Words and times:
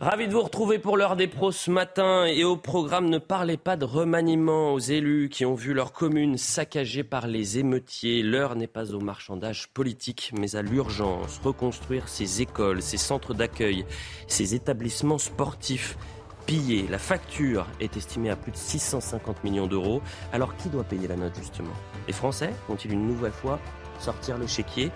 Ravi 0.00 0.28
de 0.28 0.32
vous 0.32 0.42
retrouver 0.42 0.78
pour 0.78 0.96
l'heure 0.96 1.16
des 1.16 1.26
pros 1.26 1.50
ce 1.50 1.72
matin 1.72 2.24
et 2.24 2.44
au 2.44 2.56
programme 2.56 3.08
ne 3.08 3.18
parlez 3.18 3.56
pas 3.56 3.76
de 3.76 3.84
remaniement 3.84 4.72
aux 4.72 4.78
élus 4.78 5.28
qui 5.28 5.44
ont 5.44 5.56
vu 5.56 5.74
leur 5.74 5.92
commune 5.92 6.38
saccagée 6.38 7.02
par 7.02 7.26
les 7.26 7.58
émeutiers. 7.58 8.22
L'heure 8.22 8.54
n'est 8.54 8.68
pas 8.68 8.94
au 8.94 9.00
marchandage 9.00 9.66
politique 9.74 10.32
mais 10.38 10.54
à 10.54 10.62
l'urgence. 10.62 11.40
Reconstruire 11.42 12.08
ces 12.08 12.42
écoles, 12.42 12.80
ces 12.80 12.96
centres 12.96 13.34
d'accueil, 13.34 13.84
ces 14.28 14.54
établissements 14.54 15.18
sportifs 15.18 15.98
pillés. 16.46 16.86
La 16.88 16.98
facture 16.98 17.66
est 17.80 17.96
estimée 17.96 18.30
à 18.30 18.36
plus 18.36 18.52
de 18.52 18.56
650 18.56 19.42
millions 19.42 19.66
d'euros. 19.66 20.00
Alors 20.32 20.54
qui 20.54 20.68
doit 20.68 20.84
payer 20.84 21.08
la 21.08 21.16
note 21.16 21.34
justement? 21.36 21.74
Les 22.06 22.12
Français 22.12 22.50
vont-ils 22.68 22.92
une 22.92 23.08
nouvelle 23.08 23.32
fois 23.32 23.58
sortir 23.98 24.38
le 24.38 24.46
chéquier? 24.46 24.92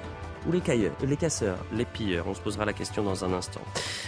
Ou 0.46 0.52
les, 0.52 0.60
cailleurs, 0.60 0.92
les 1.02 1.16
casseurs, 1.16 1.58
les 1.72 1.84
pilleurs 1.84 2.26
On 2.28 2.34
se 2.34 2.40
posera 2.40 2.64
la 2.64 2.72
question 2.72 3.02
dans 3.02 3.24
un 3.24 3.32
instant. 3.32 3.60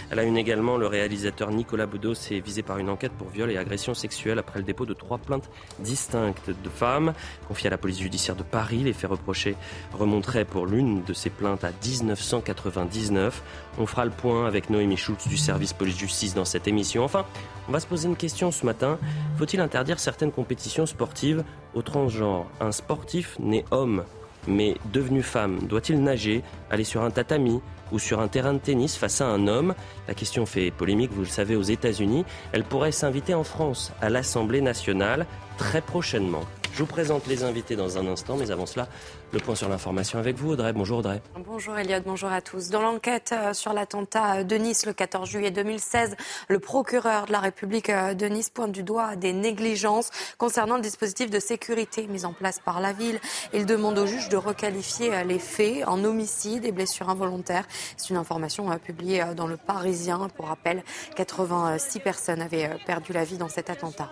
Elle 0.09 0.19
a 0.19 0.23
une 0.23 0.37
également, 0.37 0.77
le 0.77 0.87
réalisateur 0.87 1.51
Nicolas 1.51 1.85
Boudot 1.85 2.13
est 2.13 2.39
visé 2.39 2.61
par 2.61 2.77
une 2.77 2.89
enquête 2.89 3.11
pour 3.13 3.29
viol 3.29 3.51
et 3.51 3.57
agression 3.57 3.93
sexuelle 3.93 4.39
après 4.39 4.59
le 4.59 4.65
dépôt 4.65 4.85
de 4.85 4.93
trois 4.93 5.17
plaintes 5.17 5.49
distinctes 5.79 6.49
de 6.49 6.69
femmes 6.69 7.13
confiées 7.47 7.67
à 7.67 7.71
la 7.71 7.77
police 7.77 7.99
judiciaire 7.99 8.35
de 8.35 8.43
Paris. 8.43 8.79
Les 8.79 8.93
faits 8.93 9.09
reprochés 9.09 9.55
remonteraient 9.93 10.45
pour 10.45 10.65
l'une 10.65 11.03
de 11.03 11.13
ces 11.13 11.29
plaintes 11.29 11.63
à 11.63 11.71
1999. 11.71 13.41
On 13.77 13.85
fera 13.85 14.05
le 14.05 14.11
point 14.11 14.47
avec 14.47 14.69
Noémie 14.69 14.97
Schultz 14.97 15.27
du 15.27 15.37
service 15.37 15.73
police-justice 15.73 16.33
dans 16.33 16.45
cette 16.45 16.67
émission. 16.67 17.03
Enfin, 17.03 17.25
on 17.67 17.71
va 17.71 17.79
se 17.79 17.87
poser 17.87 18.07
une 18.07 18.15
question 18.15 18.51
ce 18.51 18.65
matin. 18.65 18.99
Faut-il 19.37 19.59
interdire 19.59 19.99
certaines 19.99 20.31
compétitions 20.31 20.85
sportives 20.85 21.43
aux 21.73 21.81
transgenres 21.81 22.47
Un 22.59 22.71
sportif 22.71 23.37
né 23.39 23.65
homme 23.71 24.03
mais 24.47 24.75
devenu 24.93 25.21
femme, 25.23 25.59
doit-il 25.67 26.01
nager, 26.01 26.43
aller 26.69 26.83
sur 26.83 27.03
un 27.03 27.11
tatami 27.11 27.61
ou 27.91 27.99
sur 27.99 28.19
un 28.19 28.27
terrain 28.27 28.53
de 28.53 28.59
tennis 28.59 28.97
face 28.97 29.21
à 29.21 29.27
un 29.27 29.47
homme? 29.47 29.75
La 30.07 30.13
question 30.13 30.45
fait 30.45 30.71
polémique, 30.71 31.11
vous 31.11 31.21
le 31.21 31.27
savez, 31.27 31.55
aux 31.55 31.61
États-Unis. 31.61 32.25
Elle 32.51 32.63
pourrait 32.63 32.91
s'inviter 32.91 33.33
en 33.33 33.43
France 33.43 33.91
à 34.01 34.09
l'Assemblée 34.09 34.61
nationale 34.61 35.25
très 35.57 35.81
prochainement. 35.81 36.41
Je 36.73 36.79
vous 36.79 36.87
présente 36.87 37.25
les 37.27 37.43
invités 37.43 37.77
dans 37.77 37.97
un 37.97 38.05
instant, 38.05 38.35
mais 38.35 38.51
avant 38.51 38.65
cela, 38.65 38.89
le 39.35 39.41
point 39.41 39.55
sur 39.55 39.67
l'information 39.67 40.17
avec 40.17 40.37
vous, 40.37 40.51
Audrey. 40.51 40.71
Bonjour 40.71 40.99
Audrey. 40.99 41.21
Bonjour 41.45 41.77
Elliot, 41.77 41.99
bonjour 42.05 42.31
à 42.31 42.39
tous. 42.39 42.69
Dans 42.69 42.81
l'enquête 42.81 43.33
euh, 43.33 43.53
sur 43.53 43.73
l'attentat 43.73 44.45
de 44.45 44.55
Nice 44.55 44.85
le 44.85 44.93
14 44.93 45.29
juillet 45.29 45.51
2016, 45.51 46.15
le 46.47 46.59
procureur 46.59 47.25
de 47.25 47.33
la 47.33 47.41
République 47.41 47.89
euh, 47.89 48.13
de 48.13 48.27
Nice 48.27 48.49
pointe 48.49 48.71
du 48.71 48.81
doigt 48.81 49.17
des 49.17 49.33
négligences 49.33 50.09
concernant 50.37 50.77
le 50.77 50.81
dispositif 50.81 51.29
de 51.29 51.39
sécurité 51.41 52.07
mis 52.07 52.23
en 52.23 52.31
place 52.31 52.59
par 52.59 52.79
la 52.79 52.93
ville. 52.93 53.19
Il 53.53 53.65
demande 53.65 53.97
au 53.97 54.05
juge 54.05 54.29
de 54.29 54.37
requalifier 54.37 55.13
euh, 55.13 55.23
les 55.25 55.39
faits 55.39 55.85
en 55.85 56.01
homicide 56.05 56.63
et 56.63 56.71
blessures 56.71 57.09
involontaires. 57.09 57.67
C'est 57.97 58.11
une 58.11 58.17
information 58.17 58.69
publiée 58.79 59.21
dans 59.35 59.47
le 59.47 59.57
Parisien. 59.57 60.29
Pour 60.37 60.47
rappel, 60.47 60.81
86 61.17 61.99
personnes 61.99 62.41
avaient 62.41 62.69
perdu 62.85 63.11
la 63.11 63.25
vie 63.25 63.37
dans 63.37 63.49
cet 63.49 63.69
attentat. 63.69 64.09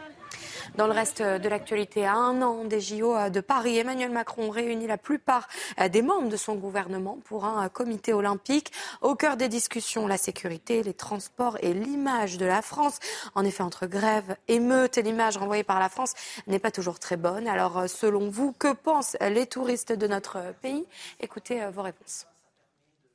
Dans 0.76 0.88
le 0.88 0.94
reste 0.94 1.22
de 1.22 1.50
l'actualité, 1.50 2.06
à 2.06 2.16
un 2.16 2.42
an 2.42 2.64
des 2.66 2.82
JO 2.82 3.30
de 3.30 3.42
Paris, 3.42 3.78
Emmanuel 3.78 4.12
Macron 4.12 4.50
réunit 4.50 4.88
la 4.88 4.98
plupart 4.98 5.48
des 5.90 6.02
membres 6.02 6.30
de 6.30 6.38
son 6.38 6.56
gouvernement 6.56 7.18
pour 7.26 7.46
un 7.46 7.70
comité 7.70 8.14
olympique. 8.14 8.72
Au 9.02 9.16
cœur 9.16 9.38
des 9.38 9.50
discussions, 9.50 10.08
la 10.08 10.18
sécurité, 10.18 10.84
les 10.84 10.94
transports 10.94 11.58
et 11.62 11.74
l'image 11.74 12.38
de 12.38 12.46
la 12.46 12.62
France. 12.62 13.00
En 13.36 13.44
effet, 13.46 13.64
entre 13.64 13.86
grève, 13.86 14.36
émeute 14.48 14.98
et 14.98 15.02
l'image 15.02 15.38
renvoyée 15.38 15.64
par 15.64 15.80
la 15.80 15.90
France 15.90 16.14
n'est 16.48 16.60
pas 16.60 16.72
toujours 16.72 17.00
très 17.00 17.18
bonne. 17.18 17.48
Alors, 17.48 17.90
selon 17.90 18.30
vous, 18.30 18.54
que 18.54 18.74
pensent 18.74 19.18
les 19.22 19.46
touristes 19.46 19.94
de 19.94 20.08
notre 20.08 20.40
pays? 20.62 20.86
Écoutez 21.20 21.62
euh, 21.62 21.70
vos 21.72 21.82
réponses. 21.82 22.26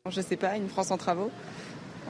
Je 0.07 0.21
ne 0.21 0.25
sais 0.25 0.37
pas, 0.37 0.57
une 0.57 0.69
France 0.69 0.91
en 0.91 0.97
travaux, 0.97 1.31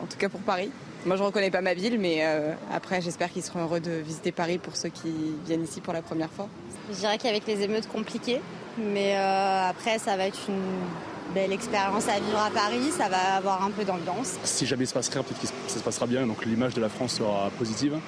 en 0.00 0.06
tout 0.06 0.18
cas 0.18 0.28
pour 0.28 0.40
Paris. 0.40 0.70
Moi, 1.06 1.16
je 1.16 1.22
ne 1.22 1.26
reconnais 1.26 1.50
pas 1.50 1.60
ma 1.60 1.74
ville, 1.74 1.98
mais 1.98 2.18
euh, 2.22 2.52
après, 2.72 3.00
j'espère 3.00 3.30
qu'ils 3.32 3.42
seront 3.42 3.60
heureux 3.60 3.80
de 3.80 3.92
visiter 3.92 4.32
Paris 4.32 4.58
pour 4.58 4.76
ceux 4.76 4.88
qui 4.88 5.12
viennent 5.46 5.62
ici 5.62 5.80
pour 5.80 5.92
la 5.92 6.02
première 6.02 6.30
fois. 6.30 6.48
Je 6.90 6.96
dirais 6.96 7.18
qu'avec 7.18 7.46
les 7.46 7.62
émeutes 7.62 7.88
compliquées, 7.88 8.40
mais 8.76 9.16
euh, 9.16 9.68
après, 9.68 9.98
ça 9.98 10.16
va 10.16 10.26
être 10.26 10.40
une 10.48 11.34
belle 11.34 11.52
expérience 11.52 12.08
à 12.08 12.18
vivre 12.18 12.38
à 12.38 12.50
Paris, 12.50 12.90
ça 12.90 13.08
va 13.08 13.36
avoir 13.36 13.62
un 13.62 13.70
peu 13.70 13.84
d'ambiance. 13.84 14.38
Si 14.44 14.66
jamais 14.66 14.84
il 14.84 14.86
se 14.86 14.94
passe 14.94 15.08
rien, 15.08 15.22
peut-être 15.22 15.40
que 15.40 15.46
ça 15.70 15.78
se 15.78 15.84
passera 15.84 16.06
bien, 16.06 16.26
donc 16.26 16.44
l'image 16.44 16.74
de 16.74 16.80
la 16.80 16.88
France 16.88 17.14
sera 17.14 17.50
positive. 17.58 17.98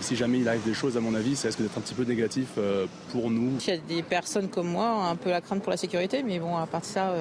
si 0.00 0.16
jamais 0.16 0.38
il 0.38 0.48
arrive 0.48 0.64
des 0.64 0.74
choses, 0.74 0.96
à 0.96 1.00
mon 1.00 1.14
avis, 1.14 1.36
ça 1.36 1.48
risque 1.48 1.60
d'être 1.60 1.76
un 1.76 1.82
petit 1.82 1.94
peu 1.94 2.04
négatif 2.04 2.48
euh, 2.58 2.86
pour 3.12 3.30
nous. 3.30 3.58
Il 3.60 3.68
y 3.68 3.76
a 3.76 3.76
des 3.76 4.02
personnes 4.02 4.48
comme 4.48 4.68
moi, 4.68 4.88
un 4.88 5.16
peu 5.16 5.30
la 5.30 5.40
crainte 5.40 5.62
pour 5.62 5.70
la 5.70 5.76
sécurité, 5.76 6.22
mais 6.22 6.38
bon, 6.38 6.56
à 6.56 6.66
part 6.66 6.80
de 6.80 6.86
ça... 6.86 7.12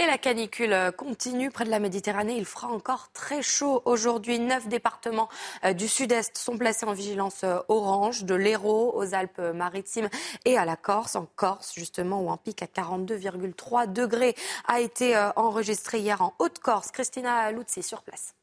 Et 0.00 0.06
la 0.06 0.16
canicule 0.16 0.92
continue 0.96 1.50
près 1.50 1.64
de 1.64 1.70
la 1.70 1.80
Méditerranée. 1.80 2.36
Il 2.36 2.44
fera 2.44 2.68
encore 2.68 3.10
très 3.12 3.42
chaud 3.42 3.82
aujourd'hui. 3.84 4.38
Neuf 4.38 4.68
départements 4.68 5.28
euh, 5.64 5.72
du 5.72 5.88
sud-est 5.88 6.38
sont 6.38 6.56
placés 6.56 6.86
en 6.86 6.92
vigilance 6.92 7.42
euh, 7.42 7.58
orange, 7.66 8.22
de 8.22 8.36
l'Hérault 8.36 8.92
aux 8.94 9.12
Alpes-Maritimes 9.12 10.08
et 10.44 10.56
à 10.56 10.64
la 10.64 10.76
Corse. 10.76 11.16
En 11.16 11.26
Corse, 11.34 11.72
justement, 11.74 12.22
où 12.22 12.30
un 12.30 12.36
pic 12.36 12.62
à 12.62 12.66
42,3 12.66 13.92
degrés 13.92 14.36
a 14.68 14.78
été 14.78 15.16
euh, 15.16 15.30
enregistré 15.34 15.98
hier 15.98 16.22
en 16.22 16.32
Haute-Corse. 16.38 16.92
Christina 16.92 17.50
Luzzi 17.50 17.82
sur 17.82 18.02
place. 18.02 18.36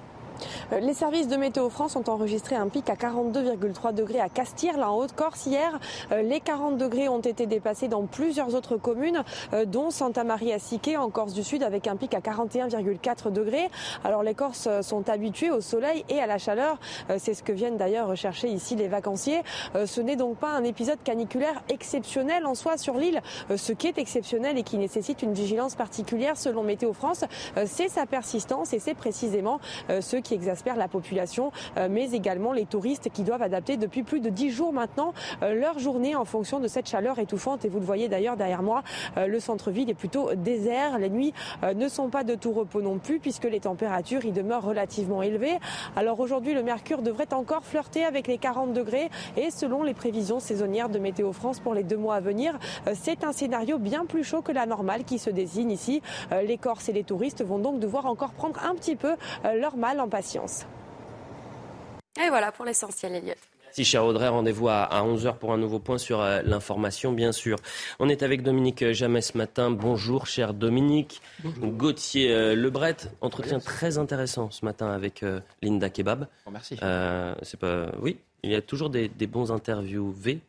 Euh, 0.00 0.25
les 0.72 0.94
services 0.94 1.28
de 1.28 1.36
Météo 1.36 1.68
France 1.70 1.96
ont 1.96 2.08
enregistré 2.08 2.56
un 2.56 2.68
pic 2.68 2.88
à 2.90 2.94
42,3 2.94 3.94
degrés 3.94 4.20
à 4.20 4.28
Castire, 4.28 4.76
là 4.78 4.90
en 4.90 4.96
Haute-Corse. 4.98 5.46
Hier, 5.46 5.78
euh, 6.12 6.22
les 6.22 6.40
40 6.40 6.76
degrés 6.76 7.08
ont 7.08 7.20
été 7.20 7.46
dépassés 7.46 7.88
dans 7.88 8.06
plusieurs 8.06 8.54
autres 8.54 8.76
communes, 8.76 9.22
euh, 9.52 9.64
dont 9.64 9.90
Santa 9.90 10.24
Maria 10.24 10.58
Sique 10.58 10.90
en 10.98 11.10
Corse 11.10 11.32
du 11.32 11.42
Sud, 11.42 11.62
avec 11.62 11.86
un 11.86 11.96
pic 11.96 12.14
à 12.14 12.20
41,4 12.20 13.30
degrés. 13.30 13.68
Alors 14.04 14.22
les 14.22 14.34
Corses 14.34 14.68
sont 14.82 15.08
habitués 15.08 15.50
au 15.50 15.60
soleil 15.60 16.04
et 16.08 16.20
à 16.20 16.26
la 16.26 16.38
chaleur. 16.38 16.78
C'est 17.18 17.34
ce 17.34 17.42
que 17.42 17.52
viennent 17.52 17.76
d'ailleurs 17.76 18.08
rechercher 18.08 18.48
ici 18.48 18.76
les 18.76 18.88
vacanciers. 18.88 19.42
Ce 19.84 20.00
n'est 20.00 20.16
donc 20.16 20.36
pas 20.36 20.50
un 20.50 20.64
épisode 20.64 20.98
caniculaire 21.02 21.62
exceptionnel 21.68 22.46
en 22.46 22.54
soi 22.54 22.76
sur 22.76 22.94
l'île. 22.94 23.20
Ce 23.54 23.72
qui 23.72 23.86
est 23.86 23.98
exceptionnel 23.98 24.58
et 24.58 24.62
qui 24.62 24.78
nécessite 24.78 25.22
une 25.22 25.32
vigilance 25.32 25.74
particulière 25.74 26.36
selon 26.36 26.62
Météo 26.62 26.92
France, 26.92 27.24
c'est 27.66 27.88
sa 27.88 28.06
persistance 28.06 28.72
et 28.72 28.78
c'est 28.78 28.94
précisément 28.94 29.60
ce 29.88 30.16
qui 30.26 30.34
exaspère 30.34 30.76
la 30.76 30.88
population, 30.88 31.52
euh, 31.76 31.88
mais 31.90 32.10
également 32.12 32.52
les 32.52 32.66
touristes 32.66 33.10
qui 33.12 33.22
doivent 33.22 33.42
adapter 33.42 33.76
depuis 33.76 34.02
plus 34.02 34.20
de 34.20 34.28
10 34.28 34.50
jours 34.50 34.72
maintenant 34.72 35.14
euh, 35.42 35.54
leur 35.54 35.78
journée 35.78 36.16
en 36.16 36.24
fonction 36.24 36.58
de 36.58 36.68
cette 36.68 36.88
chaleur 36.88 37.18
étouffante. 37.18 37.64
Et 37.64 37.68
vous 37.68 37.78
le 37.78 37.84
voyez 37.84 38.08
d'ailleurs 38.08 38.36
derrière 38.36 38.62
moi, 38.62 38.82
euh, 39.16 39.26
le 39.26 39.40
centre-ville 39.40 39.88
est 39.88 39.94
plutôt 39.94 40.34
désert. 40.34 40.98
Les 40.98 41.10
nuits 41.10 41.32
ne 41.74 41.88
sont 41.88 42.08
pas 42.08 42.24
de 42.24 42.34
tout 42.34 42.52
repos 42.52 42.82
non 42.82 42.98
plus 42.98 43.18
puisque 43.20 43.44
les 43.44 43.60
températures 43.60 44.24
y 44.24 44.32
demeurent 44.32 44.64
relativement 44.64 45.22
élevées. 45.22 45.58
Alors 45.94 46.20
aujourd'hui, 46.20 46.54
le 46.54 46.62
mercure 46.62 47.02
devrait 47.02 47.32
encore 47.32 47.64
flirter 47.64 48.04
avec 48.04 48.26
les 48.26 48.38
40 48.38 48.72
degrés 48.72 49.10
et 49.36 49.50
selon 49.50 49.82
les 49.82 49.94
prévisions 49.94 50.40
saisonnières 50.40 50.88
de 50.88 50.98
Météo 50.98 51.32
France 51.32 51.60
pour 51.60 51.74
les 51.74 51.82
deux 51.82 51.96
mois 51.96 52.16
à 52.16 52.20
venir, 52.20 52.58
c'est 52.94 53.24
un 53.24 53.32
scénario 53.32 53.78
bien 53.78 54.06
plus 54.06 54.24
chaud 54.24 54.42
que 54.42 54.52
la 54.52 54.66
normale 54.66 55.04
qui 55.04 55.18
se 55.18 55.30
désigne 55.30 55.70
ici. 55.70 56.02
Les 56.30 56.58
Corses 56.58 56.88
et 56.88 56.92
les 56.92 57.04
touristes 57.04 57.44
vont 57.44 57.58
donc 57.58 57.78
devoir 57.78 58.06
encore 58.06 58.32
prendre 58.32 58.60
un 58.64 58.74
petit 58.74 58.96
peu 58.96 59.14
leur 59.54 59.76
mal 59.76 60.00
en 60.00 60.08
patience. 60.16 60.64
Et 62.18 62.30
voilà 62.30 62.50
pour 62.50 62.64
l'essentiel, 62.64 63.14
Elliot. 63.16 63.34
Merci, 63.66 63.84
cher 63.84 64.02
Audrey. 64.02 64.26
Rendez-vous 64.28 64.70
à 64.70 64.88
11h 65.04 65.36
pour 65.36 65.52
un 65.52 65.58
nouveau 65.58 65.78
point 65.78 65.98
sur 65.98 66.22
euh, 66.22 66.40
l'information, 66.42 67.12
bien 67.12 67.32
sûr. 67.32 67.58
On 67.98 68.08
est 68.08 68.22
avec 68.22 68.42
Dominique 68.42 68.92
Jamais 68.92 69.20
ce 69.20 69.36
matin. 69.36 69.70
Bonjour, 69.70 70.26
cher 70.26 70.54
Dominique. 70.54 71.20
Gauthier 71.44 72.32
euh, 72.32 72.54
Lebret, 72.54 72.96
entretien 73.20 73.60
très 73.60 73.98
intéressant 73.98 74.50
ce 74.50 74.64
matin 74.64 74.90
avec 74.90 75.22
euh, 75.22 75.40
Linda 75.60 75.90
Kebab. 75.90 76.26
Oh, 76.46 76.50
merci. 76.50 76.78
c'est 77.42 77.60
pas... 77.60 77.92
Oui, 78.00 78.16
il 78.42 78.52
y 78.52 78.54
a 78.54 78.62
toujours 78.62 78.88
des, 78.88 79.10
bons 79.26 79.52
interviewés, 79.52 80.40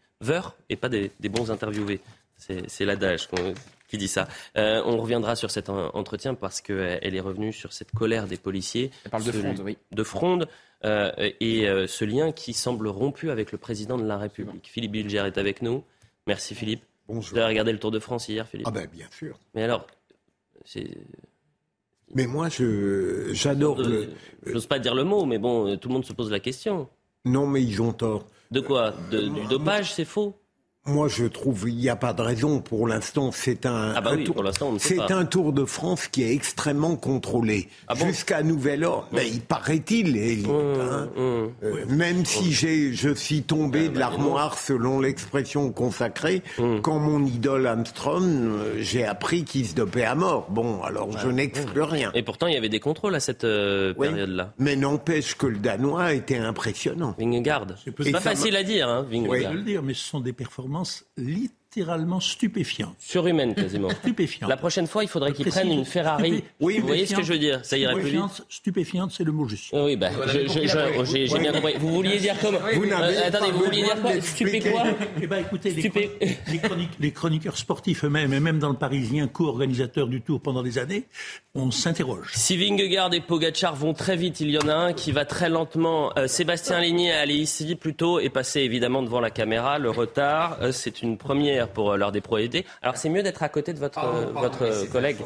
et 0.69 0.75
pas 0.77 0.87
des, 0.87 1.11
bons 1.29 1.51
interviewés. 1.51 1.99
C'est 2.37 2.85
l'adage 2.85 3.27
qui 3.87 3.97
dit 3.97 4.07
ça. 4.07 4.27
on 4.55 4.97
reviendra 4.97 5.35
sur 5.35 5.51
cet 5.51 5.69
entretien 5.69 6.33
parce 6.33 6.61
qu'elle 6.61 7.15
est 7.15 7.19
revenue 7.19 7.53
sur 7.53 7.73
cette 7.73 7.91
colère 7.91 8.27
des 8.27 8.37
policiers. 8.37 8.91
Elle 9.05 9.11
parle 9.11 9.23
de 9.23 9.31
fronde, 9.31 9.59
oui. 9.63 9.77
De 9.91 10.03
fronde. 10.03 10.47
Euh, 10.85 11.11
et 11.39 11.67
euh, 11.67 11.87
ce 11.87 12.05
lien 12.05 12.31
qui 12.31 12.53
semble 12.53 12.87
rompu 12.87 13.31
avec 13.31 13.51
le 13.51 13.57
président 13.57 13.97
de 13.97 14.05
la 14.05 14.17
République. 14.17 14.67
Philippe 14.67 14.91
Bilger 14.91 15.23
est 15.25 15.37
avec 15.37 15.61
nous. 15.61 15.83
Merci 16.27 16.53
Philippe. 16.53 16.83
Bonjour. 17.07 17.33
Vous 17.33 17.37
avez 17.37 17.47
regardé 17.47 17.71
le 17.71 17.79
Tour 17.79 17.91
de 17.91 17.99
France 17.99 18.29
hier, 18.29 18.47
Philippe 18.47 18.67
Ah 18.67 18.71
ben 18.71 18.87
bien 18.91 19.07
sûr. 19.11 19.39
Mais 19.55 19.63
alors, 19.63 19.87
c'est... 20.65 20.89
Mais 22.13 22.27
moi, 22.27 22.49
je, 22.49 23.29
j'adore 23.33 23.81
le... 23.81 24.09
J'ose 24.45 24.67
pas 24.67 24.79
dire 24.79 24.93
le 24.93 25.03
mot, 25.03 25.25
mais 25.25 25.39
bon, 25.39 25.77
tout 25.77 25.89
le 25.89 25.93
monde 25.93 26.05
se 26.05 26.13
pose 26.13 26.31
la 26.31 26.39
question. 26.39 26.89
Non, 27.25 27.47
mais 27.47 27.63
ils 27.63 27.81
ont 27.81 27.91
tort. 27.91 28.27
De 28.51 28.61
quoi? 28.61 28.93
Du 29.11 29.45
dopage, 29.49 29.93
c'est 29.93 30.05
faux? 30.05 30.39
Moi, 30.87 31.07
je 31.07 31.25
trouve 31.25 31.65
qu'il 31.65 31.75
n'y 31.75 31.89
a 31.89 31.95
pas 31.95 32.13
de 32.13 32.21
raison. 32.21 32.59
Pour 32.59 32.87
l'instant, 32.87 33.31
c'est 33.31 33.65
un, 33.65 33.93
ah 33.95 34.01
bah 34.01 34.15
tour, 34.17 34.43
c'est 34.79 35.11
un 35.11 35.25
Tour 35.25 35.53
de 35.53 35.65
France 35.65 36.07
qui 36.07 36.23
est 36.23 36.33
extrêmement 36.33 36.95
contrôlé. 36.95 37.67
Ah 37.87 37.95
Jusqu'à 37.95 38.41
nouvel 38.43 38.83
ordre, 38.83 39.07
mais 39.11 39.27
il 39.29 39.41
paraît-il, 39.41 40.15
mmh, 40.15 40.49
hein. 40.49 41.09
mmh. 41.15 41.19
Euh, 41.19 41.85
même 41.89 42.25
si 42.25 42.51
j'ai, 42.51 42.93
je 42.93 43.13
suis 43.13 43.43
tombé 43.43 43.89
de 43.89 43.99
l'armoire 43.99 44.57
selon 44.57 45.01
l'expression 45.01 45.71
consacrée, 45.71 46.41
mmh. 46.57 46.79
quand 46.81 46.99
mon 46.99 47.25
idole 47.25 47.67
Armstrong, 47.67 48.23
euh, 48.23 48.75
j'ai 48.79 49.05
appris 49.05 49.43
qu'il 49.43 49.65
se 49.65 49.75
dopait 49.75 50.05
à 50.05 50.15
mort. 50.15 50.47
Bon, 50.49 50.81
alors 50.83 51.09
je 51.17 51.27
n'exclus 51.27 51.81
rien. 51.81 52.11
Et 52.13 52.23
pourtant, 52.23 52.47
il 52.47 52.53
y 52.53 52.57
avait 52.57 52.69
des 52.69 52.79
contrôles 52.79 53.15
à 53.15 53.19
cette 53.19 53.43
euh, 53.43 53.93
période-là. 53.93 54.53
Mais 54.57 54.75
n'empêche 54.75 55.35
que 55.35 55.47
le 55.47 55.57
Danois 55.57 56.13
était 56.13 56.37
impressionnant. 56.37 57.15
Vingegaard. 57.19 57.67
C'est 57.83 58.11
pas 58.11 58.21
facile 58.21 58.55
à 58.55 58.63
dire, 58.63 58.87
hein, 58.87 59.05
Vingegaard. 59.09 59.53
le 59.53 59.61
dire, 59.63 59.83
mais 59.83 59.93
ce 59.93 60.03
sont 60.03 60.19
des 60.19 60.33
performances 60.33 60.76
commence 60.77 61.03
littéralement 61.67 62.19
stupéfiant. 62.19 62.95
Surhumaine 62.97 63.53
quasiment. 63.55 63.89
stupéfiant. 63.89 64.47
La 64.47 64.57
prochaine 64.57 64.87
fois, 64.87 65.03
il 65.03 65.09
faudrait 65.09 65.33
qu'ils 65.33 65.47
prennent 65.47 65.71
une 65.71 65.85
Ferrari. 65.85 66.43
Oui, 66.59 66.79
vous 66.79 66.87
voyez 66.87 67.05
ce 67.05 67.15
que 67.15 67.23
je 67.23 67.33
veux 67.33 67.39
dire 67.39 67.63
Ça 67.63 67.77
irait 67.77 67.93
plus 67.93 68.09
vite. 68.09 68.21
Stupéfiante, 68.49 69.11
c'est 69.11 69.23
le 69.23 69.31
mot 69.31 69.47
juste. 69.47 69.69
Oui, 69.73 69.95
bah, 69.95 70.09
j'ai 70.27 71.27
bien 71.39 71.51
compris. 71.51 71.75
Vous 71.79 71.89
vouliez 71.89 72.19
dire 72.19 72.35
comment 72.41 72.59
vous 72.73 72.83
euh, 72.83 73.27
Attendez, 73.27 73.51
vous 73.51 73.65
vouliez 73.65 73.83
dire 73.83 74.01
quoi 74.01 74.21
Stupé 74.21 74.59
quoi 74.59 74.83
Eh 75.21 75.27
ben, 75.27 75.39
écoutez, 75.39 75.75
les, 76.99 77.11
chroniqueurs 77.11 77.57
sportifs 77.57 78.05
eux-mêmes, 78.05 78.33
et 78.33 78.39
même 78.39 78.59
dans 78.59 78.69
le 78.69 78.75
Parisien, 78.75 79.27
co-organisateur 79.27 80.07
du 80.07 80.21
Tour 80.21 80.41
pendant 80.41 80.63
des 80.63 80.77
années, 80.77 81.07
on 81.53 81.71
s'interroge. 81.71 82.31
Si 82.33 82.57
Vingegaard 82.57 83.13
et 83.13 83.21
Pogacar 83.21 83.75
vont 83.75 83.93
très 83.93 84.15
vite, 84.15 84.39
il 84.39 84.51
y 84.51 84.57
en 84.57 84.67
a 84.67 84.73
un 84.73 84.93
qui 84.93 85.11
va 85.11 85.25
très 85.25 85.49
lentement. 85.49 86.11
Euh, 86.17 86.27
Sébastien 86.27 86.79
Ligné 86.79 87.11
aller 87.11 87.35
ici 87.35 87.75
plutôt 87.75 88.19
et 88.19 88.29
passer 88.29 88.61
évidemment 88.61 89.01
devant 89.03 89.19
la 89.19 89.31
caméra. 89.31 89.79
Le 89.79 89.89
retard, 89.89 90.57
euh, 90.61 90.71
c'est 90.71 91.01
une 91.01 91.17
première 91.17 91.56
pour 91.65 91.97
des 92.11 92.21
pro 92.21 92.37
Alors 92.81 92.97
c'est 92.97 93.09
mieux 93.09 93.23
d'être 93.23 93.41
à 93.43 93.49
côté 93.49 93.73
de 93.73 93.79
votre, 93.79 94.05
votre 94.33 94.89
collègue, 94.91 95.17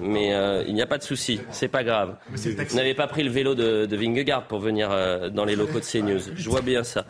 mais 0.00 0.32
il 0.66 0.74
n'y 0.74 0.82
a 0.82 0.86
pas 0.86 0.98
de 0.98 1.02
souci, 1.02 1.40
c'est 1.50 1.68
pas 1.68 1.82
grave. 1.82 2.16
Vous 2.28 2.76
n'avez 2.76 2.94
pas 2.94 3.06
pris 3.06 3.22
le 3.22 3.30
vélo 3.30 3.54
de, 3.54 3.86
de 3.86 3.96
Vingegaard 3.96 4.46
pour 4.46 4.60
venir 4.60 4.90
dans 5.30 5.44
les 5.44 5.56
locaux 5.56 5.80
de 5.80 5.84
CNews. 5.84 6.20
Je 6.34 6.50
vois 6.50 6.60
bien 6.60 6.84
ça. 6.84 7.06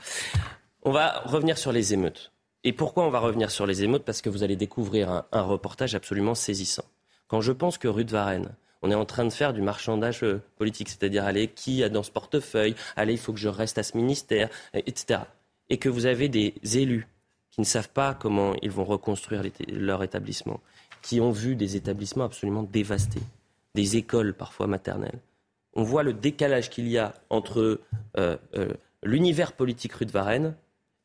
On 0.85 0.91
va 0.91 1.23
revenir 1.27 1.59
sur 1.59 1.71
les 1.71 1.93
émeutes. 1.95 2.33
Et 2.65 2.73
pourquoi 2.73 3.05
on 3.05 3.11
va 3.11 3.19
revenir 3.19 3.51
sur 3.51 3.67
les 3.67 3.83
émeutes? 3.83 4.05
Parce 4.05 4.23
que 4.23 4.31
vous 4.31 4.43
allez 4.43 4.57
découvrir 4.57 5.25
un, 5.33 5.43
reportage 5.43 5.95
absolument 5.95 6.35
saisissant. 6.35 6.85
Quand 7.27 7.41
je 7.41 7.53
pense 7.53 7.79
que 7.79 7.89
rue 7.89 8.05
de 8.05 8.11
Varennes, 8.13 8.55
on 8.83 8.91
est 8.91 8.97
en 8.97 9.05
train 9.05 9.25
de 9.25 9.33
faire 9.33 9.53
du 9.53 9.63
marchandage 9.63 10.23
euh, 10.23 10.43
politique, 10.57 10.89
c'est-à-dire, 10.89 11.25
allez, 11.25 11.49
qui 11.49 11.83
a 11.83 11.89
dans 11.89 12.03
ce 12.03 12.11
portefeuille 12.11 12.75
Allez, 12.97 13.13
il 13.13 13.19
faut 13.19 13.33
que 13.33 13.39
je 13.39 13.49
reste 13.49 13.79
à 13.79 13.83
ce 13.83 13.97
ministère, 13.97 14.49
etc. 14.75 15.21
Et 15.71 15.79
que 15.79 15.89
vous 15.89 16.07
avez 16.07 16.29
des 16.29 16.55
élus 16.75 17.07
qui 17.53 17.61
ne 17.61 17.67
savent 17.67 17.91
pas 17.91 18.15
comment 18.15 18.55
ils 18.63 18.71
vont 18.71 18.85
reconstruire 18.85 19.43
leur 19.69 20.03
établissement, 20.03 20.61
qui 21.03 21.21
ont 21.21 21.31
vu 21.31 21.55
des 21.55 21.77
établissements 21.77 22.25
absolument 22.25 22.63
dévastés, 22.65 23.23
des 23.75 23.97
écoles 23.97 24.35
parfois 24.35 24.67
maternelles. 24.67 25.21
On 25.75 25.83
voit 25.83 26.03
le 26.03 26.13
décalage 26.13 26.71
qu'il 26.71 26.89
y 26.89 26.99
a 26.99 27.15
entre 27.31 27.81
euh, 28.19 28.37
euh, 28.57 28.73
l'univers 29.03 29.53
politique 29.53 29.93
rue 29.93 30.07
de 30.07 30.11
Varennes 30.11 30.55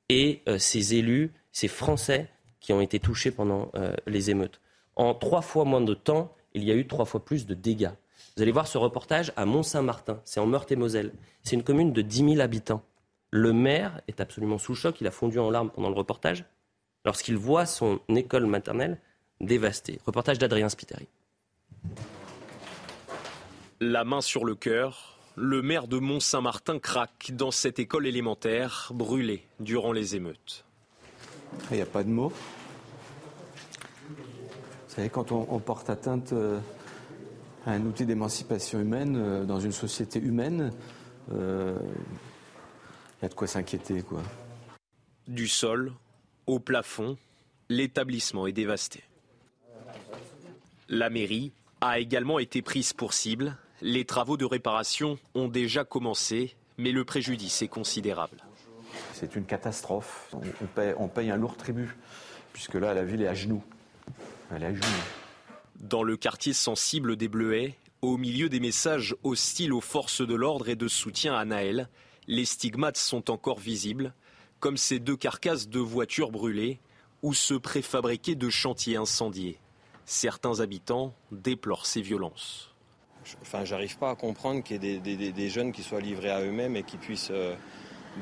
et 0.09 0.41
euh, 0.47 0.57
ces 0.57 0.95
élus, 0.95 1.31
ces 1.51 1.67
Français 1.67 2.29
qui 2.59 2.73
ont 2.73 2.81
été 2.81 2.99
touchés 2.99 3.31
pendant 3.31 3.71
les 4.07 4.29
émeutes. 4.29 4.59
En 4.95 5.13
trois 5.13 5.41
fois 5.41 5.63
moins 5.63 5.79
de 5.79 5.93
temps, 5.93 6.33
il 6.53 6.63
y 6.63 6.71
a 6.71 6.73
eu 6.73 6.87
trois 6.87 7.05
fois 7.05 7.23
plus 7.23 7.45
de 7.45 7.53
dégâts. 7.53 7.91
Vous 8.35 8.41
allez 8.41 8.51
voir 8.51 8.67
ce 8.67 8.77
reportage 8.77 9.31
à 9.35 9.45
Mont-Saint-Martin, 9.45 10.19
c'est 10.25 10.39
en 10.39 10.47
Meurthe-et-Moselle. 10.47 11.13
C'est 11.43 11.55
une 11.55 11.63
commune 11.63 11.93
de 11.93 12.01
10 12.01 12.33
000 12.33 12.39
habitants. 12.41 12.81
Le 13.31 13.51
maire 13.51 14.01
est 14.07 14.21
absolument 14.21 14.57
sous 14.57 14.75
choc, 14.75 15.01
il 15.01 15.07
a 15.07 15.11
fondu 15.11 15.37
en 15.39 15.49
larmes 15.49 15.69
pendant 15.69 15.89
le 15.89 15.95
reportage, 15.95 16.45
lorsqu'il 17.05 17.37
voit 17.37 17.65
son 17.65 17.99
école 18.09 18.45
maternelle 18.45 18.99
dévastée. 19.41 19.99
Reportage 20.05 20.39
d'Adrien 20.39 20.69
Spiteri. 20.69 21.07
La 23.79 24.03
main 24.03 24.21
sur 24.21 24.45
le 24.45 24.55
cœur, 24.55 25.19
le 25.35 25.61
maire 25.61 25.87
de 25.87 25.99
Mont-Saint-Martin 25.99 26.79
craque 26.79 27.31
dans 27.33 27.51
cette 27.51 27.79
école 27.79 28.07
élémentaire 28.07 28.91
brûlée 28.93 29.45
durant 29.59 29.91
les 29.91 30.15
émeutes. 30.15 30.65
Il 31.69 31.75
n'y 31.75 31.83
a 31.83 31.85
pas 31.85 32.03
de 32.03 32.09
mots. 32.09 32.31
Vous 34.09 34.95
savez, 34.95 35.09
quand 35.09 35.31
on, 35.31 35.59
porte 35.59 35.89
atteinte 35.89 36.33
euh, 36.33 36.59
à 37.65 37.71
un 37.71 37.85
outil 37.85 38.05
d'émancipation 38.05 38.79
humaine 38.79 39.15
euh, 39.15 39.45
dans 39.45 39.59
une 39.59 39.71
société 39.71 40.19
humaine, 40.19 40.71
euh, 41.31 41.77
il 43.19 43.23
y 43.23 43.25
a 43.25 43.29
de 43.29 43.33
quoi 43.33 43.47
s'inquiéter, 43.47 44.01
quoi. 44.01 44.21
Du 45.27 45.47
sol 45.47 45.93
au 46.45 46.59
plafond, 46.59 47.17
l'établissement 47.69 48.47
est 48.47 48.53
dévasté. 48.53 49.03
La 50.87 51.09
mairie 51.09 51.51
a 51.81 51.99
également 51.99 52.39
été 52.39 52.61
prise 52.61 52.93
pour 52.93 53.13
cible. 53.13 53.57
Les 53.81 54.05
travaux 54.05 54.37
de 54.37 54.45
réparation 54.45 55.19
ont 55.35 55.49
déjà 55.49 55.83
commencé, 55.83 56.55
mais 56.77 56.91
le 56.91 57.03
préjudice 57.03 57.61
est 57.61 57.67
considérable. 57.67 58.37
C'est 59.13 59.35
une 59.35 59.45
catastrophe. 59.45 60.33
On 60.97 61.07
paye, 61.07 61.29
un 61.29 61.35
lourd 61.35 61.57
tribut, 61.57 61.95
puisque 62.53 62.75
là, 62.75 62.93
la 62.93 63.03
ville 63.03 63.21
est 63.21 63.27
à 63.27 63.33
genoux. 63.33 63.63
Elle 64.55 64.63
est 64.63 64.67
à 64.67 64.73
genoux. 64.73 65.03
Dans 65.81 66.03
le 66.03 66.15
quartier 66.17 66.53
sensible 66.53 67.17
des 67.17 67.27
Bleuets, 67.27 67.75
au 68.01 68.17
milieu 68.17 68.47
des 68.47 68.59
messages 68.59 69.15
hostiles 69.23 69.73
aux 69.73 69.81
forces 69.81 70.25
de 70.25 70.33
l'ordre 70.33 70.69
et 70.69 70.75
de 70.75 70.87
soutien 70.87 71.35
à 71.35 71.45
Naël, 71.45 71.89
les 72.27 72.45
stigmates 72.45 72.97
sont 72.97 73.31
encore 73.31 73.59
visibles, 73.59 74.13
comme 74.59 74.77
ces 74.77 74.99
deux 74.99 75.15
carcasses 75.15 75.67
de 75.69 75.79
voitures 75.79 76.31
brûlées 76.31 76.79
ou 77.23 77.33
ceux 77.33 77.59
préfabriqués 77.59 78.35
de 78.35 78.49
chantiers 78.49 78.97
incendiés. 78.97 79.59
Certains 80.05 80.59
habitants 80.59 81.13
déplorent 81.31 81.85
ces 81.85 82.01
violences. 82.01 82.73
Enfin, 83.41 83.65
j'arrive 83.65 83.97
pas 83.97 84.11
à 84.11 84.15
comprendre 84.15 84.63
qu'il 84.63 84.83
y 84.83 84.87
ait 84.87 85.31
des, 85.31 85.49
jeunes 85.49 85.71
qui 85.71 85.83
soient 85.83 85.99
livrés 85.99 86.29
à 86.29 86.41
eux-mêmes 86.41 86.77
et 86.77 86.83
qui 86.83 86.97
puissent 86.97 87.29
euh, 87.31 87.55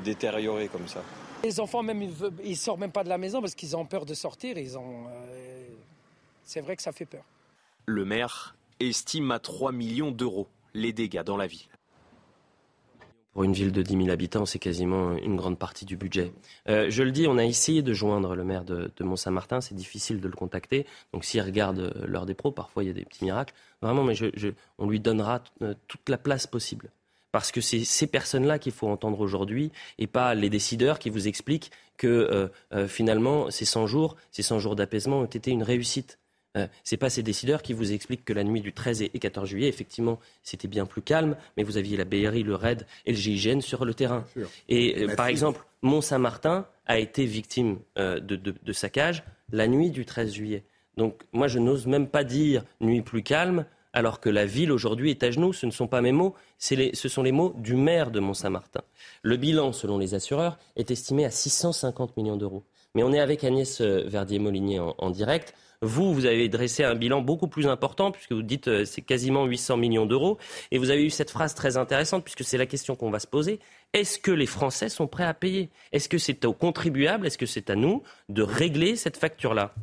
détériorer 0.02 0.68
comme 0.68 0.88
ça. 0.88 1.02
Les 1.44 1.60
enfants, 1.60 1.82
même, 1.82 2.02
ils, 2.02 2.50
ne 2.50 2.54
sortent 2.54 2.80
même 2.80 2.90
pas 2.90 3.04
de 3.04 3.08
la 3.08 3.18
maison 3.18 3.40
parce 3.40 3.54
qu'ils 3.54 3.76
ont 3.76 3.86
peur 3.86 4.04
de 4.04 4.14
sortir. 4.14 4.58
Ils 4.58 4.76
ont, 4.76 5.06
euh, 5.06 5.68
c'est 6.42 6.60
vrai 6.60 6.74
que 6.74 6.82
ça 6.82 6.90
fait 6.90 7.04
peur. 7.04 7.24
Le 7.86 8.04
maire 8.04 8.56
estime 8.80 9.30
à 9.30 9.38
3 9.38 9.70
millions 9.70 10.10
d'euros 10.10 10.48
les 10.74 10.92
dégâts 10.92 11.22
dans 11.22 11.36
la 11.36 11.46
ville. 11.46 11.68
Pour 13.36 13.44
une 13.44 13.52
ville 13.52 13.70
de 13.70 13.82
10 13.82 13.98
000 13.98 14.08
habitants, 14.08 14.46
c'est 14.46 14.58
quasiment 14.58 15.12
une 15.12 15.36
grande 15.36 15.58
partie 15.58 15.84
du 15.84 15.98
budget. 15.98 16.32
Euh, 16.70 16.86
je 16.88 17.02
le 17.02 17.10
dis, 17.10 17.26
on 17.28 17.36
a 17.36 17.44
essayé 17.44 17.82
de 17.82 17.92
joindre 17.92 18.34
le 18.34 18.44
maire 18.44 18.64
de, 18.64 18.90
Mont-Saint-Martin. 19.00 19.60
C'est 19.60 19.74
difficile 19.74 20.22
de 20.22 20.26
le 20.26 20.34
contacter. 20.34 20.86
Donc 21.12 21.26
s'il 21.26 21.42
regarde 21.42 21.80
euh, 21.80 22.06
l'heure 22.06 22.24
des 22.24 22.32
pros, 22.32 22.50
parfois 22.50 22.82
il 22.82 22.86
y 22.86 22.90
a 22.90 22.94
des 22.94 23.04
petits 23.04 23.26
miracles. 23.26 23.52
Vraiment, 23.82 24.04
mais 24.04 24.14
on 24.78 24.88
lui 24.88 25.00
donnera 25.00 25.44
euh, 25.60 25.74
toute 25.86 26.08
la 26.08 26.16
place 26.16 26.46
possible. 26.46 26.88
Parce 27.30 27.52
que 27.52 27.60
c'est 27.60 27.84
ces 27.84 28.06
personnes-là 28.06 28.58
qu'il 28.58 28.72
faut 28.72 28.88
entendre 28.88 29.20
aujourd'hui 29.20 29.70
et 29.98 30.06
pas 30.06 30.34
les 30.34 30.48
décideurs 30.48 30.98
qui 30.98 31.10
vous 31.10 31.28
expliquent 31.28 31.72
que 31.98 32.50
finalement 32.88 33.50
ces 33.50 33.66
100 33.66 33.86
jours, 33.86 34.16
ces 34.30 34.42
100 34.42 34.60
jours 34.60 34.76
d'apaisement 34.76 35.18
ont 35.18 35.26
été 35.26 35.50
une 35.50 35.62
réussite. 35.62 36.18
Euh, 36.56 36.66
c'est 36.84 36.96
pas 36.96 37.10
ces 37.10 37.22
décideurs 37.22 37.62
qui 37.62 37.72
vous 37.72 37.92
expliquent 37.92 38.24
que 38.24 38.32
la 38.32 38.44
nuit 38.44 38.60
du 38.60 38.72
13 38.72 39.02
et 39.02 39.08
14 39.08 39.48
juillet, 39.48 39.68
effectivement, 39.68 40.18
c'était 40.42 40.68
bien 40.68 40.86
plus 40.86 41.02
calme, 41.02 41.36
mais 41.56 41.62
vous 41.62 41.76
aviez 41.76 41.96
la 41.96 42.04
BRI, 42.04 42.42
le 42.42 42.54
RAID 42.54 42.86
et 43.04 43.12
le 43.12 43.16
GIGN 43.16 43.60
sur 43.60 43.84
le 43.84 43.94
terrain. 43.94 44.24
Et 44.68 45.04
euh, 45.04 45.14
par 45.14 45.26
exemple, 45.26 45.64
Mont-Saint-Martin 45.82 46.66
a 46.86 46.98
été 46.98 47.24
victime 47.24 47.78
euh, 47.98 48.20
de, 48.20 48.72
saccage 48.72 49.22
la 49.52 49.68
nuit 49.68 49.90
du 49.90 50.04
13 50.04 50.32
juillet. 50.32 50.64
Donc 50.96 51.22
moi, 51.32 51.46
je 51.46 51.58
n'ose 51.58 51.86
même 51.86 52.08
pas 52.08 52.24
dire 52.24 52.64
nuit 52.80 53.02
plus 53.02 53.22
calme, 53.22 53.66
alors 53.92 54.20
que 54.20 54.28
la 54.28 54.44
ville 54.44 54.72
aujourd'hui 54.72 55.10
est 55.10 55.22
à 55.22 55.30
genoux. 55.30 55.52
Ce 55.52 55.66
ne 55.66 55.70
sont 55.70 55.86
pas 55.86 56.00
mes 56.00 56.12
mots, 56.12 56.34
ce 56.58 57.08
sont 57.08 57.22
les 57.22 57.32
mots 57.32 57.54
du 57.56 57.74
maire 57.74 58.10
de 58.10 58.20
Mont-Saint-Martin. 58.20 58.82
Le 59.22 59.36
bilan, 59.36 59.72
selon 59.72 59.98
les 59.98 60.14
assureurs, 60.14 60.58
est 60.76 60.90
estimé 60.90 61.24
à 61.24 61.30
650 61.30 62.16
millions 62.16 62.36
d'euros. 62.36 62.64
Mais 62.94 63.02
on 63.02 63.12
est 63.12 63.20
avec 63.20 63.44
Agnès 63.44 63.80
Verdier-Molinier 63.80 64.80
en 64.80 65.10
direct. 65.10 65.54
Vous, 65.82 66.14
vous 66.14 66.26
avez 66.26 66.48
dressé 66.48 66.84
un 66.84 66.94
bilan 66.94 67.20
beaucoup 67.20 67.48
plus 67.48 67.66
important, 67.66 68.10
puisque 68.10 68.32
vous 68.32 68.42
dites 68.42 68.68
euh, 68.68 68.84
c'est 68.84 69.02
quasiment 69.02 69.44
800 69.44 69.76
millions 69.76 70.06
d'euros. 70.06 70.38
Et 70.70 70.78
vous 70.78 70.90
avez 70.90 71.04
eu 71.04 71.10
cette 71.10 71.30
phrase 71.30 71.54
très 71.54 71.76
intéressante, 71.76 72.24
puisque 72.24 72.44
c'est 72.44 72.58
la 72.58 72.66
question 72.66 72.96
qu'on 72.96 73.10
va 73.10 73.18
se 73.18 73.26
poser. 73.26 73.60
Est-ce 73.92 74.18
que 74.18 74.30
les 74.30 74.46
Français 74.46 74.88
sont 74.88 75.06
prêts 75.06 75.24
à 75.24 75.34
payer? 75.34 75.70
Est-ce 75.92 76.08
que 76.08 76.18
c'est 76.18 76.44
aux 76.44 76.52
contribuables 76.52 77.26
Est-ce 77.26 77.38
que 77.38 77.46
c'est 77.46 77.70
à 77.70 77.76
nous 77.76 78.02
de 78.28 78.42
régler 78.42 78.96
cette 78.96 79.16
facture-là? 79.16 79.74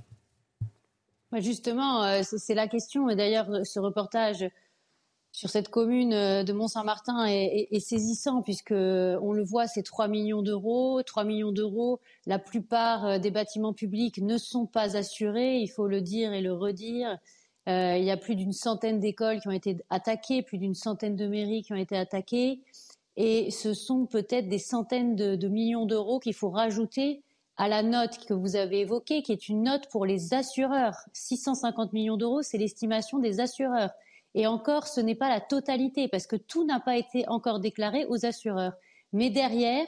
Justement, 1.39 2.03
euh, 2.03 2.21
c'est 2.23 2.53
la 2.53 2.67
question. 2.67 3.09
Et 3.09 3.15
d'ailleurs, 3.15 3.47
ce 3.65 3.79
reportage 3.79 4.45
sur 5.33 5.49
cette 5.49 5.69
commune 5.69 6.13
euh, 6.13 6.43
de 6.43 6.53
Mont-Saint-Martin 6.53 7.25
est, 7.25 7.79
saisissant 7.79 8.43
puisque 8.43 8.71
on 8.71 9.33
le 9.33 9.43
voit, 9.43 9.65
c'est 9.65 9.81
3 9.81 10.07
millions 10.07 10.43
d'euros. 10.43 11.01
3 11.01 11.23
millions 11.23 11.51
d'euros, 11.51 11.99
la 12.27 12.37
plupart 12.37 13.05
euh, 13.05 13.17
des 13.17 13.31
bâtiments 13.31 13.73
publics 13.73 14.19
ne 14.19 14.37
sont 14.37 14.67
pas 14.67 14.95
assurés, 14.95 15.57
il 15.57 15.67
faut 15.67 15.87
le 15.87 16.01
dire 16.01 16.33
et 16.33 16.41
le 16.41 16.53
redire. 16.53 17.17
Euh, 17.67 17.97
il 17.97 18.03
y 18.03 18.11
a 18.11 18.17
plus 18.17 18.35
d'une 18.35 18.53
centaine 18.53 18.99
d'écoles 18.99 19.39
qui 19.39 19.47
ont 19.47 19.51
été 19.51 19.77
attaquées, 19.89 20.43
plus 20.43 20.59
d'une 20.59 20.75
centaine 20.75 21.15
de 21.15 21.25
mairies 21.25 21.63
qui 21.63 21.73
ont 21.73 21.77
été 21.77 21.97
attaquées. 21.97 22.59
Et 23.17 23.49
ce 23.49 23.73
sont 23.73 24.05
peut-être 24.05 24.47
des 24.47 24.59
centaines 24.59 25.15
de, 25.15 25.47
millions 25.47 25.87
d'euros 25.87 26.19
qu'il 26.19 26.35
faut 26.35 26.51
rajouter 26.51 27.23
à 27.57 27.67
la 27.67 27.81
note 27.81 28.23
que 28.25 28.33
vous 28.35 28.55
avez 28.55 28.81
évoquée, 28.81 29.23
qui 29.23 29.31
est 29.31 29.49
une 29.49 29.63
note 29.63 29.87
pour 29.89 30.05
les 30.05 30.35
assureurs. 30.35 30.97
650 31.13 31.93
millions 31.93 32.17
d'euros, 32.17 32.43
c'est 32.43 32.57
l'estimation 32.57 33.17
des 33.17 33.39
assureurs. 33.39 33.91
Et 34.35 34.47
encore, 34.47 34.87
ce 34.87 34.99
n'est 34.99 35.15
pas 35.15 35.29
la 35.29 35.41
totalité, 35.41 36.07
parce 36.07 36.27
que 36.27 36.35
tout 36.35 36.65
n'a 36.65 36.79
pas 36.79 36.97
été 36.97 37.27
encore 37.27 37.59
déclaré 37.59 38.05
aux 38.05 38.25
assureurs. 38.25 38.73
Mais 39.11 39.29
derrière, 39.29 39.85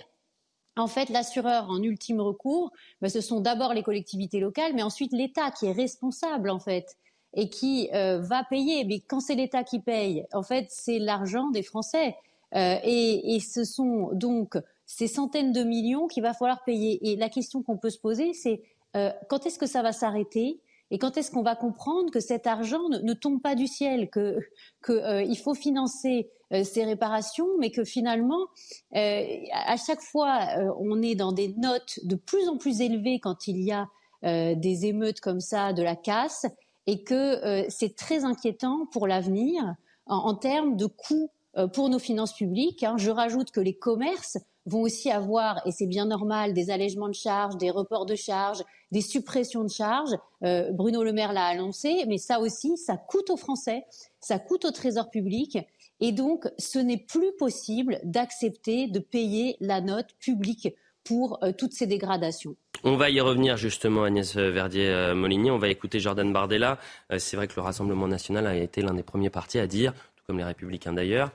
en 0.77 0.87
fait, 0.87 1.09
l'assureur 1.09 1.69
en 1.69 1.81
ultime 1.81 2.21
recours, 2.21 2.71
ben, 3.01 3.09
ce 3.09 3.21
sont 3.21 3.39
d'abord 3.39 3.73
les 3.73 3.83
collectivités 3.83 4.39
locales, 4.39 4.73
mais 4.75 4.83
ensuite 4.83 5.13
l'État 5.13 5.51
qui 5.51 5.65
est 5.65 5.71
responsable, 5.71 6.49
en 6.49 6.59
fait, 6.59 6.97
et 7.33 7.49
qui 7.49 7.89
euh, 7.93 8.19
va 8.19 8.43
payer. 8.43 8.85
Mais 8.85 8.99
quand 8.99 9.19
c'est 9.19 9.35
l'État 9.35 9.63
qui 9.63 9.79
paye, 9.79 10.25
en 10.33 10.43
fait, 10.43 10.67
c'est 10.69 10.99
l'argent 10.99 11.49
des 11.49 11.63
Français. 11.63 12.15
Euh, 12.55 12.77
et, 12.83 13.35
et, 13.35 13.39
ce 13.39 13.63
sont 13.63 14.11
donc 14.13 14.57
ces 14.85 15.07
centaines 15.07 15.51
de 15.51 15.63
millions 15.63 16.07
qu'il 16.07 16.23
va 16.23 16.33
falloir 16.33 16.63
payer. 16.63 17.09
Et 17.09 17.15
la 17.15 17.29
question 17.29 17.63
qu'on 17.63 17.77
peut 17.77 17.89
se 17.89 17.99
poser, 17.99 18.33
c'est 18.33 18.61
euh, 18.95 19.11
quand 19.29 19.45
est-ce 19.45 19.59
que 19.59 19.65
ça 19.65 19.81
va 19.81 19.91
s'arrêter? 19.91 20.59
Et 20.95 20.97
quand 20.97 21.17
est-ce 21.17 21.29
qu'on 21.29 21.43
va 21.43 21.57
comprendre 21.57 22.09
que 22.09 22.21
cet 22.21 22.47
argent 22.47 22.87
ne, 22.87 23.13
tombe 23.13 23.41
pas 23.41 23.53
du 23.53 23.67
ciel, 23.67 24.09
que 24.09 24.39
qu'il 24.85 24.95
euh, 24.95 25.35
faut 25.35 25.53
financer 25.53 26.29
euh, 26.53 26.63
ces 26.63 26.85
réparations, 26.85 27.49
mais 27.59 27.69
que 27.69 27.83
finalement, 27.83 28.47
euh, 28.95 29.25
à 29.51 29.75
chaque 29.75 29.99
fois, 29.99 30.39
on 30.79 31.01
est 31.01 31.15
dans 31.15 31.33
des 31.33 31.53
notes 31.57 31.99
de 32.03 32.15
plus 32.15 32.47
en 32.47 32.55
plus 32.55 32.79
élevées 32.79 33.19
quand 33.19 33.45
il 33.49 33.61
y 33.61 33.73
a 33.73 33.89
des 34.23 34.85
émeutes 34.85 35.19
comme 35.19 35.41
ça, 35.41 35.73
de 35.73 35.83
la 35.83 35.97
casse, 35.97 36.45
et 36.87 37.03
que 37.03 37.65
c'est 37.67 37.97
très 37.97 38.23
inquiétant 38.23 38.87
pour 38.93 39.05
l'avenir 39.05 39.75
en, 40.05 40.33
termes 40.33 40.77
de 40.77 40.85
coûts 40.85 41.29
pour 41.73 41.89
nos 41.89 41.99
finances 41.99 42.33
publiques. 42.33 42.83
Hein. 42.83 42.95
Je 42.97 43.11
rajoute 43.11 43.51
que 43.51 43.59
les 43.59 43.77
commerces 43.77 44.37
vont 44.65 44.81
aussi 44.81 45.12
avoir, 45.12 45.65
et 45.67 45.72
c'est 45.72 45.88
bien 45.88 46.05
normal, 46.05 46.53
des 46.53 46.69
allègements 46.69 47.07
de 47.07 47.13
charges, 47.13 47.57
des 47.57 47.69
reports 47.69 48.05
de 48.05 48.15
charges, 48.15 48.63
des 48.91 49.01
suppressions 49.01 49.63
de 49.63 49.69
charges. 49.69 50.15
Euh, 50.43 50.72
Bruno 50.72 51.03
Le 51.03 51.13
Maire 51.13 51.34
l'a 51.34 51.45
annoncé, 51.45 52.05
mais 52.07 52.17
ça 52.17 52.39
aussi, 52.39 52.77
ça 52.77 52.98
coûte 52.98 53.29
aux 53.29 53.38
Français, 53.38 53.86
ça 54.19 54.39
coûte 54.39 54.65
au 54.65 54.72
Trésor 54.72 55.10
public. 55.10 55.60
Et 56.00 56.12
donc, 56.12 56.48
ce 56.57 56.79
n'est 56.79 56.98
plus 56.98 57.31
possible 57.38 58.00
d'accepter 58.03 58.88
de 58.88 59.00
payer 59.00 59.55
la 59.60 59.81
note 59.81 60.10
publique 60.19 60.69
pour 61.03 61.41
euh, 61.43 61.51
toutes 61.51 61.74
ces 61.74 61.88
dégradations. 61.88 62.55
On 62.84 62.98
va 62.98 63.10
y 63.10 63.22
revenir 63.22 63.57
justement, 63.57 64.03
Agnès 64.03 64.36
Verdier-Moligny. 64.36 65.51
On 65.51 65.57
va 65.57 65.69
écouter 65.69 66.00
Jordan 66.00 66.34
Bardella. 66.34 66.79
Euh, 67.12 67.19
c'est 67.19 67.38
vrai 67.38 67.48
que 67.48 67.53
le 67.55 67.62
Rassemblement 67.62 68.07
national 68.07 68.48
a 68.48 68.55
été 68.55 68.81
l'un 68.81 68.93
des 68.93 69.03
premiers 69.03 69.29
partis 69.29 69.60
à 69.60 69.67
dire, 69.67 69.93
tout 70.15 70.24
comme 70.25 70.38
les 70.38 70.43
Républicains 70.43 70.93
d'ailleurs, 70.93 71.31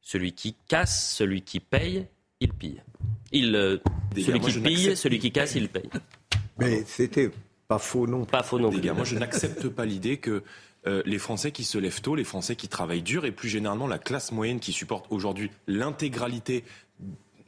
celui 0.00 0.32
qui 0.32 0.54
casse, 0.68 1.14
celui 1.14 1.42
qui 1.42 1.60
paye, 1.60 2.06
il 2.44 2.52
pille. 2.52 2.82
Il, 3.32 3.56
euh, 3.56 3.78
celui 4.16 4.40
qui 4.40 4.60
pille, 4.60 4.96
celui 4.96 5.18
qui 5.18 5.32
casse, 5.32 5.54
il 5.54 5.68
paye. 5.68 5.88
Mais 6.58 6.84
c'était 6.86 7.30
pas 7.66 7.78
faux 7.78 8.06
non. 8.06 8.24
Pas 8.24 8.42
faux 8.42 8.58
non 8.58 8.70
plus. 8.70 8.92
moi, 8.92 9.04
je 9.04 9.16
n'accepte 9.16 9.68
pas 9.68 9.84
l'idée 9.84 10.18
que 10.18 10.42
euh, 10.86 11.02
les 11.06 11.18
Français 11.18 11.50
qui 11.50 11.64
se 11.64 11.78
lèvent 11.78 12.00
tôt, 12.00 12.14
les 12.14 12.24
Français 12.24 12.54
qui 12.54 12.68
travaillent 12.68 13.02
dur, 13.02 13.24
et 13.24 13.32
plus 13.32 13.48
généralement 13.48 13.86
la 13.86 13.98
classe 13.98 14.30
moyenne 14.30 14.60
qui 14.60 14.72
supporte 14.72 15.06
aujourd'hui 15.10 15.50
l'intégralité 15.66 16.64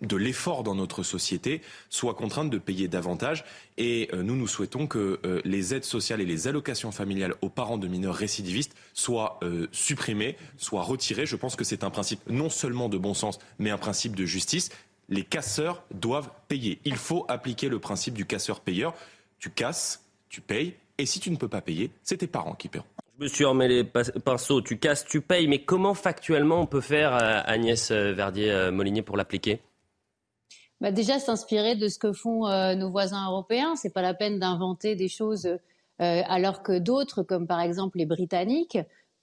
de 0.02 0.16
l'effort 0.16 0.62
dans 0.62 0.74
notre 0.74 1.02
société 1.02 1.62
soient 1.88 2.12
contraintes 2.12 2.50
de 2.50 2.58
payer 2.58 2.86
davantage. 2.86 3.44
Et 3.78 4.10
euh, 4.12 4.22
nous, 4.22 4.36
nous 4.36 4.48
souhaitons 4.48 4.86
que 4.86 5.20
les 5.44 5.74
aides 5.74 5.84
sociales 5.84 6.20
et 6.20 6.26
les 6.26 6.48
allocations 6.48 6.90
familiales 6.90 7.34
aux 7.40 7.48
parents 7.48 7.78
de 7.78 7.86
mineurs 7.86 8.14
récidivistes 8.14 8.74
soient 8.92 9.38
supprimées, 9.72 10.36
soient 10.56 10.82
retirées. 10.82 11.26
Je 11.26 11.36
pense 11.36 11.56
que 11.56 11.64
c'est 11.64 11.84
un 11.84 11.90
principe 11.90 12.20
non 12.28 12.50
seulement 12.50 12.88
de 12.88 12.98
bon 12.98 13.14
sens, 13.14 13.38
mais 13.58 13.70
un 13.70 13.78
principe 13.78 14.16
de 14.16 14.24
justice 14.24 14.70
les 15.08 15.22
casseurs 15.22 15.82
doivent 15.92 16.30
payer. 16.48 16.80
Il 16.84 16.96
faut 16.96 17.24
appliquer 17.28 17.68
le 17.68 17.78
principe 17.78 18.14
du 18.14 18.26
casseur-payeur. 18.26 18.94
Tu 19.38 19.50
casses, 19.50 20.04
tu 20.28 20.40
payes, 20.40 20.74
et 20.98 21.06
si 21.06 21.20
tu 21.20 21.30
ne 21.30 21.36
peux 21.36 21.48
pas 21.48 21.60
payer, 21.60 21.90
c'est 22.02 22.18
tes 22.18 22.26
parents 22.26 22.54
qui 22.54 22.68
paieront. 22.68 22.86
Je 23.18 23.24
me 23.24 23.28
suis 23.28 23.44
emmêlé 23.44 23.84
pinceau, 23.84 24.60
tu 24.60 24.78
casses, 24.78 25.04
tu 25.04 25.20
payes, 25.20 25.48
mais 25.48 25.60
comment 25.60 25.94
factuellement 25.94 26.60
on 26.60 26.66
peut 26.66 26.80
faire, 26.80 27.14
euh, 27.14 27.40
Agnès 27.46 27.90
euh, 27.90 28.12
Verdier-Molinier, 28.12 29.02
pour 29.02 29.16
l'appliquer? 29.16 29.60
Bah 30.82 30.90
déjà 30.90 31.18
s'inspirer 31.18 31.76
de 31.76 31.88
ce 31.88 31.98
que 31.98 32.12
font 32.12 32.46
euh, 32.46 32.74
nos 32.74 32.90
voisins 32.90 33.26
européens. 33.26 33.74
C'est 33.76 33.94
pas 33.94 34.02
la 34.02 34.12
peine 34.12 34.38
d'inventer 34.38 34.94
des 34.94 35.08
choses 35.08 35.48
alors 35.98 36.62
que 36.62 36.78
d'autres, 36.78 37.22
comme 37.22 37.46
par 37.46 37.58
exemple 37.62 37.96
les 37.96 38.04
Britanniques, 38.04 38.76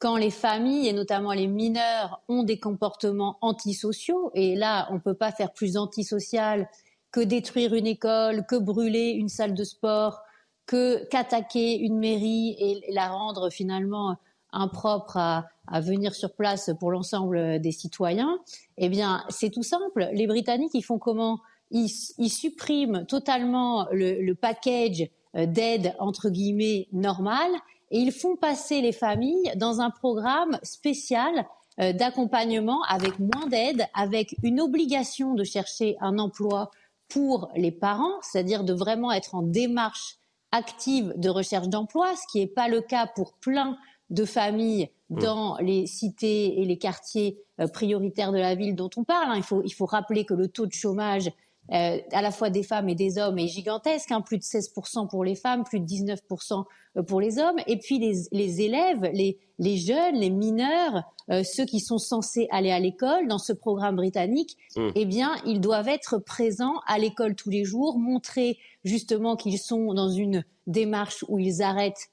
quand 0.03 0.17
les 0.17 0.31
familles 0.31 0.89
et 0.89 0.91
notamment 0.91 1.31
les 1.31 1.47
mineurs 1.47 2.21
ont 2.27 2.43
des 2.43 2.59
comportements 2.59 3.37
antisociaux, 3.39 4.31
et 4.33 4.53
là 4.53 4.85
on 4.91 4.95
ne 4.95 4.99
peut 4.99 5.13
pas 5.13 5.31
faire 5.31 5.53
plus 5.53 5.77
antisocial 5.77 6.69
que 7.13 7.21
détruire 7.21 7.73
une 7.73 7.87
école, 7.87 8.45
que 8.45 8.57
brûler 8.57 9.11
une 9.11 9.29
salle 9.29 9.53
de 9.53 9.63
sport, 9.63 10.19
que 10.65 11.05
qu'attaquer 11.05 11.77
une 11.77 11.99
mairie 11.99 12.53
et 12.59 12.91
la 12.91 13.07
rendre 13.07 13.49
finalement 13.49 14.17
impropre 14.51 15.15
à, 15.15 15.45
venir 15.79 16.13
sur 16.13 16.33
place 16.33 16.69
pour 16.81 16.91
l'ensemble 16.91 17.61
des 17.61 17.71
citoyens, 17.71 18.39
eh 18.77 18.89
bien 18.89 19.23
c'est 19.29 19.51
tout 19.51 19.63
simple. 19.63 20.09
Les 20.11 20.27
Britanniques 20.27 20.73
ils 20.73 20.83
font 20.83 20.99
comment? 20.99 21.39
Ils, 21.71 21.87
suppriment 21.87 23.05
totalement 23.05 23.87
le, 23.93 24.21
le 24.21 24.35
package 24.35 25.07
euh, 25.37 25.45
d'aide 25.45 25.95
entre 25.97 26.29
guillemets 26.29 26.89
normal 26.91 27.49
et 27.93 27.99
ils 27.99 28.11
font 28.11 28.35
passer 28.35 28.81
les 28.81 28.91
familles 28.91 29.53
dans 29.55 29.79
un 29.79 29.91
programme 29.91 30.57
spécial 30.63 31.45
euh, 31.79 31.93
d'accompagnement 31.93 32.81
avec 32.89 33.19
moins 33.19 33.47
d'aide, 33.47 33.85
avec 33.93 34.35
une 34.41 34.59
obligation 34.59 35.35
de 35.35 35.43
chercher 35.43 35.95
un 36.01 36.17
emploi 36.17 36.71
pour 37.07 37.51
les 37.55 37.71
parents, 37.71 38.19
c'est-à-dire 38.23 38.63
de 38.63 38.73
vraiment 38.73 39.11
être 39.11 39.35
en 39.35 39.43
démarche 39.43 40.17
active 40.51 41.13
de 41.17 41.29
recherche 41.29 41.67
d'emploi, 41.67 42.15
ce 42.15 42.23
qui 42.31 42.39
n'est 42.39 42.47
pas 42.47 42.67
le 42.67 42.81
cas 42.81 43.05
pour 43.05 43.33
plein 43.33 43.77
de 44.09 44.25
familles 44.25 44.89
mmh. 45.09 45.19
dans 45.19 45.57
les 45.57 45.85
cités 45.85 46.61
et 46.61 46.65
les 46.65 46.79
quartiers 46.79 47.39
euh, 47.59 47.67
prioritaires 47.67 48.31
de 48.31 48.39
la 48.39 48.55
ville 48.55 48.75
dont 48.75 48.89
on 48.97 49.03
parle. 49.03 49.29
Hein. 49.29 49.37
Il, 49.37 49.43
faut, 49.43 49.61
il 49.63 49.73
faut 49.73 49.85
rappeler 49.85 50.25
que 50.25 50.33
le 50.33 50.47
taux 50.47 50.65
de 50.65 50.73
chômage 50.73 51.29
euh, 51.71 51.97
à 52.11 52.21
la 52.21 52.31
fois 52.31 52.49
des 52.49 52.63
femmes 52.63 52.89
et 52.89 52.95
des 52.95 53.17
hommes 53.17 53.39
est 53.39 53.47
gigantesque, 53.47 54.11
hein, 54.11 54.21
plus 54.21 54.37
de 54.37 54.43
16% 54.43 55.07
pour 55.09 55.23
les 55.23 55.35
femmes, 55.35 55.63
plus 55.63 55.79
de 55.79 55.85
19% 55.85 56.65
euh, 56.97 57.03
pour 57.03 57.21
les 57.21 57.39
hommes. 57.39 57.57
Et 57.67 57.77
puis 57.77 57.99
les, 57.99 58.13
les 58.31 58.61
élèves, 58.61 59.09
les, 59.13 59.39
les, 59.59 59.77
jeunes, 59.77 60.15
les 60.15 60.29
mineurs, 60.29 61.03
euh, 61.29 61.43
ceux 61.43 61.65
qui 61.65 61.79
sont 61.79 61.97
censés 61.97 62.47
aller 62.51 62.71
à 62.71 62.79
l'école 62.79 63.27
dans 63.27 63.37
ce 63.37 63.53
programme 63.53 63.95
britannique, 63.95 64.57
mmh. 64.75 64.89
eh 64.95 65.05
bien, 65.05 65.35
ils 65.45 65.61
doivent 65.61 65.87
être 65.87 66.17
présents 66.17 66.79
à 66.85 66.99
l'école 66.99 67.35
tous 67.35 67.49
les 67.49 67.63
jours, 67.63 67.97
montrer 67.97 68.57
justement 68.83 69.37
qu'ils 69.37 69.59
sont 69.59 69.93
dans 69.93 70.09
une 70.09 70.43
démarche 70.67 71.23
où 71.29 71.39
ils 71.39 71.61
arrêtent 71.61 72.09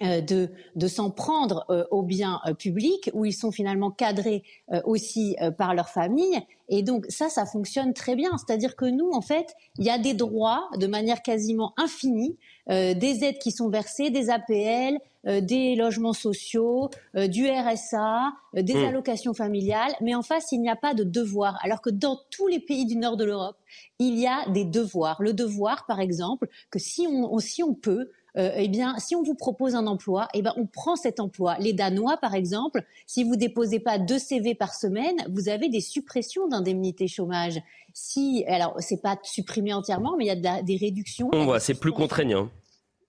de, 0.00 0.50
de 0.74 0.88
s'en 0.88 1.10
prendre 1.10 1.64
euh, 1.70 1.84
aux 1.90 2.02
biens 2.02 2.40
euh, 2.46 2.52
publics, 2.52 3.10
où 3.14 3.24
ils 3.24 3.32
sont 3.32 3.50
finalement 3.50 3.90
cadrés 3.90 4.42
aussi 4.84 5.36
par 5.56 5.74
leur 5.74 5.88
famille. 5.88 6.40
Et 6.68 6.82
donc 6.82 7.06
ça, 7.08 7.28
ça 7.28 7.46
fonctionne 7.46 7.94
très 7.94 8.16
bien. 8.16 8.30
C'est-à-dire 8.36 8.74
que 8.76 8.84
nous, 8.84 9.10
en 9.12 9.20
fait, 9.20 9.54
il 9.78 9.84
y 9.84 9.90
a 9.90 9.98
des 9.98 10.14
droits 10.14 10.68
de 10.76 10.86
manière 10.86 11.22
quasiment 11.22 11.72
infinie, 11.76 12.36
des 12.68 13.18
aides 13.22 13.38
qui 13.38 13.52
sont 13.52 13.68
versées, 13.68 14.10
des 14.10 14.28
APL, 14.28 14.98
des 15.24 15.76
logements 15.76 16.12
sociaux, 16.12 16.90
du 17.14 17.48
RSA, 17.48 18.32
des 18.54 18.74
mmh. 18.74 18.84
allocations 18.84 19.34
familiales, 19.34 19.92
mais 20.00 20.14
en 20.14 20.22
face, 20.22 20.50
il 20.50 20.60
n'y 20.60 20.70
a 20.70 20.76
pas 20.76 20.94
de 20.94 21.04
devoir. 21.04 21.58
Alors 21.62 21.80
que 21.80 21.90
dans 21.90 22.18
tous 22.30 22.48
les 22.48 22.60
pays 22.60 22.86
du 22.86 22.96
nord 22.96 23.16
de 23.16 23.24
l'Europe, 23.24 23.56
il 23.98 24.18
y 24.18 24.26
a 24.26 24.48
des 24.50 24.64
devoirs. 24.64 25.22
Le 25.22 25.32
devoir, 25.32 25.86
par 25.86 26.00
exemple, 26.00 26.48
que 26.70 26.80
si 26.80 27.06
on, 27.08 27.38
si 27.38 27.62
on 27.62 27.74
peut, 27.74 28.10
euh, 28.38 28.50
eh 28.56 28.68
bien, 28.68 28.98
si 28.98 29.16
on 29.16 29.22
vous 29.22 29.34
propose 29.34 29.74
un 29.74 29.86
emploi, 29.86 30.28
eh 30.34 30.42
ben, 30.42 30.52
on 30.56 30.66
prend 30.66 30.96
cet 30.96 31.20
emploi. 31.20 31.56
Les 31.58 31.72
Danois, 31.72 32.18
par 32.18 32.34
exemple, 32.34 32.84
si 33.06 33.24
vous 33.24 33.36
déposez 33.36 33.80
pas 33.80 33.98
deux 33.98 34.18
CV 34.18 34.54
par 34.54 34.74
semaine, 34.74 35.16
vous 35.30 35.48
avez 35.48 35.68
des 35.68 35.80
suppressions 35.80 36.46
d'indemnités 36.46 37.08
chômage. 37.08 37.60
Si, 37.94 38.44
alors, 38.46 38.76
c'est 38.78 39.00
pas 39.00 39.16
supprimé 39.22 39.72
entièrement, 39.72 40.16
mais 40.18 40.24
il 40.24 40.28
y 40.28 40.46
a 40.48 40.62
des 40.62 40.76
réductions. 40.76 41.30
On 41.32 41.44
voit, 41.44 41.60
c'est 41.60 41.74
plus 41.74 41.92
contraignant 41.92 42.50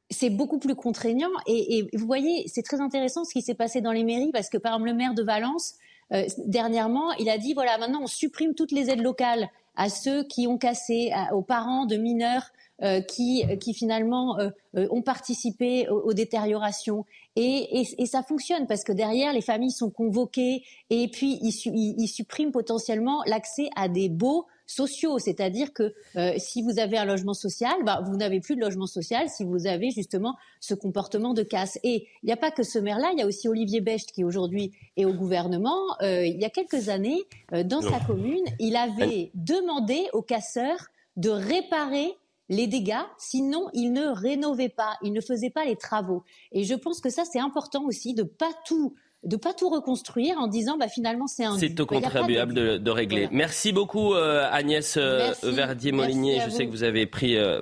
c'est 0.10 0.29
beaucoup 0.29 0.57
plus 0.57 0.75
contraignant. 0.75 1.29
Et, 1.48 1.89
vous 1.93 2.05
voyez, 2.05 2.46
c'est 2.48 2.63
très 2.63 2.79
intéressant 2.79 3.25
ce 3.25 3.34
qui 3.34 3.41
s'est 3.41 3.55
passé 3.55 3.81
dans 3.81 3.91
les 3.91 4.05
mairies, 4.05 4.31
parce 4.31 4.50
que 4.50 4.57
par 4.57 4.74
exemple, 4.74 4.89
le 4.89 4.96
maire 4.96 5.13
de 5.13 5.24
Valence, 5.24 5.74
euh, 6.13 6.24
dernièrement, 6.46 7.12
il 7.19 7.29
a 7.29 7.38
dit, 7.38 7.53
voilà, 7.53 7.77
maintenant 7.77 8.00
on 8.03 8.07
supprime 8.07 8.53
toutes 8.55 8.72
les 8.72 8.89
aides 8.89 9.01
locales 9.01 9.50
à 9.75 9.89
ceux 9.89 10.24
qui 10.24 10.48
ont 10.48 10.57
cassé, 10.57 11.12
aux 11.34 11.41
parents 11.41 11.86
de 11.86 11.98
mineurs 11.98 12.51
euh, 12.84 13.01
qui, 13.01 13.43
qui 13.60 13.74
finalement 13.74 14.38
euh, 14.38 14.51
euh, 14.75 14.88
ont 14.91 15.01
participé 15.01 15.89
aux, 15.89 16.13
détériorations. 16.13 17.05
Et, 17.36 17.81
et, 17.81 17.88
et, 17.98 18.05
ça 18.05 18.22
fonctionne 18.22 18.67
parce 18.67 18.84
que 18.84 18.91
derrière, 18.91 19.34
les 19.34 19.41
familles 19.41 19.72
sont 19.72 19.89
convoquées 19.89 20.62
et 20.91 21.07
puis 21.07 21.39
ils, 21.41 21.96
ils, 21.98 22.07
suppriment 22.07 22.51
potentiellement 22.51 23.24
l'accès 23.25 23.69
à 23.75 23.89
des 23.89 24.10
baux 24.10 24.46
sociaux, 24.67 25.17
c'est-à-dire 25.17 25.74
que 25.74 25.91
si 26.38 26.62
vous 26.62 26.77
avez 26.77 27.00
un 27.00 27.05
logement 27.05 27.34
social, 27.34 27.74
bah, 27.84 28.03
vous 28.05 28.15
n'avez 28.15 28.41
plus 28.41 28.55
de 28.55 28.62
logement 28.62 28.86
social 28.86 29.27
si 29.27 29.43
vous 29.43 29.65
avez 29.65 29.89
justement 29.89 30.36
ce 30.60 30.75
comportement 30.75 31.34
de 31.34 31.41
casse. 31.41 31.79
Et 31.84 32.05
il 32.22 32.27
n'y 32.27 32.34
a 32.34 32.38
pas 32.38 32.51
que 32.51 32.62
ce 32.62 32.77
maire-là, 32.77 33.10
il 33.13 33.19
y 33.19 33.24
a 33.24 33.25
aussi 33.25 33.48
Olivier 33.48 33.81
Becht 33.81 34.12
qui 34.12 34.24
aujourd'hui 34.24 34.72
est 34.98 35.05
au 35.05 35.13
gouvernement. 35.13 35.79
il 36.01 36.38
y 36.39 36.46
a 36.46 36.50
quelques 36.51 36.89
années, 36.89 37.24
dans 37.51 37.81
sa 37.81 38.00
commune, 38.01 38.46
il 38.60 38.75
avait 38.75 39.31
demandé 39.34 40.10
aux 40.13 40.22
casseurs 40.22 40.89
de 41.15 41.29
réparer 41.31 42.15
les 42.50 42.68
dégâts, 42.68 43.06
sinon 43.18 43.70
ils 43.74 43.92
ne 43.92 44.08
rénovaient 44.08 44.70
pas, 44.70 44.98
ils 45.04 45.13
ne 45.13 45.22
faisaient 45.22 45.50
pas 45.50 45.66
les 45.66 45.75
travaux. 45.75 46.24
Et 46.51 46.63
je 46.63 46.74
pense 46.74 47.01
que 47.01 47.10
ça, 47.10 47.24
c'est 47.25 47.39
important 47.39 47.86
aussi 47.86 48.13
de 48.13 48.24
pas 48.24 48.51
tout 48.66 48.96
de 49.24 49.36
pas 49.36 49.54
tout 49.54 49.70
reconstruire 49.70 50.38
en 50.38 50.48
disant 50.48 50.77
bah 50.77 50.88
finalement 50.88 51.27
c'est 51.27 51.44
un 51.44 51.58
c'est 51.58 51.80
au 51.80 51.86
contribuable 51.86 52.54
de, 52.54 52.92
régler. 52.92 53.27
Merci 53.32 53.72
beaucoup 53.72 54.13
euh, 54.13 54.48
Agnès 54.51 54.96
euh, 54.98 55.34
Verdier-Molinier. 55.44 56.42
Je 56.46 56.50
sais 56.50 56.66
que 56.66 56.72
vous 56.72 56.84
avez 56.84 57.08
pris 57.08 57.36
euh, 57.36 57.62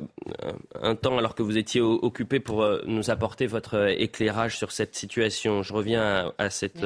un 0.81 0.95
temps 0.95 1.17
alors 1.17 1.33
que 1.33 1.43
vous 1.43 1.57
étiez 1.57 1.81
occupé 1.81 2.39
pour 2.39 2.67
nous 2.85 3.09
apporter 3.09 3.47
votre 3.47 3.89
éclairage 3.89 4.57
sur 4.57 4.71
cette 4.71 4.95
situation. 4.95 5.63
Je 5.63 5.73
reviens 5.73 6.33
à, 6.37 6.49
cette 6.49 6.85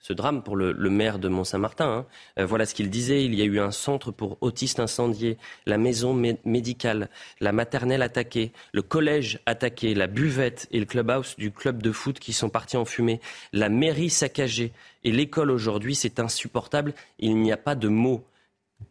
ce 0.00 0.12
drame 0.12 0.42
pour 0.42 0.56
le, 0.56 0.74
maire 0.90 1.18
de 1.18 1.28
Mont-Saint-Martin. 1.28 1.88
Hein. 1.88 2.06
Euh, 2.38 2.46
voilà 2.46 2.66
ce 2.66 2.74
qu'il 2.74 2.90
disait. 2.90 3.24
Il 3.24 3.34
y 3.34 3.42
a 3.42 3.44
eu 3.44 3.60
un 3.60 3.70
centre 3.70 4.10
pour 4.10 4.38
autistes 4.40 4.80
incendiés, 4.80 5.38
la 5.66 5.78
maison 5.78 6.14
médicale, 6.44 7.08
la 7.40 7.52
maternelle 7.52 8.02
attaquée, 8.02 8.52
le 8.72 8.82
collège 8.82 9.40
attaqué, 9.46 9.94
la 9.94 10.06
buvette 10.06 10.66
et 10.70 10.80
le 10.80 10.86
clubhouse 10.86 11.36
du 11.36 11.50
club 11.52 11.82
de 11.82 11.92
foot 11.92 12.18
qui 12.18 12.32
sont 12.32 12.48
partis 12.48 12.76
en 12.76 12.84
fumée, 12.84 13.20
la 13.52 13.68
mairie 13.68 14.10
saccagée 14.10 14.72
et 15.04 15.12
l'école 15.12 15.50
aujourd'hui. 15.50 15.94
C'est 15.94 16.18
insupportable. 16.18 16.94
Il 17.18 17.36
n'y 17.36 17.52
a 17.52 17.56
pas 17.56 17.74
de 17.74 17.88
mots 17.88 18.24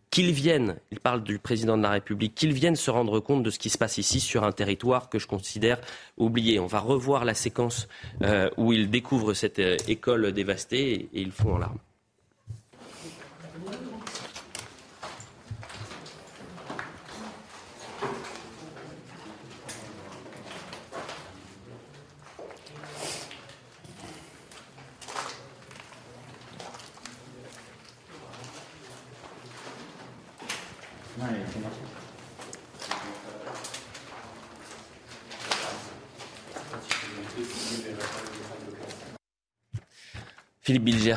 qu'ils 0.10 0.32
viennent, 0.32 0.78
il 0.92 1.00
parle 1.00 1.24
du 1.24 1.38
président 1.38 1.78
de 1.78 1.84
la 1.84 1.92
République, 1.92 2.34
qu'ils 2.36 2.54
viennent 2.54 2.76
se 2.76 2.90
rendre 2.90 3.20
compte 3.20 3.44
de 3.44 3.50
ce 3.50 3.60
qui 3.60 3.70
se 3.70 3.78
passe 3.78 3.98
ici 3.98 4.20
sur 4.20 4.44
un 4.44 4.52
territoire 4.52 5.10
que 5.10 5.20
je 5.20 5.28
considère 5.28 5.80
oublié. 6.18 6.60
On 6.60 6.66
va 6.66 6.80
revoir 6.80 7.26
la 7.26 7.34
séquence 7.34 7.88
euh, 8.24 8.50
où 8.58 8.74
ils 8.74 8.90
découvrent 8.90 9.34
cette 9.34 9.60
euh, 9.60 9.78
école 9.88 10.32
dévastée 10.32 10.94
et, 10.94 11.10
et 11.14 11.22
ils 11.22 11.32
font 11.32 11.54
en 11.54 11.58
larmes. 11.60 11.80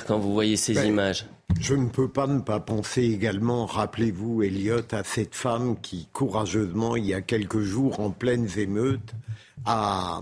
Quand 0.07 0.19
vous 0.19 0.33
voyez 0.33 0.57
ces 0.57 0.75
ben, 0.75 0.87
images 0.87 1.27
Je 1.61 1.75
ne 1.75 1.89
peux 1.89 2.09
pas 2.09 2.27
ne 2.27 2.41
pas 2.41 2.61
penser 2.61 3.03
également, 3.03 3.67
rappelez-vous, 3.67 4.43
Elliot, 4.43 4.81
à 4.93 5.05
cette 5.05 5.35
femme 5.35 5.77
qui, 5.81 6.09
courageusement, 6.13 6.97
il 6.97 7.07
y 7.07 7.15
a 7.15 7.21
quelques 7.21 7.61
jours, 7.61 8.01
en 8.01 8.11
pleine 8.11 8.49
émeute, 8.57 9.13
a, 9.67 10.21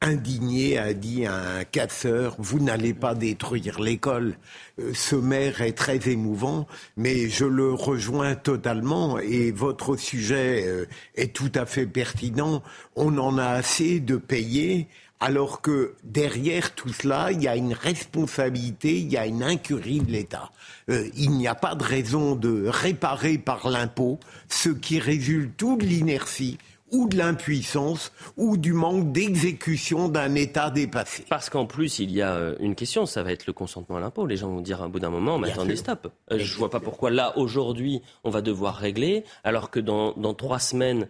indigné, 0.00 0.78
a 0.78 0.94
dit 0.94 1.26
à 1.26 1.58
un 1.58 1.64
casseur, 1.64 2.36
vous 2.38 2.58
n'allez 2.58 2.94
pas 2.94 3.14
détruire 3.14 3.80
l'école. 3.80 4.36
Euh, 4.78 4.92
ce 4.94 5.14
maire 5.16 5.60
est 5.60 5.76
très 5.76 6.08
émouvant, 6.08 6.66
mais 6.96 7.28
je 7.28 7.44
le 7.44 7.74
rejoins 7.74 8.34
totalement 8.34 9.18
et 9.18 9.50
votre 9.50 9.96
sujet 9.96 10.64
euh, 10.66 10.86
est 11.16 11.34
tout 11.34 11.52
à 11.54 11.66
fait 11.66 11.86
pertinent. 11.86 12.62
On 12.96 13.18
en 13.18 13.36
a 13.36 13.48
assez 13.48 14.00
de 14.00 14.16
payer 14.16 14.88
alors 15.20 15.60
que 15.60 15.94
derrière 16.02 16.74
tout 16.74 16.92
cela, 16.92 17.30
il 17.30 17.42
y 17.42 17.48
a 17.48 17.54
une 17.54 17.74
responsabilité, 17.74 18.98
il 18.98 19.12
y 19.12 19.18
a 19.18 19.26
une 19.26 19.42
incurie 19.42 20.00
de 20.00 20.10
l'État. 20.10 20.50
Euh, 20.88 21.08
il 21.14 21.32
n'y 21.32 21.46
a 21.46 21.54
pas 21.54 21.74
de 21.74 21.84
raison 21.84 22.34
de 22.34 22.66
réparer 22.66 23.36
par 23.36 23.68
l'impôt 23.68 24.18
ce 24.48 24.70
qui 24.70 24.98
résulte 24.98 25.62
ou 25.62 25.76
de 25.76 25.84
l'inertie 25.84 26.58
ou 26.92 27.08
de 27.08 27.16
l'impuissance 27.16 28.10
ou 28.36 28.56
du 28.56 28.72
manque 28.72 29.12
d'exécution 29.12 30.08
d'un 30.08 30.34
État 30.34 30.70
dépassé. 30.70 31.24
Parce 31.28 31.48
qu'en 31.48 31.64
plus, 31.64 32.00
il 32.00 32.10
y 32.10 32.20
a 32.20 32.34
euh, 32.34 32.56
une 32.58 32.74
question, 32.74 33.06
ça 33.06 33.22
va 33.22 33.30
être 33.30 33.46
le 33.46 33.52
consentement 33.52 33.98
à 33.98 34.00
l'impôt. 34.00 34.26
Les 34.26 34.36
gens 34.36 34.48
vont 34.48 34.60
dire 34.60 34.82
à 34.82 34.88
bout 34.88 34.98
d'un 34.98 35.10
moment, 35.10 35.38
mais 35.38 35.52
attendez, 35.52 35.76
stop. 35.76 36.12
Euh, 36.32 36.38
je 36.40 36.52
ne 36.52 36.58
vois 36.58 36.70
pas 36.70 36.80
pourquoi 36.80 37.10
là, 37.10 37.38
aujourd'hui, 37.38 38.02
on 38.24 38.30
va 38.30 38.40
devoir 38.42 38.74
régler, 38.74 39.22
alors 39.44 39.70
que 39.70 39.78
dans, 39.78 40.14
trois 40.34 40.58
semaines, 40.58 41.06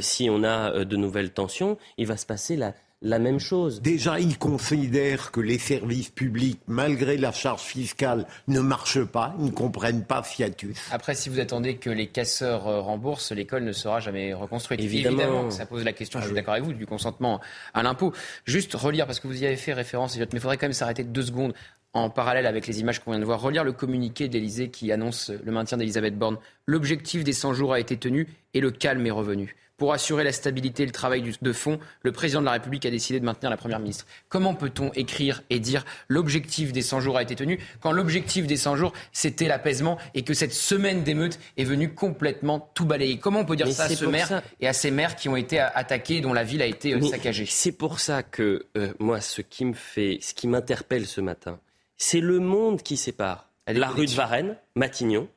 si 0.00 0.30
on 0.30 0.44
a 0.44 0.84
de 0.84 0.96
nouvelles 0.96 1.30
tensions, 1.30 1.76
il 1.98 2.06
va 2.06 2.16
se 2.16 2.26
passer 2.26 2.56
la, 2.56 2.72
la 3.00 3.18
même 3.18 3.38
chose. 3.38 3.80
Déjà, 3.80 4.18
ils 4.18 4.38
considèrent 4.38 5.30
que 5.30 5.40
les 5.40 5.58
services 5.58 6.08
publics, 6.08 6.60
malgré 6.66 7.16
la 7.16 7.30
charge 7.32 7.62
fiscale, 7.62 8.26
ne 8.48 8.60
marchent 8.60 9.04
pas, 9.04 9.34
ils 9.38 9.46
ne 9.46 9.50
comprennent 9.50 10.04
pas 10.04 10.22
Fiatus. 10.22 10.76
Après, 10.90 11.14
si 11.14 11.28
vous 11.28 11.38
attendez 11.38 11.76
que 11.76 11.90
les 11.90 12.08
casseurs 12.08 12.66
euh, 12.66 12.80
remboursent, 12.80 13.32
l'école 13.32 13.64
ne 13.64 13.72
sera 13.72 14.00
jamais 14.00 14.34
reconstruite. 14.34 14.80
Évidemment, 14.80 15.50
ça 15.50 15.66
pose 15.66 15.84
la 15.84 15.92
question, 15.92 16.18
je 16.20 16.24
suis 16.24 16.32
ah 16.32 16.36
d'accord 16.36 16.54
avec 16.54 16.64
vous, 16.64 16.72
du 16.72 16.86
consentement 16.86 17.40
à 17.72 17.82
l'impôt. 17.82 18.12
Juste 18.44 18.74
relire, 18.74 19.06
parce 19.06 19.20
que 19.20 19.28
vous 19.28 19.42
y 19.42 19.46
avez 19.46 19.56
fait 19.56 19.72
référence, 19.72 20.16
mais 20.16 20.26
il 20.32 20.40
faudrait 20.40 20.56
quand 20.56 20.66
même 20.66 20.72
s'arrêter 20.72 21.04
deux 21.04 21.22
secondes 21.22 21.54
en 21.94 22.10
parallèle 22.10 22.46
avec 22.46 22.66
les 22.66 22.80
images 22.80 22.98
qu'on 22.98 23.12
vient 23.12 23.20
de 23.20 23.24
voir, 23.24 23.40
relire 23.40 23.64
le 23.64 23.72
communiqué 23.72 24.28
d'Elysée 24.28 24.70
qui 24.70 24.92
annonce 24.92 25.30
le 25.30 25.52
maintien 25.52 25.78
d'Elisabeth 25.78 26.18
Borne. 26.18 26.36
L'objectif 26.66 27.24
des 27.24 27.32
100 27.32 27.54
jours 27.54 27.72
a 27.72 27.80
été 27.80 27.96
tenu 27.96 28.28
et 28.54 28.60
le 28.60 28.70
calme 28.70 29.06
est 29.06 29.10
revenu. 29.10 29.56
Pour 29.78 29.92
assurer 29.92 30.24
la 30.24 30.32
stabilité 30.32 30.82
et 30.82 30.86
le 30.86 30.92
travail 30.92 31.22
de 31.40 31.52
fond, 31.52 31.78
le 32.02 32.12
président 32.12 32.40
de 32.40 32.46
la 32.46 32.52
République 32.52 32.84
a 32.84 32.90
décidé 32.90 33.20
de 33.20 33.24
maintenir 33.24 33.48
la 33.48 33.56
Première 33.56 33.78
ministre. 33.78 34.06
Comment 34.28 34.54
peut-on 34.54 34.92
écrire 34.94 35.42
et 35.50 35.60
dire 35.60 35.84
l'objectif 36.08 36.72
des 36.72 36.82
100 36.82 37.00
jours 37.00 37.16
a 37.16 37.22
été 37.22 37.36
tenu 37.36 37.60
quand 37.80 37.92
l'objectif 37.92 38.48
des 38.48 38.56
100 38.56 38.74
jours, 38.74 38.92
c'était 39.12 39.46
l'apaisement 39.46 39.96
et 40.14 40.22
que 40.22 40.34
cette 40.34 40.52
semaine 40.52 41.04
d'émeute 41.04 41.38
est 41.56 41.64
venue 41.64 41.94
complètement 41.94 42.70
tout 42.74 42.86
balayer? 42.86 43.18
Comment 43.18 43.40
on 43.40 43.44
peut 43.44 43.54
dire 43.54 43.68
ça 43.68 43.84
à 43.84 43.88
ce 43.88 44.04
maire 44.04 44.42
et 44.60 44.66
à 44.66 44.72
ces 44.72 44.90
maires 44.90 45.14
qui 45.14 45.28
ont 45.28 45.36
été 45.36 45.60
attaqués, 45.60 46.20
dont 46.20 46.32
la 46.32 46.42
ville 46.42 46.60
a 46.60 46.66
été 46.66 46.94
euh, 46.94 47.00
saccagée? 47.00 47.46
C'est 47.46 47.72
pour 47.72 48.00
ça 48.00 48.24
que 48.24 48.66
euh, 48.76 48.92
moi, 48.98 49.20
ce 49.20 49.42
qui 49.42 49.64
me 49.64 49.74
fait, 49.74 50.18
ce 50.20 50.34
qui 50.34 50.48
m'interpelle 50.48 51.06
ce 51.06 51.20
matin, 51.20 51.60
c'est 51.96 52.20
le 52.20 52.40
monde 52.40 52.82
qui 52.82 52.96
sépare 52.96 53.48
la 53.68 53.88
rue 53.88 54.06
de 54.06 54.10
Varennes, 54.12 54.56
Matignon, 54.74 55.28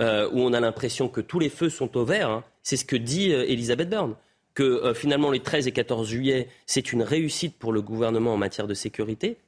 euh, 0.00 0.28
où 0.32 0.40
on 0.40 0.52
a 0.52 0.60
l'impression 0.60 1.08
que 1.08 1.20
tous 1.20 1.38
les 1.38 1.48
feux 1.48 1.70
sont 1.70 1.96
au 1.96 2.04
vert. 2.04 2.30
Hein. 2.30 2.44
C'est 2.62 2.76
ce 2.76 2.84
que 2.84 2.96
dit 2.96 3.32
euh, 3.32 3.44
Elisabeth 3.48 3.90
Borne. 3.90 4.16
Que 4.54 4.62
euh, 4.62 4.94
finalement, 4.94 5.30
les 5.30 5.40
13 5.40 5.66
et 5.66 5.72
14 5.72 6.06
juillet, 6.08 6.48
c'est 6.66 6.92
une 6.92 7.02
réussite 7.02 7.58
pour 7.58 7.72
le 7.72 7.80
gouvernement 7.80 8.34
en 8.34 8.36
matière 8.36 8.66
de 8.66 8.74
sécurité. 8.74 9.38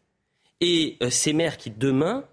Et 0.60 0.96
ces 1.10 1.32
maires 1.34 1.58
qui, 1.58 1.70
demain, 1.70 2.24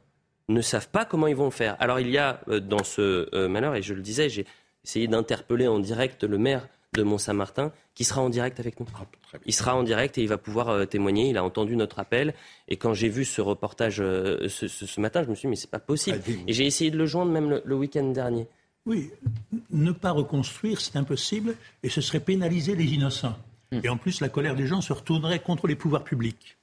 ne 0.48 0.62
savent 0.62 0.90
pas 0.90 1.04
comment 1.04 1.28
ils 1.28 1.36
vont 1.36 1.52
faire. 1.52 1.76
Alors, 1.80 2.00
il 2.00 2.10
y 2.10 2.18
a 2.18 2.42
dans 2.48 2.84
ce 2.84 3.48
malheur, 3.48 3.76
et 3.76 3.82
je 3.82 3.94
le 3.94 4.02
disais, 4.02 4.30
j'ai 4.30 4.46
essayé 4.86 5.08
d'interpeller 5.08 5.68
en 5.68 5.80
direct 5.80 6.24
le 6.24 6.38
maire 6.38 6.68
de 6.94 7.04
Mont-Saint-Martin, 7.04 7.72
qui 7.96 8.04
sera 8.04 8.22
en 8.22 8.30
direct 8.30 8.60
avec 8.60 8.80
nous. 8.80 8.88
Ah, 8.96 9.06
il 9.46 9.54
sera 9.54 9.76
en 9.76 9.84
direct 9.84 10.18
et 10.18 10.22
il 10.22 10.28
va 10.28 10.38
pouvoir 10.38 10.70
euh, 10.70 10.86
témoigner. 10.86 11.30
Il 11.30 11.38
a 11.38 11.44
entendu 11.44 11.76
notre 11.76 12.00
appel. 12.00 12.34
Et 12.68 12.76
quand 12.76 12.94
j'ai 12.94 13.08
vu 13.08 13.24
ce 13.24 13.42
reportage 13.42 14.02
euh, 14.02 14.48
ce, 14.50 15.00
matin, 15.00 15.24
je 15.24 15.30
me 15.30 15.36
suis 15.36 15.48
dit, 15.48 15.52
mais 15.52 15.56
c'est 15.56 15.70
pas 15.70 15.80
possible. 15.80 16.20
Et 16.48 16.54
j'ai 16.54 16.66
essayé 16.66 16.92
de 16.92 16.98
le 16.98 17.06
joindre 17.06 17.32
même 17.32 17.62
le, 17.64 17.76
week-end 17.76 18.04
dernier. 18.04 18.48
Oui, 18.86 19.12
ne 19.70 19.92
pas 19.92 20.12
reconstruire, 20.12 20.82
c'est 20.82 20.96
impossible. 20.96 21.56
Et 21.84 21.90
ce 21.90 22.02
serait 22.02 22.20
pénaliser 22.20 22.76
les 22.76 22.86
innocents. 22.86 23.38
Hmm. 23.72 23.80
Et 23.84 23.90
en 23.90 23.98
plus, 23.98 24.22
la 24.22 24.30
colère 24.30 24.56
des 24.56 24.68
gens 24.68 24.82
se 24.82 24.94
retournerait 24.94 25.40
contre 25.40 25.68
les 25.68 25.76
pouvoirs 25.76 26.04
publics. 26.04 26.58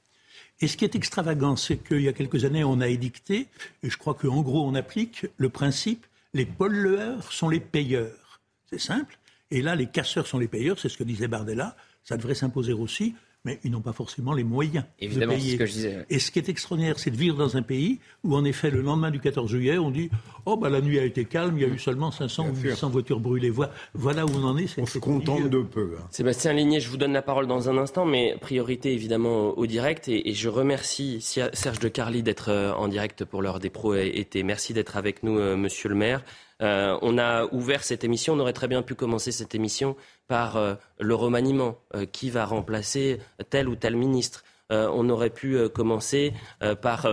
Et 0.61 0.67
ce 0.67 0.77
qui 0.77 0.85
est 0.85 0.97
extravagant, 0.97 1.55
c'est 1.55 1.77
qu'il 1.77 2.01
y 2.01 2.09
a 2.09 2.13
quelques 2.13 2.45
années, 2.45 2.65
on 2.65 2.81
a 2.81 2.89
édicté, 2.89 3.47
et 3.85 3.91
je 3.91 3.97
crois 3.97 4.15
qu'en 4.15 4.43
gros, 4.43 4.67
on 4.67 4.75
applique 4.75 5.27
le 5.37 5.49
principe 5.49 6.05
les 6.35 6.47
pollueurs 6.47 7.33
sont 7.33 7.49
les 7.49 7.61
payeurs. 7.61 8.41
C'est 8.71 8.81
simple. 8.81 9.19
Et 9.51 9.63
là, 9.63 9.75
les 9.75 9.87
casseurs 9.87 10.27
sont 10.27 10.39
les 10.39 10.49
payeurs, 10.49 10.79
c'est 10.79 10.89
ce 10.89 10.99
que 10.99 11.05
disait 11.05 11.29
Bardella. 11.29 11.77
Ça 12.05 12.17
devrait 12.17 12.35
s'imposer 12.35 12.73
aussi, 12.73 13.15
mais 13.45 13.61
ils 13.65 13.71
n'ont 13.71 13.81
pas 13.81 13.93
forcément 13.93 14.33
les 14.33 14.45
moyens 14.45 14.85
Évidemment, 15.01 15.33
de 15.33 15.39
payer. 15.39 15.53
Ce 15.53 15.57
que 15.57 15.67
je 15.67 15.73
disais. 15.73 16.07
Et 16.11 16.19
ce 16.19 16.31
qui 16.31 16.39
est 16.39 16.49
extraordinaire, 16.49 16.99
c'est 16.99 17.11
de 17.11 17.17
vivre 17.17 17.37
dans 17.37 17.57
un 17.57 17.63
pays 17.63 18.01
où, 18.25 18.35
en 18.35 18.45
effet, 18.45 18.71
le 18.71 18.83
lendemain 18.83 19.11
du 19.11 19.21
14 19.21 19.49
juillet, 19.49 19.79
on 19.79 19.91
dit 19.91 20.11
Oh, 20.45 20.57
bah, 20.57 20.69
la 20.69 20.81
nuit 20.81 20.99
a 20.99 21.05
été 21.05 21.25
calme, 21.25 21.57
il 21.57 21.63
y 21.63 21.65
a 21.65 21.69
eu 21.69 21.79
seulement 21.79 22.11
500 22.11 22.49
ou 22.49 22.57
800 22.57 22.91
voitures 22.91 23.21
brûlées. 23.21 23.53
Voilà 23.95 24.27
où 24.27 24.31
on 24.31 24.45
en 24.45 24.57
est. 24.57 24.79
On 24.79 24.87
se 24.87 24.99
contente 24.99 25.49
de 25.49 25.63
peu. 25.63 25.97
Hein. 25.99 26.05
Sébastien 26.11 26.53
Ligné, 26.53 26.81
je 26.81 26.89
vous 26.89 26.97
donne 26.97 27.13
la 27.13 27.23
parole 27.23 27.47
dans 27.47 27.69
un 27.69 27.79
instant, 27.79 28.05
mais 28.05 28.37
priorité 28.41 28.93
évidemment 28.93 29.57
au 29.57 29.67
direct. 29.67 30.09
Et, 30.09 30.35
je 30.35 30.49
remercie 30.49 31.21
Serge 31.21 31.79
de 31.81 31.89
Carly 31.89 32.23
d'être 32.23 32.51
euh, 32.51 32.73
en 32.73 32.89
direct 32.89 33.25
pour 33.25 33.43
l'heure 33.43 33.59
des 33.61 33.71
pros 33.71 33.95
été. 33.95 34.43
Merci 34.43 34.73
d'être 34.73 34.97
avec 34.97 35.23
nous, 35.23 35.39
euh, 35.39 35.57
monsieur 35.57 35.89
le 35.89 35.95
maire. 35.95 36.23
Euh, 36.63 36.99
on 37.03 37.19
a 37.19 37.47
ouvert 37.53 37.85
cette 37.85 38.05
émission, 38.05 38.35
on 38.35 38.41
aurait 38.41 38.53
très 38.53 38.69
bien 38.69 38.83
pu 38.83 38.95
commencer 38.95 39.33
cette 39.33 39.55
émission 39.55 39.97
par 40.27 40.57
euh, 40.57 40.75
le 40.99 41.15
remaniement, 41.15 41.79
euh, 41.95 42.05
qui 42.05 42.31
va 42.31 42.45
remplacer 42.45 43.21
tel 43.51 43.69
ou 43.69 43.77
tel 43.77 43.97
ministre? 43.97 44.45
on 44.71 45.09
aurait 45.09 45.31
pu 45.31 45.57
commencer 45.71 46.35
par 46.83 47.09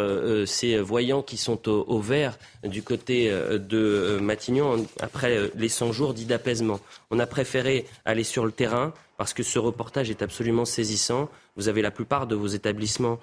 ces 0.46 0.78
voyants 0.78 1.22
qui 1.22 1.38
sont 1.38 1.70
au, 1.70 2.00
vert 2.02 2.38
du 2.66 2.84
côté 2.84 3.30
de 3.30 4.20
Matignon 4.22 4.86
après 5.00 5.50
les 5.56 5.70
100 5.70 5.94
jours 5.94 6.14
dits 6.14 6.26
d'apaisement. 6.26 6.82
On 7.12 7.20
a 7.20 7.26
préféré 7.26 7.86
aller 8.04 8.26
sur 8.26 8.46
le 8.46 8.52
terrain 8.52 8.94
parce 9.16 9.34
que 9.34 9.42
ce 9.42 9.58
reportage 9.58 10.10
est 10.10 10.22
absolument 10.22 10.66
saisissant. 10.66 11.30
Vous 11.56 11.70
avez 11.70 11.82
la 11.82 11.92
plupart 11.92 12.28
de 12.28 12.36
vos 12.36 12.48
établissements 12.48 13.22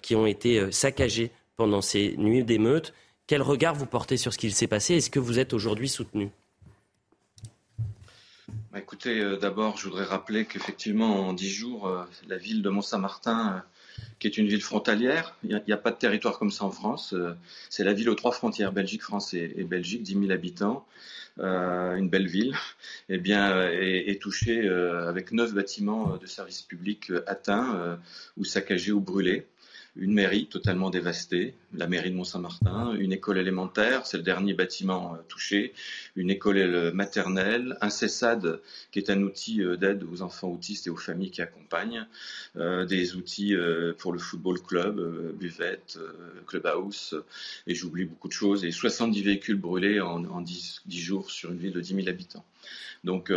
qui 0.00 0.16
ont 0.16 0.24
été 0.24 0.72
saccagés 0.72 1.30
pendant 1.58 1.82
ces 1.82 2.16
nuits 2.16 2.44
d'émeutes. 2.44 2.94
Quel 3.28 3.42
regard 3.42 3.74
vous 3.74 3.84
portez 3.84 4.16
sur 4.16 4.32
ce 4.32 4.38
qu'il 4.38 4.54
s'est 4.54 4.66
passé 4.66 4.94
Est-ce 4.94 5.10
que 5.10 5.18
vous 5.18 5.38
êtes 5.38 5.52
aujourd'hui 5.52 5.90
soutenu 5.90 6.30
Bah, 8.72 8.78
écoutez, 8.78 9.20
euh, 9.20 9.36
d'abord, 9.36 9.76
je 9.76 9.84
voudrais 9.84 10.06
rappeler 10.06 10.46
qu'effectivement, 10.46 11.28
en 11.28 11.34
dix 11.34 11.50
jours, 11.50 11.88
euh, 11.88 12.04
la 12.26 12.38
ville 12.38 12.62
de 12.62 12.70
Mont-Saint-Martin, 12.70 13.62
euh, 13.98 14.02
qui 14.18 14.28
est 14.28 14.38
une 14.38 14.46
ville 14.46 14.62
frontalière, 14.62 15.36
il 15.44 15.62
n'y 15.66 15.74
a, 15.74 15.76
pas 15.76 15.90
de 15.90 15.98
territoire 15.98 16.38
comme 16.38 16.50
ça 16.50 16.64
en 16.64 16.70
France. 16.70 17.14
c'est 17.68 17.84
la 17.84 17.92
ville 17.92 18.08
aux 18.08 18.14
trois 18.14 18.32
frontières, 18.32 18.72
Belgique, 18.72 19.02
France 19.02 19.34
et, 19.34 19.62
Belgique, 19.64 20.04
10 20.04 20.20
000 20.20 20.30
habitants, 20.30 20.86
une 21.38 22.08
belle 22.08 22.28
ville, 22.28 22.56
eh 23.10 23.18
bien, 23.18 23.68
est, 23.70 24.22
touchée 24.22 24.68
avec 24.68 25.32
neuf 25.32 25.52
bâtiments 25.52 26.16
de 26.16 26.26
services 26.26 26.62
publics 26.62 27.12
atteints 27.26 27.98
ou 28.36 28.44
saccagés 28.44 28.92
ou 28.92 29.00
brûlés 29.00 29.46
une 29.98 30.12
mairie 30.12 30.46
totalement 30.46 30.90
dévastée, 30.90 31.54
la 31.74 31.88
mairie 31.88 32.10
de 32.10 32.16
Mont-Saint-Martin, 32.16 32.94
une 32.98 33.12
école 33.12 33.38
élémentaire, 33.38 34.06
c'est 34.06 34.16
le 34.16 34.22
dernier 34.22 34.54
bâtiment 34.54 35.14
euh, 35.14 35.18
touché, 35.28 35.74
une 36.14 36.30
école 36.30 36.92
maternelle, 36.92 37.76
un 37.80 37.90
CESAD 37.90 38.60
qui 38.92 39.00
est 39.00 39.10
un 39.10 39.22
outil 39.22 39.62
euh, 39.62 39.76
d'aide 39.76 40.04
aux 40.04 40.22
enfants 40.22 40.48
autistes 40.48 40.86
et 40.86 40.90
aux 40.90 40.96
familles 40.96 41.32
qui 41.32 41.42
accompagnent, 41.42 42.06
euh, 42.56 42.84
des 42.84 43.16
outils 43.16 43.54
pour 43.98 44.12
le 44.12 44.18
football 44.18 44.60
club, 44.62 45.34
buvette, 45.36 45.98
clubhouse, 46.46 47.20
et 47.66 47.74
j'oublie 47.74 48.04
beaucoup 48.04 48.28
de 48.28 48.32
choses, 48.32 48.64
et 48.64 48.70
70 48.70 49.22
véhicules 49.22 49.56
brûlés 49.56 50.00
en, 50.00 50.40
10, 50.40 50.82
10, 50.86 51.00
jours 51.00 51.30
sur 51.30 51.50
une 51.50 51.58
ville 51.58 51.72
de 51.72 51.80
10 51.80 51.94
000 51.96 52.08
habitants. 52.08 52.44
Donc 53.04 53.32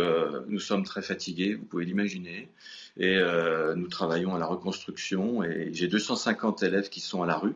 nous 0.48 0.60
sommes 0.60 0.84
très 0.84 1.02
fatigués, 1.02 1.54
vous 1.54 1.64
pouvez 1.64 1.84
l'imaginer 1.84 2.48
et 2.98 3.16
euh, 3.16 3.74
nous 3.74 3.88
travaillons 3.88 4.34
à 4.34 4.38
la 4.38 4.46
reconstruction 4.46 5.42
et 5.42 5.70
j'ai 5.72 5.88
250 5.88 6.62
élèves 6.62 6.90
qui 6.90 7.00
sont 7.00 7.22
à 7.22 7.26
la 7.26 7.38
rue. 7.38 7.54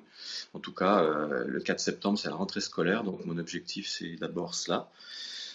En 0.55 0.61
tout 0.61 0.73
cas, 0.73 1.03
euh, 1.03 1.45
le 1.47 1.61
4 1.61 1.79
septembre, 1.79 2.19
c'est 2.19 2.29
la 2.29 2.37
rentrée 2.37 2.61
scolaire, 2.61 3.05
donc 3.05 3.25
mon 3.27 3.37
objectif, 3.37 3.87
c'est 3.87 4.17
d'abord 4.17 4.55
cela. 4.55 4.89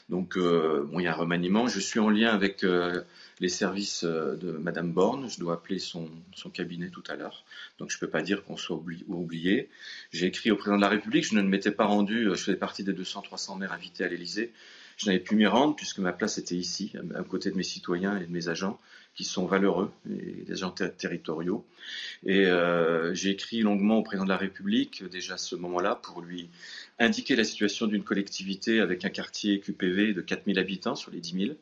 Donc, 0.09 0.37
euh, 0.37 0.85
bon, 0.91 0.99
il 0.99 1.03
y 1.03 1.07
a 1.07 1.13
un 1.13 1.15
remaniement. 1.15 1.67
Je 1.67 1.79
suis 1.79 1.99
en 1.99 2.09
lien 2.09 2.31
avec 2.31 2.65
les 3.39 3.49
services 3.49 4.03
de 4.03 4.51
Madame 4.51 4.91
Borne. 4.91 5.29
Je 5.29 5.39
dois 5.39 5.53
appeler 5.53 5.79
son, 5.79 6.09
cabinet 6.53 6.89
tout 6.89 7.03
à 7.07 7.15
l'heure. 7.15 7.45
Donc, 7.79 7.91
je 7.91 7.95
ne 7.95 7.99
peux 8.01 8.09
pas 8.09 8.21
dire 8.21 8.43
qu'on 8.43 8.57
soit 8.57 8.81
oublié. 9.07 9.69
J'ai 10.11 10.25
écrit 10.25 10.51
au 10.51 10.57
président 10.57 10.75
de 10.75 10.81
la 10.81 10.89
République. 10.89 11.23
Je 11.23 11.35
ne 11.35 11.41
m'étais 11.43 11.71
pas 11.71 11.85
rendu. 11.85 12.25
Je 12.25 12.35
faisais 12.35 12.57
partie 12.57 12.83
des 12.83 12.93
200-300 12.93 13.57
maires 13.57 13.71
invités 13.71 14.03
à 14.03 14.09
l'Élysée. 14.09 14.51
Je 14.97 15.05
n'avais 15.05 15.19
pu 15.19 15.35
m'y 15.35 15.47
rendre 15.47 15.75
puisque 15.75 15.99
ma 15.99 16.11
place 16.11 16.37
était 16.37 16.55
ici, 16.55 16.93
à 17.15 17.23
côté 17.23 17.49
de 17.49 17.55
mes 17.55 17.63
citoyens 17.63 18.17
et 18.17 18.25
de 18.25 18.31
mes 18.31 18.49
agents 18.49 18.79
qui 19.15 19.23
sont 19.25 19.45
valeureux, 19.45 19.91
et 20.09 20.43
des 20.43 20.53
agents 20.53 20.71
territoriaux. 20.71 21.65
Et 22.25 22.45
euh, 22.45 23.13
j'ai 23.13 23.31
écrit 23.31 23.59
longuement 23.61 23.97
au 23.97 24.03
président 24.03 24.23
de 24.23 24.29
la 24.29 24.37
République, 24.37 25.03
déjà 25.09 25.33
à 25.33 25.37
ce 25.37 25.55
moment-là, 25.55 25.95
pour 25.95 26.21
lui 26.21 26.49
indiquer 26.97 27.35
la 27.35 27.43
situation 27.43 27.87
d'une 27.87 28.03
collectivité 28.03 28.79
avec 28.79 29.03
un 29.03 29.09
quartier 29.09 29.59
QPV 29.59 30.13
de 30.13 30.21
4000 30.21 30.59
habitants 30.59 30.95
sur 30.95 31.11
les 31.11 31.19
10 31.19 31.45
000, 31.47 31.57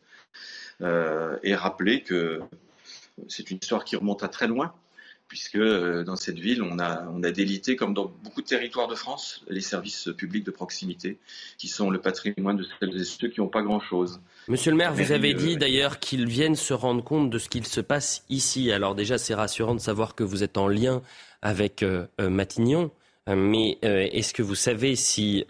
euh, 0.82 1.38
et 1.44 1.56
rappeler 1.56 2.04
que 2.04 2.40
c'est 3.28 3.50
une 3.52 3.58
histoire 3.62 3.84
qui 3.84 3.96
remonte 3.96 4.24
à 4.24 4.28
très 4.28 4.48
loin, 4.48 4.74
puisque 5.30 5.56
euh, 5.56 6.04
dans 6.04 6.16
cette 6.16 6.40
ville, 6.40 6.64
on 6.64 6.80
a, 6.80 7.08
on 7.14 7.24
a 7.24 7.32
délité, 7.32 7.76
comme 7.76 7.94
dans 7.94 8.12
beaucoup 8.24 8.42
de 8.42 8.48
territoires 8.48 8.88
de 8.88 8.96
France, 8.96 9.44
les 9.48 9.62
services 9.62 10.10
publics 10.18 10.44
de 10.44 10.52
proximité, 10.52 11.20
qui 11.58 11.68
sont 11.68 11.92
le 11.92 12.02
patrimoine 12.02 12.58
de 12.58 12.66
celles 12.80 13.00
et 13.00 13.06
ceux 13.06 13.30
qui 13.30 13.40
n'ont 13.40 13.48
pas 13.48 13.62
grand-chose. 13.62 14.20
Monsieur 14.48 14.72
le 14.72 14.78
maire, 14.78 14.92
vous 14.94 15.12
avez 15.12 15.36
dit 15.36 15.56
d'ailleurs 15.56 16.00
qu'ils 16.00 16.26
viennent 16.28 16.56
se 16.56 16.74
rendre 16.74 17.04
compte 17.04 17.30
de 17.30 17.38
ce 17.38 17.48
qu'il 17.48 17.66
se 17.66 17.80
passe 17.80 18.26
ici. 18.30 18.72
Alors 18.72 18.96
déjà, 18.96 19.20
c'est 19.20 19.36
rassurant 19.36 19.76
de 19.76 19.80
savoir 19.80 20.16
que 20.16 20.24
vous 20.24 20.44
êtes 20.44 20.58
en 20.58 20.68
lien 20.68 21.04
avec 21.44 21.84
euh, 21.84 22.08
euh, 22.20 22.30
Matignon, 22.30 22.92
mais 23.28 23.78
est-ce 23.84 24.34
que 24.34 24.42
vous 24.42 24.56
savez 24.56 24.96
si 24.96 25.46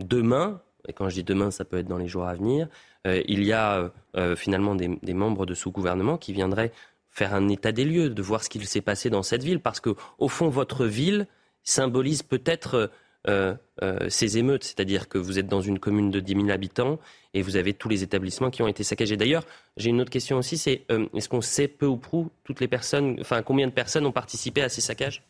demain, 0.00 0.62
et 0.88 0.94
quand 0.94 1.10
je 1.10 1.16
dis 1.16 1.22
demain, 1.22 1.50
ça 1.50 1.66
peut 1.66 1.76
être 1.76 1.86
dans 1.86 1.98
les 1.98 2.08
jours 2.08 2.24
à 2.24 2.34
venir, 2.34 2.66
il 3.04 3.44
y 3.44 3.52
a 3.52 3.92
finalement 4.34 4.74
des, 4.74 4.98
des 5.02 5.12
membres 5.12 5.44
de 5.44 5.52
sous-gouvernement 5.52 6.16
qui 6.16 6.32
viendraient 6.32 6.72
faire 7.14 7.32
un 7.32 7.48
état 7.48 7.72
des 7.72 7.84
lieux, 7.84 8.10
de 8.10 8.22
voir 8.22 8.42
ce 8.42 8.50
qu'il 8.50 8.66
s'est 8.66 8.80
passé 8.80 9.08
dans 9.08 9.22
cette 9.22 9.44
ville, 9.44 9.60
parce 9.60 9.80
que 9.80 9.94
au 10.18 10.28
fond, 10.28 10.48
votre 10.48 10.84
ville 10.84 11.28
symbolise 11.62 12.24
peut-être 12.24 12.90
euh, 13.28 13.54
euh, 13.82 14.08
ces 14.08 14.36
émeutes, 14.36 14.64
c'est-à-dire 14.64 15.08
que 15.08 15.16
vous 15.16 15.38
êtes 15.38 15.46
dans 15.46 15.60
une 15.60 15.78
commune 15.78 16.10
de 16.10 16.18
10 16.18 16.34
000 16.34 16.50
habitants 16.50 16.98
et 17.32 17.40
vous 17.40 17.56
avez 17.56 17.72
tous 17.72 17.88
les 17.88 18.02
établissements 18.02 18.50
qui 18.50 18.62
ont 18.62 18.68
été 18.68 18.82
saccagés. 18.82 19.16
D'ailleurs, 19.16 19.46
j'ai 19.76 19.90
une 19.90 20.00
autre 20.00 20.10
question 20.10 20.38
aussi, 20.38 20.58
c'est 20.58 20.84
euh, 20.90 21.06
est-ce 21.14 21.28
qu'on 21.28 21.40
sait 21.40 21.68
peu 21.68 21.86
ou 21.86 21.96
prou 21.96 22.30
toutes 22.42 22.60
les 22.60 22.68
personnes, 22.68 23.16
enfin 23.20 23.42
combien 23.42 23.68
de 23.68 23.72
personnes 23.72 24.06
ont 24.06 24.12
participé 24.12 24.60
à 24.60 24.68
ces 24.68 24.80
saccages? 24.80 25.22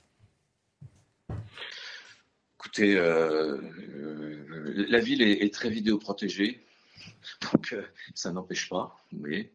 Écoutez, 2.59 2.95
la 2.95 3.59
ville 5.01 5.21
est, 5.21 5.45
est 5.45 5.53
très 5.53 5.69
vidéoprotégée. 5.69 6.65
Donc 7.53 7.73
euh, 7.73 7.83
ça 8.15 8.33
n'empêche 8.33 8.69
pas. 8.69 8.97
Mais 9.13 9.51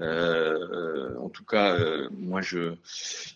euh, 0.00 1.16
en 1.18 1.28
tout 1.28 1.44
cas, 1.44 1.78
euh, 1.78 2.08
moi 2.12 2.42
je, 2.42 2.74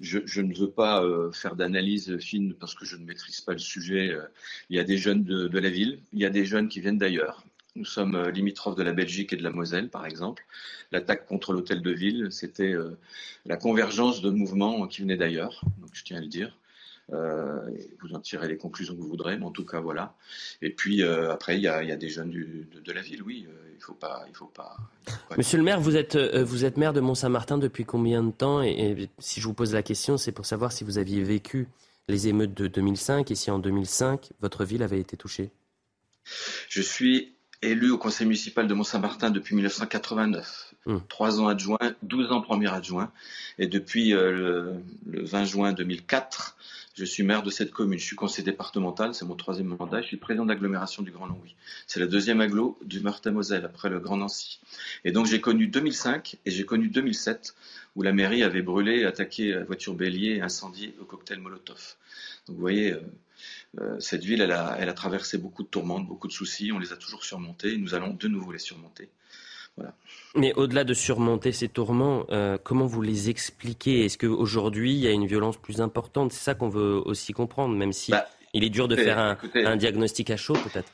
je, 0.01 0.41
ne 0.41 0.55
veux 0.55 0.71
pas 0.71 1.03
faire 1.33 1.57
d'analyse 1.57 2.19
fine 2.19 2.55
parce 2.55 2.75
que 2.75 2.85
je 2.85 2.97
ne 2.97 3.05
maîtrise 3.05 3.41
pas 3.41 3.53
le 3.53 3.59
sujet. 3.59 4.17
Il 4.71 4.77
y 4.77 4.81
a 4.81 4.85
des 4.85 4.99
jeunes 4.99 5.25
de, 5.25 5.59
la 5.59 5.71
ville, 5.71 6.01
il 6.13 6.21
y 6.21 6.25
a 6.25 6.31
des 6.31 6.45
jeunes 6.45 6.69
qui 6.69 6.81
viennent 6.81 6.99
d'ailleurs. 6.99 7.45
Nous 7.75 7.85
sommes 7.85 8.29
limitrophes 8.31 8.77
de 8.77 8.83
la 8.83 8.93
Belgique 8.93 9.35
et 9.35 9.37
de 9.37 9.43
la 9.43 9.51
Moselle, 9.51 9.91
par 9.91 10.07
exemple. 10.07 10.47
L'attaque 10.93 11.27
contre 11.27 11.53
l'hôtel 11.53 11.83
de 11.83 11.91
ville, 11.91 12.29
c'était 12.31 12.75
la 13.45 13.57
convergence 13.57 14.23
de 14.23 14.31
mouvements 14.31 14.87
qui 14.87 15.03
venaient 15.03 15.19
d'ailleurs, 15.19 15.61
donc 15.79 15.91
je 15.93 16.05
tiens 16.05 16.19
à 16.19 16.21
le 16.21 16.27
dire. 16.27 16.57
Euh, 17.13 17.61
vous 18.01 18.15
en 18.15 18.21
tirez 18.21 18.49
les 18.49 18.57
conclusions 18.57 18.95
que 18.95 19.01
vous 19.01 19.09
voudrez, 19.09 19.37
mais 19.37 19.45
en 19.45 19.53
tout 19.53 19.65
cas, 19.65 19.81
voilà. 19.81 20.15
Et 20.61 20.71
puis, 20.71 21.03
euh, 21.03 21.33
après, 21.33 21.57
il 21.57 21.63
y, 21.63 21.69
a, 21.69 21.97
des 21.97 22.09
jeunes 22.09 22.31
de, 22.31 22.93
la 22.93 23.01
ville, 23.01 23.23
oui. 23.23 23.47
Euh, 23.49 23.53
il 23.73 23.79
ne 23.79 23.83
faut 23.83 23.95
pas. 23.95 24.25
Il 24.29 24.35
faut 24.35 24.47
pas, 24.47 24.77
Monsieur 25.37 25.59
le 25.59 25.65
maire, 25.65 25.81
vous 25.81 25.97
êtes, 25.97 26.17
vous 26.17 26.65
êtes 26.65 26.77
maire 26.77 26.93
de 26.93 27.01
Mont-Saint-Martin 27.01 27.59
depuis 27.59 27.85
combien 27.85 28.23
de 28.23 28.33
temps 28.33 28.63
et, 28.63 29.09
si 29.19 29.41
je 29.41 29.47
vous 29.47 29.55
pose 29.55 29.73
la 29.73 29.83
question, 29.83 30.17
c'est 30.17 30.33
pour 30.33 30.47
savoir 30.47 30.73
si 30.73 30.83
vous 30.83 30.99
aviez 30.99 31.23
vécu 31.23 31.69
les 32.09 32.27
émeutes 32.29 32.55
de 32.55 32.67
2005 32.67 33.31
et 33.31 33.35
si 33.35 33.51
en 33.51 33.59
2005, 33.59 34.31
votre 34.41 34.65
ville 34.65 34.83
avait 34.83 34.99
été 34.99 35.17
touchée. 35.17 35.51
Je 36.69 36.83
suis 36.83 37.35
élu 37.63 37.91
au 37.91 37.99
conseil 37.99 38.27
municipal 38.27 38.67
de 38.67 38.75
Mont-Saint-Martin 38.75 39.31
depuis 39.31 39.55
1989. 39.55 40.75
Hum. 40.87 41.03
Trois 41.09 41.41
ans 41.41 41.49
adjoint, 41.49 41.79
12 42.03 42.33
ans 42.33 42.41
premier 42.41 42.73
adjoint. 42.73 43.13
Et 43.59 43.67
depuis 43.67 44.11
le, 44.11 44.75
le, 45.07 45.25
20 45.25 45.45
juin 45.45 45.73
2004, 45.73 46.57
je 46.97 47.05
suis 47.05 47.23
maire 47.23 47.43
de 47.43 47.51
cette 47.51 47.73
commune. 47.73 47.99
Je 47.99 48.05
suis 48.05 48.17
conseiller 48.17 48.45
départemental, 48.45 49.15
c'est 49.15 49.27
mon 49.27 49.37
troisième 49.37 49.77
mandat. 49.79 50.01
Je 50.01 50.07
suis 50.07 50.17
président 50.17 50.47
d'agglomération 50.47 51.03
du 51.03 51.11
Grand 51.11 51.27
Longwy. 51.27 51.55
C'est 51.87 52.01
la 52.01 52.07
deuxième 52.07 52.41
agglo 52.41 52.79
du 52.85 53.01
Meurthe-et-Moselle 53.01 53.67
après 53.67 53.91
le 53.91 54.01
Grand 54.01 54.17
Nancy. 54.17 54.61
Et 55.05 55.13
donc 55.13 55.27
j'ai 55.27 55.43
connu 55.43 55.67
2005 55.67 56.37
et 56.47 56.51
j'ai 56.51 56.65
connu 56.65 56.89
2007 56.89 57.55
où 57.97 58.03
la 58.03 58.15
mairie 58.15 58.43
avait 58.43 58.63
brûlé, 58.63 59.05
attaqué 59.05 59.53
la 59.53 59.65
voiture 59.65 59.95
bélier 59.95 60.41
incendié 60.41 60.95
au 60.99 61.05
cocktail 61.05 61.39
Molotov. 61.39 61.97
Donc 62.47 62.57
vous 62.57 62.63
voyez, 62.63 62.93
euh, 62.93 63.01
euh, 63.81 64.01
cette 64.01 64.25
ville, 64.25 64.41
elle 64.41 64.53
a, 64.53 64.77
elle 64.81 64.89
a 64.89 64.95
traversé 64.95 65.37
beaucoup 65.37 65.65
de 65.65 65.69
tourmentes, 65.69 66.07
beaucoup 66.07 66.29
de 66.29 66.33
soucis. 66.33 66.73
On 66.73 66.79
les 66.79 66.95
a 66.95 66.97
toujours 66.97 67.25
surmontés 67.25 67.75
et 67.75 67.79
nous 67.79 67.95
allons 67.95 68.15
de 68.15 68.29
nouveau 68.29 68.53
les 68.53 68.59
surmonter. 68.59 69.11
Mais 70.35 70.53
au-delà 70.55 70.85
de 70.85 70.95
surmonter 70.95 71.53
ces 71.53 71.69
tourments, 71.69 72.27
euh, 72.31 72.59
comment 72.63 72.87
vous 72.87 73.03
les 73.03 73.31
expliquez? 73.31 74.05
Est-ce 74.05 74.19
qu'aujourd'hui, 74.19 74.93
il 74.93 75.01
y 75.01 75.07
a 75.07 75.11
une 75.11 75.27
violence 75.27 75.57
plus 75.57 75.81
importante? 75.81 76.33
C'est 76.33 76.43
ça 76.43 76.55
qu'on 76.55 76.69
veut 76.69 77.01
aussi 77.05 77.33
comprendre, 77.33 77.75
même 77.75 77.93
si 77.93 78.11
bah, 78.11 78.27
il 78.55 78.65
est 78.65 78.71
dur 78.71 78.89
de 78.89 78.97
faire 78.97 79.19
un, 79.19 79.77
diagnostic 79.77 80.31
à 80.31 80.37
chaud, 80.37 80.55
peut-être. 80.55 80.91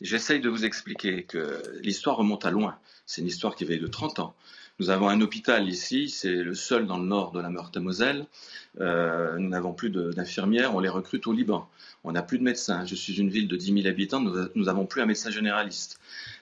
J'essaye 0.00 0.40
de 0.40 0.48
vous 0.48 0.64
expliquer 0.64 1.24
que 1.24 1.62
l'histoire 1.80 2.16
remonte 2.16 2.44
à 2.44 2.50
loin. 2.50 2.78
C'est 3.06 3.20
une 3.20 3.28
histoire 3.28 3.54
qui 3.54 3.64
avait 3.64 3.78
de 3.78 3.86
30 3.86 4.18
ans. 4.18 4.34
Nous 4.78 4.90
avons 4.90 5.08
un 5.08 5.20
hôpital 5.20 5.68
ici, 5.68 6.08
c'est 6.08 6.34
le 6.34 6.54
seul 6.54 6.86
dans 6.86 6.98
le 6.98 7.04
nord 7.04 7.32
de 7.32 7.40
la 7.40 7.50
Meurthe-et-Moselle. 7.50 8.26
Euh, 8.80 9.36
nous 9.38 9.48
n'avons 9.48 9.72
plus 9.74 9.90
d'infirmières, 9.90 10.74
on 10.74 10.80
les 10.80 10.88
recrute 10.88 11.26
au 11.26 11.32
Liban. 11.32 11.68
On 12.04 12.12
n'a 12.12 12.22
plus 12.22 12.38
de 12.38 12.42
médecins. 12.42 12.84
Je 12.86 12.94
suis 12.94 13.20
une 13.20 13.28
ville 13.28 13.48
de 13.48 13.56
10 13.56 13.82
000 13.82 13.86
habitants, 13.86 14.20
nous 14.20 14.64
n'avons 14.64 14.86
plus 14.86 15.02
un 15.02 15.06
médecin 15.06 15.30
généraliste. 15.30 16.00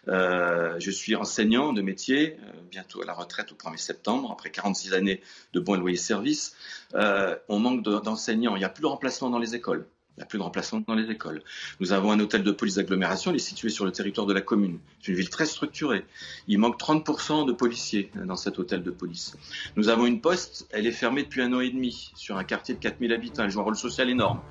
Euh, 0.09 0.77
je 0.79 0.91
suis 0.91 1.17
enseignant 1.17 1.73
de 1.73 1.83
métier, 1.83 2.37
euh, 2.41 2.53
bientôt 2.71 3.03
à 3.03 3.05
la 3.05 3.13
retraite 3.13 3.53
au 3.53 3.57
1er 3.57 3.79
septembre, 3.79 4.31
après 4.33 4.51
46 4.51 4.95
années 4.95 5.21
de 5.53 5.61
bons 5.61 5.75
loyers 5.75 5.97
services. 5.97 6.55
On 6.95 7.59
manque 7.59 7.83
d'enseignants, 7.83 8.55
il 8.57 8.61
n'y 8.61 8.65
a 8.65 8.69
plus 8.69 8.83
de 8.83 8.87
remplacement 8.87 9.29
dans 9.29 9.39
les 9.39 9.55
écoles. 9.55 9.87
Il 10.21 10.25
n'y 10.25 10.27
a 10.27 10.27
plus 10.27 10.39
de 10.39 10.43
remplacement 10.43 10.83
dans 10.87 10.95
les 10.95 11.11
écoles. 11.11 11.43
Nous 11.81 11.95
avons 11.95 12.13
un 12.13 12.21
hôtel 12.21 12.43
de 12.43 12.51
police 12.51 12.75
d'agglomération, 12.75 13.31
il 13.31 13.37
est 13.37 13.39
situé 13.39 13.71
sur 13.71 13.87
le 13.87 13.91
territoire 13.91 14.27
de 14.27 14.35
la 14.35 14.43
commune. 14.43 14.79
C'est 15.01 15.13
une 15.13 15.17
ville 15.17 15.31
très 15.31 15.47
structurée. 15.47 16.05
Il 16.47 16.59
manque 16.59 16.79
30% 16.79 17.47
de 17.47 17.53
policiers 17.53 18.11
dans 18.27 18.37
cet 18.37 18.59
hôtel 18.59 18.83
de 18.83 18.91
police. 18.91 19.35
Nous 19.77 19.89
avons 19.89 20.05
une 20.05 20.21
poste, 20.21 20.69
elle 20.73 20.87
est 20.87 20.93
fermée 20.93 21.23
depuis 21.23 21.41
un 21.41 21.55
an 21.55 21.61
et 21.61 21.71
demi, 21.71 22.13
sur 22.17 22.37
un 22.37 22.45
quartier 22.45 22.75
de 22.75 22.81
4000 22.81 23.15
habitants. 23.15 23.45
Elle 23.45 23.51
joue 23.51 23.61
un 23.61 23.65
rôle 23.65 23.77
social 23.77 24.11
énorme 24.11 24.43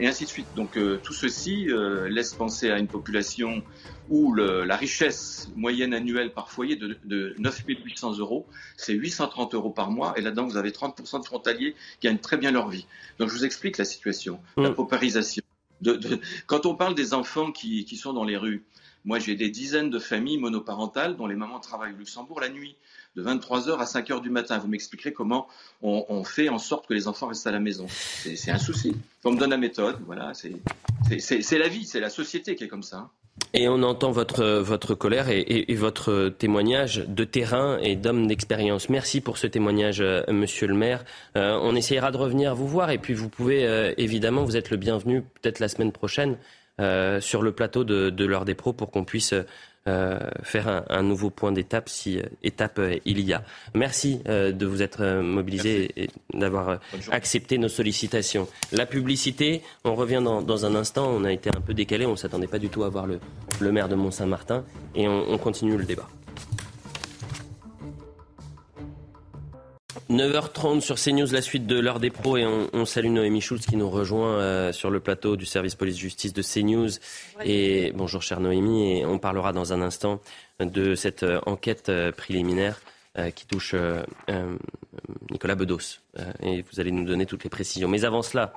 et 0.00 0.08
ainsi 0.08 0.24
de 0.24 0.28
suite. 0.28 0.48
Donc 0.56 0.76
euh, 0.76 0.98
tout 1.04 1.12
ceci 1.12 1.70
euh, 1.70 2.08
laisse 2.08 2.34
penser 2.34 2.70
à 2.70 2.78
une 2.78 2.88
population 2.88 3.62
où 4.12 4.34
la 4.34 4.76
richesse 4.76 5.48
moyenne 5.56 5.94
annuelle 5.94 6.32
par 6.32 6.50
foyer 6.50 6.76
de, 6.76 6.98
de 7.04 7.34
9 7.38 7.64
800 7.66 8.18
euros, 8.18 8.46
c'est 8.76 8.92
830 8.92 9.54
euros 9.54 9.70
par 9.70 9.90
mois, 9.90 10.12
et 10.16 10.20
là-dedans 10.20 10.46
vous 10.46 10.58
avez 10.58 10.70
30% 10.70 11.20
de 11.20 11.24
frontaliers 11.24 11.74
qui 11.98 12.06
gagnent 12.06 12.18
très 12.18 12.36
bien 12.36 12.50
leur 12.50 12.68
vie. 12.68 12.86
Donc 13.18 13.30
je 13.30 13.34
vous 13.34 13.44
explique 13.44 13.78
la 13.78 13.86
situation, 13.86 14.38
la 14.56 14.70
mmh. 14.70 14.74
paupérisation, 14.74 15.42
quand 16.46 16.66
on 16.66 16.74
parle 16.74 16.94
des 16.94 17.14
enfants 17.14 17.52
qui, 17.52 17.86
sont 17.96 18.12
dans 18.12 18.24
les 18.24 18.36
rues, 18.36 18.64
moi 19.04 19.18
j'ai 19.18 19.34
des 19.34 19.50
dizaines 19.50 19.90
de 19.90 19.98
familles 19.98 20.38
monoparentales 20.38 21.16
dont 21.16 21.26
les 21.26 21.34
mamans 21.34 21.58
travaillent 21.58 21.92
au 21.92 21.96
Luxembourg 21.96 22.40
la 22.40 22.48
nuit, 22.48 22.76
de 23.16 23.22
23h 23.22 23.78
à 23.78 23.84
5h 23.84 24.20
du 24.20 24.30
matin. 24.30 24.58
Vous 24.58 24.68
m'expliquerez 24.68 25.12
comment 25.12 25.48
on, 25.82 26.24
fait 26.24 26.48
en 26.48 26.58
sorte 26.58 26.86
que 26.86 26.94
les 26.94 27.08
enfants 27.08 27.28
restent 27.28 27.46
à 27.46 27.50
la 27.50 27.60
maison. 27.60 27.86
C'est 27.88 28.50
un 28.50 28.58
souci. 28.58 28.94
On 29.24 29.32
me 29.32 29.38
donne 29.38 29.50
la 29.50 29.56
méthode, 29.56 29.98
voilà, 30.06 30.32
c'est 30.34 31.58
la 31.58 31.68
vie, 31.68 31.84
c'est 31.84 32.00
la 32.00 32.10
société 32.10 32.54
qui 32.54 32.64
est 32.64 32.68
comme 32.68 32.82
ça. 32.82 33.10
Et 33.54 33.68
on 33.68 33.82
entend 33.82 34.12
votre, 34.12 34.44
votre 34.44 34.94
colère 34.94 35.28
et, 35.28 35.74
votre 35.74 36.28
témoignage 36.28 37.04
de 37.06 37.24
terrain 37.24 37.78
et 37.82 37.96
d'homme 37.96 38.26
d'expérience. 38.26 38.88
Merci 38.88 39.20
pour 39.20 39.38
ce 39.38 39.46
témoignage, 39.46 40.00
euh, 40.00 40.22
monsieur 40.30 40.66
le 40.66 40.74
maire. 40.74 41.04
Euh, 41.36 41.58
on 41.62 41.74
essayera 41.74 42.10
de 42.10 42.16
revenir 42.16 42.54
vous 42.54 42.68
voir 42.68 42.90
et 42.90 42.98
puis 42.98 43.14
vous 43.14 43.28
pouvez, 43.28 43.66
euh, 43.66 43.92
évidemment, 43.96 44.44
vous 44.44 44.56
êtes 44.56 44.70
le 44.70 44.76
bienvenu 44.76 45.22
peut-être 45.22 45.60
la 45.60 45.68
semaine 45.68 45.92
prochaine 45.92 46.36
sur 47.20 47.42
le 47.42 47.52
plateau 47.52 47.84
de, 47.84 48.10
de 48.10 48.24
l'heure 48.24 48.44
des 48.44 48.56
pros 48.56 48.72
pour 48.72 48.90
qu'on 48.90 49.04
puisse 49.04 49.34
euh, 49.88 50.20
faire 50.44 50.84
un, 50.88 51.02
nouveau 51.02 51.30
point 51.30 51.50
d'étape 51.50 51.88
si 51.88 52.16
euh, 52.16 52.22
étape 52.44 52.78
euh, 52.78 52.98
il 53.04 53.18
y 53.18 53.32
a. 53.32 53.42
Merci 53.74 54.20
de 54.24 54.64
vous 54.66 54.80
être 54.80 55.20
mobilisé 55.20 55.90
et 55.96 56.08
d'avoir 56.32 56.78
accepté 57.10 57.58
nos 57.58 57.68
sollicitations. 57.68 58.46
La 58.70 58.86
publicité, 58.86 59.62
on 59.84 59.96
revient 59.96 60.22
dans, 60.22 60.66
un 60.66 60.74
instant. 60.76 61.10
On 61.10 61.24
a 61.24 61.32
été 61.32 61.50
un 61.50 61.60
peu 61.60 61.74
décalé, 61.74 62.06
on 62.06 62.12
ne 62.12 62.16
s'attendait 62.16 62.46
pas 62.46 62.60
du 62.60 62.68
tout 62.68 62.84
à 62.84 62.88
voir 62.88 63.06
le, 63.06 63.72
maire 63.72 63.88
de 63.88 63.96
Mont-Saint-Martin 63.96 64.64
et 64.94 65.08
on 65.08 65.38
continue 65.38 65.76
le 65.76 65.84
débat. 65.84 66.08
9h30 70.10 70.80
sur 70.80 70.96
CNews, 70.96 71.30
la 71.32 71.42
suite 71.42 71.66
de 71.66 71.78
l'heure 71.78 72.00
des 72.00 72.10
pros 72.10 72.36
et 72.36 72.46
on, 72.46 72.84
salue 72.86 73.10
Noémie 73.10 73.40
Schulz 73.40 73.66
qui 73.66 73.76
nous 73.76 73.90
rejoint 73.90 74.38
euh, 74.38 74.72
sur 74.72 74.90
le 74.90 75.00
plateau 75.00 75.36
du 75.36 75.44
service 75.44 75.74
police-justice 75.74 76.32
de 76.32 76.42
CNews. 76.42 76.90
Et 77.44 77.92
bonjour 77.94 78.22
chère 78.22 78.40
Noémie 78.40 78.98
et 78.98 79.06
on 79.06 79.18
parlera 79.18 79.52
dans 79.52 79.72
un 79.72 79.82
instant 79.82 80.20
de 80.60 80.94
cette 80.94 81.24
euh, 81.24 81.40
enquête 81.46 81.88
euh, 81.88 82.12
préliminaire 82.12 82.80
qui 83.34 83.44
touche 83.44 83.74
Nicolas 85.30 85.54
Bedos. 85.54 86.00
et 86.42 86.62
vous 86.62 86.80
allez 86.80 86.90
nous 86.90 87.04
donner 87.04 87.26
toutes 87.26 87.44
les 87.44 87.50
précisions. 87.50 87.86
Mais 87.86 88.06
avant 88.06 88.22
cela, 88.22 88.54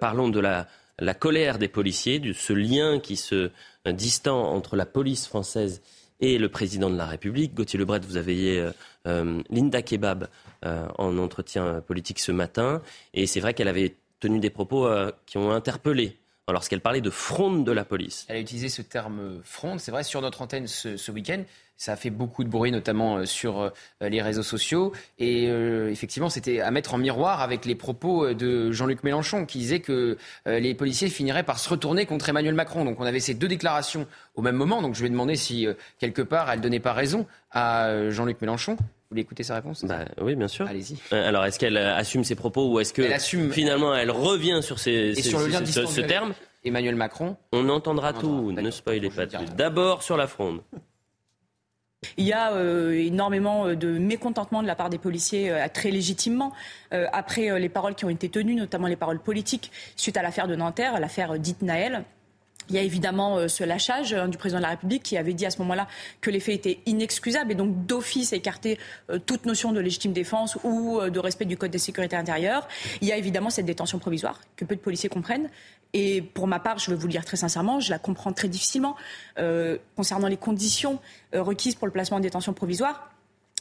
parlons 0.00 0.28
de 0.28 0.40
la, 0.40 0.66
la 0.98 1.14
colère 1.14 1.56
des 1.56 1.68
policiers, 1.68 2.18
de 2.18 2.32
ce 2.32 2.52
lien 2.52 2.98
qui 2.98 3.14
se 3.14 3.52
distend 3.86 4.42
entre 4.54 4.74
la 4.74 4.86
police 4.86 5.28
française 5.28 5.82
et 6.18 6.38
le 6.38 6.48
président 6.48 6.90
de 6.90 6.96
la 6.96 7.06
République. 7.06 7.54
Gauthier 7.54 7.78
Lebret, 7.78 8.00
vous 8.00 8.16
avez 8.16 8.72
Linda 9.04 9.82
Kebab 9.82 10.26
en 10.62 11.18
entretien 11.18 11.80
politique 11.80 12.18
ce 12.18 12.32
matin. 12.32 12.82
Et 13.14 13.26
c'est 13.26 13.40
vrai 13.40 13.54
qu'elle 13.54 13.68
avait 13.68 13.96
tenu 14.22 14.38
des 14.38 14.50
propos 14.50 14.86
euh, 14.86 15.10
qui 15.26 15.36
ont 15.36 15.50
interpellé 15.50 16.16
lorsqu'elle 16.48 16.80
parlait 16.80 17.00
de 17.00 17.10
fronde 17.10 17.64
de 17.64 17.72
la 17.72 17.84
police. 17.84 18.26
Elle 18.28 18.36
a 18.36 18.40
utilisé 18.40 18.68
ce 18.68 18.82
terme 18.82 19.40
fronde, 19.42 19.80
c'est 19.80 19.90
vrai, 19.90 20.04
sur 20.04 20.20
notre 20.20 20.42
antenne 20.42 20.66
ce, 20.66 21.10
week-end. 21.10 21.42
Ça 21.78 21.92
a 21.92 21.96
fait 21.96 22.10
beaucoup 22.10 22.44
de 22.44 22.48
bruit, 22.50 22.70
notamment 22.70 23.16
euh, 23.16 23.24
sur 23.24 23.72
les 24.02 24.20
réseaux 24.20 24.42
sociaux. 24.42 24.92
Et 25.18 25.44
effectivement, 25.44 26.28
c'était 26.28 26.60
à 26.60 26.70
mettre 26.70 26.94
en 26.94 26.98
miroir 26.98 27.40
avec 27.40 27.64
les 27.64 27.74
propos 27.74 28.34
de 28.34 28.70
Jean-Luc 28.70 29.02
Mélenchon, 29.02 29.46
qui 29.46 29.58
disait 29.58 29.80
que 29.80 30.18
les 30.46 30.74
policiers 30.74 31.08
finiraient 31.08 31.42
par 31.42 31.58
se 31.58 31.68
retourner 31.70 32.04
contre 32.06 32.28
Emmanuel 32.28 32.54
Macron. 32.54 32.84
Donc 32.84 33.00
on 33.00 33.04
avait 33.04 33.20
ces 33.20 33.34
deux 33.34 33.48
déclarations 33.48 34.06
au 34.34 34.42
même 34.42 34.56
moment. 34.56 34.82
Donc 34.82 34.94
je 34.94 35.00
lui 35.00 35.06
ai 35.06 35.10
demandé 35.10 35.36
si, 35.36 35.66
quelque 35.98 36.22
part, 36.22 36.50
elle 36.50 36.58
ne 36.58 36.62
donnait 36.62 36.80
pas 36.80 36.92
raison 36.92 37.26
à 37.50 38.10
Jean-Luc 38.10 38.40
Mélenchon. 38.42 38.76
Vous 39.12 39.16
voulez 39.16 39.24
écouter 39.24 39.42
sa 39.42 39.56
réponse 39.56 39.84
bah, 39.84 40.06
Oui, 40.22 40.34
bien 40.36 40.48
sûr. 40.48 40.66
Allez-y. 40.66 40.96
Euh, 41.12 41.28
alors, 41.28 41.44
est-ce 41.44 41.58
qu'elle 41.58 41.76
assume 41.76 42.24
ses 42.24 42.34
propos 42.34 42.72
ou 42.72 42.80
est-ce 42.80 42.94
que 42.94 43.02
finalement 43.50 43.94
elle 43.94 44.10
revient 44.10 44.60
sur, 44.62 44.78
ces, 44.78 45.14
sur 45.16 45.38
le 45.38 45.48
lien 45.48 45.62
ce, 45.66 46.00
terme 46.00 46.32
Emmanuel 46.64 46.96
Macron 46.96 47.36
On 47.52 47.68
entendra 47.68 48.14
tout, 48.14 48.52
ne 48.52 48.70
spoilez 48.70 49.10
pas 49.10 49.26
tout. 49.26 49.44
D'abord 49.54 50.02
sur 50.02 50.16
la 50.16 50.26
fronde. 50.26 50.62
Il 52.16 52.24
y 52.24 52.32
a 52.32 52.54
euh, 52.54 52.92
énormément 52.92 53.66
euh, 53.66 53.76
de 53.76 53.98
mécontentement 53.98 54.62
de 54.62 54.66
la 54.66 54.76
part 54.76 54.88
des 54.88 54.96
policiers, 54.96 55.54
très 55.74 55.90
légitimement, 55.90 56.54
après 56.90 57.60
les 57.60 57.68
paroles 57.68 57.94
qui 57.94 58.06
ont 58.06 58.10
été 58.10 58.30
tenues, 58.30 58.54
notamment 58.54 58.86
les 58.86 58.96
paroles 58.96 59.20
politiques, 59.20 59.70
suite 59.94 60.16
à 60.16 60.22
l'affaire 60.22 60.48
de 60.48 60.56
Nanterre, 60.56 60.98
l'affaire 61.00 61.38
dite 61.38 61.60
Naël. 61.60 62.04
Il 62.72 62.76
y 62.76 62.78
a 62.78 62.82
évidemment 62.82 63.36
euh, 63.36 63.48
ce 63.48 63.64
lâchage 63.64 64.14
hein, 64.14 64.28
du 64.28 64.38
président 64.38 64.58
de 64.58 64.62
la 64.62 64.70
République 64.70 65.02
qui 65.02 65.18
avait 65.18 65.34
dit 65.34 65.44
à 65.44 65.50
ce 65.50 65.58
moment-là 65.58 65.86
que 66.22 66.30
les 66.30 66.40
faits 66.40 66.54
étaient 66.54 66.78
inexcusables 66.86 67.52
et 67.52 67.54
donc 67.54 67.84
d'office 67.84 68.32
écarter 68.32 68.78
euh, 69.10 69.18
toute 69.18 69.44
notion 69.44 69.72
de 69.72 69.80
légitime 69.80 70.14
défense 70.14 70.56
ou 70.64 70.98
euh, 70.98 71.10
de 71.10 71.18
respect 71.18 71.44
du 71.44 71.58
Code 71.58 71.70
de 71.70 71.76
sécurité 71.76 72.16
intérieure. 72.16 72.66
Il 73.02 73.08
y 73.08 73.12
a 73.12 73.18
évidemment 73.18 73.50
cette 73.50 73.66
détention 73.66 73.98
provisoire 73.98 74.40
que 74.56 74.64
peu 74.64 74.74
de 74.74 74.80
policiers 74.80 75.10
comprennent. 75.10 75.50
Et 75.92 76.22
pour 76.22 76.46
ma 76.46 76.60
part, 76.60 76.78
je 76.78 76.90
veux 76.90 76.96
vous 76.96 77.06
le 77.06 77.12
dire 77.12 77.26
très 77.26 77.36
sincèrement, 77.36 77.78
je 77.78 77.90
la 77.90 77.98
comprends 77.98 78.32
très 78.32 78.48
difficilement 78.48 78.96
concernant 79.94 80.28
les 80.28 80.38
conditions 80.38 80.98
requises 81.34 81.74
pour 81.74 81.86
le 81.86 81.92
placement 81.92 82.16
en 82.16 82.20
détention 82.20 82.54
provisoire. 82.54 83.11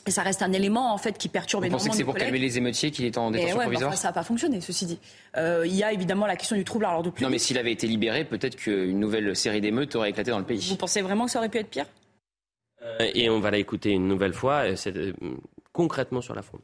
Et 0.08 0.12
ça 0.12 0.24
reste 0.24 0.42
un 0.42 0.52
élément 0.52 0.94
en 0.94 0.98
fait 0.98 1.18
qui 1.18 1.30
perturbe 1.30 1.64
énormément. 1.64 1.78
Vous 1.78 1.90
pensez 1.90 1.92
que 1.92 1.98
c'est 1.98 2.04
pour 2.04 2.16
calmer 2.16 2.40
les 2.40 2.58
émeutiers 2.58 2.90
qu'il 2.92 3.06
est 3.06 3.18
en 3.18 3.30
détention 3.30 3.58
ouais, 3.58 3.66
provisoire 3.66 3.94
Ça 3.96 4.08
n'a 4.08 4.14
pas 4.14 4.24
fonctionné, 4.24 4.60
ceci 4.62 4.86
dit. 4.86 5.00
Euh, 5.38 5.64
il 5.66 5.76
y 5.76 5.84
a 5.84 5.92
évidemment 5.94 6.26
la 6.26 6.36
question 6.36 6.56
du 6.56 6.64
trouble 6.64 6.86
à 6.86 6.92
l'ordre 6.92 7.12
public. 7.12 7.24
Non, 7.24 7.30
mais 7.30 7.38
s'il 7.38 7.58
avait 7.58 7.72
été 7.72 7.86
libéré, 7.86 8.26
peut-être 8.26 8.56
qu'une 8.56 9.00
nouvelle 9.00 9.36
série 9.36 9.62
d'émeutes 9.62 9.96
aurait 9.96 10.10
éclaté 10.10 10.32
dans 10.32 10.40
le 10.40 10.46
pays. 10.46 10.68
Vous 10.70 10.76
pensez 10.76 11.02
vraiment 11.02 11.26
que 11.26 11.32
ça 11.32 11.40
aurait 11.40 11.50
pu 11.50 11.60
être 11.60 11.70
pire? 11.70 11.86
Euh, 12.84 13.08
Et 13.14 13.30
on 13.30 13.40
va 13.40 13.52
l'écouter 13.52 13.92
une 13.92 14.08
nouvelle 14.08 14.34
fois, 14.34 14.64
euh, 14.66 15.14
concrètement 15.72 16.22
sur 16.22 16.34
la 16.34 16.42
fronde. 16.42 16.62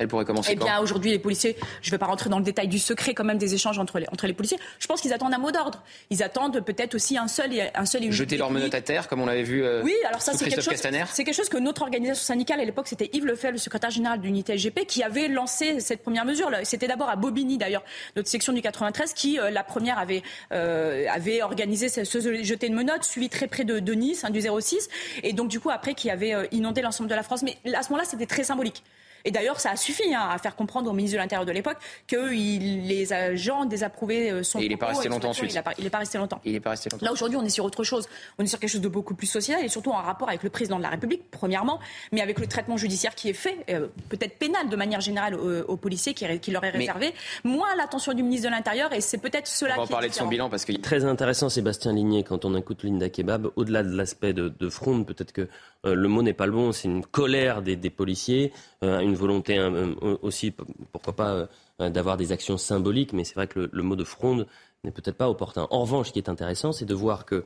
Elle 0.00 0.08
pourrait 0.08 0.24
commencer 0.24 0.52
Eh 0.52 0.56
bien, 0.56 0.80
aujourd'hui, 0.80 1.10
les 1.10 1.18
policiers, 1.18 1.56
je 1.82 1.88
ne 1.88 1.90
vais 1.90 1.98
pas 1.98 2.06
rentrer 2.06 2.30
dans 2.30 2.38
le 2.38 2.44
détail 2.44 2.68
du 2.68 2.78
secret 2.78 3.12
quand 3.12 3.22
même 3.22 3.36
des 3.36 3.54
échanges 3.54 3.78
entre 3.78 3.98
les, 3.98 4.06
entre 4.10 4.26
les 4.26 4.32
policiers. 4.32 4.58
Je 4.78 4.86
pense 4.86 5.02
qu'ils 5.02 5.12
attendent 5.12 5.34
un 5.34 5.38
mot 5.38 5.50
d'ordre. 5.50 5.82
Ils 6.08 6.22
attendent 6.22 6.64
peut-être 6.64 6.94
aussi 6.94 7.18
un 7.18 7.28
seul 7.28 7.52
et 7.52 7.68
un 7.74 7.84
seul. 7.84 8.10
Jeter 8.10 8.38
leurs 8.38 8.50
menottes 8.50 8.74
à 8.74 8.80
terre, 8.80 9.08
comme 9.08 9.20
on 9.20 9.26
l'avait 9.26 9.42
vu. 9.42 9.62
Euh, 9.62 9.82
oui, 9.82 9.92
alors 10.08 10.22
ça, 10.22 10.32
c'est 10.32 10.46
quelque 10.46 10.62
chose. 10.62 10.74
C'est 11.12 11.24
quelque 11.24 11.34
chose 11.34 11.50
que 11.50 11.58
notre 11.58 11.82
organisation 11.82 12.24
syndicale 12.24 12.60
à 12.60 12.64
l'époque, 12.64 12.88
c'était 12.88 13.10
Yves 13.12 13.26
Lefebvre, 13.26 13.52
le 13.52 13.58
secrétaire 13.58 13.90
général 13.90 14.22
d'unité 14.22 14.54
LGP, 14.54 14.86
qui 14.86 15.02
avait 15.02 15.28
lancé 15.28 15.80
cette 15.80 16.00
première 16.02 16.24
mesure. 16.24 16.50
C'était 16.62 16.88
d'abord 16.88 17.10
à 17.10 17.16
Bobigny, 17.16 17.58
d'ailleurs, 17.58 17.84
notre 18.16 18.28
section 18.28 18.54
du 18.54 18.62
93, 18.62 19.12
qui 19.12 19.38
euh, 19.38 19.50
la 19.50 19.64
première 19.64 19.98
avait 19.98 20.22
euh, 20.52 21.04
avait 21.10 21.42
organisé 21.42 21.90
ce, 21.90 22.04
ce, 22.04 22.42
jeter 22.42 22.70
de 22.70 22.74
menottes, 22.74 23.04
suivi 23.04 23.28
très 23.28 23.48
près 23.48 23.64
de, 23.64 23.80
de 23.80 23.92
Nice, 23.92 24.24
hein, 24.24 24.30
du 24.30 24.40
06, 24.40 24.88
et 25.22 25.34
donc 25.34 25.48
du 25.48 25.60
coup 25.60 25.68
après 25.68 25.92
qui 25.92 26.08
avait 26.08 26.48
inondé 26.52 26.80
l'ensemble 26.80 27.10
de 27.10 27.14
la 27.14 27.22
France. 27.22 27.42
Mais 27.42 27.58
à 27.74 27.82
ce 27.82 27.90
moment-là, 27.90 28.08
c'était 28.08 28.24
très 28.24 28.44
symbolique. 28.44 28.82
Et 29.24 29.30
d'ailleurs, 29.30 29.60
ça 29.60 29.70
a 29.70 29.76
suffi 29.76 30.14
hein, 30.14 30.28
à 30.30 30.38
faire 30.38 30.56
comprendre 30.56 30.90
au 30.90 30.92
ministre 30.92 31.16
de 31.16 31.22
l'Intérieur 31.22 31.46
de 31.46 31.52
l'époque 31.52 31.76
que 32.06 32.30
les 32.30 33.12
agents 33.12 33.64
désapprouvaient 33.64 34.30
euh, 34.30 34.42
son 34.42 34.58
et 34.60 34.64
il 34.64 34.68
n'est 34.70 34.76
pas 34.76 34.86
resté 34.86 35.08
longtemps 35.08 35.30
ensuite. 35.30 35.52
Il 35.78 35.84
n'est 35.84 35.90
pas 35.90 35.98
resté 35.98 36.18
longtemps. 36.18 36.40
Il 36.44 36.54
est 36.54 36.60
pas 36.60 36.70
resté 36.70 36.90
longtemps. 36.90 37.04
Là, 37.04 37.12
aujourd'hui, 37.12 37.36
on 37.36 37.44
est 37.44 37.50
sur 37.50 37.64
autre 37.64 37.84
chose. 37.84 38.08
On 38.38 38.44
est 38.44 38.46
sur 38.46 38.58
quelque 38.58 38.70
chose 38.70 38.80
de 38.80 38.88
beaucoup 38.88 39.14
plus 39.14 39.26
social 39.26 39.64
et 39.64 39.68
surtout 39.68 39.90
en 39.90 40.02
rapport 40.02 40.28
avec 40.28 40.42
le 40.42 40.50
président 40.50 40.78
de 40.78 40.82
la 40.82 40.90
République, 40.90 41.30
premièrement, 41.30 41.80
mais 42.12 42.20
avec 42.20 42.38
le 42.38 42.46
traitement 42.46 42.76
judiciaire 42.76 43.14
qui 43.14 43.28
est 43.28 43.34
fait, 43.34 43.64
euh, 43.70 43.88
peut-être 44.08 44.38
pénal 44.38 44.68
de 44.68 44.76
manière 44.76 45.00
générale 45.00 45.34
aux, 45.34 45.76
policiers 45.76 46.14
qui, 46.14 46.26
qui, 46.40 46.50
leur 46.50 46.64
est 46.64 46.70
réservé, 46.70 47.14
moins 47.44 47.74
l'attention 47.76 48.12
du 48.12 48.22
ministre 48.22 48.48
de 48.48 48.54
l'Intérieur 48.54 48.92
et 48.92 49.00
c'est 49.00 49.18
peut-être 49.18 49.46
cela 49.46 49.74
on 49.76 49.80
va 49.80 49.86
qui 49.86 49.92
parler 49.92 50.08
de 50.08 50.14
son 50.14 50.26
bilan 50.26 50.50
parce 50.50 50.64
que 50.64 50.72
très 50.72 51.04
intéressant 51.04 51.48
Sébastien 51.48 51.92
Ligné 51.92 52.22
quand 52.22 52.44
on 52.44 52.56
écoute 52.56 52.82
Linda 52.82 53.08
Kebab 53.08 53.48
au-delà 53.56 53.82
de 53.82 53.94
l'aspect 53.96 54.32
de, 54.32 54.48
de 54.48 54.68
fronde 54.68 55.06
peut-être 55.06 55.32
que 55.32 55.42
euh, 55.42 55.46
le 55.84 56.08
mot 56.08 56.22
n'est 56.22 56.34
pas 56.34 56.46
le 56.46 56.52
bon, 56.52 56.72
c'est 56.72 56.88
une 56.88 57.04
colère 57.04 57.62
des, 57.62 57.76
policiers, 57.90 58.52
euh, 58.84 59.00
une 59.00 59.14
volonté 59.14 59.58
euh, 59.58 59.94
aussi, 60.22 60.52
pourquoi 60.92 61.14
pas, 61.14 61.48
d'avoir 61.78 62.16
des 62.16 62.32
actions 62.32 62.58
symboliques, 62.58 63.12
mais 63.12 63.24
c'est 63.24 63.34
vrai 63.34 63.46
que 63.46 63.70
le, 63.72 63.82
mot 63.82 63.96
de 63.96 64.04
fronde 64.04 64.46
n'est 64.84 64.90
peut-être 64.90 65.16
pas 65.16 65.30
opportun. 65.30 65.66
En 65.70 65.80
revanche, 65.80 66.08
ce 66.08 66.12
qui 66.12 66.18
est 66.18 66.28
intéressant, 66.28 66.72
c'est 66.72 66.84
de 66.84 66.94
voir 66.94 67.24
qu'il 67.24 67.42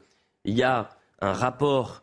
y 0.47 0.63
a 0.63 0.91
un 1.21 1.33
rapport 1.33 2.03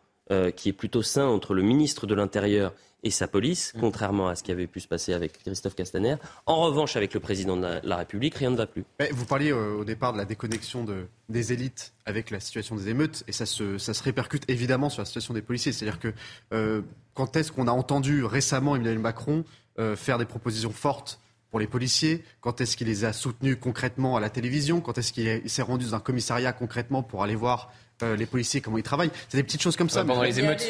qui 0.56 0.70
est 0.70 0.74
plutôt 0.74 1.02
sain 1.02 1.26
entre 1.26 1.54
le 1.54 1.62
ministre 1.62 2.08
de 2.08 2.16
l'Intérieur 2.16 2.74
et 3.04 3.10
sa 3.10 3.28
police, 3.28 3.74
mm. 3.76 3.80
contrairement 3.80 4.28
à 4.28 4.36
ce 4.36 4.44
qui 4.44 4.52
avait 4.52 4.68
pu 4.68 4.80
se 4.80 4.88
passer 4.88 5.14
avec 5.14 5.44
Christophe 5.44 5.76
Castaner. 5.76 6.16
En 6.46 6.62
revanche, 6.62 6.96
avec 6.96 7.14
le 7.14 7.20
président 7.20 7.58
de 7.58 7.80
la, 7.84 7.98
République, 7.98 8.36
rien 8.36 8.52
ne 8.52 8.58
va 8.58 8.68
plus. 8.68 8.84
vous 9.12 9.26
parliez 9.26 9.52
euh, 9.52 9.76
au 9.76 9.86
départ 9.86 10.14
de 10.14 10.18
la 10.18 10.26
déconnexion 10.26 10.84
de, 10.84 11.08
des 11.30 11.54
élites 11.54 11.94
avec 12.06 12.30
la 12.30 12.40
situation 12.40 12.76
des 12.76 12.90
émeutes, 12.90 13.24
et 13.28 13.32
ça 13.32 13.46
se, 13.46 13.78
ça 13.78 13.94
se 13.94 14.04
répercute 14.04 14.44
évidemment 14.50 14.90
sur 14.90 15.02
la 15.02 15.06
situation 15.06 15.34
des 15.34 15.42
policiers. 15.42 15.72
C'est-à-dire 15.72 16.00
que 16.00 16.14
euh, 16.54 16.82
quand 17.14 17.36
est-ce 17.36 17.52
qu'on 17.52 17.68
a 17.68 17.72
entendu 17.72 18.24
récemment 18.24 18.76
Emmanuel 18.76 19.00
Macron 19.00 19.44
euh, 19.80 19.96
faire 19.96 20.18
des 20.18 20.26
propositions 20.26 20.72
fortes 20.72 21.20
pour 21.50 21.60
les 21.60 21.68
policiers? 21.68 22.24
Quand 22.40 22.62
est-ce 22.62 22.78
qu'il 22.78 22.88
les 22.88 23.04
a 23.04 23.14
soutenus 23.14 23.58
concrètement 23.60 24.16
à 24.16 24.20
la 24.20 24.30
télévision? 24.30 24.80
Quand 24.80 24.98
est-ce 24.98 25.12
qu'il 25.12 25.50
s'est 25.50 25.62
rendu 25.62 25.86
dans 25.86 25.96
un 25.96 26.00
commissariat 26.00 26.54
concrètement 26.54 27.04
pour 27.04 27.24
aller 27.24 27.36
voir 27.36 27.72
euh, 28.04 28.16
les 28.16 28.26
policiers, 28.26 28.62
comment 28.62 28.78
ils 28.78 28.84
travaillent. 28.84 29.12
C'est 29.30 29.38
des 29.38 29.44
petites 29.44 29.62
choses 29.62 29.76
comme 29.76 29.90
ça. 29.90 30.04
pendant 30.04 30.24
les 30.24 30.40
émeutes. 30.40 30.64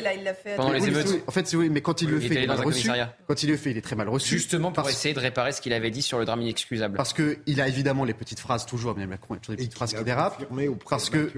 pendant 0.56 0.72
les 0.72 0.88
émeutes. 0.88 1.24
En 1.28 1.32
fait, 1.32 1.52
oui, 1.54 1.70
mais 1.70 1.82
quand 1.82 2.02
il 2.02 2.10
le 2.10 2.20
fait, 2.20 2.36
il 2.36 2.38
est 2.38 2.48
mal 2.48 2.62
reçu. 2.62 2.90
Quand 3.28 3.44
il 3.44 3.50
le 3.50 3.58
fait, 3.58 3.72
il 3.72 3.78
est 3.78 3.82
très 3.82 3.96
mal 3.96 4.10
reçu. 4.10 4.36
Justement 4.36 4.72
pour 4.72 4.90
essayer 4.90 5.14
de 5.14 5.20
réparer 5.20 5.52
ce 5.52 5.62
qu'il 5.62 5.74
avait 5.74 5.92
dit 5.92 6.02
sur 6.02 6.20
le 6.20 6.26
drame 6.26 6.42
inexcusable. 6.42 6.98
Parce 6.98 7.14
qu'il 7.14 7.62
a 7.62 7.68
évidemment 7.68 8.06
les 8.06 8.14
petites 8.14 8.40
phrases, 8.40 8.66
toujours, 8.66 8.94
bien 8.94 9.08
Macron, 9.08 9.36
toujours 9.36 9.56
des 9.56 9.64
petites 9.64 9.74
phrases 9.74 9.94
qui 9.94 10.04
dérapent. 10.04 10.44
Parce 10.90 11.10
que, 11.10 11.32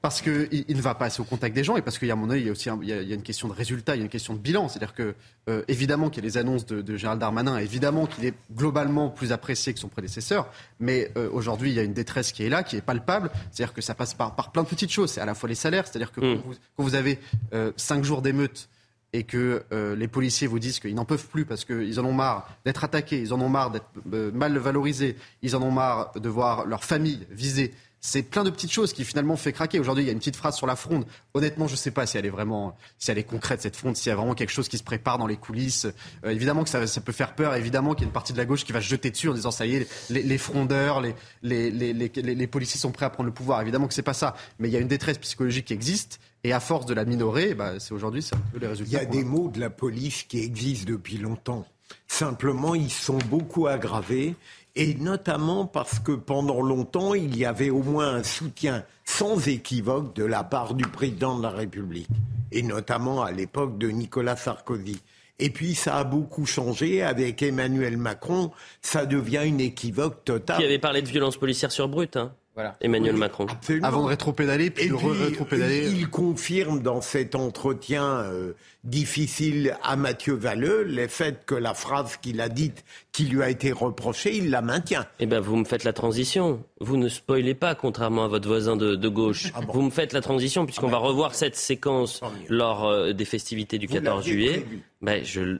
parce 0.00 0.20
que 0.22 0.48
il, 0.50 0.76
ne 0.76 0.82
va 0.82 0.94
pas 0.94 1.06
assez 1.06 1.20
au 1.20 1.24
contact 1.24 1.54
des 1.54 1.64
gens 1.64 1.76
et 1.76 1.82
parce 1.82 1.98
qu'il 1.98 2.08
y 2.08 2.10
a, 2.10 2.14
à 2.14 2.16
mon 2.16 2.30
avis, 2.30 2.42
il 2.42 2.46
y 2.46 2.48
a 2.48 2.52
aussi 2.52 2.68
il 2.82 2.88
y 2.88 2.92
a, 2.92 3.14
une 3.14 3.22
question 3.22 3.48
de 3.48 3.52
résultat, 3.52 3.94
il 3.94 3.98
y 3.98 4.02
a 4.02 4.04
une 4.04 4.10
question 4.10 4.34
de 4.34 4.38
bilan. 4.38 4.68
C'est-à-dire 4.68 4.94
que, 4.94 5.14
euh, 5.48 5.62
évidemment, 5.68 6.10
qu'il 6.10 6.22
y 6.22 6.26
a 6.26 6.28
les 6.28 6.38
annonces 6.38 6.66
de, 6.66 6.82
de 6.82 6.96
Gérald 6.96 7.20
Darmanin, 7.20 7.58
évidemment 7.58 8.06
qu'il 8.06 8.24
est 8.24 8.34
globalement 8.54 9.08
plus 9.10 9.32
apprécié 9.32 9.72
que 9.74 9.80
son 9.80 9.88
prédécesseur, 9.88 10.48
mais 10.80 11.10
euh, 11.16 11.28
aujourd'hui, 11.32 11.70
il 11.70 11.74
y 11.74 11.78
a 11.78 11.82
une 11.82 11.94
détresse 11.94 12.32
qui 12.32 12.44
est 12.44 12.48
là, 12.48 12.62
qui 12.62 12.76
est 12.76 12.80
palpable. 12.80 13.30
C'est-à-dire 13.50 13.74
que 13.74 13.82
ça 13.82 13.94
passe 13.94 14.14
par, 14.14 14.34
par 14.34 14.52
plein 14.52 14.62
de 14.62 14.68
petites 14.68 14.90
choses. 14.90 15.12
C'est 15.12 15.20
à 15.20 15.26
la 15.26 15.33
fois 15.34 15.48
les 15.48 15.54
salaires, 15.54 15.86
c'est-à-dire 15.86 16.12
que 16.12 16.20
quand, 16.20 16.48
mm. 16.48 16.56
vous, 16.78 16.94
avez 16.94 17.18
euh, 17.52 17.72
cinq 17.76 18.04
jours 18.04 18.22
d'émeute 18.22 18.68
et 19.12 19.22
que 19.22 19.62
euh, 19.72 19.94
les 19.94 20.08
policiers 20.08 20.46
vous 20.46 20.58
disent 20.58 20.80
qu'ils 20.80 20.94
n'en 20.94 21.04
peuvent 21.04 21.26
plus 21.28 21.44
parce 21.44 21.64
qu'ils 21.64 22.00
en 22.00 22.04
ont 22.04 22.12
marre 22.12 22.48
d'être 22.64 22.82
attaqués, 22.82 23.20
ils 23.20 23.32
en 23.32 23.40
ont 23.40 23.48
marre 23.48 23.70
d'être 23.70 23.88
mal 24.04 24.58
valorisés, 24.58 25.16
ils 25.42 25.54
en 25.54 25.62
ont 25.62 25.70
marre 25.70 26.12
de 26.18 26.28
voir 26.28 26.66
leur 26.66 26.82
famille 26.82 27.26
visée, 27.30 27.72
c'est 28.06 28.22
plein 28.22 28.44
de 28.44 28.50
petites 28.50 28.70
choses 28.70 28.92
qui 28.92 29.02
finalement 29.02 29.34
fait 29.34 29.54
craquer. 29.54 29.80
Aujourd'hui, 29.80 30.04
il 30.04 30.06
y 30.06 30.10
a 30.10 30.12
une 30.12 30.18
petite 30.18 30.36
phrase 30.36 30.56
sur 30.56 30.66
la 30.66 30.76
fronde. 30.76 31.06
Honnêtement, 31.32 31.66
je 31.68 31.72
ne 31.72 31.78
sais 31.78 31.90
pas 31.90 32.04
si 32.04 32.18
elle 32.18 32.26
est 32.26 32.30
vraiment, 32.30 32.76
si 32.98 33.10
elle 33.10 33.16
est 33.16 33.24
concrète 33.24 33.62
cette 33.62 33.76
fronde, 33.76 33.96
s'il 33.96 34.10
y 34.10 34.12
a 34.12 34.14
vraiment 34.16 34.34
quelque 34.34 34.52
chose 34.52 34.68
qui 34.68 34.76
se 34.76 34.82
prépare 34.82 35.16
dans 35.16 35.26
les 35.26 35.38
coulisses. 35.38 35.86
Euh, 36.22 36.28
évidemment 36.28 36.64
que 36.64 36.68
ça, 36.68 36.86
ça, 36.86 37.00
peut 37.00 37.12
faire 37.12 37.34
peur. 37.34 37.54
Évidemment 37.54 37.94
qu'il 37.94 38.02
y 38.02 38.04
a 38.04 38.08
une 38.08 38.12
partie 38.12 38.34
de 38.34 38.38
la 38.38 38.44
gauche 38.44 38.64
qui 38.64 38.72
va 38.72 38.82
se 38.82 38.88
jeter 38.88 39.10
dessus 39.10 39.30
en 39.30 39.32
disant 39.32 39.50
ça 39.50 39.64
y 39.64 39.76
est, 39.76 40.10
les, 40.10 40.22
les 40.22 40.36
frondeurs, 40.36 41.00
les, 41.00 41.14
les, 41.40 41.70
les, 41.70 42.46
policiers 42.46 42.78
sont 42.78 42.92
prêts 42.92 43.06
à 43.06 43.10
prendre 43.10 43.26
le 43.26 43.32
pouvoir. 43.32 43.62
Évidemment 43.62 43.88
que 43.88 43.94
c'est 43.94 44.02
pas 44.02 44.12
ça. 44.12 44.36
Mais 44.58 44.68
il 44.68 44.72
y 44.72 44.76
a 44.76 44.80
une 44.80 44.88
détresse 44.88 45.16
psychologique 45.16 45.64
qui 45.64 45.72
existe. 45.72 46.20
Et 46.44 46.52
à 46.52 46.60
force 46.60 46.84
de 46.84 46.92
la 46.92 47.06
minorer, 47.06 47.54
bah, 47.54 47.80
c'est 47.80 47.94
aujourd'hui 47.94 48.20
c'est 48.20 48.34
un 48.34 48.42
peu 48.52 48.58
les 48.58 48.66
résultats. 48.66 48.90
Il 48.90 49.02
y 49.02 49.02
a 49.02 49.06
des 49.06 49.24
mots 49.24 49.48
de 49.48 49.60
la 49.60 49.70
police 49.70 50.24
qui 50.24 50.40
existent 50.40 50.92
depuis 50.92 51.16
longtemps. 51.16 51.64
Simplement, 52.06 52.74
ils 52.74 52.90
sont 52.90 53.18
beaucoup 53.30 53.66
aggravés 53.66 54.36
et 54.76 54.94
notamment 54.94 55.66
parce 55.66 55.98
que 55.98 56.12
pendant 56.12 56.60
longtemps, 56.60 57.14
il 57.14 57.36
y 57.36 57.44
avait 57.44 57.70
au 57.70 57.82
moins 57.82 58.14
un 58.14 58.22
soutien 58.22 58.84
sans 59.04 59.48
équivoque 59.48 60.14
de 60.16 60.24
la 60.24 60.42
part 60.42 60.74
du 60.74 60.84
président 60.84 61.36
de 61.38 61.42
la 61.42 61.50
République, 61.50 62.08
et 62.50 62.62
notamment 62.62 63.22
à 63.22 63.30
l'époque 63.30 63.78
de 63.78 63.88
Nicolas 63.88 64.36
Sarkozy. 64.36 65.00
Et 65.38 65.50
puis 65.50 65.74
ça 65.74 65.98
a 65.98 66.04
beaucoup 66.04 66.46
changé 66.46 67.02
avec 67.02 67.42
Emmanuel 67.42 67.96
Macron, 67.96 68.52
ça 68.82 69.06
devient 69.06 69.42
une 69.44 69.60
équivoque 69.60 70.24
totale. 70.24 70.58
Qui 70.58 70.64
avait 70.64 70.78
parlé 70.78 71.02
de 71.02 71.08
violence 71.08 71.36
policière 71.36 71.72
sur 71.72 71.88
brut, 71.88 72.16
hein 72.16 72.32
Emmanuel 72.80 73.16
Macron. 73.16 73.46
Avant 73.82 74.02
de 74.02 74.08
rétro-pédaler, 74.08 74.70
puis, 74.70 74.88
de 74.88 74.94
rétro-pédaler. 74.94 75.90
Il 75.90 76.08
confirme 76.08 76.80
dans 76.82 77.00
cet 77.00 77.34
entretien 77.34 78.04
euh, 78.04 78.52
difficile 78.84 79.76
à 79.82 79.96
Mathieu 79.96 80.34
Valleux 80.34 80.84
le 80.84 81.08
fait 81.08 81.44
que 81.46 81.54
la 81.54 81.74
phrase 81.74 82.16
qu'il 82.16 82.40
a 82.40 82.48
dite, 82.48 82.84
qui 83.12 83.24
lui 83.24 83.42
a 83.42 83.50
été 83.50 83.72
reprochée, 83.72 84.36
il 84.36 84.50
la 84.50 84.62
maintient. 84.62 85.06
Eh 85.18 85.26
bien, 85.26 85.40
vous 85.40 85.56
me 85.56 85.64
faites 85.64 85.84
la 85.84 85.92
transition. 85.92 86.62
Vous 86.80 86.96
ne 86.96 87.08
spoilez 87.08 87.54
pas, 87.54 87.74
contrairement 87.74 88.24
à 88.24 88.28
votre 88.28 88.46
voisin 88.46 88.76
de, 88.76 89.08
gauche. 89.08 89.52
Ah 89.54 89.60
vous 89.68 89.82
me 89.82 89.90
faites 89.90 90.12
la 90.12 90.20
transition, 90.20 90.64
puisqu'on 90.64 90.88
ah 90.88 90.92
va 90.92 91.00
ben, 91.00 91.06
revoir 91.06 91.34
cette 91.34 91.56
séquence 91.56 92.20
lors 92.48 92.86
euh, 92.86 93.12
des 93.12 93.24
festivités 93.24 93.78
du 93.78 93.88
14 93.88 94.24
juillet. 94.24 94.64
Ben, 95.02 95.24
je, 95.24 95.58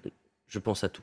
je 0.48 0.58
pense 0.58 0.84
à 0.84 0.88
tout. 0.88 1.02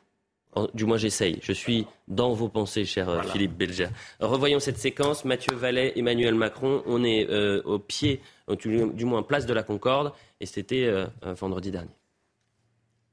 Du 0.73 0.85
moins, 0.85 0.97
j'essaye. 0.97 1.39
Je 1.41 1.53
suis 1.53 1.87
dans 2.07 2.33
vos 2.33 2.49
pensées, 2.49 2.83
cher 2.83 3.07
euh, 3.09 3.21
Philippe 3.21 3.57
Belger. 3.57 3.87
Revoyons 4.19 4.59
cette 4.59 4.77
séquence. 4.77 5.23
Mathieu 5.23 5.55
Vallet, 5.55 5.93
Emmanuel 5.95 6.35
Macron. 6.35 6.83
On 6.85 7.03
est 7.03 7.29
euh, 7.29 7.61
au 7.63 7.79
pied, 7.79 8.21
du 8.63 9.05
moins 9.05 9.23
place 9.23 9.45
de 9.45 9.53
la 9.53 9.63
Concorde, 9.63 10.11
et 10.41 10.45
c'était 10.45 10.83
euh, 10.85 11.05
vendredi 11.23 11.71
dernier. 11.71 11.91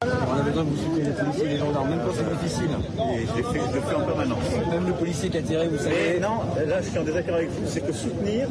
On 0.00 0.06
a 0.06 0.42
besoin 0.42 0.64
que 0.64 0.68
vous 0.68 0.76
souteniez 0.76 1.04
les 1.04 1.12
policiers 1.12 1.44
et 1.44 1.48
les 1.48 1.56
gendarmes, 1.58 1.90
même 1.90 2.00
quand 2.06 2.12
c'est 2.12 2.30
difficile. 2.30 2.70
Et 2.70 3.26
je, 3.26 3.42
fais, 3.42 3.60
je 3.68 3.74
le 3.74 3.80
fais 3.80 3.94
en 3.96 4.04
permanence. 4.06 4.44
Même 4.70 4.86
le 4.86 4.92
policier 4.92 5.28
qui 5.28 5.38
a 5.38 5.42
tiré, 5.42 5.68
vous 5.68 5.78
savez. 5.78 6.20
non, 6.20 6.38
là 6.68 6.80
je 6.80 6.88
suis 6.88 6.98
en 6.98 7.02
désaccord 7.02 7.34
avec 7.34 7.48
vous, 7.48 7.66
c'est 7.66 7.80
que 7.80 7.92
soutenir, 7.92 8.48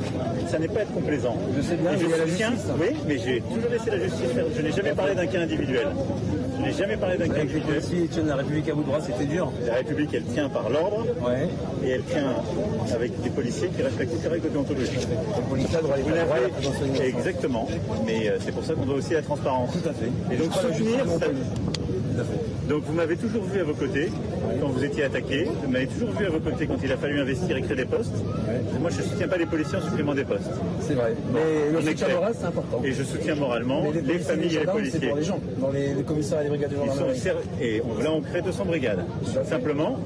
ça 0.50 0.60
n'est 0.60 0.68
pas 0.68 0.82
être 0.82 0.94
complaisant. 0.94 1.38
Je 1.56 1.62
sais 1.62 1.78
bien, 1.78 1.92
mais 1.94 2.00
y 2.00 2.14
a 2.14 2.18
la 2.18 2.26
justice. 2.26 2.68
Oui, 2.78 2.88
mais 3.08 3.18
j'ai 3.18 3.40
toujours 3.40 3.70
laissé 3.70 3.90
la 3.92 4.00
justice 4.00 4.32
faire. 4.34 4.46
Je 4.56 4.62
n'ai 4.62 4.72
jamais 4.74 4.94
parlé 4.94 5.16
d'un 5.16 5.28
cas 5.28 5.40
individuel. 5.40 5.88
Je 6.58 6.62
n'ai 6.64 6.74
jamais 6.74 6.98
parlé 6.98 7.18
d'un 7.18 7.28
cas 7.28 7.42
individuel. 7.42 7.82
Si 7.84 8.08
tiennent 8.08 8.28
la 8.28 8.36
République 8.36 8.68
à 8.70 8.74
bout 8.74 8.84
de 8.84 8.88
bras, 8.88 9.00
c'était 9.02 9.26
dur. 9.26 9.52
La 9.66 9.76
République, 9.76 10.10
elle 10.14 10.24
tient 10.24 10.50
par 10.50 10.70
l'ordre. 10.70 11.06
Ouais. 11.22 11.48
Et 11.86 11.90
elle 11.90 12.04
tient 12.04 12.34
avec 12.94 13.22
des 13.22 13.30
policiers 13.30 13.70
qui 13.70 13.82
respectent 13.82 14.14
toutes 14.14 14.24
les 14.24 14.30
règles 14.30 14.50
aller 15.92 17.08
Exactement. 17.08 17.68
Mais 18.06 18.30
euh, 18.30 18.38
c'est 18.40 18.52
pour 18.52 18.64
ça 18.64 18.74
qu'on 18.74 18.86
doit 18.86 18.96
aussi 18.96 19.14
la 19.14 19.22
transparence. 19.22 19.72
Tout 19.74 19.90
à 19.90 19.94
fait. 19.94 20.12
Et 20.32 20.38
donc 20.38 20.54
soutenir, 20.54 21.06
donc 22.68 22.84
vous 22.84 22.94
m'avez 22.94 23.16
toujours 23.16 23.44
vu 23.44 23.60
à 23.60 23.64
vos 23.64 23.74
côtés 23.74 24.10
quand 24.62 24.68
vous 24.68 24.84
étiez 24.84 25.04
attaqué. 25.04 25.48
Vous 25.64 25.72
m'avez 25.72 25.88
toujours 25.88 26.12
vu 26.12 26.26
à 26.26 26.30
vos 26.30 26.40
côtés 26.40 26.68
quand 26.68 26.78
il 26.84 26.92
a 26.92 26.98
fallu 26.98 27.20
investir 27.20 27.56
et 27.56 27.62
créer 27.62 27.78
des 27.78 27.86
postes. 27.86 28.16
Moi, 28.80 28.90
je 28.90 28.98
ne 28.98 29.04
soutiens 29.04 29.28
pas 29.28 29.38
les 29.38 29.46
policiers 29.46 29.78
en 29.78 29.82
supplément 29.82 30.14
des 30.14 30.24
postes. 30.24 30.52
C'est 30.82 30.94
vrai. 30.94 31.14
Mais 31.34 31.72
le 31.72 31.82
soutien 31.82 32.10
moral, 32.10 32.34
c'est 32.38 32.46
important. 32.46 32.82
Et 32.84 32.92
je 32.92 33.04
soutiens 33.04 33.36
moralement 33.36 33.84
les, 33.92 34.20
familles 34.20 34.56
et 34.56 34.60
les 34.60 34.66
policiers. 34.66 35.00
C'est 35.00 35.08
pour 35.08 35.18
les 35.18 35.24
gens. 35.24 35.40
Dans 35.58 35.72
les, 35.72 36.04
commissariats 36.04 36.42
et 36.42 36.44
les 36.46 36.50
brigades 36.50 36.72
de 36.72 36.76
gendarmerie. 36.76 37.22
Et 37.62 37.78
là, 38.02 38.12
on 38.12 38.22
crée 38.22 38.42
200 38.42 38.66
brigades. 38.66 39.06
Simplement, 39.46 40.00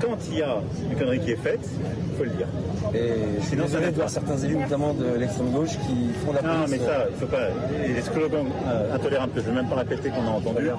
quand 0.00 0.16
il 0.30 0.38
y 0.38 0.42
a 0.42 0.56
une 0.90 0.98
connerie 0.98 1.20
qui 1.20 1.32
est 1.32 1.36
faite, 1.36 1.60
il 1.62 2.16
faut 2.16 2.24
le 2.24 2.30
dire. 2.30 2.46
Et 2.94 3.42
sinon, 3.42 3.66
ça 3.68 3.80
va 3.80 3.90
de 3.90 3.96
voir 3.96 4.08
certains 4.08 4.36
élus, 4.38 4.56
notamment 4.56 4.94
de 4.94 5.18
l'extrême 5.18 5.50
gauche, 5.50 5.72
qui 5.86 6.10
font 6.24 6.32
la 6.32 6.42
Non, 6.42 6.66
mais 6.68 6.78
ça, 6.78 7.06
il 7.10 7.16
faut 7.16 7.26
pas. 7.26 7.48
Les 7.86 8.02
slogans 8.02 8.46
euh, 8.66 8.94
intolérables 8.94 9.32
que 9.32 9.40
je 9.40 9.46
ne 9.46 9.50
vais 9.50 9.62
même 9.62 9.70
pas 9.70 9.76
répéter 9.76 10.10
qu'on 10.10 10.26
a 10.26 10.30
entendu, 10.30 10.70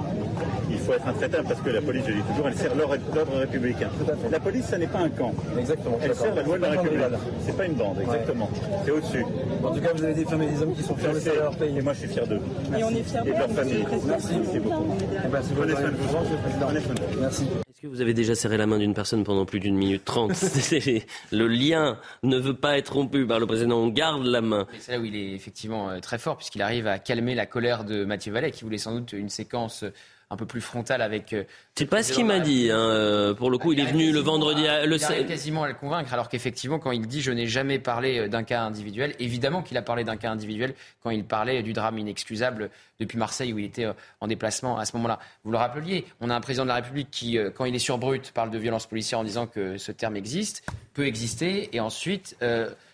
il 0.70 0.78
faut 0.78 0.94
être 0.94 1.08
intraitable 1.08 1.48
parce 1.48 1.62
que 1.62 1.70
la 1.70 1.82
police, 1.82 2.04
je 2.08 2.14
dis 2.14 2.22
toujours, 2.22 2.48
elle 2.48 2.56
sert 2.56 2.76
l'ordre 2.76 2.98
républicain. 3.38 3.90
La 4.32 4.40
police, 4.40 4.66
ça 4.66 4.78
n'est 4.78 4.88
pas 4.88 5.00
un 5.00 5.10
camp. 5.10 5.34
Exactement. 5.58 5.98
Elle 6.02 6.16
sert 6.16 6.36
la 6.36 6.44
loi 6.44 6.58
de 6.58 6.64
la 6.64 6.70
République. 6.72 7.00
C'est 7.46 7.58
pas 7.58 7.66
une 7.66 7.74
bande, 7.74 7.98
exactement. 8.02 8.50
C'est 8.86 8.92
au-dessus. 8.92 9.26
En 9.64 9.72
tout 9.72 9.82
cas, 9.82 9.90
vous 9.96 10.04
avez 10.04 10.14
défamé 10.14 10.48
des 10.48 10.62
hommes 10.62 10.74
qui 10.74 10.84
sont 10.84 10.96
fiers 10.96 11.10
de 11.10 11.40
leur 11.40 11.56
pays. 11.56 11.78
Et 11.78 11.82
moi, 11.82 11.94
je 11.94 12.00
suis 12.00 12.10
fier 12.10 12.28
d'eux. 12.28 12.42
Et 12.78 12.84
on 12.84 12.90
est 12.90 13.04
fiers 13.04 13.22
de 13.22 13.30
leur 13.32 13.50
famille. 13.50 13.86
Merci. 14.08 14.28
Merci 14.38 14.60
beaucoup. 14.60 14.86
Merci 15.32 15.54
beaucoup. 15.54 17.20
Merci. 17.20 17.44
Est-ce 17.80 17.88
que 17.88 17.96
vous 17.96 18.02
avez 18.02 18.14
déjà 18.14 18.36
serré 18.36 18.58
la 18.58 18.68
main 18.68 18.78
d'une 18.78 18.94
personne 18.94 19.24
pendant 19.24 19.46
plus 19.46 19.62
d'une 19.62 19.78
minute 19.78 20.04
trente 20.04 20.32
Le 21.32 21.48
lien 21.48 21.98
ne 22.24 22.38
veut 22.38 22.54
pas 22.54 22.78
être 22.78 22.92
rompu 22.92 23.26
par 23.26 23.40
le 23.40 23.48
président. 23.48 23.78
On 23.78 23.88
garde 23.88 24.26
la 24.26 24.42
main. 24.42 24.68
C'est 24.80 24.92
là 24.92 25.00
où 25.00 25.06
il 25.06 25.16
est 25.16 25.32
effectivement 25.32 25.90
euh, 25.90 26.00
très 26.02 26.18
fort, 26.18 26.36
puisqu'il 26.36 26.62
arrive 26.62 26.88
à 26.88 27.00
calmer 27.00 27.36
la 27.36 27.46
colère 27.46 27.86
de 27.86 28.04
Mathieu 28.04 28.34
Vallet, 28.34 28.52
qui 28.52 28.66
voulait 28.66 28.80
sans 28.80 28.96
doute 28.96 29.14
une 29.14 29.30
séquence 29.30 29.86
un 30.32 30.36
peu 30.36 30.46
plus 30.46 30.62
frontal 30.62 31.02
avec. 31.02 31.34
Euh, 31.34 31.44
c'est 31.76 31.86
pas 31.86 32.04
ce 32.04 32.14
qu'il 32.14 32.26
m'a 32.26 32.40
dit. 32.40 32.70
Hein, 32.70 32.78
euh, 32.78 33.34
pour 33.34 33.50
le 33.50 33.58
coup, 33.58 33.74
il 33.74 33.80
est 33.80 33.86
venu 33.86 34.12
le 34.12 34.20
vendredi. 34.20 34.68
À, 34.68 34.86
le... 34.86 34.98
Il 34.98 35.04
arrive 35.04 35.28
quasiment 35.28 35.64
à 35.64 35.68
le 35.68 35.74
convaincre, 35.74 36.14
alors 36.14 36.30
qu'effectivement, 36.30 36.78
quand 36.78 36.92
il 36.92 37.08
dit 37.08 37.22
je 37.22 37.32
n'ai 37.32 37.48
jamais 37.48 37.80
parlé 37.80 38.20
euh, 38.20 38.28
d'un 38.28 38.44
cas 38.44 38.62
individuel, 38.62 39.16
évidemment 39.20 39.64
qu'il 39.64 39.78
a 39.78 39.82
parlé 39.82 40.04
d'un 40.04 40.18
cas 40.18 40.30
individuel 40.30 40.76
quand 41.02 41.10
il 41.10 41.24
parlait 41.24 41.64
du 41.64 41.74
drame 41.74 41.98
inexcusable 41.98 42.70
depuis 43.00 43.18
Marseille 43.18 43.54
où 43.54 43.60
il 43.60 43.66
était 43.66 43.88
en 44.20 44.28
déplacement 44.28 44.78
à 44.78 44.86
ce 44.86 44.96
moment-là. 44.98 45.20
Vous 45.46 45.52
le 45.52 45.58
rappeliez, 45.58 46.06
on 46.20 46.30
a 46.30 46.36
un 46.36 46.42
président 46.42 46.64
de 46.64 46.68
la 46.70 46.76
République 46.76 47.10
qui, 47.10 47.38
quand 47.56 47.64
il 47.64 47.74
est 47.74 47.80
sur 47.80 47.98
brut, 47.98 48.32
parle 48.32 48.52
de 48.52 48.58
violence 48.58 48.88
policière 48.88 49.20
en 49.20 49.24
disant 49.24 49.48
que 49.48 49.78
ce 49.78 49.94
terme 49.94 50.18
existe, 50.18 50.64
peut 50.94 51.08
exister, 51.08 51.70
et 51.72 51.80
ensuite 51.80 52.36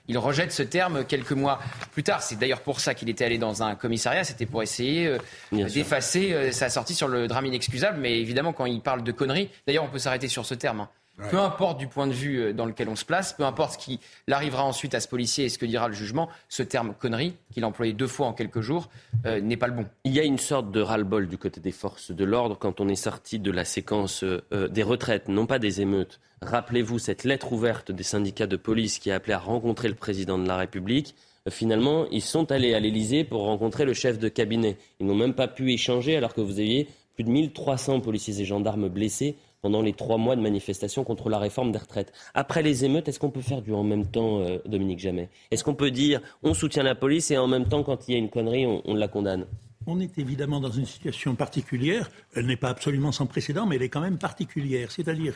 il 0.07 0.17
rejette 0.17 0.51
ce 0.51 0.63
terme 0.63 1.05
quelques 1.05 1.31
mois 1.31 1.59
plus 1.91 2.03
tard. 2.03 2.21
C'est 2.21 2.37
d'ailleurs 2.37 2.61
pour 2.61 2.79
ça 2.79 2.93
qu'il 2.93 3.09
était 3.09 3.25
allé 3.25 3.37
dans 3.37 3.63
un 3.63 3.75
commissariat, 3.75 4.23
c'était 4.23 4.45
pour 4.45 4.63
essayer 4.63 5.07
euh, 5.07 5.17
d'effacer 5.51 6.33
euh, 6.33 6.51
sa 6.51 6.69
sortie 6.69 6.95
sur 6.95 7.07
le 7.07 7.27
drame 7.27 7.45
inexcusable. 7.45 7.99
Mais 7.99 8.19
évidemment, 8.19 8.53
quand 8.53 8.65
il 8.65 8.81
parle 8.81 9.03
de 9.03 9.11
conneries, 9.11 9.49
d'ailleurs, 9.67 9.83
on 9.83 9.89
peut 9.89 9.99
s'arrêter 9.99 10.27
sur 10.27 10.45
ce 10.45 10.53
terme. 10.53 10.81
Hein. 10.81 10.89
Peu 11.30 11.39
importe 11.39 11.78
du 11.78 11.88
point 11.88 12.08
de 12.08 12.13
vue 12.13 12.39
euh, 12.39 12.54
dans 12.54 12.65
lequel 12.65 12.89
on 12.89 12.95
se 12.95 13.06
place, 13.06 13.34
peu 13.34 13.43
importe 13.43 13.73
ce 13.73 13.78
qui 13.78 13.99
arrivera 14.30 14.63
ensuite 14.63 14.93
à 14.93 14.99
ce 14.99 15.08
policier 15.08 15.45
et 15.45 15.49
ce 15.49 15.58
que 15.58 15.65
dira 15.65 15.88
le 15.88 15.93
jugement, 15.93 16.30
ce 16.49 16.63
terme 16.63 16.93
connerie, 16.93 17.36
qu'il 17.51 17.63
a 17.63 17.67
employé 17.67 17.93
deux 17.93 18.08
fois 18.08 18.28
en 18.28 18.34
quelques 18.34 18.62
jours, 18.62 18.89
n'est 19.23 19.58
pas 19.58 19.67
le 19.67 19.73
bon. 19.73 19.86
Il 20.04 20.13
y 20.13 20.19
a 20.19 20.23
une 20.23 20.38
sorte 20.38 20.71
de 20.71 20.82
ras-le-bol 20.82 21.28
du 21.28 21.38
côté 21.38 21.62
des 21.62 21.71
forces 21.71 22.12
de 22.12 22.23
l'ordre 22.25 22.58
quand 22.58 22.80
on 22.82 22.88
est 22.88 22.95
sorti 22.95 23.39
de 23.39 23.51
la 23.51 23.65
séquence 23.65 24.23
des 24.23 24.84
retraites, 24.84 25.30
non 25.30 25.45
pas 25.45 25.58
des 25.58 25.82
émeutes, 25.82 26.19
Rappelez-vous 26.41 26.99
cette 26.99 27.23
lettre 27.23 27.54
ouverte 27.54 27.91
des 27.91 28.04
syndicats 28.04 28.47
de 28.47 28.56
police 28.56 28.99
qui 28.99 29.10
a 29.10 29.15
appelé 29.15 29.34
à 29.34 29.39
rencontrer 29.39 29.88
le 29.88 29.95
président 29.95 30.38
de 30.38 30.47
la 30.47 30.58
République. 30.58 31.15
Euh, 31.47 31.51
finalement, 31.51 32.06
ils 32.12 32.21
sont 32.21 32.51
allés 32.51 32.73
à 32.73 32.80
l'Élysée 32.80 33.23
pour 33.23 33.43
rencontrer 33.43 33.86
le 33.86 33.93
chef 33.93 34.19
de 34.19 34.30
cabinet. 34.30 34.78
Ils 34.99 35.08
n'ont 35.08 35.15
même 35.15 35.34
pas 35.34 35.47
pu 35.47 35.71
échanger 35.71 36.15
alors 36.15 36.34
que 36.34 36.41
vous 36.41 36.60
aviez 36.60 36.88
plus 37.15 37.23
de 37.23 37.30
1300 37.30 38.01
policiers 38.01 38.39
et 38.41 38.45
gendarmes 38.45 38.89
blessés 38.89 39.36
pendant 39.62 39.82
les 39.82 39.93
trois 39.93 40.17
mois 40.17 40.36
de 40.36 40.41
manifestation 40.41 41.04
contre 41.04 41.30
la 41.30 41.39
réforme 41.39 41.71
des 41.71 41.80
retraites. 41.80 42.13
Après 42.36 42.62
les 42.62 42.86
émeutes, 42.86 43.08
est-ce 43.08 43.19
qu'on 43.19 43.32
peut 43.32 43.41
faire 43.41 43.62
du 43.62 43.73
en 43.73 43.84
même 43.84 44.06
temps, 44.06 44.41
euh, 44.41 44.60
Dominique 44.65 44.99
Jamais? 44.99 45.30
Est-ce 45.49 45.63
qu'on 45.63 45.73
peut 45.73 45.91
dire 45.91 46.21
on 46.43 46.54
soutient 46.54 46.84
la 46.84 46.93
police 46.93 47.32
et 47.32 47.38
en 47.38 47.47
même 47.47 47.67
temps, 47.67 47.82
quand 47.82 48.08
il 48.08 48.12
y 48.12 48.15
a 48.15 48.19
une 48.19 48.30
connerie, 48.30 48.65
on 48.67 48.93
la 48.93 49.08
condamne? 49.08 49.47
On 49.88 49.99
est 49.99 50.17
évidemment 50.17 50.60
dans 50.60 50.71
une 50.71 50.86
situation 50.86 51.36
particulière. 51.36 52.10
Elle 52.34 52.47
n'est 52.47 52.58
pas 52.58 52.69
absolument 52.69 53.12
sans 53.12 53.28
précédent, 53.28 53.67
mais 53.67 53.75
elle 53.75 53.84
est 53.84 53.89
quand 53.89 54.01
même 54.01 54.17
particulière. 54.17 54.91
C'est-à-dire 54.91 55.36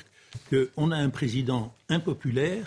qu'on 0.50 0.92
a 0.92 0.98
un 0.98 1.10
président 1.10 1.74
impopulaire 1.90 2.66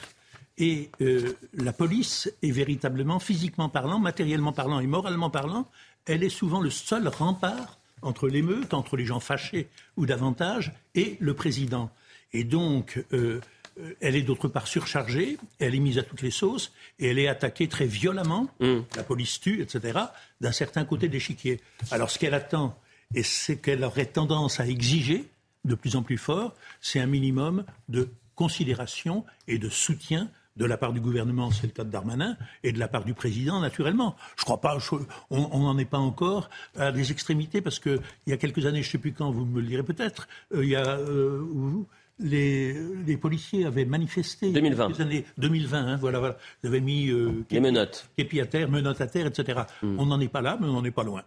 Et 0.59 0.90
euh, 1.01 1.37
la 1.55 1.72
police 1.72 2.33
est 2.42 2.51
véritablement, 2.51 3.18
physiquement 3.18 3.68
parlant, 3.68 3.98
matériellement 3.98 4.53
parlant 4.53 4.79
et 4.79 4.87
moralement 4.87 5.31
parlant, 5.31 5.66
elle 6.07 6.22
est 6.22 6.29
souvent 6.29 6.61
le 6.61 6.70
seul 6.70 7.09
rempart 7.09 7.78
entre 8.03 8.28
l'émeute, 8.28 8.74
entre 8.74 8.96
les 8.96 9.07
gens 9.07 9.20
fâchés 9.20 9.68
ou 9.96 10.07
davantage, 10.07 10.72
et 10.94 11.16
le 11.20 11.34
président. 11.34 11.90
Et 12.32 12.44
donc, 12.44 13.03
euh, 13.12 13.40
euh, 13.80 13.94
elle 14.00 14.16
est 14.16 14.22
d'autre 14.22 14.48
part 14.48 14.66
surchargée, 14.66 15.38
elle 15.59 15.74
est 15.74 15.80
mise 15.80 15.98
à 15.98 16.03
toutes 16.03 16.22
les 16.22 16.30
sauces, 16.30 16.72
et 16.98 17.09
elle 17.09 17.18
est 17.18 17.28
attaquée 17.28 17.68
très 17.68 17.86
violemment, 17.86 18.48
mm. 18.61 18.80
la 18.96 19.03
police 19.03 19.40
tue, 19.40 19.62
etc., 19.62 19.98
d'un 20.40 20.53
certain 20.53 20.84
côté 20.84 21.09
de 21.09 21.12
l'échiquier. 21.12 21.61
Alors 21.90 22.11
ce 22.11 22.18
qu'elle 22.18 22.34
attend, 22.34 22.78
et 23.14 23.22
ce 23.22 23.53
qu'elle 23.53 23.84
aurait 23.84 24.07
tendance 24.07 24.61
à 24.61 24.66
exiger 24.66 25.24
de 25.64 25.74
plus 25.74 25.96
en 25.96 26.03
plus 26.03 26.18
fort, 26.18 26.55
c'est 26.80 27.00
un 27.00 27.07
minimum 27.07 27.64
de 27.88 28.09
considération 28.34 29.24
et 29.48 29.59
de 29.59 29.68
soutien 29.68 30.30
de 30.57 30.64
la 30.64 30.76
part 30.76 30.92
du 30.92 31.00
gouvernement, 31.00 31.50
c'est 31.50 31.66
le 31.66 31.72
cas 31.72 31.84
de 31.84 31.90
Darmanin, 31.90 32.36
et 32.62 32.72
de 32.72 32.78
la 32.78 32.88
part 32.88 33.05
du 33.05 33.14
président, 33.14 33.61
naturellement. 33.61 34.16
Je 34.36 34.44
crois 34.44 34.61
pas, 34.61 34.76
on 35.30 35.59
n'en 35.59 35.78
est 35.78 35.84
pas 35.84 35.98
encore 35.98 36.50
à 36.76 36.92
des 36.92 37.11
extrémités, 37.11 37.61
parce 37.61 37.78
qu'il 37.78 38.00
y 38.26 38.32
a 38.32 38.36
quelques 38.36 38.66
années, 38.66 38.82
je 38.82 38.88
ne 38.88 38.92
sais 38.92 38.98
plus 38.98 39.12
quand, 39.12 39.30
vous 39.30 39.44
me 39.44 39.61
le 39.61 39.66
direz 39.66 39.82
peut-être, 39.82 40.28
euh, 40.55 40.64
il 40.64 40.70
y 40.70 40.76
a, 40.76 40.98
euh, 40.98 41.42
les, 42.18 42.74
les, 43.07 43.16
policiers 43.16 43.64
avaient 43.64 43.84
manifesté. 43.84 44.53
2020. 44.53 44.88
Les 44.88 45.00
années 45.00 45.24
2020, 45.38 45.78
hein, 45.78 45.96
voilà, 45.96 46.18
voilà. 46.18 46.36
Ils 46.62 46.68
avaient 46.68 46.80
mis. 46.80 47.09
Euh, 47.09 47.44
les 47.50 47.61
menottes. 47.61 48.09
Képi 48.16 48.40
à 48.40 48.46
terre, 48.46 48.70
menottes 48.70 49.00
à 49.00 49.07
terre, 49.07 49.26
etc. 49.26 49.62
Hmm. 49.82 49.98
On 49.98 50.07
n'en 50.07 50.20
est 50.20 50.28
pas 50.28 50.42
là, 50.42 50.59
mais 50.61 50.66
on 50.68 50.72
n'en 50.72 50.84
est 50.84 50.90
pas 50.90 51.05
loin. 51.05 51.22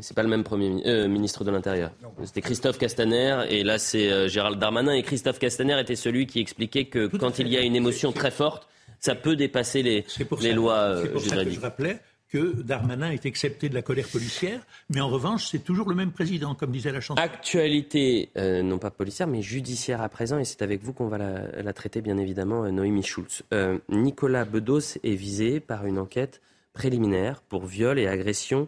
C'est 0.00 0.14
pas 0.14 0.22
le 0.22 0.28
même 0.28 0.44
premier 0.44 0.82
euh, 0.86 1.08
ministre 1.08 1.44
de 1.44 1.50
l'Intérieur. 1.50 1.90
C'était 2.24 2.40
Christophe 2.40 2.78
Castaner 2.78 3.44
et 3.48 3.64
là 3.64 3.78
c'est 3.78 4.12
euh, 4.12 4.28
Gérald 4.28 4.58
Darmanin 4.58 4.92
et 4.92 5.02
Christophe 5.02 5.38
Castaner 5.38 5.80
était 5.80 5.96
celui 5.96 6.26
qui 6.26 6.40
expliquait 6.40 6.84
que 6.84 7.06
quand 7.06 7.38
il 7.38 7.48
y 7.48 7.56
a 7.56 7.62
une 7.62 7.74
émotion 7.74 8.12
très 8.12 8.30
forte, 8.30 8.68
ça 9.00 9.16
peut 9.16 9.34
dépasser 9.34 9.82
les, 9.82 10.04
les 10.40 10.52
lois 10.52 10.74
euh, 10.74 11.02
C'est 11.02 11.08
pour 11.10 11.20
ça 11.20 11.44
que 11.44 11.50
je 11.50 11.60
rappelais 11.60 12.00
que 12.32 12.62
Darmanin 12.62 13.10
est 13.10 13.26
excepté 13.26 13.68
de 13.68 13.74
la 13.74 13.82
colère 13.82 14.08
policière, 14.08 14.60
mais 14.88 15.02
en 15.02 15.08
revanche, 15.08 15.48
c'est 15.50 15.58
toujours 15.58 15.90
le 15.90 15.94
même 15.94 16.12
président, 16.12 16.54
comme 16.54 16.70
disait 16.70 16.90
la 16.90 17.02
chanson. 17.02 17.20
Actualité, 17.20 18.30
euh, 18.38 18.62
non 18.62 18.78
pas 18.78 18.90
policière, 18.90 19.28
mais 19.28 19.42
judiciaire 19.42 20.00
à 20.00 20.08
présent, 20.08 20.38
et 20.38 20.46
c'est 20.46 20.62
avec 20.62 20.82
vous 20.82 20.94
qu'on 20.94 21.08
va 21.08 21.18
la, 21.18 21.72
traiter, 21.74 22.00
bien 22.00 22.16
évidemment, 22.16 22.64
euh, 22.64 22.70
Noémie 22.70 23.02
Schulz. 23.02 23.42
Euh, 23.52 23.78
Nicolas 23.90 24.46
Bedos 24.46 24.96
est 25.04 25.14
visé 25.14 25.60
par 25.60 25.84
une 25.84 25.98
enquête 25.98 26.40
préliminaire 26.72 27.42
pour 27.42 27.66
viol 27.66 27.98
et 27.98 28.06
agression 28.06 28.66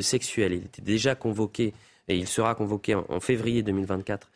sexuelle. 0.00 0.52
Il 0.52 0.64
était 0.64 0.82
déjà 0.82 1.14
convoqué, 1.14 1.74
et 2.08 2.16
il 2.16 2.26
sera 2.26 2.54
convoqué 2.54 2.94
en, 2.94 3.20
février 3.20 3.62
2024 3.62 4.30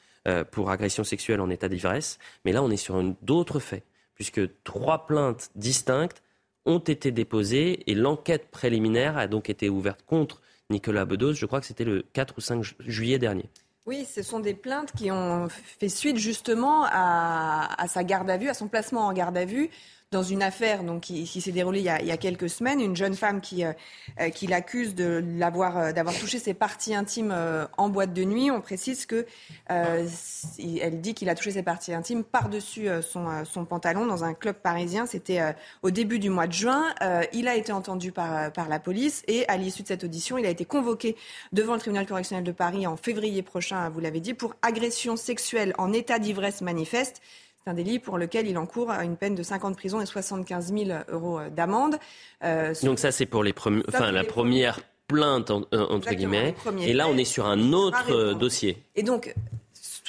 pour 0.51 0.70
agression 0.70 1.05
sexuelle 1.05 1.40
en 1.40 1.51
état 1.51 1.68
d'ivresse, 1.68 2.18
mais 2.44 2.53
là, 2.53 2.62
on 2.62 2.70
est 2.70 2.76
sur 2.76 3.03
d'autres 3.22 3.59
faits, 3.59 3.84
puisque 4.14 4.40
trois 4.64 5.07
plaintes 5.07 5.51
distinctes 5.55 6.22
ont 6.66 6.78
été 6.78 7.11
déposées 7.11 7.90
et 7.90 7.94
l'enquête 7.94 8.51
préliminaire 8.51 9.16
a 9.16 9.26
donc 9.26 9.51
été 9.51 9.68
ouverte 9.68 10.03
contre 10.07 10.40
Nicolas 10.68 11.05
Bedos. 11.05 11.34
Je 11.34 11.46
crois 11.46 11.61
que 11.61 11.66
c'était 11.66 11.84
le 11.84 12.05
4 12.12 12.34
ou 12.38 12.40
5 12.40 12.64
juillet 12.80 13.18
dernier. 13.18 13.51
Oui, 13.86 14.05
ce 14.05 14.22
sont 14.22 14.40
des 14.40 14.55
plaintes 14.55 14.92
qui 14.92 15.11
ont 15.11 15.48
fait 15.48 15.88
suite 15.88 16.16
justement 16.16 16.84
à, 16.84 17.86
sa 17.88 18.05
garde 18.05 18.30
à 18.30 18.36
vue, 18.36 18.48
à 18.48 18.55
son 18.55 18.68
placement 18.68 19.07
en 19.07 19.12
garde 19.12 19.36
à 19.36 19.44
vue 19.44 19.70
dans 20.12 20.24
une 20.24 20.42
affaire 20.42 20.82
donc, 20.82 21.02
qui, 21.02 21.40
s'est 21.40 21.52
déroulée 21.52 21.78
il 21.78 21.84
y, 21.84 21.88
a, 21.88 22.16
quelques 22.16 22.50
semaines, 22.50 22.80
une 22.80 22.96
jeune 22.96 23.14
femme 23.14 23.40
qui, 23.40 23.64
euh, 23.64 23.72
euh, 24.20 24.30
qui 24.30 24.48
l'accuse 24.48 24.96
de 24.96 25.22
l'avoir, 25.38 25.78
euh, 25.78 25.92
d'avoir 25.92 26.16
touché 26.18 26.40
ses 26.40 26.52
parties 26.52 26.96
intimes 26.96 27.32
en 27.78 27.88
boîte 27.88 28.12
de 28.12 28.24
nuit. 28.24 28.50
On 28.50 28.61
précise 28.61 29.06
que 29.06 29.24
elle 29.68 31.00
dit 31.00 31.14
qu'il 31.14 31.28
a 31.28 31.36
touché 31.36 31.52
ses 31.52 31.62
parties 31.62 31.94
intimes 31.94 32.24
par-dessus 32.24 32.88
son, 33.02 33.44
son, 33.44 33.64
pantalon 33.64 34.04
dans 34.04 34.24
un 34.24 34.34
club 34.34 34.56
parisien. 34.56 35.06
C'était 35.06 35.54
au 35.82 35.92
début 35.92 36.18
du 36.18 36.28
mois 36.28 36.48
de 36.48 36.52
juin. 36.54 36.92
il 37.32 37.46
a 37.46 37.54
été 37.54 37.70
entendu 37.70 38.11
par, 38.11 38.52
par 38.52 38.68
la 38.68 38.80
police 38.80 39.22
et 39.28 39.46
à 39.46 39.56
l'issue 39.56 39.82
de 39.82 39.88
cette 39.88 40.02
audition, 40.02 40.38
il 40.38 40.46
a 40.46 40.50
été 40.50 40.64
convoqué 40.64 41.14
devant 41.52 41.74
le 41.74 41.80
tribunal 41.80 42.06
correctionnel 42.06 42.42
de 42.42 42.52
Paris 42.52 42.84
en 42.86 42.96
février 42.96 43.42
prochain, 43.42 43.88
vous 43.90 44.00
l'avez 44.00 44.20
dit, 44.20 44.34
pour 44.34 44.56
agression 44.62 45.16
sexuelle 45.16 45.72
en 45.78 45.92
état 45.92 46.18
d'ivresse 46.18 46.62
manifeste. 46.62 47.22
C'est 47.64 47.70
un 47.70 47.74
délit 47.74 47.98
pour 47.98 48.16
lequel 48.16 48.46
il 48.48 48.56
encourt 48.56 48.90
une 48.90 49.16
peine 49.16 49.34
de 49.34 49.42
50 49.42 49.64
ans 49.64 49.70
de 49.70 49.76
prison 49.76 50.00
et 50.00 50.06
75 50.06 50.72
000 50.72 50.98
euros 51.08 51.40
euh, 51.40 51.50
d'amende. 51.50 51.96
Euh, 52.42 52.74
Donc 52.82 52.98
ça, 52.98 53.12
c'est 53.12 53.26
pour 53.26 53.44
les 53.44 53.54
enfin, 53.88 54.11
la 54.12 54.24
première 54.24 54.80
plainte, 55.06 55.50
euh, 55.50 55.86
entre 55.90 56.14
guillemets. 56.14 56.54
Et 56.80 56.94
là, 56.94 57.06
on 57.08 57.18
est 57.18 57.24
sur 57.24 57.46
un 57.46 57.72
autre 57.72 58.32
dossier. 58.32 58.82
Et 58.96 59.02
donc, 59.02 59.34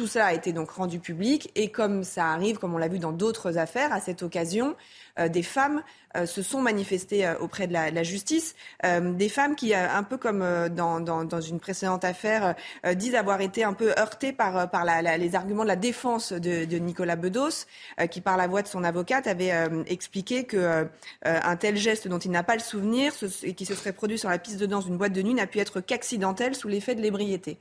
tout 0.01 0.07
ça 0.07 0.25
a 0.25 0.33
été 0.33 0.51
donc 0.51 0.71
rendu 0.71 0.97
public. 0.97 1.51
Et 1.53 1.69
comme 1.69 2.03
ça 2.03 2.31
arrive, 2.31 2.57
comme 2.57 2.73
on 2.73 2.79
l'a 2.79 2.87
vu 2.87 2.97
dans 2.97 3.11
d'autres 3.11 3.59
affaires, 3.59 3.93
à 3.93 3.99
cette 3.99 4.23
occasion, 4.23 4.75
euh, 5.19 5.29
des 5.29 5.43
femmes 5.43 5.83
euh, 6.17 6.25
se 6.25 6.41
sont 6.41 6.59
manifestées 6.59 7.27
euh, 7.27 7.37
auprès 7.37 7.67
de 7.67 7.73
la, 7.73 8.01
justice. 8.01 8.55
des 8.83 9.29
femmes 9.29 9.55
qui, 9.55 9.75
un 9.75 10.01
peu 10.01 10.17
comme 10.17 10.43
dans, 10.69 11.39
une 11.39 11.59
précédente 11.59 12.03
affaire, 12.03 12.55
disent 12.95 13.13
avoir 13.13 13.41
été 13.41 13.63
un 13.63 13.73
peu 13.73 13.93
heurtées 13.95 14.33
par, 14.33 14.67
les 15.19 15.35
arguments 15.35 15.61
de 15.61 15.67
la 15.67 15.75
défense 15.75 16.33
de, 16.33 16.77
Nicolas 16.79 17.15
Bedos, 17.15 17.67
qui, 18.09 18.21
par 18.21 18.37
la 18.37 18.47
voix 18.47 18.63
de 18.63 18.67
son 18.67 18.83
avocate, 18.83 19.27
avait 19.27 19.53
expliqué 19.85 20.45
que 20.45 20.87
un 21.23 21.55
tel 21.57 21.77
geste 21.77 22.07
dont 22.07 22.17
il 22.17 22.31
n'a 22.31 22.41
pas 22.41 22.55
le 22.55 22.61
souvenir 22.61 23.13
et 23.43 23.53
qui 23.53 23.65
se 23.65 23.75
serait 23.75 23.93
produit 23.93 24.17
sur 24.17 24.29
la 24.29 24.39
piste 24.39 24.57
de 24.57 24.65
danse 24.65 24.85
d'une 24.85 24.97
boîte 24.97 25.13
de 25.13 25.21
nuit 25.21 25.35
n'a 25.35 25.45
pu 25.45 25.59
être 25.59 25.79
qu'accidentel 25.79 26.55
sous 26.55 26.67
l'effet 26.67 26.95
de 26.95 27.01
l'ébriété. 27.01 27.59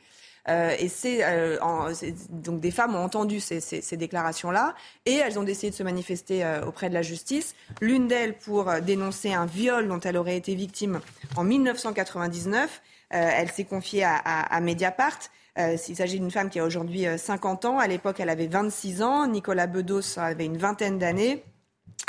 Euh, 0.51 0.75
et 0.79 0.91
euh, 1.05 1.95
c'est 1.95 2.15
donc 2.31 2.61
des 2.61 2.71
femmes 2.71 2.97
ont 2.97 3.05
entendu 3.05 3.41
ces, 3.41 3.97
déclarations-là 3.97 4.75
et 5.07 5.15
elles 5.15 5.39
ont 5.39 5.45
décidé 5.45 5.71
de 5.71 5.77
se 5.77 5.83
manifester 5.83 6.45
euh, 6.45 6.67
auprès 6.67 6.89
de 6.89 6.95
la 6.95 7.03
justice. 7.03 7.55
L'une 7.81 8.09
d'elles 8.09 8.37
pour 8.37 8.73
dénoncer 8.81 9.33
un 9.33 9.47
viol 9.47 9.87
dont 9.87 10.01
elle 10.01 10.17
aurait 10.17 10.37
été 10.37 10.55
victime 10.55 11.01
en 11.37 11.45
1999. 11.45 12.83
elle 13.11 13.51
s'est 13.51 13.65
confiée 13.65 14.05
à, 14.05 14.17
à 14.17 14.61
Mediapart. 14.61 15.19
il 15.57 15.97
s'agit 15.97 16.19
d'une 16.19 16.31
femme 16.31 16.51
qui 16.51 16.59
a 16.59 16.65
aujourd'hui 16.65 17.07
50 17.17 17.65
ans. 17.65 17.79
À 17.79 17.87
l'époque, 17.87 18.19
elle 18.19 18.31
avait 18.31 18.47
26 18.47 19.03
ans. 19.03 19.27
Nicolas 19.27 19.67
Bedos 19.67 20.19
avait 20.19 20.47
une 20.47 20.59
vingtaine 20.59 20.99
d'années. 20.99 21.45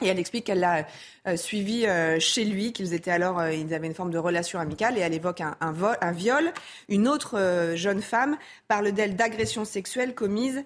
Et 0.02 0.08
elle 0.08 0.20
explique 0.20 0.46
qu'elle 0.46 0.60
l'a 0.60 0.88
euh, 1.28 1.38
suivi 1.38 1.86
euh, 1.86 2.20
chez 2.20 2.44
lui, 2.46 2.74
qu'ils 2.74 2.94
étaient 2.94 3.12
alors, 3.12 3.40
euh, 3.40 3.54
ils 3.54 3.74
avaient 3.74 3.88
une 3.88 3.94
forme 3.94 4.10
de 4.10 4.18
relation 4.18 4.60
amicale, 4.60 4.98
et 4.98 5.02
elle 5.02 5.14
évoque 5.14 5.42
un, 5.42 6.12
viol. 6.12 6.52
Une 6.90 7.08
autre 7.08 7.74
jeune 7.76 8.02
femme 8.02 8.38
parle 8.68 8.92
d'elle 8.92 9.16
d'agression 9.16 9.66
sexuelle 9.66 10.16
commise 10.16 10.64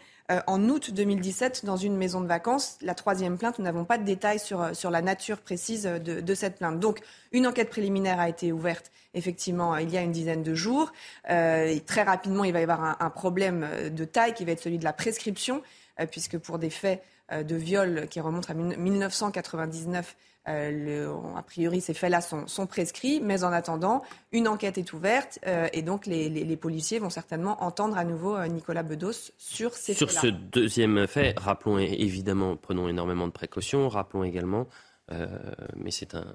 en 0.47 0.69
août 0.69 0.91
2017 0.91 1.65
dans 1.65 1.77
une 1.77 1.95
maison 1.95 2.19
de 2.19 2.25
vacances. 2.25 2.77
La 2.81 2.95
troisième 2.95 3.37
plainte, 3.37 3.59
nous 3.59 3.65
n'avons 3.65 3.85
pas 3.85 3.99
de 3.99 4.03
détails 4.03 4.39
sur, 4.39 4.89
la 4.89 5.01
nature 5.01 5.37
précise 5.37 5.83
de, 5.83 6.33
cette 6.33 6.57
plainte. 6.57 6.79
Donc, 6.79 6.99
une 7.31 7.45
enquête 7.45 7.69
préliminaire 7.69 8.19
a 8.19 8.27
été 8.27 8.51
ouverte, 8.51 8.91
effectivement, 9.13 9.77
il 9.77 9.91
y 9.91 9.97
a 9.97 10.01
une 10.01 10.11
dizaine 10.11 10.41
de 10.41 10.55
jours. 10.55 10.91
très 11.25 12.03
rapidement, 12.03 12.43
il 12.43 12.53
va 12.53 12.59
y 12.59 12.63
avoir 12.63 12.97
un, 12.99 13.09
problème 13.11 13.67
de 13.91 14.05
taille 14.05 14.33
qui 14.33 14.45
va 14.45 14.53
être 14.53 14.61
celui 14.61 14.79
de 14.79 14.83
la 14.83 14.93
prescription, 14.93 15.61
puisque 16.09 16.39
pour 16.39 16.57
des 16.57 16.71
faits 16.71 17.03
de 17.31 17.55
viol 17.55 18.07
qui 18.09 18.19
remonte 18.19 18.49
à 18.49 18.53
1999. 18.53 20.15
Euh, 20.47 21.11
a 21.35 21.41
priori, 21.41 21.81
ces 21.81 21.93
faits-là 21.93 22.21
sont, 22.21 22.67
prescrits, 22.67 23.19
mais 23.19 23.43
en 23.43 23.51
attendant, 23.51 24.03
une 24.31 24.47
enquête 24.47 24.77
est 24.77 24.93
ouverte 24.93 25.39
euh, 25.47 25.67
et 25.73 25.81
donc 25.81 26.05
les, 26.05 26.57
policiers 26.57 26.99
vont 26.99 27.09
certainement 27.09 27.63
entendre 27.63 27.97
à 27.97 28.03
nouveau 28.03 28.39
Nicolas 28.47 28.83
Bedos 28.83 29.31
sur 29.37 29.73
ces 29.73 29.93
faits-là. 29.93 30.11
Sur 30.11 30.21
ce 30.21 30.27
deuxième 30.27 31.07
fait, 31.07 31.33
rappelons 31.37 31.79
évidemment, 31.79 32.55
prenons 32.57 32.87
énormément 32.87 33.27
de 33.27 33.31
précautions, 33.31 33.89
rappelons 33.89 34.23
également, 34.23 34.67
mais 35.09 35.91
c'est 35.91 36.15
un, 36.15 36.25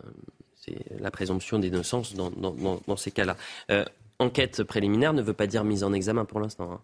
la 0.99 1.11
présomption 1.11 1.59
d'innocence 1.59 2.14
dans, 2.14 2.30
dans, 2.30 2.97
ces 2.97 3.12
cas-là. 3.12 3.36
enquête 4.18 4.62
préliminaire 4.64 5.12
ne 5.12 5.22
veut 5.22 5.34
pas 5.34 5.47
dire 5.47 5.64
mise 5.64 5.84
en 5.84 5.93
examen 5.93 6.24
pour 6.24 6.41
l'instant. 6.41 6.72
Hein. 6.72 6.80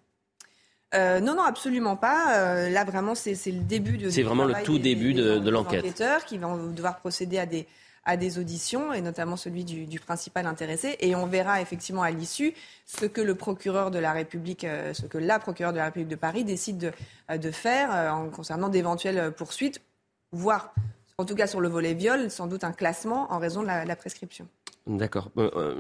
Euh, 0.94 1.20
non, 1.20 1.34
non, 1.34 1.42
absolument 1.42 1.96
pas. 1.96 2.36
Euh, 2.36 2.70
là, 2.70 2.84
vraiment, 2.84 3.14
c'est 3.14 3.34
le 3.46 3.60
début 3.60 3.98
de. 3.98 4.08
C'est 4.08 4.22
vraiment 4.22 4.44
le 4.44 4.54
tout 4.64 4.78
début 4.78 5.14
de, 5.14 5.38
de 5.38 5.50
l'enquête. 5.50 5.80
enquêteurs 5.80 6.24
qui 6.24 6.38
vont 6.38 6.68
devoir 6.68 6.98
procéder 6.98 7.38
à 7.38 7.46
des 7.46 7.66
à 8.08 8.16
des 8.16 8.38
auditions, 8.38 8.92
et 8.92 9.00
notamment 9.00 9.36
celui 9.36 9.64
du, 9.64 9.98
principal 9.98 10.46
intéressé. 10.46 10.96
Et 11.00 11.16
on 11.16 11.26
verra 11.26 11.60
effectivement 11.60 12.04
à 12.04 12.12
l'issue 12.12 12.54
ce 12.84 13.04
que 13.04 13.20
le 13.20 13.34
procureur 13.34 13.90
de 13.90 13.98
la 13.98 14.12
République, 14.12 14.62
euh, 14.62 14.94
ce 14.94 15.06
que 15.06 15.18
la 15.18 15.40
procureure 15.40 15.72
de 15.72 15.78
la 15.78 15.86
République 15.86 16.10
de 16.10 16.14
Paris 16.14 16.44
décide 16.44 16.78
de, 16.78 17.36
de 17.36 17.50
faire 17.50 17.90
en 18.14 18.28
concernant 18.28 18.68
d'éventuelles 18.68 19.32
poursuites, 19.32 19.80
voire, 20.30 20.72
en 21.18 21.24
tout 21.24 21.34
cas 21.34 21.48
sur 21.48 21.60
le 21.60 21.68
volet 21.68 21.94
viol, 21.94 22.30
sans 22.30 22.46
doute 22.46 22.62
un 22.62 22.70
classement 22.70 23.32
en 23.32 23.40
raison 23.40 23.62
de 23.62 23.66
la, 23.66 23.96
prescription. 23.96 24.46
D'accord. 24.86 25.32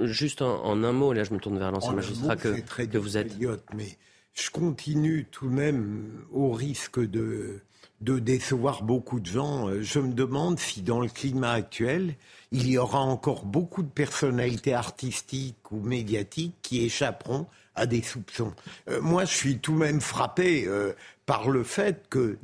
juste 0.02 0.42
en, 0.42 0.82
un 0.82 0.92
mot, 0.92 1.12
là 1.12 1.22
je 1.22 1.32
me 1.32 1.38
tourne 1.38 1.60
vers 1.60 1.70
l'ancien 1.70 1.92
magistrat 1.92 2.34
que, 2.34 2.82
que 2.82 2.98
vous 2.98 3.16
êtes. 3.16 3.36
mais 3.72 3.96
je 4.36 4.50
continue 4.50 5.26
tout 5.30 5.48
de 5.48 5.54
même, 5.54 6.10
au 6.30 6.52
risque 6.52 7.00
de, 7.00 7.60
de 8.02 8.18
décevoir 8.18 8.82
beaucoup 8.82 9.18
de 9.20 9.26
gens, 9.26 9.68
je 9.80 9.98
me 9.98 10.12
demande 10.12 10.58
si 10.58 10.82
dans 10.82 11.00
le 11.00 11.08
climat 11.08 11.52
actuel, 11.52 12.14
il 12.52 12.68
y 12.68 12.78
aura 12.78 13.00
encore 13.00 13.44
beaucoup 13.44 13.82
de 13.82 13.88
personnalités 13.88 14.74
artistiques 14.74 15.72
ou 15.72 15.80
médiatiques 15.80 16.54
qui 16.62 16.84
échapperont 16.84 17.46
à 17.74 17.86
des 17.86 18.02
soupçons. 18.02 18.52
Euh, 18.88 19.00
moi, 19.00 19.24
je 19.24 19.34
suis 19.34 19.58
tout 19.58 19.74
de 19.74 19.78
même 19.78 20.00
frappé 20.00 20.64
euh, 20.66 20.92
par 21.26 21.50
le 21.50 21.62
fait 21.62 22.06
que 22.08 22.38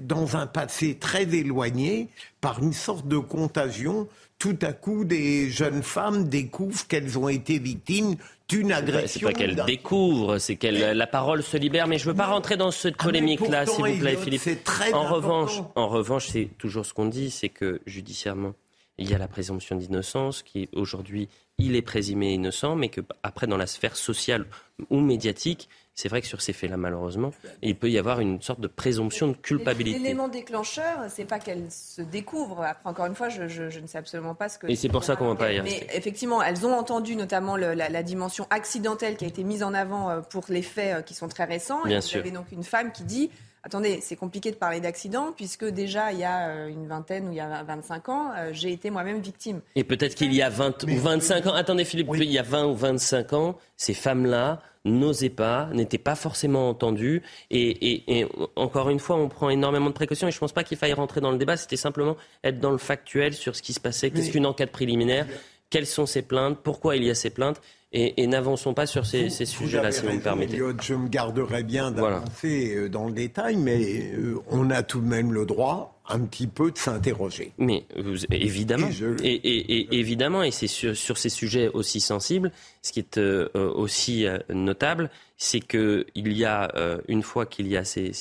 dans 0.00 0.36
un 0.36 0.46
passé 0.46 0.96
très 0.96 1.22
éloigné, 1.34 2.08
par 2.40 2.62
une 2.62 2.72
sorte 2.72 3.06
de 3.06 3.18
contagion, 3.18 4.08
tout 4.38 4.58
à 4.62 4.72
coup, 4.72 5.04
des 5.04 5.50
jeunes 5.50 5.82
femmes 5.82 6.28
découvrent 6.28 6.86
qu'elles 6.86 7.18
ont 7.18 7.28
été 7.28 7.58
victimes 7.58 8.16
d'une 8.48 8.72
agression. 8.72 9.28
C'est 9.28 9.32
pas, 9.34 9.38
qu'elles 9.38 9.56
découvrent, 9.56 10.38
c'est 10.38 10.56
que 10.56 10.66
la 10.68 11.06
parole 11.06 11.42
se 11.42 11.56
libère. 11.56 11.88
Mais 11.88 11.98
je 11.98 12.06
ne 12.06 12.12
veux 12.12 12.16
pas 12.16 12.26
rentrer 12.26 12.56
dans 12.56 12.70
cette 12.70 12.94
ah, 12.98 13.04
polémique-là, 13.04 13.66
s'il 13.66 13.84
vous 13.84 13.98
plaît, 13.98 14.16
Philippe. 14.16 14.64
Très 14.64 14.92
en 14.92 15.12
revanche, 15.12 15.60
en 15.74 15.88
revanche, 15.88 16.28
c'est 16.28 16.50
toujours 16.58 16.86
ce 16.86 16.94
qu'on 16.94 17.06
dit, 17.06 17.30
c'est 17.30 17.48
que 17.48 17.80
judiciairement, 17.86 18.54
il 18.96 19.10
y 19.10 19.14
a 19.14 19.18
la 19.18 19.28
présomption 19.28 19.76
d'innocence 19.76 20.42
qui 20.42 20.68
aujourd'hui 20.72 21.28
il 21.58 21.74
est 21.74 21.82
présumé 21.82 22.32
innocent, 22.32 22.76
mais 22.76 22.88
que 22.88 23.00
après 23.22 23.46
dans 23.46 23.56
la 23.56 23.66
sphère 23.66 23.96
sociale 23.96 24.46
ou 24.90 25.00
médiatique, 25.00 25.68
c'est 25.98 26.08
vrai 26.08 26.20
que 26.20 26.28
sur 26.28 26.40
ces 26.40 26.52
faits-là, 26.52 26.76
malheureusement, 26.76 27.32
il 27.60 27.74
peut 27.74 27.90
y 27.90 27.98
avoir 27.98 28.20
une 28.20 28.40
sorte 28.40 28.60
de 28.60 28.68
présomption 28.68 29.26
de 29.26 29.32
culpabilité. 29.32 29.98
L'élément 29.98 30.28
déclencheur, 30.28 31.00
c'est 31.08 31.24
pas 31.24 31.40
qu'elles 31.40 31.72
se 31.72 32.02
découvrent. 32.02 32.62
Après, 32.62 32.88
encore 32.88 33.06
une 33.06 33.16
fois, 33.16 33.28
je, 33.28 33.42
ne 33.80 33.86
sais 33.88 33.98
absolument 33.98 34.36
pas 34.36 34.48
ce 34.48 34.60
que. 34.60 34.68
Et 34.68 34.76
c'est 34.76 34.88
pour 34.88 35.02
ça 35.02 35.16
qu'on 35.16 35.26
va 35.26 35.34
pas 35.34 35.52
y 35.52 35.58
rester. 35.58 35.86
Mais 35.88 35.96
effectivement, 35.96 36.40
elles 36.40 36.64
ont 36.64 36.72
entendu 36.72 37.16
notamment 37.16 37.56
la, 37.56 38.02
dimension 38.04 38.46
accidentelle 38.50 39.16
qui 39.16 39.24
a 39.24 39.28
été 39.28 39.42
mise 39.42 39.64
en 39.64 39.74
avant 39.74 40.08
euh, 40.08 40.20
pour 40.20 40.44
les 40.50 40.62
faits 40.62 40.98
euh, 40.98 41.02
qui 41.02 41.14
sont 41.14 41.26
très 41.26 41.46
récents. 41.46 41.82
Bien 41.84 41.98
et 41.98 42.00
sûr. 42.00 42.20
vous 42.20 42.28
avez 42.28 42.36
donc 42.36 42.52
une 42.52 42.62
femme 42.62 42.92
qui 42.92 43.02
dit 43.02 43.32
Attendez, 43.64 44.00
c'est 44.02 44.16
compliqué 44.16 44.50
de 44.50 44.56
parler 44.56 44.80
d'accident 44.80 45.32
puisque 45.36 45.64
déjà 45.64 46.12
il 46.12 46.18
y 46.18 46.24
a 46.24 46.48
euh, 46.48 46.68
une 46.68 46.86
vingtaine 46.86 47.28
ou 47.28 47.32
il 47.32 47.36
y 47.36 47.40
a 47.40 47.62
25 47.62 48.08
ans, 48.08 48.32
j'ai 48.52 48.72
été 48.72 48.90
moi-même 48.90 49.20
victime. 49.20 49.60
Et 49.74 49.84
peut-être 49.84 50.14
qu'il 50.14 50.32
y 50.32 50.42
a 50.42 50.48
20 50.48 50.84
ou 50.84 50.96
25 50.96 51.46
ans, 51.46 51.54
attendez 51.54 51.84
Philippe, 51.84 52.08
il 52.14 52.30
y 52.30 52.38
a 52.38 52.42
20 52.42 52.66
ou 52.66 52.74
25 52.74 53.32
ans, 53.32 53.58
ces 53.76 53.94
femmes-là 53.94 54.62
n'osaient 54.88 55.28
pas, 55.28 55.68
n'étaient 55.72 55.98
pas 55.98 56.14
forcément 56.14 56.68
entendues. 56.68 57.22
Et, 57.50 58.26
encore 58.56 58.90
une 58.90 58.98
fois, 58.98 59.16
on 59.16 59.28
prend 59.28 59.50
énormément 59.50 59.88
de 59.88 59.94
précautions 59.94 60.28
et 60.28 60.30
je 60.30 60.36
ne 60.36 60.40
pense 60.40 60.52
pas 60.52 60.64
qu'il 60.64 60.76
faille 60.76 60.92
rentrer 60.92 61.20
dans 61.20 61.30
le 61.30 61.38
débat. 61.38 61.56
C'était 61.56 61.76
simplement 61.76 62.16
être 62.44 62.60
dans 62.60 62.72
le 62.72 62.78
factuel 62.78 63.34
sur 63.34 63.56
ce 63.56 63.62
qui 63.62 63.72
se 63.72 63.80
passait. 63.80 64.10
Qu'est-ce 64.10 64.30
qu'une 64.30 64.46
enquête 64.46 64.72
préliminaire 64.72 65.26
Quelles 65.70 65.86
sont 65.86 66.06
ces 66.06 66.22
plaintes 66.22 66.58
Pourquoi 66.62 66.96
il 66.96 67.04
y 67.04 67.10
a 67.10 67.14
ces 67.14 67.30
plaintes 67.30 67.60
et, 67.92 68.26
n'avançons 68.26 68.74
pas 68.74 68.84
sur 68.84 69.06
ces, 69.06 69.30
sujets-là, 69.30 69.92
si 69.92 70.04
vous 70.04 70.12
me 70.12 70.20
permettez. 70.20 70.60
Je 70.82 70.94
me 70.94 71.08
garderai 71.08 71.62
bien 71.62 71.90
d'avancer 71.90 72.74
euh, 72.76 72.88
dans 72.90 73.06
le 73.06 73.12
détail, 73.12 73.56
mais 73.56 74.12
euh, 74.12 74.38
on 74.50 74.68
a 74.70 74.82
tout 74.82 75.00
de 75.00 75.06
même 75.06 75.32
le 75.32 75.46
droit 75.46 75.98
un 76.06 76.20
petit 76.20 76.46
peu 76.46 76.70
de 76.70 76.76
s'interroger. 76.76 77.52
Mais 77.56 77.86
évidemment, 78.30 78.88
et, 79.22 79.98
évidemment, 79.98 80.42
et 80.42 80.50
c'est 80.50 80.66
sur, 80.66 81.16
ces 81.16 81.28
sujets 81.30 81.68
aussi 81.68 82.00
sensibles, 82.00 82.52
ce 82.82 82.92
qui 82.92 83.00
est 83.00 83.16
euh, 83.16 83.48
aussi 83.54 84.26
notable, 84.50 85.10
c'est 85.38 85.60
qu'il 85.60 86.06
y 86.14 86.44
a, 86.44 86.70
une 87.08 87.22
fois 87.22 87.46
qu'il 87.46 87.68
y 87.68 87.76
a 87.76 87.84
ces, 87.84 88.12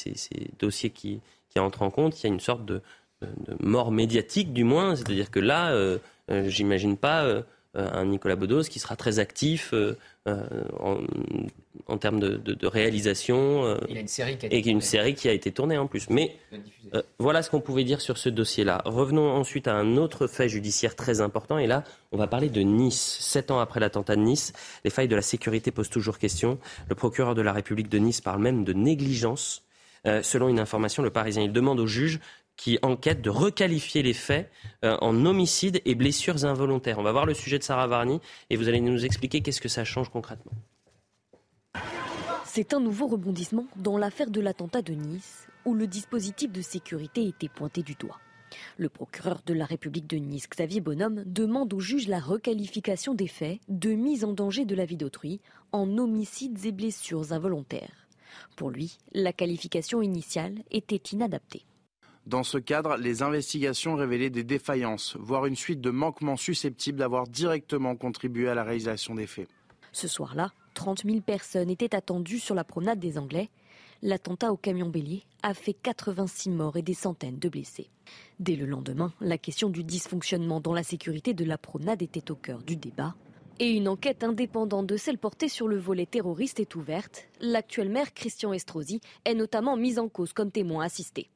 dossiers 0.60 0.92
qui, 0.92 1.20
entrent 1.58 1.82
en 1.82 1.90
compte, 1.90 2.22
il 2.22 2.28
y 2.28 2.30
a 2.30 2.34
une 2.34 2.40
sorte 2.40 2.66
de, 2.66 2.82
de 3.22 3.56
mort 3.60 3.92
médiatique, 3.92 4.54
du 4.54 4.64
moins. 4.64 4.96
C'est-à-dire 4.96 5.32
que 5.32 5.40
là, 5.40 5.74
j'imagine 6.30 6.98
pas 6.98 7.44
un 7.78 8.06
Nicolas 8.06 8.36
Bedos 8.36 8.64
qui 8.64 8.80
sera 8.80 8.96
très 8.96 9.20
actif 9.20 9.74
euh, 9.74 9.96
euh, 10.28 10.44
en, 11.88 11.98
termes 11.98 12.20
de, 12.20 12.68
réalisation. 12.68 13.78
Il 13.88 13.98
a 13.98 14.02
une 14.02 14.08
série 14.08 14.38
qui 14.38 14.46
a 14.46 14.48
été 14.48 14.58
et 14.58 14.72
une 14.72 14.82
série 14.82 15.14
qui 15.16 15.30
a 15.30 15.32
été 15.32 15.52
tournée 15.52 15.78
en 15.78 15.88
plus. 15.88 16.10
Mais 16.10 16.36
voilà 17.20 17.42
ce 17.42 17.50
qu'on 17.50 17.62
pouvait 17.62 17.84
dire 17.84 18.02
sur 18.02 18.18
ce 18.18 18.30
dossier-là. 18.30 18.82
Revenons 18.86 19.30
ensuite 19.32 19.68
à 19.68 19.76
un 19.76 19.96
autre 19.98 20.28
fait 20.28 20.50
judiciaire 20.50 20.96
très 20.96 21.22
important. 21.22 21.58
Et 21.58 21.68
là, 21.68 21.84
on 22.12 22.18
va 22.18 22.28
parler 22.28 22.50
de 22.50 22.62
Nice. 22.62 23.18
Sept 23.22 23.52
ans 23.52 23.60
après 23.60 23.80
l'attentat 23.80 24.16
de 24.16 24.22
Nice, 24.22 24.54
les 24.84 24.90
failles 24.90 25.08
de 25.08 25.16
la 25.16 25.22
sécurité 25.22 25.72
posent 25.72 25.90
toujours 25.90 26.18
question. 26.18 26.58
Le 26.90 26.96
procureur 26.96 27.36
de 27.36 27.42
la 27.42 27.54
République 27.54 27.90
de 27.90 28.00
Nice 28.00 28.22
parle 28.22 28.42
même 28.42 28.64
de 28.64 28.74
négligence. 28.74 29.64
selon 30.24 30.50
une 30.50 30.60
information, 30.60 31.04
le 31.04 31.10
Parisien, 31.10 31.44
il 31.44 31.54
demande 31.54 31.80
au 31.80 31.88
juge 31.88 32.20
qui 32.58 32.80
enquête 32.82 33.22
de 33.22 33.30
requalifier 33.30 34.04
les 34.04 34.14
faits 34.14 34.52
euh, 34.84 34.98
en 35.02 35.26
homicide 35.26 35.82
et 35.86 35.96
blessures 35.96 36.44
involontaires. 36.44 37.00
On 37.00 37.04
va 37.04 37.12
voir 37.12 37.26
le 37.26 37.34
sujet 37.34 37.60
de 37.60 37.64
Sarah 37.64 37.88
Varny 37.88 38.20
et 38.50 38.58
vous 38.58 38.68
allez 38.68 38.82
nous 38.82 39.06
expliquer 39.06 39.42
qu'est-ce 39.42 39.62
que 39.62 39.70
ça 39.70 39.86
change 39.86 40.10
concrètement. 40.10 40.52
C'est 42.44 42.74
un 42.74 42.80
nouveau 42.80 43.08
rebondissement 43.08 43.68
dans 43.76 43.98
l'affaire 43.98 44.32
de 44.32 44.42
l'attentat 44.42 44.82
de 44.82 44.94
Nice 44.94 45.48
où 45.64 45.76
le 45.76 45.86
dispositif 45.86 46.52
de 46.52 46.62
sécurité 46.62 47.28
était 47.28 47.50
pointé 47.50 47.84
du 47.84 47.94
doigt. 47.94 48.20
Le 48.78 48.90
procureur 48.90 49.42
de 49.46 49.54
la 49.54 49.66
République 49.66 50.08
de 50.08 50.18
Nice, 50.18 50.50
Xavier 50.50 50.82
Bonhomme, 50.82 51.24
demande 51.26 51.74
au 51.74 51.80
juge 51.80 52.08
la 52.08 52.20
requalification 52.20 53.14
des 53.14 53.28
faits 53.28 53.60
de 53.68 53.92
mise 53.92 54.24
en 54.24 54.34
danger 54.34 54.66
de 54.66 54.74
la 54.74 54.86
vie 54.86 54.98
d'autrui 54.98 55.40
en 55.72 55.98
homicides 55.98 56.66
et 56.66 56.72
blessures 56.72 57.32
involontaires. 57.32 58.08
Pour 58.56 58.72
lui, 58.72 58.98
la 59.14 59.34
qualification 59.34 60.02
initiale 60.02 60.56
était 60.72 60.96
inadaptée. 61.12 61.67
Dans 62.28 62.44
ce 62.44 62.58
cadre, 62.58 62.98
les 62.98 63.24
investigations 63.24 63.96
révélaient 63.96 64.30
des 64.30 64.44
défaillances, 64.44 65.16
voire 65.18 65.46
une 65.46 65.56
suite 65.56 65.80
de 65.80 65.92
manquements 65.92 66.36
susceptibles 66.36 67.00
d'avoir 67.00 67.26
directement 67.26 67.96
contribué 67.96 68.50
à 68.50 68.54
la 68.54 68.66
réalisation 68.66 69.16
des 69.16 69.28
faits. 69.28 69.48
Ce 69.94 70.10
soir-là, 70.10 70.52
30 70.74 71.06
000 71.06 71.22
personnes 71.22 71.70
étaient 71.70 71.96
attendues 71.96 72.40
sur 72.40 72.54
la 72.54 72.66
promenade 72.66 73.00
des 73.00 73.18
Anglais. 73.18 73.50
L'attentat 74.02 74.52
au 74.52 74.58
camion 74.58 74.90
bélier 74.90 75.24
a 75.42 75.54
fait 75.54 75.72
86 75.72 76.50
morts 76.50 76.76
et 76.76 76.82
des 76.82 76.94
centaines 76.94 77.40
de 77.40 77.48
blessés. 77.48 77.90
Dès 78.42 78.58
le 78.58 78.66
lendemain, 78.66 79.14
la 79.22 79.38
question 79.38 79.70
du 79.70 79.86
dysfonctionnement 79.86 80.60
dans 80.60 80.74
la 80.74 80.84
sécurité 80.84 81.34
de 81.34 81.46
la 81.46 81.58
promenade 81.58 82.02
était 82.02 82.30
au 82.30 82.36
cœur 82.36 82.62
du 82.62 82.76
débat. 82.76 83.16
Et 83.60 83.72
une 83.72 83.88
enquête 83.88 84.26
indépendante 84.26 84.86
de 84.86 84.98
celle 84.98 85.18
portée 85.18 85.48
sur 85.48 85.70
le 85.70 85.78
volet 85.78 86.06
terroriste 86.06 86.60
est 86.60 86.76
ouverte. 86.76 87.30
L'actuel 87.40 87.88
maire 87.88 88.14
Christian 88.14 88.52
Estrosi 88.52 89.00
est 89.24 89.34
notamment 89.34 89.78
mis 89.78 89.98
en 89.98 90.10
cause 90.10 90.34
comme 90.34 90.52
témoin 90.52 90.84
assisté. 90.84 91.30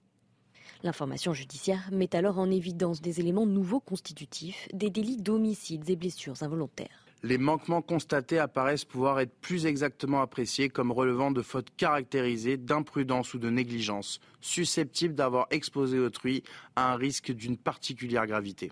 L'information 0.83 1.33
judiciaire 1.33 1.89
met 1.91 2.15
alors 2.15 2.39
en 2.39 2.49
évidence 2.49 3.01
des 3.01 3.19
éléments 3.19 3.45
nouveaux 3.45 3.79
constitutifs 3.79 4.67
des 4.73 4.89
délits 4.89 5.21
d'homicides 5.21 5.87
et 5.89 5.95
blessures 5.95 6.41
involontaires. 6.41 7.05
Les 7.23 7.37
manquements 7.37 7.83
constatés 7.83 8.39
apparaissent 8.39 8.85
pouvoir 8.85 9.19
être 9.19 9.35
plus 9.41 9.67
exactement 9.67 10.21
appréciés 10.21 10.69
comme 10.69 10.91
relevant 10.91 11.29
de 11.29 11.43
fautes 11.43 11.69
caractérisées 11.77 12.57
d'imprudence 12.57 13.35
ou 13.35 13.37
de 13.37 13.51
négligence, 13.51 14.19
susceptibles 14.39 15.13
d'avoir 15.13 15.45
exposé 15.51 15.99
autrui 15.99 16.41
à 16.75 16.91
un 16.93 16.95
risque 16.95 17.31
d'une 17.31 17.57
particulière 17.57 18.25
gravité. 18.25 18.71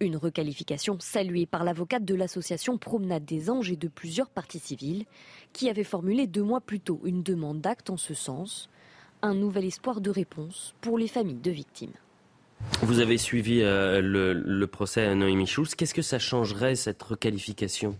Une 0.00 0.16
requalification 0.16 0.96
saluée 0.98 1.44
par 1.44 1.62
l'avocate 1.62 2.06
de 2.06 2.14
l'association 2.14 2.78
Promenade 2.78 3.26
des 3.26 3.50
Anges 3.50 3.70
et 3.70 3.76
de 3.76 3.88
plusieurs 3.88 4.30
parties 4.30 4.58
civiles, 4.58 5.04
qui 5.52 5.68
avait 5.68 5.84
formulé 5.84 6.26
deux 6.26 6.42
mois 6.42 6.62
plus 6.62 6.80
tôt 6.80 7.02
une 7.04 7.22
demande 7.22 7.60
d'acte 7.60 7.90
en 7.90 7.98
ce 7.98 8.14
sens 8.14 8.70
un 9.22 9.34
nouvel 9.34 9.64
espoir 9.64 10.00
de 10.00 10.10
réponse 10.10 10.74
pour 10.80 10.98
les 10.98 11.08
familles 11.08 11.40
de 11.42 11.50
victimes. 11.50 11.92
Vous 12.82 13.00
avez 13.00 13.18
suivi 13.18 13.62
euh, 13.62 14.00
le, 14.02 14.66
procès 14.66 15.06
à 15.06 15.14
Noémie 15.14 15.46
Schulz. 15.46 15.74
Qu'est-ce 15.74 15.94
que 15.94 16.02
ça 16.02 16.18
changerait, 16.18 16.74
cette 16.74 17.02
requalification? 17.02 17.96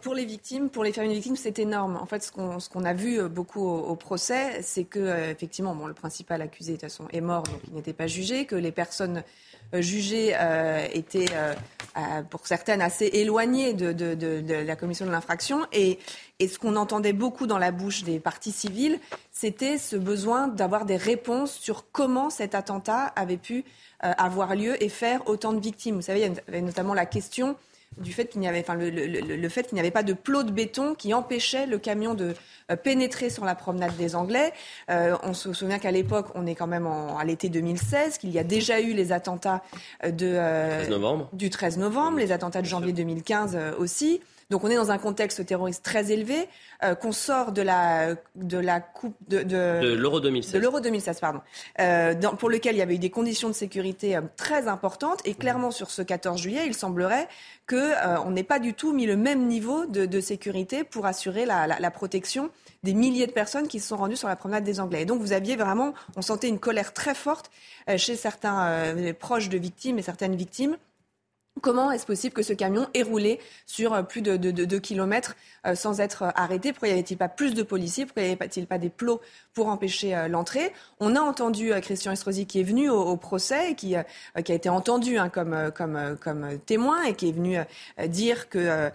Pour 0.00 0.14
les 0.14 0.24
victimes, 0.24 0.70
pour 0.70 0.84
les 0.84 0.92
familles 0.92 1.10
de 1.10 1.14
victimes, 1.14 1.36
c'est 1.36 1.58
énorme. 1.58 1.96
En 1.96 2.06
fait, 2.06 2.22
ce 2.22 2.30
qu'on 2.30 2.84
a 2.84 2.92
vu 2.94 3.18
euh, 3.18 3.28
beaucoup 3.28 3.66
au, 3.66 3.96
procès, 3.96 4.62
c'est 4.62 4.84
que 4.84 4.98
euh, 4.98 5.34
le 5.86 5.92
principal 5.94 6.42
accusé 6.42 6.76
de 6.76 6.86
est 7.12 7.20
mort, 7.20 7.42
donc 7.44 7.60
il 7.68 7.74
n'était 7.74 7.92
pas 7.92 8.06
jugé, 8.06 8.46
que 8.46 8.56
les 8.56 8.72
personnes 8.72 9.22
euh, 9.74 9.82
jugées 9.82 10.36
étaient, 10.92 11.26
pour 12.30 12.46
certaines, 12.46 12.80
assez 12.80 13.06
éloignées 13.06 13.74
de, 13.74 14.64
la 14.64 14.76
commission 14.76 15.06
de 15.06 15.10
l'infraction. 15.10 15.66
Et, 15.72 15.98
ce 16.40 16.58
qu'on 16.58 16.76
entendait 16.76 17.14
beaucoup 17.14 17.46
dans 17.46 17.58
la 17.58 17.70
bouche 17.70 18.04
des 18.04 18.20
partis 18.20 18.52
civils, 18.52 19.00
c'était 19.32 19.78
ce 19.78 19.96
besoin 19.96 20.48
d'avoir 20.48 20.84
des 20.84 20.96
réponses 20.96 21.52
sur 21.52 21.90
comment 21.90 22.30
cet 22.30 22.54
attentat 22.54 23.04
avait 23.16 23.38
pu 23.38 23.64
avoir 24.00 24.54
lieu 24.54 24.82
et 24.82 24.90
faire 24.90 25.26
autant 25.28 25.54
de 25.54 25.60
victimes. 25.60 25.96
Vous 25.96 26.02
savez, 26.02 26.20
il 26.20 26.32
y 26.32 26.38
avait 26.48 26.60
notamment 26.60 26.92
la 26.92 27.06
question 27.06 27.56
du 27.98 28.12
fait 28.12 28.26
qu'il 28.26 28.40
n'y 28.40 28.48
avait, 28.48 28.60
enfin, 28.60 28.74
le, 28.74 29.48
fait 29.48 29.64
qu'il 29.64 29.74
n'y 29.74 29.80
avait 29.80 29.90
pas 29.90 30.02
de 30.02 30.12
plot 30.12 30.42
de 30.42 30.50
béton 30.50 30.94
qui 30.94 31.14
empêchait 31.14 31.66
le 31.66 31.78
camion 31.78 32.14
de 32.14 32.34
euh, 32.70 32.76
pénétrer 32.76 33.30
sur 33.30 33.44
la 33.44 33.54
promenade 33.54 33.96
des 33.96 34.14
Anglais. 34.14 34.52
Euh, 34.90 35.16
on 35.22 35.34
se 35.34 35.52
souvient 35.52 35.78
qu'à 35.78 35.90
l'époque, 35.90 36.26
on 36.34 36.46
est 36.46 36.54
quand 36.54 36.66
même 36.66 36.86
en, 36.86 37.18
à 37.18 37.24
l'été 37.24 37.48
2016, 37.48 38.18
qu'il 38.18 38.30
y 38.30 38.38
a 38.38 38.44
déjà 38.44 38.80
eu 38.80 38.92
les 38.92 39.12
attentats 39.12 39.62
de, 40.04 40.32
euh, 40.34 40.84
du 41.32 41.50
13 41.50 41.78
novembre, 41.78 42.18
les 42.18 42.32
attentats 42.32 42.62
de 42.62 42.66
janvier 42.66 42.92
2015 42.92 43.58
aussi. 43.78 44.20
Donc 44.48 44.62
on 44.62 44.68
est 44.68 44.76
dans 44.76 44.92
un 44.92 44.98
contexte 44.98 45.44
terroriste 45.44 45.84
très 45.84 46.12
élevé, 46.12 46.48
euh, 46.84 46.94
qu'on 46.94 47.10
sort 47.10 47.50
de 47.50 47.62
la 47.62 48.14
de 48.36 48.58
la 48.58 48.80
coupe 48.80 49.16
de 49.26 49.42
de, 49.42 49.94
l'euro 49.94 50.20
2016. 50.20 50.52
De 50.52 50.58
l'euro 50.60 50.80
2016, 50.80 51.18
pardon, 51.18 51.40
euh, 51.80 52.14
dans, 52.14 52.36
pour 52.36 52.48
lequel 52.48 52.76
il 52.76 52.78
y 52.78 52.82
avait 52.82 52.94
eu 52.94 53.00
des 53.00 53.10
conditions 53.10 53.48
de 53.48 53.54
sécurité 53.54 54.16
euh, 54.16 54.20
très 54.36 54.68
importantes. 54.68 55.20
Et 55.24 55.34
clairement 55.34 55.72
sur 55.72 55.90
ce 55.90 56.00
14 56.00 56.40
juillet, 56.40 56.62
il 56.64 56.74
semblerait 56.74 57.26
que 57.66 57.74
euh, 57.74 58.20
on 58.24 58.30
n'ait 58.30 58.44
pas 58.44 58.60
du 58.60 58.74
tout 58.74 58.92
mis 58.92 59.06
le 59.06 59.16
même 59.16 59.48
niveau 59.48 59.84
de, 59.86 60.06
de 60.06 60.20
sécurité 60.20 60.84
pour 60.84 61.06
assurer 61.06 61.44
la, 61.44 61.66
la, 61.66 61.80
la, 61.80 61.90
protection 61.90 62.50
des 62.84 62.94
milliers 62.94 63.26
de 63.26 63.32
personnes 63.32 63.66
qui 63.66 63.80
se 63.80 63.88
sont 63.88 63.96
rendues 63.96 64.16
sur 64.16 64.28
la 64.28 64.36
promenade 64.36 64.62
des 64.62 64.78
Anglais. 64.78 65.02
Et 65.02 65.06
donc 65.06 65.20
vous 65.20 65.32
aviez 65.32 65.56
vraiment, 65.56 65.92
on 66.16 66.22
sentait 66.22 66.48
une 66.48 66.60
colère 66.60 66.92
très 66.92 67.16
forte 67.16 67.50
chez 67.96 68.14
certains 68.14 68.94
proches 69.18 69.48
de 69.48 69.58
victimes 69.58 69.98
et 69.98 70.02
certaines 70.02 70.36
victimes 70.36 70.76
Comment 71.62 71.90
est-ce 71.90 72.04
possible 72.04 72.34
que 72.34 72.42
ce 72.42 72.52
camion 72.52 72.86
ait 72.92 73.02
roulé 73.02 73.40
sur 73.64 73.94
euh, 73.94 74.02
plus 74.02 74.20
de 74.20 74.36
2 74.36 74.78
kilomètres 74.78 75.36
euh, 75.66 75.74
sans 75.74 76.00
être 76.00 76.24
euh, 76.24 76.30
arrêté? 76.34 76.72
Pourquoi 76.72 76.88
n'y 76.88 76.94
avait-il 76.94 77.16
pas 77.16 77.30
plus 77.30 77.54
de 77.54 77.62
policiers? 77.62 78.04
Pourquoi 78.04 78.24
n'y 78.24 78.32
avait-il 78.32 78.66
pas 78.66 78.76
des 78.76 78.90
plots 78.90 79.22
pour 79.54 79.68
empêcher 79.68 80.28
l'entrée? 80.28 80.74
On 81.00 81.16
a 81.16 81.20
entendu 81.20 81.72
Christian 81.80 82.12
Estrosi 82.12 82.46
qui 82.46 82.60
est 82.60 82.62
venu 82.62 82.90
au, 82.90 83.16
procès 83.16 83.70
et 83.70 83.74
qui, 83.74 83.96
a 83.96 84.04
été 84.34 84.68
entendu 84.68 85.16
hein, 85.16 85.30
comme, 85.30 86.58
témoin 86.66 87.02
et 87.04 87.14
qui 87.14 87.30
est 87.30 87.32
venu 87.32 87.56
dire 88.06 88.50
que 88.50 88.90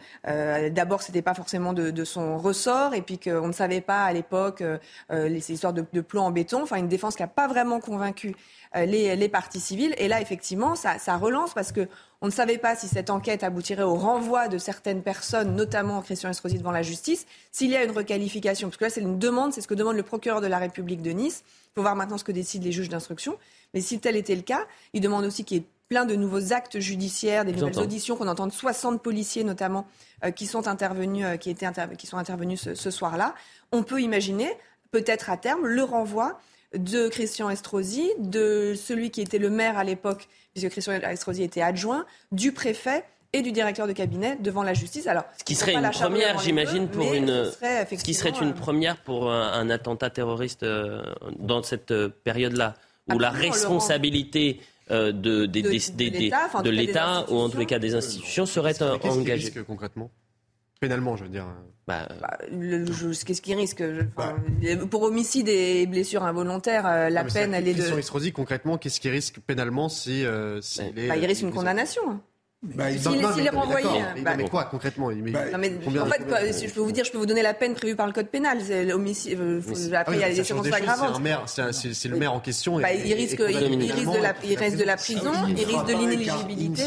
d'abord 0.69 1.01
c'était 1.01 1.23
pas 1.23 1.33
forcément 1.33 1.73
de, 1.73 2.03
son 2.03 2.37
ressort 2.37 2.93
et 2.93 3.01
puis 3.01 3.17
qu'on 3.17 3.47
ne 3.47 3.53
savait 3.53 3.81
pas 3.81 4.03
à 4.03 4.13
l'époque 4.13 4.63
les 5.09 5.51
histoires 5.51 5.73
de, 5.73 5.83
de 5.91 6.01
plots 6.01 6.21
en 6.21 6.29
béton. 6.29 6.61
Enfin 6.61 6.75
une 6.75 6.87
défense 6.87 7.15
qui 7.15 7.23
n'a 7.23 7.27
pas 7.27 7.47
vraiment 7.47 7.79
convaincu 7.79 8.35
les, 8.75 9.15
les 9.15 9.29
parties 9.29 9.59
civiles. 9.59 9.93
Et 9.97 10.07
là 10.07 10.21
effectivement 10.21 10.75
ça, 10.75 10.97
ça 10.99 11.17
relance 11.17 11.53
parce 11.53 11.71
que 11.71 11.87
on 12.23 12.27
ne 12.27 12.31
savait 12.31 12.59
pas 12.59 12.75
si 12.75 12.87
cette 12.87 13.09
enquête 13.09 13.43
aboutirait 13.43 13.81
au 13.81 13.95
renvoi 13.95 14.47
de 14.47 14.59
certaines 14.59 15.01
personnes, 15.01 15.55
notamment 15.55 16.01
Christian 16.01 16.29
Estrosi, 16.29 16.59
devant 16.59 16.71
la 16.71 16.83
justice, 16.83 17.25
s'il 17.51 17.71
y 17.71 17.75
a 17.75 17.83
une 17.83 17.91
requalification. 17.91 18.67
Parce 18.67 18.77
que 18.77 18.83
là, 18.83 18.89
c'est 18.91 19.01
une 19.01 19.17
demande, 19.17 19.53
c'est 19.53 19.61
ce 19.61 19.67
que 19.67 19.73
demande 19.73 19.95
le 19.95 20.03
procureur 20.03 20.39
de 20.39 20.45
la 20.45 20.59
République 20.59 21.01
de 21.01 21.09
Nice. 21.11 21.43
Il 21.43 21.71
faut 21.75 21.81
voir 21.81 21.95
maintenant 21.95 22.19
ce 22.19 22.23
que 22.23 22.31
décident 22.31 22.63
les 22.63 22.71
juges 22.71 22.89
d'instruction. 22.89 23.37
Mais 23.73 23.81
si 23.81 23.99
tel 23.99 24.15
était 24.15 24.35
le 24.35 24.43
cas, 24.43 24.67
il 24.93 25.01
demande 25.01 25.25
aussi 25.25 25.43
qu'il 25.43 25.57
y 25.57 25.59
ait 25.61 25.65
plein 25.89 26.05
de 26.05 26.15
nouveaux 26.15 26.53
actes 26.53 26.79
judiciaires, 26.79 27.43
des 27.43 27.53
nouvelles 27.53 27.79
auditions, 27.79 28.15
qu'on 28.15 28.27
entende 28.27 28.53
60 28.53 29.01
policiers 29.01 29.43
notamment 29.43 29.87
euh, 30.23 30.29
qui 30.29 30.45
sont 30.45 30.67
intervenus, 30.67 31.25
euh, 31.25 31.37
qui, 31.37 31.49
étaient 31.49 31.67
qui 31.97 32.05
sont 32.05 32.17
intervenus 32.17 32.61
ce, 32.61 32.75
ce 32.75 32.91
soir-là. 32.91 33.33
On 33.71 33.81
peut 33.81 33.99
imaginer 33.99 34.49
peut-être 34.91 35.31
à 35.31 35.37
terme 35.37 35.65
le 35.65 35.83
renvoi 35.83 36.39
de 36.75 37.09
Christian 37.09 37.49
Estrosi, 37.49 38.09
de 38.19 38.73
celui 38.75 39.11
qui 39.11 39.21
était 39.21 39.37
le 39.37 39.49
maire 39.49 39.77
à 39.77 39.83
l'époque 39.83 40.27
puisque 40.53 40.69
Christian 40.69 40.93
Estrosi 40.93 41.43
était 41.43 41.61
adjoint, 41.61 42.05
du 42.31 42.51
préfet 42.51 43.03
et 43.33 43.41
du 43.41 43.51
directeur 43.51 43.87
de 43.87 43.93
cabinet 43.93 44.37
devant 44.39 44.63
la 44.63 44.73
justice. 44.73 45.07
Alors, 45.07 45.23
ce 45.37 45.43
qui 45.43 45.55
serait 45.55 45.73
une 45.73 45.89
première, 45.89 46.39
j'imagine, 46.39 46.89
pour 46.89 47.13
une, 47.13 47.45
ce, 47.45 48.03
qui 48.03 48.13
serait 48.13 48.33
une 48.41 48.53
première 48.53 48.97
pour 48.97 49.31
un, 49.31 49.69
attentat 49.69 50.09
terroriste 50.09 50.63
euh, 50.63 51.01
dans 51.39 51.63
cette 51.63 51.91
euh, 51.91 52.09
période-là, 52.23 52.75
où 53.11 53.19
la 53.19 53.29
responsabilité 53.29 54.59
euh, 54.89 55.13
de, 55.13 55.45
de, 55.45 56.69
l'État, 56.69 57.25
ou 57.29 57.37
en 57.37 57.49
tous 57.49 57.57
les 57.57 57.65
cas 57.65 57.79
des 57.79 57.95
institutions, 57.95 58.45
serait 58.45 58.75
engagée. 58.83 59.51
concrètement? 59.65 60.11
Pénalement, 60.81 61.15
je 61.15 61.23
veux 61.23 61.29
dire. 61.29 61.45
Bah, 61.87 62.07
Qu'est-ce 62.49 63.41
qu'il 63.41 63.55
risque 63.55 63.83
bah. 64.17 64.35
Pour 64.89 65.03
homicide 65.03 65.47
et 65.47 65.85
blessure 65.85 66.23
involontaire, 66.23 66.87
euh, 66.87 67.09
la 67.09 67.23
peine, 67.23 67.53
elle 67.53 67.67
est 67.67 67.75
de. 67.75 67.99
Estrosi, 67.99 68.31
concrètement, 68.31 68.79
qu'est-ce 68.79 68.99
qu'il 68.99 69.11
risque 69.11 69.39
pénalement 69.39 69.89
si. 69.89 70.25
Euh, 70.25 70.59
bah, 71.07 71.17
il 71.17 71.25
risque 71.25 71.43
une 71.43 71.53
condamnation. 71.53 72.19
Bah, 72.63 72.95
S'il 72.95 73.45
est 73.45 73.49
renvoyé. 73.49 74.03
Bah, 74.23 74.35
mais 74.37 74.47
quoi 74.47 74.65
concrètement 74.65 75.09
bah, 75.09 75.39
En 75.55 76.05
fait, 76.05 76.67
je 76.67 76.73
peux 76.73 76.81
vous 76.81 76.91
dire, 76.91 77.03
je 77.03 77.11
peux 77.11 77.17
vous 77.17 77.25
donner 77.25 77.41
la 77.41 77.55
peine 77.55 77.73
prévue 77.73 77.95
par 77.95 78.05
le 78.05 78.13
code 78.13 78.27
pénal. 78.27 78.59
L'homicide. 78.87 79.39
Euh, 79.39 79.61
après, 79.95 80.15
ah 80.15 80.17
il 80.17 80.21
y 80.21 80.23
a 80.23 80.29
des 80.29 80.43
circonstances 80.43 80.75
aggravantes. 80.75 81.21
C'est 81.47 82.07
le 82.07 82.17
maire 82.17 82.33
en 82.33 82.39
question. 82.39 82.79
il 82.79 83.13
risque, 83.13 83.41
il, 83.49 83.57
risque 83.57 84.13
de 84.13 84.21
la, 84.21 84.35
il 84.43 84.57
reste 84.57 84.77
de 84.77 84.83
la 84.83 84.95
prison, 84.95 85.31
il 85.47 85.65
risque 85.65 85.87
de 85.87 85.93
l'inéligibilité. 85.93 86.83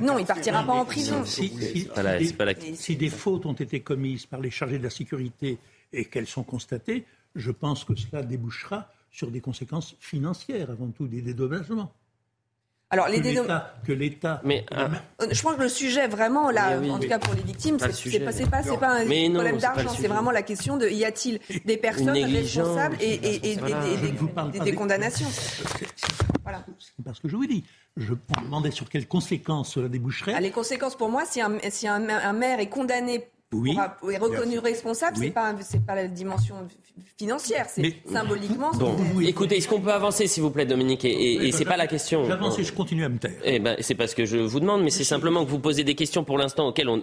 Non, 0.00 0.18
il 0.18 0.24
partira 0.24 0.62
pas 0.64 0.72
en 0.72 0.86
prison. 0.86 1.22
Si 1.24 2.96
des 2.96 3.10
fautes 3.10 3.44
ont 3.44 3.52
été 3.52 3.80
commises 3.80 4.24
par 4.24 4.40
les 4.40 4.50
chargés 4.50 4.78
de 4.78 4.84
la 4.84 4.90
sécurité 4.90 5.58
et 5.92 6.06
qu'elles 6.06 6.26
sont 6.26 6.42
constatées, 6.42 7.04
je 7.34 7.50
pense 7.50 7.84
que 7.84 7.94
cela 7.94 8.22
débouchera 8.22 8.90
sur 9.10 9.30
des 9.30 9.40
conséquences 9.40 9.94
financières 10.00 10.70
avant 10.70 10.88
tout, 10.88 11.06
des 11.06 11.22
dédommagements. 11.22 11.92
Alors, 12.90 13.08
les 13.08 13.20
que 13.20 13.92
l'État. 13.92 14.40
Mais 14.44 14.64
euh, 14.72 14.88
je 15.30 15.42
pense 15.42 15.56
que 15.56 15.62
le 15.62 15.68
sujet 15.68 16.08
vraiment 16.08 16.50
là, 16.50 16.80
en 16.80 16.98
tout 16.98 17.08
cas 17.08 17.18
pour 17.18 17.34
les 17.34 17.42
victimes, 17.42 17.78
c'est 17.78 18.20
pas, 18.20 18.32
pas, 18.32 18.62
pas, 18.62 18.76
pas 18.76 19.00
un 19.00 19.04
problème 19.04 19.58
d'argent, 19.58 19.90
c'est 19.90 20.08
vraiment 20.08 20.30
la 20.30 20.42
question 20.42 20.76
de 20.76 20.88
y 20.88 21.04
a-t-il 21.04 21.40
des 21.64 21.76
personnes 21.76 22.10
responsables 22.10 22.96
et, 23.00 23.52
et, 23.52 23.56
des, 24.64 24.74
condamnations. 24.74 25.28
Voilà. 26.42 26.64
C'est 26.78 27.04
parce 27.04 27.20
que 27.20 27.28
je 27.28 27.36
vous 27.36 27.46
dis. 27.46 27.64
Je 27.96 28.12
me 28.12 28.44
demandais 28.44 28.70
sur 28.70 28.88
quelles 28.88 29.08
conséquences 29.08 29.72
cela 29.72 29.88
déboucherait. 29.88 30.32
Ah, 30.34 30.40
les 30.40 30.52
conséquences 30.52 30.94
pour 30.94 31.08
moi, 31.08 31.24
si 31.26 31.40
un, 31.40 31.58
si 31.68 31.88
un 31.88 32.32
maire 32.32 32.60
est 32.60 32.68
condamné 32.68 33.28
oui. 33.52 33.76
est 34.12 34.18
reconnu 34.18 34.58
responsable, 34.58 35.16
c'est 35.16 35.30
pas 35.30 35.54
c'est 35.60 35.84
pas 35.84 35.94
la 35.94 36.06
dimension 36.06 36.56
financière, 37.16 37.66
c'est 37.68 37.96
symboliquement. 38.10 38.70
Bon, 38.72 38.96
écoutez, 39.20 39.56
est-ce 39.56 39.68
qu'on 39.68 39.80
peut 39.80 39.92
avancer, 39.92 40.26
s'il 40.26 40.42
vous 40.42 40.50
plaît, 40.50 40.66
Dominique 40.66 41.04
Et, 41.04 41.46
et, 41.46 41.52
c'est 41.52 41.64
pas 41.64 41.76
la 41.76 41.86
question. 41.86 42.24
J'avance 42.26 42.58
et 42.58 42.64
je 42.64 42.72
continue 42.72 43.04
à 43.04 43.08
me 43.08 43.18
taire. 43.18 43.32
Eh 43.44 43.58
ben, 43.58 43.76
c'est 43.80 43.94
parce 43.94 44.14
que 44.14 44.24
je 44.24 44.36
vous 44.36 44.60
demande, 44.60 44.82
mais 44.82 44.90
c'est 44.90 45.04
simplement 45.04 45.44
que 45.44 45.50
vous 45.50 45.58
posez 45.58 45.84
des 45.84 45.94
questions 45.94 46.24
pour 46.24 46.38
l'instant 46.38 46.68
auxquelles, 46.68 46.88
on, 46.88 47.02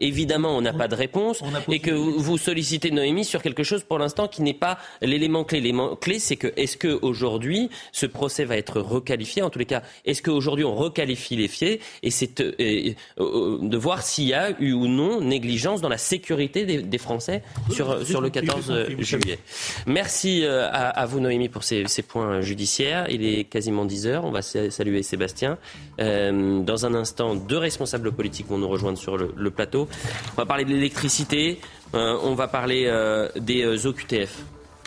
évidemment, 0.00 0.56
on 0.56 0.62
n'a 0.62 0.72
pas 0.72 0.88
de 0.88 0.94
réponse, 0.94 1.42
et 1.68 1.80
que 1.80 1.90
vous 1.90 2.38
sollicitez 2.38 2.90
Noémie 2.90 3.24
sur 3.24 3.42
quelque 3.42 3.62
chose 3.62 3.84
pour 3.84 3.98
l'instant 3.98 4.28
qui 4.28 4.42
n'est 4.42 4.54
pas 4.54 4.78
l'élément 5.00 5.44
clé. 5.44 5.60
L'élément 5.60 5.94
clé, 5.94 6.18
c'est 6.18 6.36
que 6.36 6.52
est-ce 6.56 6.76
que 6.76 6.98
aujourd'hui 7.02 7.70
ce 7.92 8.06
procès 8.06 8.44
va 8.44 8.56
être 8.56 8.80
requalifié? 8.80 9.42
En 9.42 9.50
tous 9.50 9.58
les 9.58 9.66
cas, 9.66 9.82
est-ce 10.04 10.22
qu'aujourd'hui 10.22 10.64
on 10.64 10.74
requalifie 10.74 11.36
les 11.36 11.48
faits? 11.48 11.80
Et 12.02 12.10
c'est 12.10 12.40
euh, 12.40 12.94
euh, 13.20 13.58
de 13.60 13.76
voir 13.76 14.02
s'il 14.02 14.24
y 14.24 14.34
a 14.34 14.50
eu 14.60 14.72
ou 14.72 14.88
non 14.88 15.20
négligence 15.20 15.81
dans 15.82 15.90
la 15.90 15.98
sécurité 15.98 16.64
des, 16.64 16.98
Français 16.98 17.42
sur, 17.70 18.06
sur 18.06 18.20
le 18.20 18.30
14 18.30 18.86
juillet. 19.00 19.38
Merci 19.86 20.44
euh, 20.44 20.68
à, 20.70 21.04
vous, 21.04 21.20
Noémie, 21.20 21.48
pour 21.48 21.64
ces, 21.64 21.84
points 22.06 22.40
judiciaires. 22.40 23.06
Il 23.10 23.24
est 23.24 23.44
quasiment 23.44 23.84
10 23.84 24.06
heures. 24.06 24.24
On 24.24 24.30
va 24.30 24.40
saluer 24.42 25.02
Sébastien. 25.02 25.58
Euh, 26.00 26.60
dans 26.62 26.86
un 26.86 26.94
instant, 26.94 27.34
deux 27.34 27.58
responsables 27.58 28.12
politiques 28.12 28.48
vont 28.48 28.58
nous 28.58 28.68
rejoindre 28.68 28.98
sur 28.98 29.16
le, 29.16 29.50
plateau. 29.50 29.88
On 30.32 30.36
va 30.36 30.46
parler 30.46 30.64
de 30.64 30.70
l'électricité. 30.70 31.60
Euh, 31.94 32.16
on 32.22 32.34
va 32.34 32.48
parler 32.48 32.90
des 33.36 33.86
OQTF. 33.86 34.38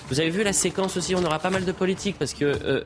Vous 0.10 0.20
avez 0.20 0.30
vu 0.30 0.44
la 0.44 0.54
séquence 0.54 0.98
aussi, 0.98 1.16
on 1.16 1.24
aura 1.24 1.40
pas 1.40 1.50
mal 1.50 1.66
de 1.66 1.72
politique 1.72 2.16
parce 2.18 2.34
que 2.34 2.86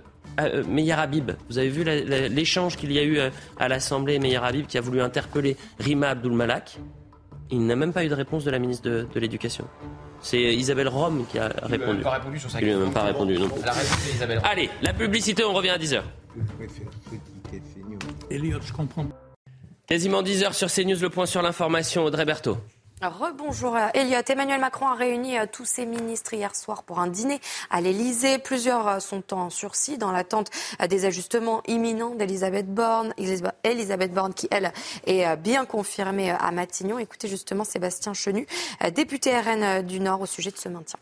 Meir 0.68 1.00
Habib, 1.00 1.32
vous 1.50 1.58
avez 1.58 1.70
vu 1.70 1.84
l'échange 1.84 2.78
qu'il 2.78 2.92
y 2.92 3.00
a 3.00 3.04
eu 3.04 3.20
à 3.60 3.68
l'Assemblée, 3.68 4.20
Meir 4.20 4.44
Habib 4.44 4.66
qui 4.68 4.78
a 4.78 4.82
voulu 4.82 5.02
interpeller 5.02 5.56
Rima 5.80 6.10
Abdul 6.10 6.34
Malak. 6.34 6.80
Il 7.52 7.66
n'a 7.66 7.76
même 7.76 7.94
pas 7.94 8.06
eu 8.06 8.10
de 8.10 8.14
réponse 8.14 8.44
de 8.44 8.52
la 8.52 8.60
ministre 8.60 8.88
de, 8.88 9.20
l'Éducation. 9.20 9.66
C'est 10.22 10.40
Isabelle 10.40 10.88
Rome 10.88 11.26
qui 11.32 11.40
a 11.40 11.48
répondu. 11.64 11.94
Il 11.94 11.98
n'a 11.98 12.04
pas 12.04 12.12
répondu 12.12 12.40
sur 12.40 12.52
sa 12.52 12.60
question. 12.60 12.76
Il 12.76 12.80
n'a 12.80 12.86
même 12.86 12.94
pas 12.94 13.04
répondu 13.04 13.40
non 13.40 13.50
plus. 13.50 13.62
Allez, 14.44 14.70
la 14.82 14.94
publicité, 14.94 15.44
on 15.44 15.54
revient 15.54 15.70
à 15.70 15.78
10h. 15.78 16.02
Elliot, 18.30 18.60
je 18.62 18.74
comprends. 18.74 19.08
Quasiment 19.88 20.22
10h 20.22 20.54
sur 20.54 20.72
CNews, 20.72 21.02
le 21.02 21.10
point 21.10 21.26
sur 21.26 21.42
l'information, 21.42 22.04
Audrey 22.04 22.26
Berthaud. 22.26 22.58
Rebonjour 23.02 23.78
Elliot. 23.94 24.22
Emmanuel 24.28 24.60
Macron 24.60 24.88
a 24.88 24.94
réuni 24.94 25.38
euh, 25.38 25.46
tous 25.50 25.64
ses 25.64 25.86
ministres 25.86 26.34
hier 26.34 26.54
soir 26.54 26.84
pour 26.84 27.00
un 27.00 27.08
dîner 27.08 27.40
à 27.70 27.80
l'Elysée. 27.80 28.40
Plusieurs 28.40 28.88
euh, 28.88 29.00
sont 29.00 29.34
en 29.34 29.50
sursis 29.50 29.98
dans 29.98 30.12
l'attente 30.12 30.52
euh, 30.82 30.88
des 30.88 31.06
ajustements 31.06 31.64
imminents 31.68 32.14
d'Elisabeth 32.16 32.68
Borne. 32.74 33.14
Elisabeth 33.64 34.14
Borne 34.14 34.34
qui, 34.34 34.50
elle, 34.52 34.74
est 35.06 35.38
bien 35.38 35.66
confirmée 35.66 36.32
à 36.32 36.52
Matignon. 36.52 37.00
Écoutez 37.00 37.30
justement 37.30 37.64
Sébastien 37.64 38.14
Chenu, 38.14 38.46
député 38.94 39.32
RN 39.40 39.82
du 39.82 40.00
Nord 40.00 40.22
au 40.22 40.26
sujet 40.26 40.52
de 40.52 40.58
ce 40.58 40.68
maintien 40.68 41.00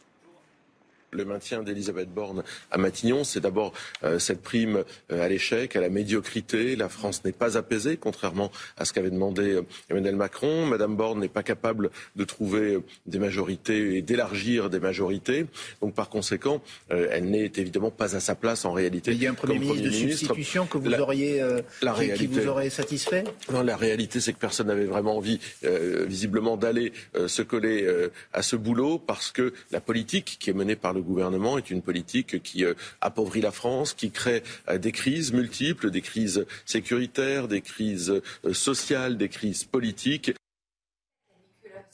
le 1.11 1.25
maintien 1.25 1.63
d'Elisabeth 1.63 2.09
Borne 2.13 2.43
à 2.71 2.77
Matignon, 2.77 3.23
c'est 3.23 3.39
d'abord 3.39 3.73
euh, 4.03 4.19
cette 4.19 4.41
prime 4.41 4.83
euh, 5.11 5.23
à 5.23 5.27
l'échec, 5.29 5.75
à 5.75 5.81
la 5.81 5.89
médiocrité. 5.89 6.75
La 6.75 6.89
France 6.89 7.23
n'est 7.23 7.31
pas 7.31 7.57
apaisée, 7.57 7.97
contrairement 7.97 8.51
à 8.77 8.85
ce 8.85 8.93
qu'avait 8.93 9.09
demandé 9.09 9.53
euh, 9.53 9.65
Emmanuel 9.89 10.15
Macron. 10.15 10.65
Madame 10.65 10.95
Borne 10.95 11.19
n'est 11.19 11.27
pas 11.27 11.43
capable 11.43 11.89
de 12.15 12.23
trouver 12.23 12.79
des 13.05 13.19
majorités 13.19 13.97
et 13.97 14.01
d'élargir 14.01 14.69
des 14.69 14.79
majorités. 14.79 15.45
Donc, 15.81 15.93
par 15.93 16.09
conséquent, 16.09 16.61
elle 16.89 17.29
n'est 17.29 17.51
évidemment 17.55 17.91
pas 17.91 18.15
à 18.15 18.19
sa 18.19 18.35
place 18.35 18.65
en 18.65 18.71
réalité. 18.71 19.11
il 19.11 19.21
y 19.21 19.27
a 19.27 19.31
un 19.31 19.33
Premier, 19.33 19.59
ministre 19.59 19.83
de 19.83 19.91
substitution 19.91 20.65
que 20.65 20.77
vous 20.77 20.93
auriez, 20.93 21.39
la 21.81 21.93
qui, 21.93 21.99
réalité, 21.99 22.27
qui, 22.27 22.39
vous 22.39 22.47
aurait 22.47 22.69
satisfait? 22.69 23.23
Non, 23.51 23.61
la 23.61 23.77
réalité, 23.77 24.19
c'est 24.19 24.33
que 24.33 24.39
personne 24.39 24.67
n'avait 24.67 24.85
vraiment 24.85 25.17
envie, 25.17 25.39
visiblement, 25.63 26.57
d'aller 26.57 26.91
se 27.27 27.41
coller 27.41 27.87
à 28.33 28.41
ce 28.41 28.55
boulot 28.55 28.99
parce 28.99 29.31
que 29.31 29.53
la 29.71 29.81
politique 29.81 30.37
qui 30.39 30.49
est 30.49 30.53
menée 30.53 30.75
par 30.75 30.93
le 30.93 30.96
gouvernement 31.01 31.57
est 31.57 31.69
une 31.71 31.81
politique 31.81 32.41
qui 32.43 32.65
euh, 32.65 32.73
appauvrit 33.01 33.41
la 33.41 33.51
France, 33.51 33.93
qui 33.93 34.11
crée 34.11 34.43
euh, 34.69 34.77
des 34.77 34.91
crises 34.91 35.33
multiples, 35.33 35.91
des 35.91 36.01
crises 36.01 36.45
sécuritaires, 36.65 37.47
des 37.47 37.61
crises 37.61 38.09
euh, 38.45 38.53
sociales, 38.53 39.17
des 39.17 39.29
crises 39.29 39.63
politiques. 39.63 40.33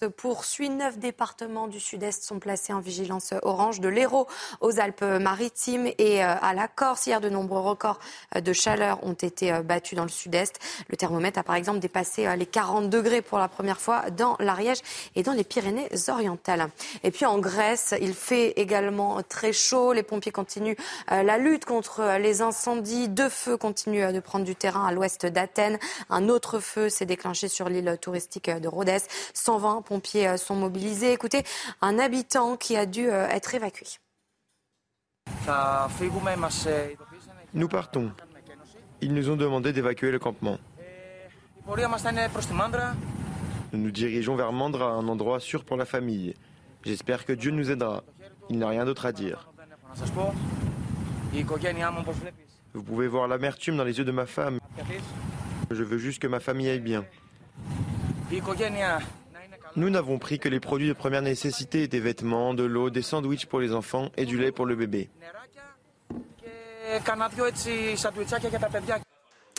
Poursuit. 0.07 0.69
Neuf 0.69 0.97
départements 0.97 1.67
du 1.67 1.79
sud-est 1.79 2.23
sont 2.23 2.39
placés 2.39 2.73
en 2.73 2.79
vigilance 2.79 3.33
orange, 3.41 3.79
de 3.79 3.87
l'Hérault 3.87 4.27
aux 4.61 4.79
Alpes-Maritimes 4.79 5.87
et 5.97 6.23
euh, 6.23 6.35
à 6.41 6.53
la 6.53 6.67
Corse. 6.67 7.07
Hier, 7.07 7.21
de 7.21 7.29
nombreux 7.29 7.59
records 7.59 7.99
euh, 8.35 8.41
de 8.41 8.53
chaleur 8.53 9.03
ont 9.03 9.13
été 9.13 9.51
euh, 9.51 9.61
battus 9.61 9.97
dans 9.97 10.03
le 10.03 10.09
sud-est. 10.09 10.59
Le 10.89 10.97
thermomètre 10.97 11.39
a 11.39 11.43
par 11.43 11.55
exemple 11.55 11.79
dépassé 11.79 12.27
les 12.35 12.45
40 12.45 12.89
degrés 12.89 13.21
pour 13.21 13.39
la 13.39 13.47
première 13.47 13.79
fois 13.79 14.09
dans 14.09 14.35
l'Ariège 14.39 14.79
et 15.15 15.23
dans 15.23 15.33
les 15.33 15.43
Pyrénées-Orientales. 15.43 16.69
Et 17.03 17.11
puis 17.11 17.25
en 17.25 17.39
Grèce, 17.39 17.93
il 17.99 18.13
fait 18.13 18.51
également 18.51 19.21
très 19.27 19.53
chaud. 19.53 19.93
Les 19.93 20.03
pompiers 20.03 20.31
continuent 20.31 20.75
la 21.09 21.37
lutte 21.37 21.65
contre 21.65 22.17
les 22.19 22.41
incendies. 22.41 23.09
Deux 23.09 23.29
feux 23.29 23.57
continuent 23.57 24.11
de 24.11 24.19
prendre 24.19 24.45
du 24.45 24.55
terrain 24.55 24.85
à 24.85 24.91
l'ouest 24.91 25.25
d'Athènes. 25.25 25.79
Un 26.09 26.29
autre 26.29 26.59
feu 26.59 26.89
s'est 26.89 27.05
déclenché 27.05 27.47
sur 27.47 27.69
l'île 27.69 27.97
touristique 28.01 28.49
de 28.49 28.67
Rhodes. 28.67 28.83
120 29.33 29.81
pompiers 29.93 30.27
euh, 30.27 30.37
sont 30.37 30.55
mobilisés. 30.55 31.13
Écoutez, 31.13 31.43
un 31.81 31.99
habitant 31.99 32.57
qui 32.57 32.75
a 32.75 32.85
dû 32.87 33.07
euh, 33.09 33.27
être 33.27 33.53
évacué. 33.53 33.85
Nous 37.53 37.67
partons. 37.67 38.11
Ils 39.01 39.13
nous 39.13 39.29
ont 39.29 39.35
demandé 39.35 39.71
d'évacuer 39.71 40.09
le 40.11 40.17
campement. 40.17 40.57
Nous 43.71 43.79
nous 43.79 43.91
dirigeons 43.91 44.35
vers 44.35 44.51
Mandra, 44.51 44.89
un 44.91 45.07
endroit 45.07 45.39
sûr 45.39 45.63
pour 45.63 45.77
la 45.77 45.85
famille. 45.85 46.33
J'espère 46.83 47.25
que 47.25 47.33
Dieu 47.33 47.51
nous 47.51 47.69
aidera. 47.69 48.03
Il 48.49 48.57
n'a 48.57 48.69
rien 48.69 48.85
d'autre 48.85 49.05
à 49.05 49.11
dire. 49.11 49.49
Vous 52.73 52.83
pouvez 52.83 53.07
voir 53.07 53.27
l'amertume 53.27 53.77
dans 53.77 53.83
les 53.83 53.97
yeux 53.99 54.05
de 54.05 54.11
ma 54.11 54.25
femme. 54.25 54.59
Je 55.69 55.83
veux 55.83 55.99
juste 55.99 56.19
que 56.19 56.27
ma 56.27 56.39
famille 56.39 56.69
aille 56.69 56.79
bien. 56.79 57.05
Nous 59.75 59.89
n'avons 59.89 60.19
pris 60.19 60.37
que 60.37 60.49
les 60.49 60.59
produits 60.59 60.87
de 60.87 60.93
première 60.93 61.21
nécessité, 61.23 61.87
des 61.87 61.99
vêtements, 61.99 62.53
de 62.53 62.63
l'eau, 62.63 62.89
des 62.89 63.01
sandwichs 63.01 63.47
pour 63.47 63.59
les 63.59 63.73
enfants 63.73 64.11
et 64.17 64.25
du 64.25 64.37
lait 64.37 64.51
pour 64.51 64.65
le 64.65 64.75
bébé. 64.75 65.09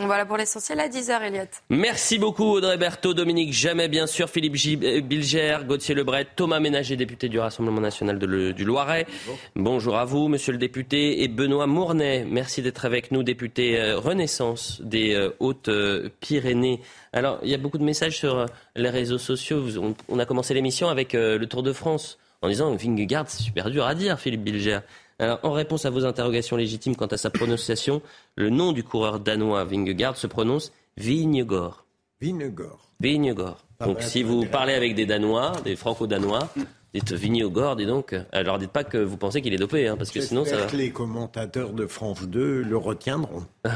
Voilà 0.01 0.27
pour 0.27 0.37
l'essentiel 0.37 0.81
à 0.81 0.89
10h, 0.89 1.23
Elliot. 1.23 1.45
Merci 1.71 2.19
beaucoup, 2.19 2.45
Audrey 2.45 2.77
Berthaud, 2.77 3.15
Dominique 3.15 3.53
Jamais, 3.53 3.87
bien 3.87 4.09
sûr, 4.09 4.29
Philippe 4.29 4.57
euh, 4.83 5.01
Bilger, 5.01 5.59
Gauthier 5.67 5.95
Lebret, 5.95 6.27
Thomas 6.35 6.59
Ménager, 6.59 6.97
député 6.97 7.29
du 7.29 7.39
Rassemblement 7.39 7.81
national 7.81 8.19
du 8.19 8.65
Loiret. 8.65 9.07
Bonjour. 9.55 9.97
à 9.97 10.05
vous, 10.05 10.27
monsieur 10.27 10.51
le 10.51 10.59
député, 10.59 11.23
et 11.23 11.29
Benoît 11.29 11.69
Mournet. 11.69 12.27
Merci 12.29 12.61
d'être 12.61 12.85
avec 12.85 13.13
nous, 13.13 13.23
député 13.23 13.79
euh, 13.79 13.97
Renaissance 13.97 14.81
des 14.83 15.15
euh, 15.15 15.31
Hautes-Pyrénées. 15.39 16.81
Alors, 17.13 17.39
il 17.45 17.51
y 17.51 17.55
a 17.55 17.59
beaucoup 17.59 17.79
de 17.79 17.85
messages 17.85 18.19
sur 18.19 18.47
les 18.75 18.91
réseaux 18.91 19.19
sociaux. 19.19 19.95
On, 20.09 20.19
a 20.19 20.27
commencé 20.27 20.55
l'émission 20.55 20.89
avec 20.89 21.13
le 21.13 21.45
Tour 21.45 21.63
de 21.63 21.73
France 21.73 22.19
en 22.43 22.49
disant 22.49 22.75
Vingegaard, 22.75 23.25
c'est 23.29 23.43
super 23.43 23.71
dur 23.71 23.87
à 23.87 23.95
dire, 23.95 24.19
Philippe 24.19 24.43
Bilger. 24.43 24.81
Alors, 25.19 25.39
en 25.43 25.53
réponse 25.53 25.85
à 25.85 25.91
vos 25.91 26.05
interrogations 26.05 26.57
légitimes 26.57 26.97
quant 26.97 27.07
à 27.07 27.17
sa 27.17 27.31
prononciation, 27.31 28.03
le 28.37 28.51
nom 28.51 28.73
du 28.73 28.83
coureur 28.83 29.21
danois 29.21 29.65
Vingegaard 29.65 30.17
se 30.17 30.27
prononce 30.27 30.73
Vignegor. 30.97 31.85
Vignegor. 32.21 32.91
Vignegor. 33.01 33.65
Ah 33.81 33.87
donc, 33.87 33.99
bah, 33.99 34.03
si 34.03 34.23
vous 34.23 34.47
parlez 34.47 34.75
avec 34.75 34.95
des 34.95 35.05
Danois, 35.05 35.53
des 35.65 35.77
Franco-Danois, 35.77 36.49
dites 36.95 37.13
Vignegor, 37.13 37.77
dis 37.77 37.87
donc. 37.87 38.15
Alors, 38.33 38.59
dites 38.59 38.71
pas 38.71 38.85
que 38.85 38.99
vous 38.99 39.17
pensez 39.17 39.43
qu'il 39.43 39.53
est 39.53 39.59
dopé, 39.59 39.89
hein, 39.89 39.97
parce 39.97 40.11
que 40.11 40.21
sinon 40.21 40.45
ça 40.45 40.57
va. 40.57 40.67
que 40.67 40.77
les 40.77 40.91
commentateurs 40.91 41.73
de 41.73 41.87
France 41.87 42.23
2 42.23 42.63
le 42.63 42.77
retiendront. 42.77 43.45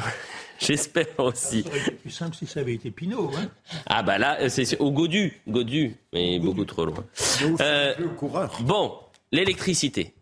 J'espère 0.59 1.07
aussi. 1.19 1.63
Ça 1.63 1.69
aurait 1.69 1.81
été 1.81 1.91
plus 1.93 2.11
simple 2.11 2.37
si 2.37 2.47
ça 2.47 2.61
avait 2.61 2.75
été 2.75 2.91
Pinot. 2.91 3.31
Hein 3.37 3.49
ah 3.87 4.03
bah 4.03 4.19
là, 4.19 4.49
c'est 4.49 4.79
au 4.81 4.91
Godu, 4.91 5.41
Godu, 5.47 5.95
mais 6.13 6.39
beaucoup 6.41 6.65
trop 6.65 6.85
loin. 6.85 7.05
Euh, 7.61 7.95
le 7.99 8.09
coureur. 8.09 8.59
Bon, 8.63 8.95
l'électricité. 9.31 10.15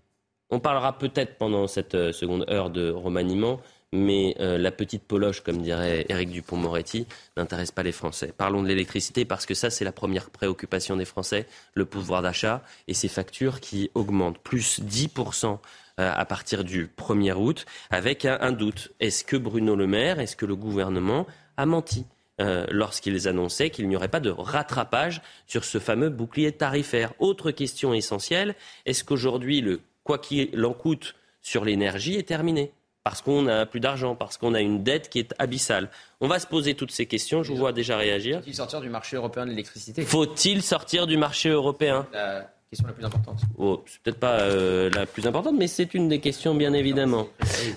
On 0.51 0.61
parlera 0.61 0.97
peut-être 0.97 1.38
pendant 1.38 1.66
cette 1.66 1.97
euh, 1.97 2.12
seconde 2.12 2.44
heure 2.49 2.70
de 2.70 2.90
remaniement, 2.90 3.61
mais 3.92 4.36
euh, 4.38 4.59
la 4.59 4.70
petite 4.70 5.03
poloche, 5.03 5.40
comme 5.40 5.61
dirait 5.61 6.07
Éric 6.09 6.30
Dupont-Moretti, 6.30 7.07
n'intéresse 7.36 7.72
pas 7.72 7.82
les 7.82 7.90
Français. 7.90 8.32
Parlons 8.36 8.62
de 8.62 8.68
l'électricité 8.68 9.24
parce 9.24 9.44
que 9.44 9.55
ça, 9.55 9.70
c'est 9.70 9.84
la 9.84 9.90
première 9.90 10.30
préoccupation 10.30 10.97
des 10.97 11.05
Français, 11.05 11.47
le 11.74 11.84
pouvoir 11.84 12.22
d'achat 12.22 12.62
et 12.86 12.94
ces 12.94 13.09
factures 13.09 13.59
qui 13.61 13.90
augmentent, 13.94 14.38
plus 14.38 14.80
10% 14.80 15.59
euh, 15.99 16.12
à 16.14 16.24
partir 16.26 16.62
du 16.62 16.86
1er 16.86 17.34
août, 17.34 17.66
avec 17.90 18.24
un, 18.24 18.53
doute. 18.53 18.92
Est-ce 19.01 19.24
que 19.24 19.36
Bruno 19.36 19.74
Le 19.74 19.88
Maire, 19.88 20.20
est-ce 20.20 20.36
que 20.36 20.47
le 20.47 20.55
gouvernement 20.57 21.26
a 21.57 21.66
menti 21.66 22.07
lorsqu'ils 22.38 23.28
annonçaient 23.28 23.70
qu'il 23.70 23.88
n'y 23.88 23.97
aurait 23.97 24.09
pas 24.09 24.20
de 24.20 24.28
rattrapage 24.28 25.22
sur 25.47 25.64
ce 25.64 25.78
fameux 25.78 26.11
bouclier 26.11 26.53
tarifaire? 26.53 27.14
Autre 27.18 27.51
question 27.51 27.94
essentielle, 27.94 28.55
est-ce 28.84 29.05
qu'aujourd'hui 29.05 29.62
le 29.62 29.80
quoi 30.07 30.18
qu'il 30.18 30.64
en 30.64 30.72
coûte 30.72 31.14
sur 31.42 31.64
l'énergie, 31.64 32.14
est 32.14 32.26
terminé. 32.26 32.72
Parce 33.04 33.22
qu'on 33.22 33.42
n'a 33.42 33.66
plus 33.66 33.78
d'argent, 33.78 34.16
parce 34.16 34.36
qu'on 34.36 34.54
a 34.54 34.61
une 34.61 34.82
dette 34.82 35.09
qui 35.09 35.20
est 35.20 35.32
abyssale. 35.38 35.90
On 36.20 36.26
va 36.26 36.40
se 36.40 36.46
poser 36.46 36.74
toutes 36.74 36.90
ces 36.90 37.07
questions. 37.07 37.44
Je 37.44 37.52
vous 37.52 37.59
vois 37.59 37.72
déjà 37.72 37.96
réagir. 37.96 38.40
Faut-il 38.40 38.54
sortir 38.54 38.80
du 38.80 38.88
marché 38.88 39.16
européen 39.16 39.44
de 39.44 39.50
l'électricité? 39.50 40.02
Faut-il 40.02 40.62
sortir 40.62 41.07
du 41.07 41.16
marché 41.16 41.50
européen? 41.50 42.09
La 42.12 42.50
question 42.68 42.88
la 42.88 42.94
plus 42.94 43.04
importante. 43.04 43.42
Oh, 43.59 43.84
c'est 43.86 44.02
peut-être 44.02 44.18
pas 44.18 44.40
euh, 44.40 44.90
la 44.90 45.07
plus 45.07 45.24
importante, 45.24 45.54
mais 45.57 45.68
c'est 45.68 45.94
une 45.94 46.09
des 46.09 46.18
questions, 46.18 46.57
bien 46.57 46.72
évidemment. 46.72 47.28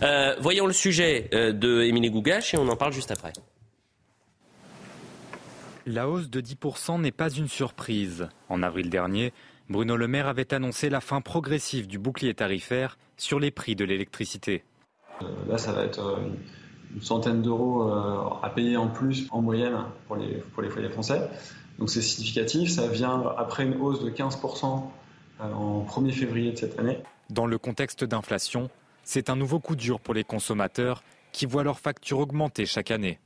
Euh, 0.02 0.36
voyons 0.40 0.66
le 0.66 0.74
sujet 0.74 1.30
euh, 1.36 1.54
de 1.54 1.84
Émilie 1.84 2.10
Gougache 2.10 2.56
et 2.56 2.58
on 2.58 2.68
en 2.68 2.76
parle 2.76 2.94
juste 2.94 3.12
après. 3.12 3.34
La 5.86 6.10
hausse 6.10 6.30
de 6.30 6.42
10% 6.42 7.02
n'est 7.02 7.12
pas 7.12 7.30
une 7.30 7.48
surprise. 7.48 8.28
En 8.48 8.64
avril 8.64 8.90
dernier, 8.90 9.32
Bruno 9.70 9.96
Le 9.98 10.08
Maire 10.08 10.28
avait 10.28 10.52
annoncé 10.52 10.90
la 10.90 11.00
fin 11.00 11.22
progressive 11.22 11.86
du 11.86 12.00
bouclier 12.00 12.34
tarifaire 12.34 12.98
sur 13.18 13.40
les 13.40 13.52
prix 13.52 13.76
de 13.76 13.86
l'électricité. 13.86 14.64
Euh, 15.22 15.26
là, 15.48 15.60
ça 15.60 15.74
va 15.74 15.84
être 15.84 16.00
euh, 16.00 16.28
une 16.96 17.02
centaine 17.04 17.44
d'euros 17.44 17.84
euh, 17.84 18.30
à 18.42 18.50
payer 18.50 18.78
en 18.78 18.88
plus 18.88 19.28
en 19.30 19.44
moyenne 19.44 19.78
pour 20.08 20.16
les, 20.16 20.38
pour 20.54 20.64
les 20.64 20.70
foyers 20.70 20.90
français. 20.90 21.22
Donc 21.78 21.92
c'est 21.92 22.02
significatif, 22.02 22.72
ça 22.72 22.88
vient 22.88 23.24
après 23.38 23.64
une 23.64 23.80
hausse 23.80 24.04
de 24.04 24.10
15% 24.10 24.84
en 25.40 25.86
1er 25.88 26.12
février 26.12 26.52
de 26.52 26.58
cette 26.58 26.78
année. 26.80 26.98
Dans 27.30 27.46
le 27.46 27.58
contexte 27.58 28.04
d'inflation, 28.04 28.70
c'est 29.04 29.30
un 29.30 29.36
nouveau 29.36 29.60
coup 29.60 29.76
dur 29.76 30.00
pour 30.00 30.14
les 30.14 30.24
consommateurs 30.24 31.04
qui 31.32 31.46
voient 31.46 31.64
leurs 31.64 31.80
factures 31.80 32.20
augmenter 32.20 32.66
chaque 32.66 32.92
année. 32.92 33.20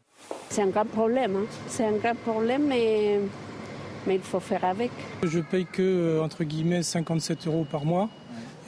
C'est 0.50 0.62
un 0.62 0.68
grand 0.68 0.86
problème, 0.86 1.38
hein. 1.38 1.46
c'est 1.68 1.86
un 1.86 1.94
grand 1.94 2.16
problème 2.16 2.68
mais 2.68 3.22
mais 4.08 4.16
il 4.16 4.22
faut 4.22 4.40
faire 4.40 4.66
avec. 4.66 4.92
Je 5.24 5.40
paye 5.40 5.66
que, 5.66 5.82
euh, 5.82 6.24
entre 6.24 6.44
guillemets, 6.44 6.84
57 6.84 7.48
euros 7.48 7.66
par 7.70 7.86
mois. 7.86 8.10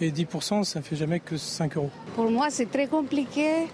Et 0.01 0.11
10%, 0.11 0.63
ça 0.63 0.81
fait 0.81 0.95
jamais 0.95 1.21
que 1.21 1.37
5 1.37 1.77
euros. 1.77 1.91
Pour 2.15 2.29
moi, 2.29 2.49
c'est 2.49 2.69
très 2.69 2.87
compliqué 2.87 3.67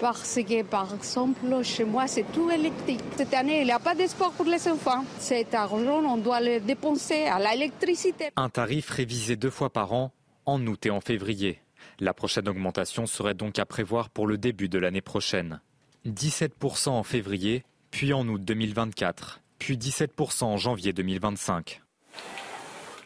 parce 0.00 0.34
que, 0.34 0.62
par 0.62 0.92
exemple, 0.94 1.40
chez 1.62 1.84
moi, 1.84 2.08
c'est 2.08 2.24
tout 2.32 2.50
électrique. 2.50 3.00
Cette 3.16 3.34
année, 3.34 3.60
il 3.60 3.66
n'y 3.66 3.72
a 3.72 3.78
pas 3.78 3.94
d'espoir 3.94 4.32
pour 4.32 4.46
les 4.46 4.66
enfants. 4.68 5.04
Cet 5.18 5.54
argent, 5.54 6.02
on 6.04 6.16
doit 6.16 6.40
le 6.40 6.60
dépenser 6.60 7.24
à 7.24 7.38
l'électricité. 7.38 8.30
Un 8.36 8.48
tarif 8.48 8.90
révisé 8.90 9.36
deux 9.36 9.50
fois 9.50 9.70
par 9.70 9.92
an, 9.92 10.12
en 10.46 10.64
août 10.66 10.86
et 10.86 10.90
en 10.90 11.00
février. 11.00 11.60
La 12.00 12.12
prochaine 12.12 12.48
augmentation 12.48 13.06
serait 13.06 13.34
donc 13.34 13.58
à 13.58 13.66
prévoir 13.66 14.10
pour 14.10 14.26
le 14.26 14.36
début 14.36 14.68
de 14.68 14.78
l'année 14.78 15.00
prochaine. 15.00 15.60
17% 16.06 16.90
en 16.90 17.02
février, 17.02 17.64
puis 17.90 18.12
en 18.12 18.26
août 18.28 18.42
2024 18.42 19.40
puis 19.58 19.76
17% 19.76 20.44
en 20.44 20.56
janvier 20.56 20.92
2025. 20.92 21.82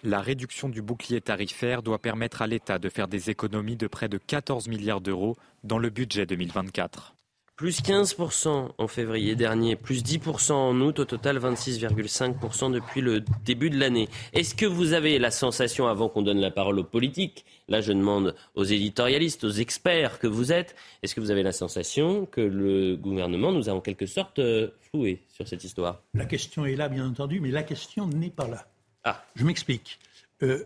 La 0.04 0.20
réduction 0.20 0.68
du 0.68 0.82
bouclier 0.82 1.20
tarifaire 1.20 1.82
doit 1.82 2.00
permettre 2.00 2.42
à 2.42 2.46
l'État 2.46 2.78
de 2.78 2.88
faire 2.88 3.06
des 3.06 3.30
économies 3.30 3.76
de 3.76 3.86
près 3.86 4.08
de 4.08 4.18
14 4.18 4.68
milliards 4.68 5.00
d'euros 5.00 5.36
dans 5.62 5.78
le 5.78 5.90
budget 5.90 6.26
2024. 6.26 7.14
Plus 7.62 7.80
15% 7.80 8.70
en 8.76 8.88
février 8.88 9.36
dernier, 9.36 9.76
plus 9.76 10.02
10% 10.02 10.50
en 10.50 10.80
août, 10.80 10.98
au 10.98 11.04
total 11.04 11.38
26,5% 11.38 12.72
depuis 12.72 13.00
le 13.00 13.22
début 13.44 13.70
de 13.70 13.78
l'année. 13.78 14.08
Est-ce 14.32 14.56
que 14.56 14.66
vous 14.66 14.94
avez 14.94 15.20
la 15.20 15.30
sensation, 15.30 15.86
avant 15.86 16.08
qu'on 16.08 16.22
donne 16.22 16.40
la 16.40 16.50
parole 16.50 16.80
aux 16.80 16.84
politiques, 16.84 17.44
là 17.68 17.80
je 17.80 17.92
demande 17.92 18.34
aux 18.56 18.64
éditorialistes, 18.64 19.44
aux 19.44 19.52
experts 19.52 20.18
que 20.18 20.26
vous 20.26 20.50
êtes, 20.50 20.74
est-ce 21.04 21.14
que 21.14 21.20
vous 21.20 21.30
avez 21.30 21.44
la 21.44 21.52
sensation 21.52 22.26
que 22.26 22.40
le 22.40 22.96
gouvernement 22.96 23.52
nous 23.52 23.70
a 23.70 23.72
en 23.72 23.80
quelque 23.80 24.06
sorte 24.06 24.40
euh, 24.40 24.70
floué 24.90 25.22
sur 25.32 25.46
cette 25.46 25.62
histoire? 25.62 26.02
La 26.14 26.24
question 26.24 26.66
est 26.66 26.74
là, 26.74 26.88
bien 26.88 27.06
entendu, 27.06 27.38
mais 27.38 27.52
la 27.52 27.62
question 27.62 28.08
n'est 28.08 28.30
pas 28.30 28.48
là. 28.48 28.66
Ah. 29.04 29.24
Je 29.36 29.44
m'explique. 29.44 30.00
Euh, 30.42 30.64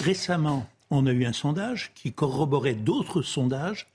récemment, 0.00 0.64
on 0.90 1.06
a 1.06 1.10
eu 1.10 1.24
un 1.24 1.32
sondage 1.32 1.90
qui 1.96 2.12
corroborait 2.12 2.74
d'autres 2.74 3.22
sondages 3.22 3.88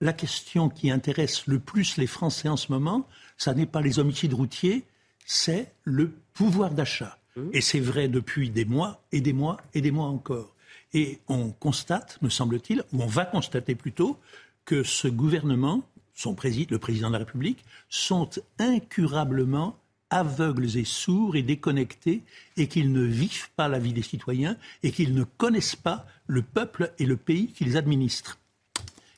la 0.00 0.12
question 0.12 0.68
qui 0.68 0.90
intéresse 0.90 1.46
le 1.46 1.58
plus 1.58 1.96
les 1.96 2.06
Français 2.06 2.48
en 2.48 2.56
ce 2.56 2.70
moment, 2.72 3.08
ça 3.36 3.54
n'est 3.54 3.66
pas 3.66 3.80
les 3.80 3.98
homicides 3.98 4.34
routiers, 4.34 4.84
c'est 5.24 5.72
le 5.84 6.12
pouvoir 6.34 6.70
d'achat. 6.70 7.18
Mmh. 7.36 7.48
Et 7.52 7.60
c'est 7.60 7.80
vrai 7.80 8.08
depuis 8.08 8.50
des 8.50 8.64
mois 8.64 9.02
et 9.12 9.20
des 9.20 9.32
mois 9.32 9.58
et 9.74 9.80
des 9.80 9.90
mois 9.90 10.06
encore. 10.06 10.54
Et 10.92 11.18
on 11.28 11.50
constate, 11.50 12.18
me 12.22 12.28
semble-t-il, 12.28 12.84
ou 12.92 13.02
on 13.02 13.06
va 13.06 13.24
constater 13.24 13.74
plutôt, 13.74 14.18
que 14.64 14.82
ce 14.82 15.08
gouvernement, 15.08 15.82
son 16.14 16.34
président, 16.34 16.68
le 16.70 16.78
président 16.78 17.08
de 17.08 17.12
la 17.12 17.18
République, 17.20 17.64
sont 17.88 18.30
incurablement 18.58 19.78
aveugles 20.10 20.76
et 20.76 20.84
sourds 20.84 21.36
et 21.36 21.42
déconnectés 21.42 22.22
et 22.56 22.68
qu'ils 22.68 22.92
ne 22.92 23.02
vivent 23.02 23.50
pas 23.56 23.68
la 23.68 23.78
vie 23.78 23.92
des 23.92 24.02
citoyens 24.02 24.56
et 24.82 24.92
qu'ils 24.92 25.14
ne 25.14 25.24
connaissent 25.24 25.76
pas 25.76 26.06
le 26.26 26.42
peuple 26.42 26.92
et 26.98 27.06
le 27.06 27.16
pays 27.16 27.48
qu'ils 27.48 27.76
administrent. 27.76 28.38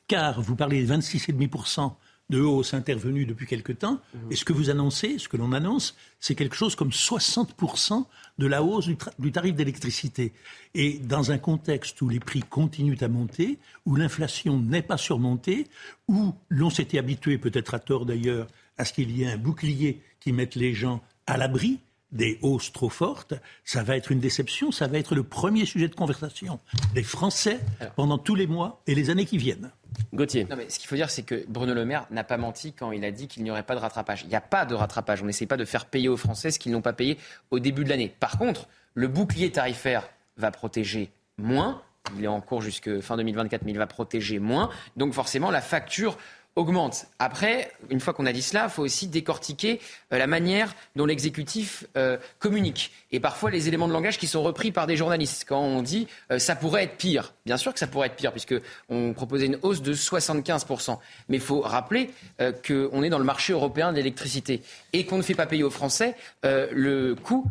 Car 0.09 0.41
vous 0.41 0.55
parlez 0.55 0.83
de 0.83 0.91
26,5% 0.91 1.93
de 2.31 2.39
hausse 2.41 2.73
intervenue 2.73 3.27
depuis 3.27 3.45
quelque 3.45 3.71
temps. 3.71 4.01
Et 4.31 4.35
ce 4.35 4.43
que 4.43 4.53
vous 4.53 4.71
annoncez, 4.71 5.19
ce 5.19 5.29
que 5.29 5.37
l'on 5.37 5.51
annonce, 5.51 5.95
c'est 6.19 6.33
quelque 6.33 6.55
chose 6.55 6.75
comme 6.75 6.89
60% 6.89 8.05
de 8.39 8.47
la 8.47 8.63
hausse 8.63 8.87
du, 8.87 9.31
tarif 9.31 9.53
d'électricité? 9.53 10.33
Et 10.73 10.97
dans 10.97 11.31
un 11.31 11.37
contexte 11.37 12.01
où 12.01 12.09
les 12.09 12.19
prix 12.19 12.41
continuent 12.41 12.97
à 13.01 13.07
monter, 13.07 13.59
où 13.85 13.95
l'inflation 13.95 14.59
n'est 14.59 14.81
pas 14.81 14.97
surmontée, 14.97 15.67
où 16.07 16.33
l'on 16.49 16.71
s'était 16.71 16.97
habitué, 16.97 17.37
peut-être 17.37 17.75
à 17.75 17.79
tort 17.79 18.07
d'ailleurs, 18.07 18.47
à 18.79 18.85
ce 18.85 18.93
qu'il 18.93 19.15
y 19.15 19.23
ait 19.23 19.31
un 19.31 19.37
bouclier 19.37 20.01
qui 20.19 20.33
mette 20.33 20.55
les 20.55 20.73
gens 20.73 21.03
à 21.27 21.37
l'abri, 21.37 21.79
des 22.11 22.39
hausses 22.41 22.71
trop 22.71 22.89
fortes, 22.89 23.33
ça 23.63 23.83
va 23.83 23.95
être 23.95 24.11
une 24.11 24.19
déception, 24.19 24.71
ça 24.71 24.87
va 24.87 24.97
être 24.97 25.15
le 25.15 25.23
premier 25.23 25.65
sujet 25.65 25.87
de 25.87 25.95
conversation 25.95 26.59
des 26.93 27.03
Français 27.03 27.59
pendant 27.95 28.17
tous 28.17 28.35
les 28.35 28.47
mois 28.47 28.81
et 28.87 28.95
les 28.95 29.09
années 29.09 29.25
qui 29.25 29.37
viennent. 29.37 29.71
Gauthier. 30.13 30.45
Non, 30.49 30.55
mais 30.55 30.69
ce 30.69 30.79
qu'il 30.79 30.87
faut 30.87 30.95
dire, 30.95 31.09
c'est 31.09 31.23
que 31.23 31.45
Bruno 31.47 31.73
Le 31.73 31.85
Maire 31.85 32.05
n'a 32.11 32.23
pas 32.23 32.37
menti 32.37 32.73
quand 32.73 32.91
il 32.91 33.03
a 33.05 33.11
dit 33.11 33.27
qu'il 33.27 33.43
n'y 33.43 33.51
aurait 33.51 33.63
pas 33.63 33.75
de 33.75 33.79
rattrapage. 33.79 34.23
Il 34.23 34.29
n'y 34.29 34.35
a 34.35 34.41
pas 34.41 34.65
de 34.65 34.75
rattrapage. 34.75 35.21
On 35.21 35.25
n'essaie 35.25 35.45
pas 35.45 35.57
de 35.57 35.65
faire 35.65 35.85
payer 35.85 36.09
aux 36.09 36.17
Français 36.17 36.51
ce 36.51 36.59
qu'ils 36.59 36.71
n'ont 36.71 36.81
pas 36.81 36.93
payé 36.93 37.17
au 37.51 37.59
début 37.59 37.83
de 37.83 37.89
l'année. 37.89 38.13
Par 38.19 38.37
contre, 38.37 38.67
le 38.93 39.07
bouclier 39.07 39.51
tarifaire 39.51 40.09
va 40.37 40.51
protéger 40.51 41.11
moins. 41.37 41.81
Il 42.17 42.23
est 42.23 42.27
en 42.27 42.41
cours 42.41 42.61
jusqu'à 42.61 43.01
fin 43.01 43.17
2024, 43.17 43.63
mais 43.63 43.71
il 43.71 43.77
va 43.77 43.87
protéger 43.87 44.39
moins. 44.39 44.69
Donc 44.95 45.13
forcément, 45.13 45.51
la 45.51 45.61
facture 45.61 46.17
augmente. 46.59 47.07
Après, 47.19 47.71
une 47.89 47.99
fois 48.01 48.13
qu'on 48.13 48.25
a 48.25 48.33
dit 48.33 48.41
cela, 48.41 48.65
il 48.65 48.69
faut 48.69 48.83
aussi 48.83 49.07
décortiquer 49.07 49.79
euh, 50.11 50.17
la 50.17 50.27
manière 50.27 50.75
dont 50.95 51.05
l'exécutif 51.05 51.85
euh, 51.97 52.17
communique. 52.37 52.91
Et 53.11 53.19
parfois, 53.19 53.49
les 53.49 53.67
éléments 53.67 53.87
de 53.87 53.93
langage 53.93 54.17
qui 54.17 54.27
sont 54.27 54.43
repris 54.43 54.71
par 54.71 54.85
des 54.85 54.97
journalistes. 54.97 55.45
Quand 55.47 55.61
on 55.61 55.81
dit 55.81 56.07
euh, 56.31 56.37
ça 56.37 56.55
pourrait 56.55 56.83
être 56.83 56.97
pire, 56.97 57.33
bien 57.45 57.57
sûr 57.57 57.73
que 57.73 57.79
ça 57.79 57.87
pourrait 57.87 58.07
être 58.07 58.15
pire, 58.15 58.31
puisqu'on 58.31 59.13
proposait 59.13 59.45
une 59.45 59.57
hausse 59.61 59.81
de 59.81 59.93
75%. 59.93 60.97
Mais 61.29 61.37
il 61.37 61.41
faut 61.41 61.61
rappeler 61.61 62.09
qu'on 62.37 63.03
est 63.03 63.09
dans 63.09 63.19
le 63.19 63.23
marché 63.23 63.53
européen 63.53 63.91
de 63.91 63.97
l'électricité 63.97 64.61
et 64.91 65.05
qu'on 65.05 65.17
ne 65.17 65.21
fait 65.21 65.35
pas 65.35 65.45
payer 65.45 65.63
aux 65.63 65.69
Français 65.69 66.15
le 66.43 67.13
coût 67.15 67.45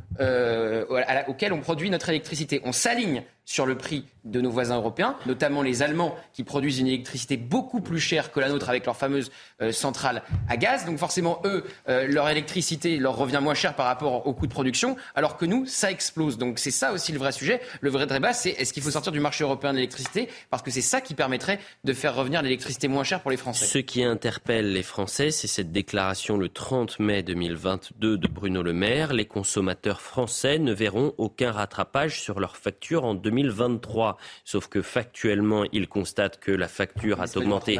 auquel 1.28 1.52
on 1.52 1.61
produit 1.61 1.90
notre 1.90 2.09
électricité. 2.09 2.61
On 2.64 2.72
s'aligne 2.72 3.22
sur 3.49 3.64
le 3.64 3.78
prix 3.78 4.05
de 4.26 4.42
nos 4.42 4.51
voisins 4.51 4.76
européens, 4.76 5.16
notamment 5.24 5.62
les 5.62 5.82
Allemands 5.82 6.14
qui 6.34 6.44
produisent 6.44 6.80
une 6.80 6.86
électricité 6.86 7.38
beaucoup 7.38 7.80
plus 7.80 7.99
chère 7.99 8.30
que 8.30 8.40
la 8.40 8.51
nôtre 8.51 8.68
avec 8.68 8.84
leur 8.84 8.94
fameuse 8.94 9.30
euh, 9.62 9.72
centrale 9.72 10.22
à 10.51 10.59
gaz. 10.59 10.84
Donc 10.84 10.99
forcément, 10.99 11.40
eux, 11.46 11.64
euh, 11.88 12.07
leur 12.07 12.28
électricité 12.28 12.99
leur 12.99 13.16
revient 13.16 13.40
moins 13.42 13.55
cher 13.55 13.74
par 13.74 13.86
rapport 13.86 14.26
au 14.26 14.34
coût 14.34 14.46
de 14.46 14.53
production, 14.53 14.96
alors 15.14 15.38
que 15.38 15.46
nous, 15.46 15.64
ça 15.64 15.90
explose. 15.90 16.36
Donc 16.36 16.59
c'est 16.59 16.70
ça 16.70 16.92
aussi 16.92 17.11
le 17.11 17.18
vrai 17.18 17.32
sujet. 17.32 17.62
Le 17.80 17.88
vrai 17.88 18.07
débat, 18.07 18.34
c'est 18.34 18.51
est-ce 18.51 18.74
qu'il 18.74 18.82
faut 18.82 18.90
sortir 18.90 19.12
du 19.12 19.20
marché 19.20 19.44
européen 19.44 19.70
de 19.70 19.76
l'électricité? 19.76 20.28
Parce 20.51 20.62
que 20.62 20.70
c'est 20.70 20.82
ça 20.82 21.01
qui 21.01 21.14
permettrait 21.14 21.59
de 21.84 21.94
faire 21.94 22.14
revenir 22.14 22.42
l'électricité 22.42 22.86
moins 22.86 23.03
chère 23.03 23.22
pour 23.22 23.30
les 23.30 23.38
Français. 23.38 23.64
Ce 23.64 23.78
qui 23.78 24.05
interpelle 24.05 24.74
les 24.74 24.82
Français, 24.82 25.30
c'est 25.30 25.49
cette 25.49 25.72
déclaration 25.72 26.36
le 26.36 26.51
30 26.51 27.01
mai 27.01 27.22
2022 27.22 28.18
de 28.18 28.28
Bruno 28.28 28.62
Le 28.62 28.74
Maire. 28.74 29.14
Les 29.14 29.24
consommateurs 29.24 30.03
français 30.03 30.59
ne 30.59 30.74
verront 30.74 31.14
aucun 31.16 31.51
rattrapage 31.51 32.20
sur 32.20 32.40
leur 32.40 32.59
facture 32.59 33.07
en 33.07 33.14
2020. 33.14 33.38
2023. 33.43 34.16
Sauf 34.45 34.68
que 34.68 34.82
factuellement, 34.82 35.64
il 35.72 35.89
constate 35.89 36.41
que 36.41 36.53
la 36.53 36.68
facture 36.68 37.20
a 37.20 37.26
augmenté 37.36 37.78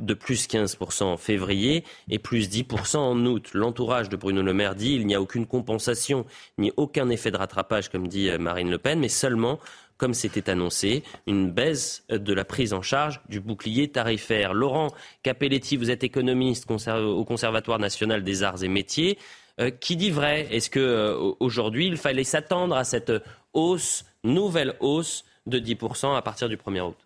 de 0.00 0.14
plus 0.14 0.48
15% 0.48 1.04
en 1.04 1.16
février 1.16 1.84
et 2.10 2.18
plus 2.18 2.48
10% 2.50 2.96
en 2.96 3.26
août. 3.26 3.50
L'entourage 3.54 4.08
de 4.08 4.16
Bruno 4.16 4.42
Le 4.42 4.52
Maire 4.52 4.74
dit 4.74 4.94
il 4.94 5.06
n'y 5.06 5.14
a 5.14 5.20
aucune 5.20 5.46
compensation 5.46 6.26
ni 6.58 6.72
aucun 6.76 7.08
effet 7.10 7.30
de 7.30 7.36
rattrapage, 7.36 7.90
comme 7.90 8.08
dit 8.08 8.28
euh, 8.28 8.38
Marine 8.38 8.70
Le 8.70 8.78
Pen, 8.78 8.98
mais 8.98 9.08
seulement 9.08 9.60
comme 9.96 10.12
c'était 10.12 10.50
annoncé, 10.50 11.04
une 11.28 11.52
baisse 11.52 12.04
de 12.10 12.34
la 12.34 12.44
prise 12.44 12.72
en 12.72 12.82
charge 12.82 13.20
du 13.28 13.38
bouclier 13.40 13.88
tarifaire. 13.88 14.52
Laurent 14.52 14.88
Capelletti, 15.22 15.76
vous 15.76 15.88
êtes 15.88 16.02
économiste 16.02 16.68
au 16.68 17.24
Conservatoire 17.24 17.78
national 17.78 18.24
des 18.24 18.42
arts 18.42 18.64
et 18.64 18.68
métiers. 18.68 19.18
Euh, 19.60 19.70
qui 19.70 19.96
dit 19.96 20.10
vrai? 20.10 20.48
Est-ce 20.50 20.68
qu'aujourd'hui, 20.68 21.86
euh, 21.86 21.90
il 21.90 21.96
fallait 21.96 22.24
s'attendre 22.24 22.74
à 22.74 22.82
cette 22.82 23.12
hausse 23.52 24.04
nouvelle 24.24 24.74
hausse 24.80 25.24
de 25.46 25.58
10% 25.58 26.16
à 26.16 26.22
partir 26.22 26.48
du 26.48 26.56
1er 26.56 26.80
août? 26.80 26.96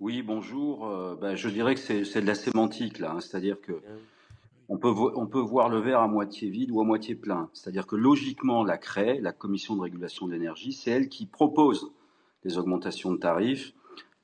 Oui, 0.00 0.20
bonjour. 0.20 0.86
Euh, 0.86 1.16
ben, 1.18 1.34
je 1.34 1.48
dirais 1.48 1.74
que 1.74 1.80
c'est 1.80 2.20
de 2.20 2.26
la 2.26 2.34
sémantique, 2.34 2.98
là. 2.98 3.12
Hein. 3.12 3.20
C'est-à-dire 3.20 3.60
que 3.60 3.72
on 4.68 4.76
peut, 4.76 4.92
on 5.14 5.26
peut 5.26 5.40
voir 5.40 5.68
le 5.68 5.78
verre 5.78 6.00
à 6.00 6.08
moitié 6.08 6.48
vide 6.50 6.70
ou 6.70 6.80
à 6.80 6.84
moitié 6.84 7.14
plein. 7.14 7.48
C'est-à-dire 7.52 7.86
que 7.86 7.96
logiquement, 7.96 8.64
la 8.64 8.76
CRE, 8.76 9.20
la 9.20 9.32
Commission 9.32 9.76
de 9.76 9.82
régulation 9.82 10.26
de 10.26 10.32
l'énergie, 10.32 10.72
c'est 10.72 10.90
elle 10.90 11.08
qui 11.08 11.26
propose 11.26 11.90
les 12.44 12.58
augmentations 12.58 13.12
de 13.12 13.18
tarifs, 13.18 13.72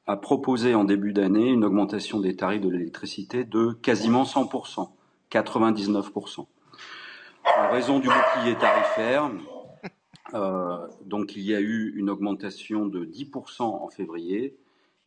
a 0.07 0.17
proposé 0.17 0.75
en 0.75 0.85
début 0.85 1.13
d'année 1.13 1.49
une 1.49 1.65
augmentation 1.65 2.21
des 2.21 2.37
tarifs 2.37 2.61
de 2.61 2.69
l'électricité 2.69 3.45
de 3.45 3.73
quasiment 3.73 4.25
100%, 4.25 4.91
99%. 5.31 6.47
En 7.45 7.71
raison 7.71 7.99
du 7.99 8.09
bouclier 8.09 8.55
tarifaire, 8.57 9.31
euh, 10.35 10.87
donc 11.05 11.37
il 11.37 11.43
y 11.43 11.55
a 11.55 11.61
eu 11.61 11.93
une 11.97 12.11
augmentation 12.11 12.87
de 12.87 13.05
10% 13.05 13.63
en 13.63 13.89
février 13.89 14.57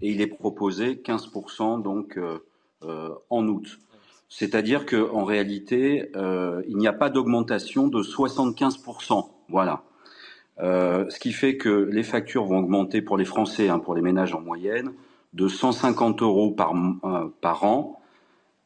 et 0.02 0.12
il 0.12 0.22
est 0.22 0.28
proposé 0.28 0.96
15% 0.96 1.82
donc 1.82 2.18
euh, 2.18 2.40
euh, 2.84 3.10
en 3.30 3.48
août. 3.48 3.80
C'est-à-dire 4.30 4.86
qu'en 4.88 5.24
réalité, 5.26 6.12
il 6.16 6.78
n'y 6.78 6.88
a 6.88 6.94
pas 6.94 7.12
d'augmentation 7.12 7.88
de 7.88 8.02
75%. 8.02 9.30
Voilà. 9.48 9.84
ce 10.58 11.20
qui 11.20 11.34
fait 11.34 11.58
que 11.58 11.70
les 11.70 12.02
factures 12.02 12.46
vont 12.46 12.58
augmenter 12.58 13.04
pour 13.04 13.16
les 13.16 13.26
Français, 13.26 13.70
hein, 13.70 13.78
pour 13.78 13.94
les 13.94 14.02
ménages 14.02 14.34
en 14.34 14.42
moyenne, 14.42 14.92
de 15.34 15.48
150 15.48 16.24
euros 16.24 16.50
par, 16.50 16.74
par 17.42 17.64
an. 17.64 18.02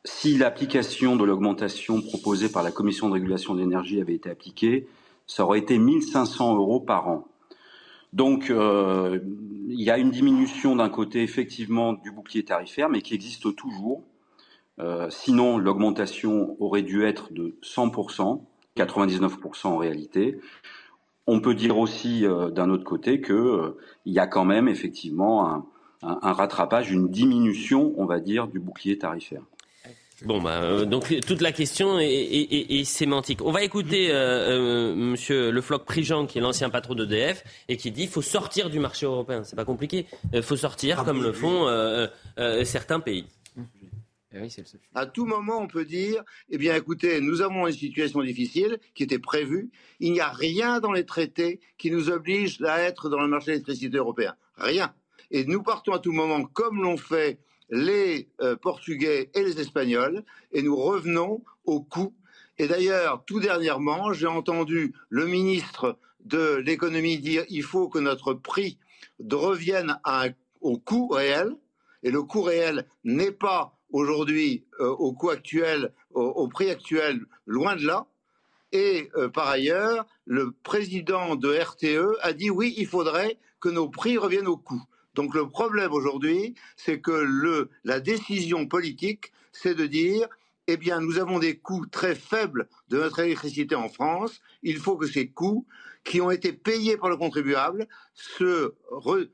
Si 0.09 0.37
l'application 0.37 1.17
de 1.17 1.25
l'augmentation 1.25 2.01
proposée 2.01 2.47
par 2.47 2.63
la 2.63 2.71
Commission 2.71 3.09
de 3.09 3.13
régulation 3.13 3.53
de 3.53 3.59
l'énergie 3.59 3.99
avait 3.99 4.13
été 4.13 4.29
appliquée, 4.29 4.87
ça 5.27 5.43
aurait 5.43 5.59
été 5.59 5.77
1500 5.77 6.55
euros 6.55 6.79
par 6.79 7.09
an. 7.09 7.27
Donc, 8.13 8.49
euh, 8.49 9.19
il 9.67 9.81
y 9.81 9.91
a 9.91 9.97
une 9.97 10.09
diminution 10.09 10.77
d'un 10.77 10.87
côté, 10.87 11.23
effectivement, 11.23 11.91
du 11.91 12.11
bouclier 12.11 12.45
tarifaire, 12.45 12.87
mais 12.87 13.01
qui 13.01 13.15
existe 13.15 13.53
toujours. 13.57 14.01
Euh, 14.79 15.09
sinon, 15.09 15.57
l'augmentation 15.57 16.55
aurait 16.61 16.83
dû 16.83 17.03
être 17.03 17.33
de 17.33 17.57
100%, 17.61 18.45
99% 18.77 19.67
en 19.67 19.77
réalité. 19.77 20.39
On 21.27 21.41
peut 21.41 21.53
dire 21.53 21.77
aussi, 21.77 22.25
euh, 22.25 22.49
d'un 22.49 22.69
autre 22.69 22.85
côté, 22.85 23.19
qu'il 23.19 23.73
y 24.05 24.19
a 24.19 24.25
quand 24.25 24.45
même, 24.45 24.69
effectivement, 24.69 25.67
un 26.01 26.31
rattrapage, 26.31 26.91
une 26.91 27.09
diminution, 27.09 27.93
on 27.97 28.05
va 28.05 28.21
dire, 28.21 28.47
du 28.47 28.59
bouclier 28.61 28.97
tarifaire. 28.97 29.41
Bon, 30.25 30.41
bah, 30.41 30.63
euh, 30.63 30.85
donc 30.85 31.13
toute 31.27 31.41
la 31.41 31.51
question 31.51 31.99
est, 31.99 32.83
sémantique. 32.85 33.41
On 33.43 33.51
va 33.51 33.63
écouter 33.63 34.11
euh, 34.11 34.91
euh, 34.91 34.95
Monsieur 34.95 35.51
Le 35.51 35.61
Floch 35.61 35.85
Prigent, 35.85 36.25
qui 36.25 36.39
est 36.39 36.41
l'ancien 36.41 36.71
patron 36.71 36.95
d'EDF, 36.95 37.43
et 37.67 37.77
qui 37.77 37.91
dit 37.91 38.01
qu'il 38.01 38.09
faut 38.09 38.23
sortir 38.23 38.71
du 38.71 38.79
marché 38.79 39.05
européen. 39.05 39.43
C'est 39.43 39.55
pas 39.55 39.65
compliqué. 39.65 40.07
Il 40.33 40.41
faut 40.41 40.55
sortir, 40.55 40.99
ah, 41.01 41.05
comme 41.05 41.21
le 41.21 41.33
font 41.33 41.67
certains 42.63 42.99
pays. 42.99 43.25
Eh 44.33 44.47
à 44.93 45.05
tout 45.05 45.25
moment, 45.25 45.59
on 45.61 45.67
peut 45.67 45.85
dire, 45.85 46.23
eh 46.49 46.57
bien, 46.57 46.75
écoutez, 46.75 47.21
nous 47.21 47.41
avons 47.41 47.65
une 47.65 47.73
situation 47.73 48.21
difficile 48.21 48.77
qui 48.93 49.03
était 49.03 49.19
prévue. 49.19 49.71
Il 49.99 50.11
n'y 50.11 50.19
a 50.19 50.29
rien 50.29 50.79
dans 50.79 50.91
les 50.91 51.05
traités 51.05 51.59
qui 51.77 51.89
nous 51.89 52.09
oblige 52.09 52.61
à 52.61 52.81
être 52.81 53.09
dans 53.09 53.21
le 53.21 53.27
marché 53.27 53.47
de 53.47 53.51
l'électricité 53.51 53.97
européen. 53.97 54.35
Rien. 54.57 54.93
Et 55.31 55.45
nous 55.45 55.63
partons 55.63 55.93
à 55.93 55.99
tout 55.99 56.11
moment, 56.11 56.43
comme 56.43 56.81
l'ont 56.81 56.97
fait 56.97 57.39
les 57.69 58.29
euh, 58.41 58.55
Portugais 58.55 59.29
et 59.33 59.43
les 59.43 59.59
Espagnols, 59.59 60.23
et 60.51 60.61
nous 60.61 60.75
revenons 60.75 61.43
au 61.65 61.81
coût. 61.81 62.13
Et 62.57 62.67
d'ailleurs, 62.67 63.23
tout 63.25 63.39
dernièrement, 63.39 64.13
j'ai 64.13 64.27
entendu 64.27 64.93
le 65.09 65.27
ministre 65.27 65.97
de 66.25 66.55
l'économie 66.55 67.19
dire 67.19 67.43
il 67.49 67.63
faut 67.63 67.89
que 67.89 67.99
notre 67.99 68.33
prix 68.33 68.77
revienne 69.31 69.99
au 70.61 70.77
coût 70.77 71.07
réel, 71.07 71.55
et 72.03 72.11
le 72.11 72.23
coût 72.23 72.41
réel 72.41 72.87
n'est 73.03 73.31
pas 73.31 73.77
aujourd'hui 73.91 74.65
euh, 74.79 74.89
au 74.89 75.13
coût 75.13 75.29
actuel, 75.29 75.93
au, 76.13 76.47
prix 76.47 76.69
actuel, 76.69 77.21
loin 77.45 77.75
de 77.75 77.85
là. 77.85 78.07
Et 78.71 79.09
euh, 79.15 79.29
par 79.29 79.47
ailleurs, 79.47 80.05
le 80.25 80.51
président 80.51 81.35
de 81.35 81.53
RTE 81.53 82.17
a 82.21 82.33
dit 82.33 82.49
oui, 82.49 82.73
il 82.77 82.87
faudrait 82.87 83.37
que 83.59 83.69
nos 83.69 83.87
prix 83.87 84.17
reviennent 84.17 84.47
au 84.47 84.57
coût. 84.57 84.81
Donc 85.17 85.33
le 85.33 85.49
problème 85.49 85.91
aujourd'hui, 85.93 86.53
c'est 86.75 87.01
que 87.01 87.11
le, 87.11 87.71
la 87.83 87.99
décision 87.99 88.67
politique, 88.67 89.31
c'est 89.51 89.73
de 89.73 89.87
dire, 89.87 90.27
eh 90.67 90.77
bien, 90.77 91.01
nous 91.01 91.17
avons 91.17 91.39
des 91.39 91.57
coûts 91.57 91.87
très 91.87 92.13
faibles 92.13 92.69
de 92.89 92.97
notre 92.97 93.19
électricité 93.19 93.73
en 93.73 93.89
France. 93.89 94.41
Il 94.61 94.77
faut 94.77 94.95
que 94.95 95.07
ces 95.07 95.27
coûts, 95.29 95.65
qui 96.03 96.21
ont 96.21 96.29
été 96.29 96.53
payés 96.53 96.97
par 96.97 97.09
le 97.09 97.17
contribuable, 97.17 97.87
se, 98.13 98.75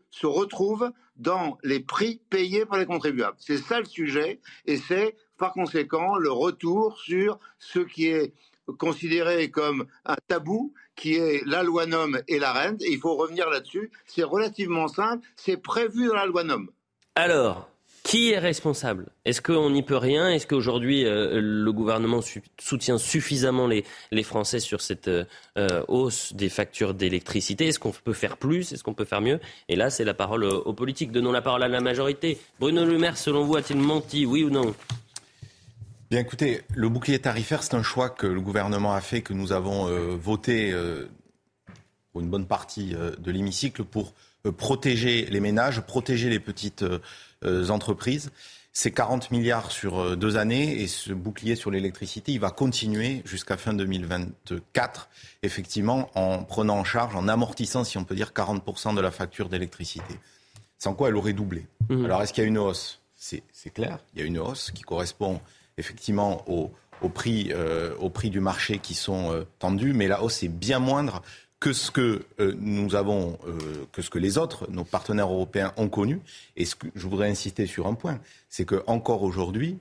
se 0.10 0.26
retrouvent 0.26 0.90
dans 1.18 1.58
les 1.64 1.82
prix 1.82 2.22
payés 2.30 2.66
par 2.66 2.80
les 2.80 2.86
contribuables. 2.86 3.36
C'est 3.40 3.58
ça 3.58 3.80
le 3.80 3.86
sujet, 3.86 4.40
et 4.66 4.78
c'est 4.78 5.18
par 5.38 5.52
conséquent 5.52 6.16
le 6.16 6.32
retour 6.32 6.98
sur 6.98 7.40
ce 7.60 7.80
qui 7.80 8.08
est 8.08 8.34
considéré 8.78 9.52
comme 9.52 9.86
un 10.06 10.16
tabou 10.30 10.74
qui 10.96 11.16
est 11.16 11.42
la 11.46 11.64
loi 11.64 11.86
NOM 11.86 12.22
et 12.28 12.40
la 12.40 12.54
rente. 12.54 12.82
Et 12.82 12.92
il 12.92 13.00
faut 13.00 13.16
revenir 13.16 13.50
là-dessus. 13.50 13.92
C'est 14.08 14.24
relativement 14.24 14.88
simple. 14.88 15.26
C'est 15.36 15.58
prévu 15.58 16.08
dans 16.08 16.16
la 16.16 16.26
loi 16.26 16.44
NOM. 16.44 16.70
Alors, 17.16 17.70
qui 18.04 18.32
est 18.32 18.40
responsable? 18.40 19.08
Est-ce 19.24 19.42
qu'on 19.42 19.70
n'y 19.70 19.82
peut 19.82 19.98
rien? 19.98 20.30
Est-ce 20.30 20.46
qu'aujourd'hui 20.46 21.06
euh, 21.06 21.40
le 21.42 21.72
gouvernement 21.72 22.20
soutient 22.60 22.98
suffisamment 22.98 23.66
les, 23.66 23.84
Français 24.24 24.60
sur 24.60 24.82
cette 24.82 25.08
euh, 25.08 25.26
hausse 25.88 26.34
des 26.34 26.50
factures 26.50 26.94
d'électricité? 26.94 27.68
Est-ce 27.68 27.80
qu'on 27.80 27.92
peut 27.92 28.14
faire 28.14 28.36
plus? 28.36 28.74
Est-ce 28.74 28.84
qu'on 28.84 28.94
peut 28.94 29.06
faire 29.06 29.22
mieux? 29.22 29.40
Et 29.70 29.78
là, 29.78 29.90
c'est 29.90 30.04
la 30.04 30.14
parole 30.14 30.44
aux 30.44 30.74
politiques. 30.74 31.14
Donnons 31.14 31.32
la 31.32 31.42
parole 31.42 31.64
à 31.64 31.70
la 31.70 31.80
majorité. 31.80 32.38
Bruno 32.60 32.84
Le 32.84 32.98
Maire, 32.98 33.18
selon 33.18 33.46
vous, 33.46 33.56
a-t-il 33.56 33.80
menti? 33.80 34.26
Oui 34.26 34.44
ou 34.44 34.50
non? 34.50 34.76
Bien 36.14 36.22
écoutez, 36.22 36.62
le 36.76 36.90
bouclier 36.90 37.18
tarifaire, 37.18 37.64
c'est 37.64 37.74
un 37.74 37.82
choix 37.82 38.08
que 38.08 38.28
le 38.28 38.40
gouvernement 38.40 38.94
a 38.94 39.02
fait, 39.02 39.22
que 39.22 39.34
nous 39.34 39.52
avons 39.52 39.88
euh, 39.88 40.16
voté 40.16 40.72
pour 42.12 42.22
une 42.22 42.30
bonne 42.30 42.46
partie 42.46 42.94
de 42.94 43.32
l'hémicycle 43.32 43.84
pour 43.84 44.14
protéger 44.56 45.26
les 45.26 45.40
ménages, 45.40 45.82
protéger 45.82 46.30
les 46.30 46.40
petites 46.40 46.84
euh, 46.84 47.70
entreprises. 47.70 48.30
C'est 48.74 48.92
40 48.92 49.32
milliards 49.32 49.72
sur 49.72 50.00
euh, 50.00 50.16
deux 50.16 50.38
années 50.38 50.84
et 50.84 50.88
ce 50.88 51.14
bouclier 51.14 51.56
sur 51.56 51.72
l'électricité, 51.72 52.32
il 52.32 52.40
va 52.40 52.52
continuer 52.52 53.24
jusqu'à 53.26 53.58
fin 53.58 53.74
2024, 53.74 55.10
effectivement, 55.42 56.12
en 56.14 56.44
prenant 56.44 56.78
en 56.78 56.84
charge, 56.84 57.16
en 57.16 57.28
amortissant, 57.28 57.84
si 57.84 57.98
on 57.98 58.04
peut 58.04 58.14
dire, 58.14 58.34
40% 58.36 58.94
de 58.94 59.02
la 59.02 59.10
facture 59.10 59.50
d'électricité. 59.50 60.20
Sans 60.78 60.94
quoi 60.94 61.10
elle 61.10 61.16
aurait 61.16 61.34
doublé. 61.34 61.66
Mmh. 61.90 62.06
Alors, 62.06 62.22
est-ce 62.22 62.34
qu'il 62.34 62.44
y 62.44 62.46
a 62.46 62.48
une 62.48 62.60
hausse? 62.60 63.00
C'est, 63.16 63.42
clair, 63.74 63.98
il 64.14 64.20
y 64.20 64.24
a 64.24 64.26
une 64.28 64.38
hausse 64.38 64.70
qui 64.70 64.84
correspond 64.84 65.42
effectivement 65.78 66.44
au, 66.48 66.72
prix, 67.10 67.52
euh, 67.52 67.96
prix 68.10 68.30
du 68.30 68.40
marché 68.40 68.80
qui 68.80 68.94
sont 68.94 69.46
tendus, 69.60 69.94
mais 69.94 70.08
la 70.08 70.24
hausse 70.24 70.44
est 70.44 70.48
bien 70.48 70.80
moindre 70.80 71.22
que 71.64 71.72
ce 71.72 71.92
que 71.92 72.26
euh, 72.42 72.58
nous 72.60 72.94
avons, 72.94 73.40
euh, 73.48 73.86
que 73.94 74.02
ce 74.02 74.10
que 74.10 74.20
les 74.20 74.38
autres, 74.38 74.70
nos 74.70 74.84
partenaires 74.84 75.32
européens 75.32 75.72
ont 75.78 75.88
connu. 75.88 76.20
Et 76.58 76.66
ce 76.66 76.76
que 76.76 76.88
je 76.94 77.08
voudrais 77.08 77.30
insister 77.30 77.68
sur 77.68 77.88
un 77.88 77.94
point, 77.94 78.20
c'est 78.50 78.66
que 78.66 78.84
encore 78.86 79.24
aujourd'hui, 79.24 79.78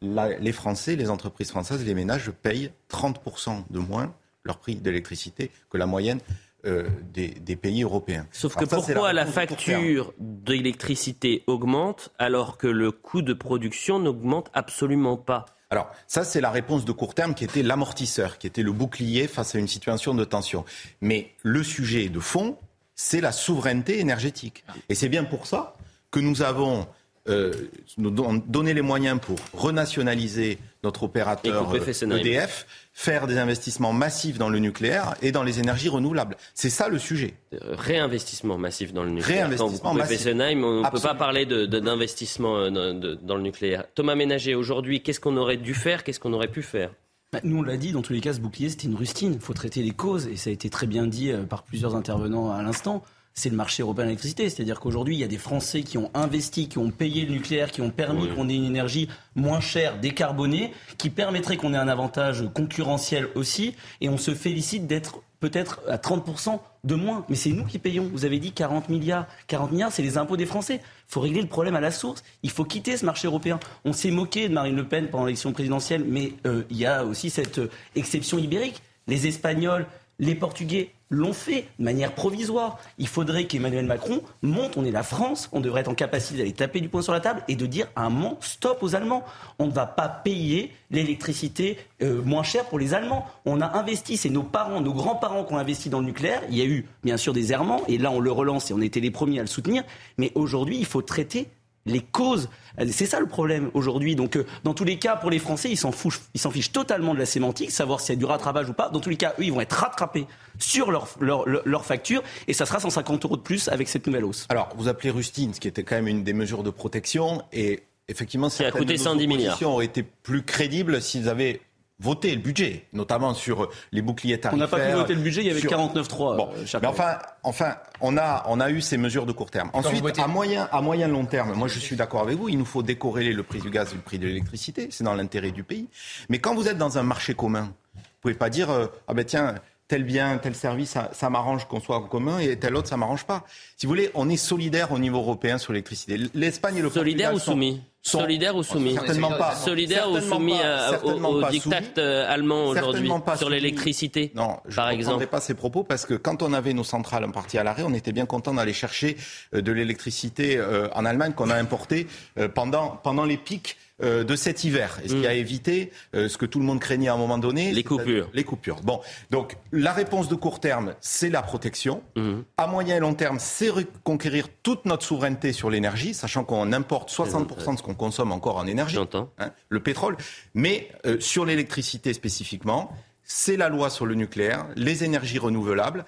les 0.00 0.52
Français, 0.52 0.96
les 0.96 1.10
entreprises 1.10 1.50
françaises, 1.50 1.84
les 1.84 1.92
ménages 1.92 2.30
payent 2.30 2.72
30% 2.88 3.64
de 3.68 3.78
moins 3.78 4.14
leur 4.44 4.56
prix 4.56 4.76
d'électricité 4.76 5.50
que 5.68 5.76
la 5.76 5.84
moyenne 5.84 6.20
euh, 6.66 6.88
des, 7.12 7.56
pays 7.56 7.82
européens. 7.82 8.26
Sauf 8.32 8.56
que 8.56 8.64
pourquoi 8.64 9.12
la, 9.12 9.26
facture 9.26 10.12
d'électricité 10.18 11.42
augmente 11.46 12.10
alors 12.18 12.58
que 12.58 12.66
le 12.66 12.90
coût 12.90 13.22
de 13.22 13.32
production 13.32 13.98
n'augmente 13.98 14.50
absolument 14.54 15.16
pas 15.16 15.46
alors, 15.70 15.90
ça, 16.06 16.22
c'est 16.22 16.40
la 16.40 16.52
réponse 16.52 16.84
de 16.84 16.92
court 16.92 17.14
terme 17.14 17.34
qui 17.34 17.42
était 17.42 17.64
l'amortisseur, 17.64 18.38
qui 18.38 18.46
était 18.46 18.62
le 18.62 18.70
bouclier 18.70 19.26
face 19.26 19.56
à 19.56 19.58
une 19.58 19.66
situation 19.66 20.14
de 20.14 20.22
tension. 20.22 20.64
Mais 21.00 21.32
le 21.42 21.64
sujet 21.64 22.08
de 22.10 22.20
fond, 22.20 22.56
c'est 22.94 23.20
la 23.20 23.32
souveraineté 23.32 23.98
énergétique. 23.98 24.64
Et 24.88 24.94
c'est 24.94 25.08
bien 25.08 25.24
pour 25.24 25.46
ça 25.46 25.74
que 26.12 26.20
nous 26.20 26.42
avons 26.42 26.86
euh, 27.26 27.52
nous 27.96 28.10
donner 28.10 28.74
les 28.74 28.82
moyens 28.82 29.18
pour 29.18 29.38
renationaliser 29.54 30.58
notre 30.82 31.04
opérateur 31.04 31.74
EDF, 31.74 32.66
e 32.66 32.66
faire 32.92 33.26
des 33.26 33.38
investissements 33.38 33.94
massifs 33.94 34.36
dans 34.36 34.50
le 34.50 34.58
nucléaire 34.58 35.14
et 35.22 35.32
dans 35.32 35.42
les 35.42 35.58
énergies 35.58 35.88
renouvelables. 35.88 36.36
C'est 36.52 36.68
ça 36.68 36.88
le 36.88 36.98
sujet. 36.98 37.32
Euh, 37.54 37.76
réinvestissement 37.78 38.58
massif 38.58 38.92
dans 38.92 39.04
le 39.04 39.10
nucléaire. 39.10 39.48
Réinvestissement 39.48 39.94
massif. 39.94 40.26
on 40.26 40.34
ne 40.34 40.90
peut 40.90 41.00
pas 41.00 41.14
parler 41.14 41.46
d'investissement 41.46 42.58
euh, 42.58 42.92
dans 43.14 43.36
le 43.36 43.42
nucléaire. 43.42 43.84
Thomas 43.94 44.16
Ménager, 44.16 44.54
aujourd'hui, 44.54 45.02
qu'est-ce 45.02 45.20
qu'on 45.20 45.38
aurait 45.38 45.56
dû 45.56 45.72
faire 45.72 46.04
Qu'est-ce 46.04 46.20
qu'on 46.20 46.34
aurait 46.34 46.48
pu 46.48 46.60
faire? 46.60 46.90
Bah, 47.32 47.40
nous, 47.42 47.56
on 47.56 47.62
l'a 47.62 47.78
dit, 47.78 47.92
dans 47.92 48.02
tous 48.02 48.12
les 48.12 48.20
cas, 48.20 48.34
ce 48.34 48.40
bouclier, 48.40 48.68
c'était 48.68 48.86
une 48.86 48.96
rustine. 48.96 49.32
Il 49.32 49.40
faut 49.40 49.54
traiter 49.54 49.82
les 49.82 49.92
causes, 49.92 50.26
et 50.26 50.36
ça 50.36 50.50
a 50.50 50.52
été 50.52 50.68
très 50.68 50.86
bien 50.86 51.06
dit 51.06 51.32
par 51.48 51.62
plusieurs 51.62 51.96
intervenants 51.96 52.52
à 52.52 52.62
l'instant 52.62 53.02
c'est 53.34 53.50
le 53.50 53.56
marché 53.56 53.82
européen 53.82 54.04
de 54.04 54.10
l'électricité. 54.10 54.48
C'est-à-dire 54.48 54.80
qu'aujourd'hui, 54.80 55.16
il 55.16 55.18
y 55.18 55.24
a 55.24 55.28
des 55.28 55.38
Français 55.38 55.82
qui 55.82 55.98
ont 55.98 56.10
investi, 56.14 56.68
qui 56.68 56.78
ont 56.78 56.90
payé 56.90 57.26
le 57.26 57.32
nucléaire, 57.32 57.70
qui 57.70 57.82
ont 57.82 57.90
permis 57.90 58.28
qu'on 58.28 58.48
ait 58.48 58.54
une 58.54 58.64
énergie 58.64 59.08
moins 59.34 59.60
chère, 59.60 59.98
décarbonée, 59.98 60.72
qui 60.98 61.10
permettrait 61.10 61.56
qu'on 61.56 61.74
ait 61.74 61.78
un 61.78 61.88
avantage 61.88 62.44
concurrentiel 62.54 63.28
aussi. 63.34 63.74
Et 64.00 64.08
on 64.08 64.16
se 64.16 64.34
félicite 64.34 64.86
d'être 64.86 65.20
peut-être 65.40 65.80
à 65.88 65.96
30% 65.96 66.60
de 66.84 66.94
moins. 66.94 67.26
Mais 67.28 67.34
c'est 67.34 67.50
nous 67.50 67.64
qui 67.64 67.78
payons. 67.78 68.08
Vous 68.12 68.24
avez 68.24 68.38
dit 68.38 68.52
40 68.52 68.88
milliards. 68.88 69.26
40 69.48 69.72
milliards, 69.72 69.92
c'est 69.92 70.02
les 70.02 70.16
impôts 70.16 70.36
des 70.36 70.46
Français. 70.46 70.80
Il 70.82 71.12
faut 71.12 71.20
régler 71.20 71.42
le 71.42 71.48
problème 71.48 71.74
à 71.74 71.80
la 71.80 71.90
source. 71.90 72.22
Il 72.44 72.50
faut 72.50 72.64
quitter 72.64 72.96
ce 72.96 73.04
marché 73.04 73.26
européen. 73.26 73.58
On 73.84 73.92
s'est 73.92 74.12
moqué 74.12 74.48
de 74.48 74.54
Marine 74.54 74.76
Le 74.76 74.86
Pen 74.86 75.08
pendant 75.08 75.26
l'élection 75.26 75.52
présidentielle, 75.52 76.04
mais 76.06 76.32
euh, 76.46 76.62
il 76.70 76.78
y 76.78 76.86
a 76.86 77.04
aussi 77.04 77.30
cette 77.30 77.58
euh, 77.58 77.70
exception 77.96 78.38
ibérique. 78.38 78.80
Les 79.06 79.26
Espagnols, 79.26 79.86
les 80.18 80.34
Portugais 80.34 80.92
l'ont 81.14 81.32
fait 81.32 81.66
de 81.78 81.84
manière 81.84 82.12
provisoire. 82.12 82.78
Il 82.98 83.08
faudrait 83.08 83.44
qu'Emmanuel 83.44 83.86
Macron 83.86 84.20
monte, 84.42 84.76
on 84.76 84.84
est 84.84 84.90
la 84.90 85.02
France, 85.02 85.48
on 85.52 85.60
devrait 85.60 85.82
être 85.82 85.88
en 85.88 85.94
capacité 85.94 86.38
d'aller 86.38 86.52
taper 86.52 86.80
du 86.80 86.88
poing 86.88 87.02
sur 87.02 87.12
la 87.12 87.20
table 87.20 87.42
et 87.48 87.56
de 87.56 87.66
dire 87.66 87.86
un 87.96 88.10
moment 88.10 88.38
stop 88.40 88.82
aux 88.82 88.94
Allemands. 88.94 89.24
On 89.58 89.66
ne 89.66 89.72
va 89.72 89.86
pas 89.86 90.08
payer 90.08 90.72
l'électricité 90.90 91.78
euh, 92.02 92.22
moins 92.22 92.42
cher 92.42 92.64
pour 92.66 92.78
les 92.78 92.94
Allemands. 92.94 93.26
On 93.46 93.60
a 93.60 93.78
investi, 93.78 94.16
c'est 94.16 94.30
nos 94.30 94.42
parents, 94.42 94.80
nos 94.80 94.92
grands-parents 94.92 95.44
qui 95.44 95.54
ont 95.54 95.58
investi 95.58 95.88
dans 95.88 96.00
le 96.00 96.06
nucléaire. 96.06 96.42
Il 96.50 96.56
y 96.56 96.62
a 96.62 96.66
eu 96.66 96.86
bien 97.02 97.16
sûr 97.16 97.32
des 97.32 97.52
errements 97.52 97.82
et 97.88 97.98
là 97.98 98.10
on 98.10 98.20
le 98.20 98.30
relance 98.30 98.70
et 98.70 98.74
on 98.74 98.80
était 98.80 99.00
les 99.00 99.10
premiers 99.10 99.38
à 99.38 99.42
le 99.42 99.48
soutenir. 99.48 99.82
Mais 100.18 100.32
aujourd'hui, 100.34 100.76
il 100.78 100.86
faut 100.86 101.02
traiter 101.02 101.48
les 101.86 102.00
causes. 102.00 102.48
C'est 102.90 103.06
ça 103.06 103.20
le 103.20 103.26
problème 103.26 103.70
aujourd'hui. 103.74 104.16
Donc, 104.16 104.36
euh, 104.36 104.46
dans 104.64 104.74
tous 104.74 104.84
les 104.84 104.98
cas, 104.98 105.16
pour 105.16 105.30
les 105.30 105.38
Français, 105.38 105.70
ils 105.70 105.76
s'en 105.76 105.92
fichent, 105.92 106.20
ils 106.34 106.40
s'en 106.40 106.50
fichent 106.50 106.72
totalement 106.72 107.14
de 107.14 107.18
la 107.18 107.26
sémantique, 107.26 107.70
savoir 107.70 108.00
s'il 108.00 108.14
y 108.14 108.16
a 108.16 108.18
du 108.18 108.24
rattrapage 108.24 108.68
ou 108.68 108.72
pas. 108.72 108.88
Dans 108.88 109.00
tous 109.00 109.10
les 109.10 109.16
cas, 109.16 109.34
eux, 109.38 109.44
ils 109.44 109.52
vont 109.52 109.60
être 109.60 109.72
rattrapés 109.72 110.26
sur 110.58 110.90
leur, 110.90 111.08
leur, 111.20 111.44
leur, 111.46 111.84
facture 111.84 112.22
et 112.48 112.52
ça 112.52 112.66
sera 112.66 112.80
150 112.80 113.24
euros 113.24 113.36
de 113.36 113.42
plus 113.42 113.68
avec 113.68 113.88
cette 113.88 114.06
nouvelle 114.06 114.24
hausse. 114.24 114.46
Alors, 114.48 114.70
vous 114.76 114.88
appelez 114.88 115.10
Rustine, 115.10 115.54
ce 115.54 115.60
qui 115.60 115.68
était 115.68 115.82
quand 115.82 115.96
même 115.96 116.08
une 116.08 116.24
des 116.24 116.32
mesures 116.32 116.62
de 116.62 116.70
protection 116.70 117.42
et 117.52 117.82
effectivement, 118.08 118.48
ça 118.48 118.66
a 118.66 118.70
coûté 118.70 118.96
110 118.96 119.26
milliards. 119.26 119.62
auraient 119.62 119.84
été 119.84 120.02
plus 120.02 120.42
crédibles 120.42 121.02
s'ils 121.02 121.28
avaient 121.28 121.60
voter 122.00 122.34
le 122.34 122.40
budget, 122.40 122.86
notamment 122.92 123.34
sur 123.34 123.70
les 123.92 124.02
boucliers 124.02 124.40
tarifaires. 124.40 124.68
On 124.68 124.76
n'a 124.76 124.84
pas 124.84 124.90
pu 124.90 124.96
voter 124.96 125.14
le 125.14 125.20
budget, 125.20 125.42
il 125.42 125.46
y 125.46 125.50
avait 125.50 125.60
49-3. 125.60 126.36
Bon, 126.36 126.50
euh, 126.56 126.78
mais 126.80 126.88
enfin, 126.88 127.18
enfin 127.42 127.76
on, 128.00 128.16
a, 128.16 128.44
on 128.48 128.60
a 128.60 128.70
eu 128.70 128.80
ces 128.80 128.96
mesures 128.96 129.26
de 129.26 129.32
court 129.32 129.50
terme. 129.50 129.70
Ensuite, 129.72 130.18
à 130.18 130.26
moyen, 130.26 130.68
à 130.72 130.80
moyen 130.80 131.08
long 131.08 131.24
terme, 131.24 131.54
moi 131.54 131.68
je 131.68 131.78
suis 131.78 131.96
d'accord 131.96 132.22
avec 132.22 132.36
vous, 132.36 132.48
il 132.48 132.58
nous 132.58 132.64
faut 132.64 132.82
décorréler 132.82 133.32
le 133.32 133.42
prix 133.42 133.60
du 133.60 133.70
gaz 133.70 133.92
et 133.92 133.96
le 133.96 134.00
prix 134.00 134.18
de 134.18 134.26
l'électricité, 134.26 134.88
c'est 134.90 135.04
dans 135.04 135.14
l'intérêt 135.14 135.52
du 135.52 135.62
pays. 135.62 135.88
Mais 136.28 136.38
quand 136.38 136.54
vous 136.54 136.68
êtes 136.68 136.78
dans 136.78 136.98
un 136.98 137.02
marché 137.02 137.34
commun, 137.34 137.72
vous 137.94 138.00
pouvez 138.20 138.34
pas 138.34 138.50
dire, 138.50 138.70
euh, 138.70 138.86
ah 139.06 139.14
ben 139.14 139.24
tiens, 139.24 139.54
tel 139.88 140.04
bien, 140.04 140.38
tel 140.38 140.54
service, 140.54 140.96
ça, 141.12 141.30
m'arrange 141.30 141.66
qu'on 141.66 141.80
soit 141.80 141.96
en 141.96 142.02
commun 142.02 142.38
et 142.38 142.56
tel 142.58 142.74
autre, 142.76 142.88
ça 142.88 142.96
m'arrange 142.96 143.24
pas. 143.24 143.44
Si 143.76 143.86
vous 143.86 143.90
voulez, 143.90 144.10
on 144.14 144.28
est 144.28 144.36
solidaire 144.36 144.92
au 144.92 144.98
niveau 144.98 145.18
européen 145.18 145.58
sur 145.58 145.72
l'électricité. 145.72 146.18
L'Espagne 146.34 146.76
et 146.76 146.82
le 146.82 146.90
Solidaire 146.90 147.34
ou 147.34 147.38
soumis 147.38 147.82
Solidaire 148.00 148.54
ou 148.54 148.62
soumis 148.62 148.94
Certainement 148.94 149.30
pas. 149.30 149.54
Solidaire 149.54 150.10
ou 150.10 150.20
soumis 150.20 150.58
au, 151.04 151.48
diktat 151.48 151.80
euh, 151.98 152.30
allemand 152.30 152.66
aujourd'hui 152.66 153.10
sur 153.36 153.48
l'électricité 153.48 154.30
Non, 154.34 154.58
je 154.68 154.76
par 154.76 154.92
ne 154.92 155.24
pas 155.24 155.40
ces 155.40 155.54
propos 155.54 155.84
parce 155.84 156.04
que 156.04 156.12
quand 156.12 156.42
on 156.42 156.52
avait 156.52 156.74
nos 156.74 156.84
centrales 156.84 157.24
en 157.24 157.30
partie 157.30 157.56
à 157.56 157.64
l'arrêt, 157.64 157.82
on 157.86 157.94
était 157.94 158.12
bien 158.12 158.26
content 158.26 158.52
d'aller 158.52 158.74
chercher 158.74 159.16
euh, 159.54 159.62
de 159.62 159.72
l'électricité 159.72 160.58
euh, 160.58 160.88
en 160.92 161.06
Allemagne 161.06 161.32
qu'on 161.32 161.48
a 161.48 161.56
importée 161.56 162.06
pendant, 162.54 162.88
pendant 163.02 163.24
les 163.24 163.38
pics 163.38 163.76
euh, 164.02 164.24
de 164.24 164.34
cet 164.34 164.64
hiver, 164.64 164.98
et 165.04 165.08
ce 165.08 165.14
qui 165.14 165.24
a 165.24 165.32
mm. 165.32 165.36
évité 165.36 165.92
euh, 166.16 166.28
ce 166.28 166.36
que 166.36 166.46
tout 166.46 166.58
le 166.58 166.64
monde 166.64 166.80
craignait 166.80 167.06
à 167.06 167.14
un 167.14 167.16
moment 167.16 167.38
donné. 167.38 167.70
Les 167.70 167.84
coupures. 167.84 168.28
Les 168.32 168.42
coupures. 168.42 168.80
Bon, 168.82 169.00
donc 169.30 169.56
la 169.70 169.92
réponse 169.92 170.28
de 170.28 170.34
court 170.34 170.58
terme, 170.58 170.96
c'est 171.00 171.30
la 171.30 171.42
protection. 171.42 172.02
Mm. 172.16 172.40
À 172.56 172.66
moyen 172.66 172.96
et 172.96 172.98
long 172.98 173.14
terme, 173.14 173.38
c'est 173.38 173.68
reconquérir 173.68 174.48
toute 174.64 174.84
notre 174.84 175.04
souveraineté 175.04 175.52
sur 175.52 175.70
l'énergie, 175.70 176.12
sachant 176.12 176.42
qu'on 176.42 176.72
importe 176.72 177.08
60% 177.08 177.74
de 177.74 177.78
ce 177.78 177.82
qu'on 177.84 177.94
consomme 177.94 178.32
encore 178.32 178.56
en 178.56 178.66
énergie, 178.66 178.98
hein, 178.98 179.52
le 179.68 179.80
pétrole. 179.80 180.16
Mais 180.54 180.88
euh, 181.06 181.20
sur 181.20 181.44
l'électricité 181.44 182.14
spécifiquement, 182.14 182.90
c'est 183.22 183.56
la 183.56 183.68
loi 183.68 183.90
sur 183.90 184.06
le 184.06 184.16
nucléaire, 184.16 184.66
les 184.74 185.04
énergies 185.04 185.38
renouvelables. 185.38 186.04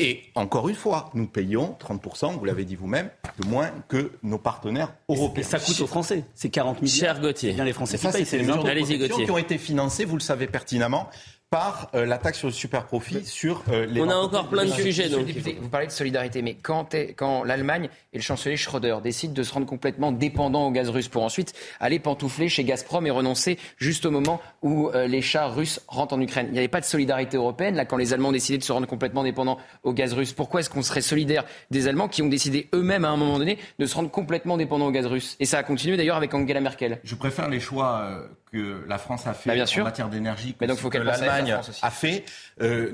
Et 0.00 0.24
encore 0.34 0.68
une 0.68 0.74
fois, 0.74 1.10
nous 1.14 1.28
payons 1.28 1.76
30%, 1.80 2.36
vous 2.36 2.44
l'avez 2.44 2.64
dit 2.64 2.74
vous-même, 2.74 3.10
de 3.38 3.46
moins 3.46 3.70
que 3.86 4.10
nos 4.24 4.38
partenaires 4.38 4.92
européens. 5.08 5.42
Et 5.42 5.44
ça 5.44 5.60
coûte 5.60 5.80
aux 5.80 5.86
Français, 5.86 6.24
c'est 6.34 6.48
40 6.48 6.82
milliards. 6.82 7.14
Cher 7.14 7.20
Gauthier. 7.20 7.52
bien 7.52 7.64
les 7.64 7.72
Français 7.72 7.96
ça, 7.96 8.10
c'est 8.10 8.38
les 8.38 8.44
mesures 8.44 8.64
de 8.64 9.24
qui 9.24 9.30
ont 9.30 9.38
été 9.38 9.56
financées, 9.56 10.04
vous 10.04 10.16
le 10.16 10.20
savez 10.20 10.48
pertinemment, 10.48 11.08
par 11.50 11.88
euh, 11.94 12.04
la 12.04 12.18
taxe 12.18 12.38
sur 12.38 12.48
le 12.48 12.52
super 12.52 12.84
profit 12.84 13.24
sur 13.24 13.62
euh, 13.68 13.86
les. 13.86 14.00
On 14.00 14.10
a 14.10 14.16
encore 14.16 14.48
plein 14.48 14.64
de 14.64 14.70
sujets. 14.72 15.08
Donc. 15.08 15.26
vous 15.60 15.68
parlez 15.68 15.86
de 15.86 15.92
solidarité, 15.92 16.42
mais 16.42 16.54
quand, 16.54 16.96
quand 17.16 17.44
l'Allemagne 17.44 17.88
et 18.12 18.16
le 18.16 18.22
chancelier 18.22 18.56
Schröder 18.56 18.96
décident 19.04 19.32
de 19.32 19.42
se 19.42 19.52
rendre 19.52 19.66
complètement 19.66 20.10
dépendants 20.10 20.66
au 20.66 20.70
gaz 20.72 20.88
russe 20.88 21.08
pour 21.08 21.22
ensuite 21.22 21.52
aller 21.78 22.00
pantoufler 22.00 22.48
chez 22.48 22.64
Gazprom 22.64 23.06
et 23.06 23.10
renoncer 23.10 23.58
juste 23.76 24.04
au 24.04 24.10
moment 24.10 24.40
où 24.62 24.88
euh, 24.88 25.06
les 25.06 25.22
chars 25.22 25.54
russes 25.54 25.80
rentrent 25.86 26.14
en 26.14 26.20
Ukraine, 26.20 26.46
il 26.48 26.52
n'y 26.52 26.58
avait 26.58 26.66
pas 26.66 26.80
de 26.80 26.86
solidarité 26.86 27.36
européenne 27.36 27.76
là 27.76 27.84
quand 27.84 27.96
les 27.96 28.12
Allemands 28.12 28.30
ont 28.30 28.32
décidé 28.32 28.58
de 28.58 28.64
se 28.64 28.72
rendre 28.72 28.88
complètement 28.88 29.22
dépendants 29.22 29.58
au 29.84 29.92
gaz 29.92 30.12
russe. 30.12 30.32
Pourquoi 30.32 30.60
est-ce 30.60 30.70
qu'on 30.70 30.82
serait 30.82 31.02
solidaire 31.02 31.44
des 31.70 31.86
Allemands 31.86 32.08
qui 32.08 32.22
ont 32.22 32.28
décidé 32.28 32.68
eux-mêmes 32.74 33.04
à 33.04 33.10
un 33.10 33.16
moment 33.16 33.38
donné 33.38 33.58
de 33.78 33.86
se 33.86 33.94
rendre 33.94 34.10
complètement 34.10 34.56
dépendants 34.56 34.86
au 34.86 34.92
gaz 34.92 35.06
russe? 35.06 35.36
Et 35.38 35.44
ça 35.44 35.58
a 35.58 35.62
continué 35.62 35.96
d'ailleurs 35.96 36.16
avec 36.16 36.34
Angela 36.34 36.60
Merkel. 36.60 36.98
Je 37.04 37.14
préfère 37.14 37.48
les 37.48 37.60
choix 37.60 38.26
que 38.54 38.84
la 38.86 38.98
France 38.98 39.26
a 39.26 39.34
fait 39.34 39.56
bah, 39.56 39.64
en 39.80 39.84
matière 39.84 40.08
d'énergie, 40.08 40.54
que, 40.54 40.64
que 40.64 40.98
l'Allemagne 40.98 41.58
a 41.82 41.90
fait, 41.90 42.24
euh, 42.60 42.92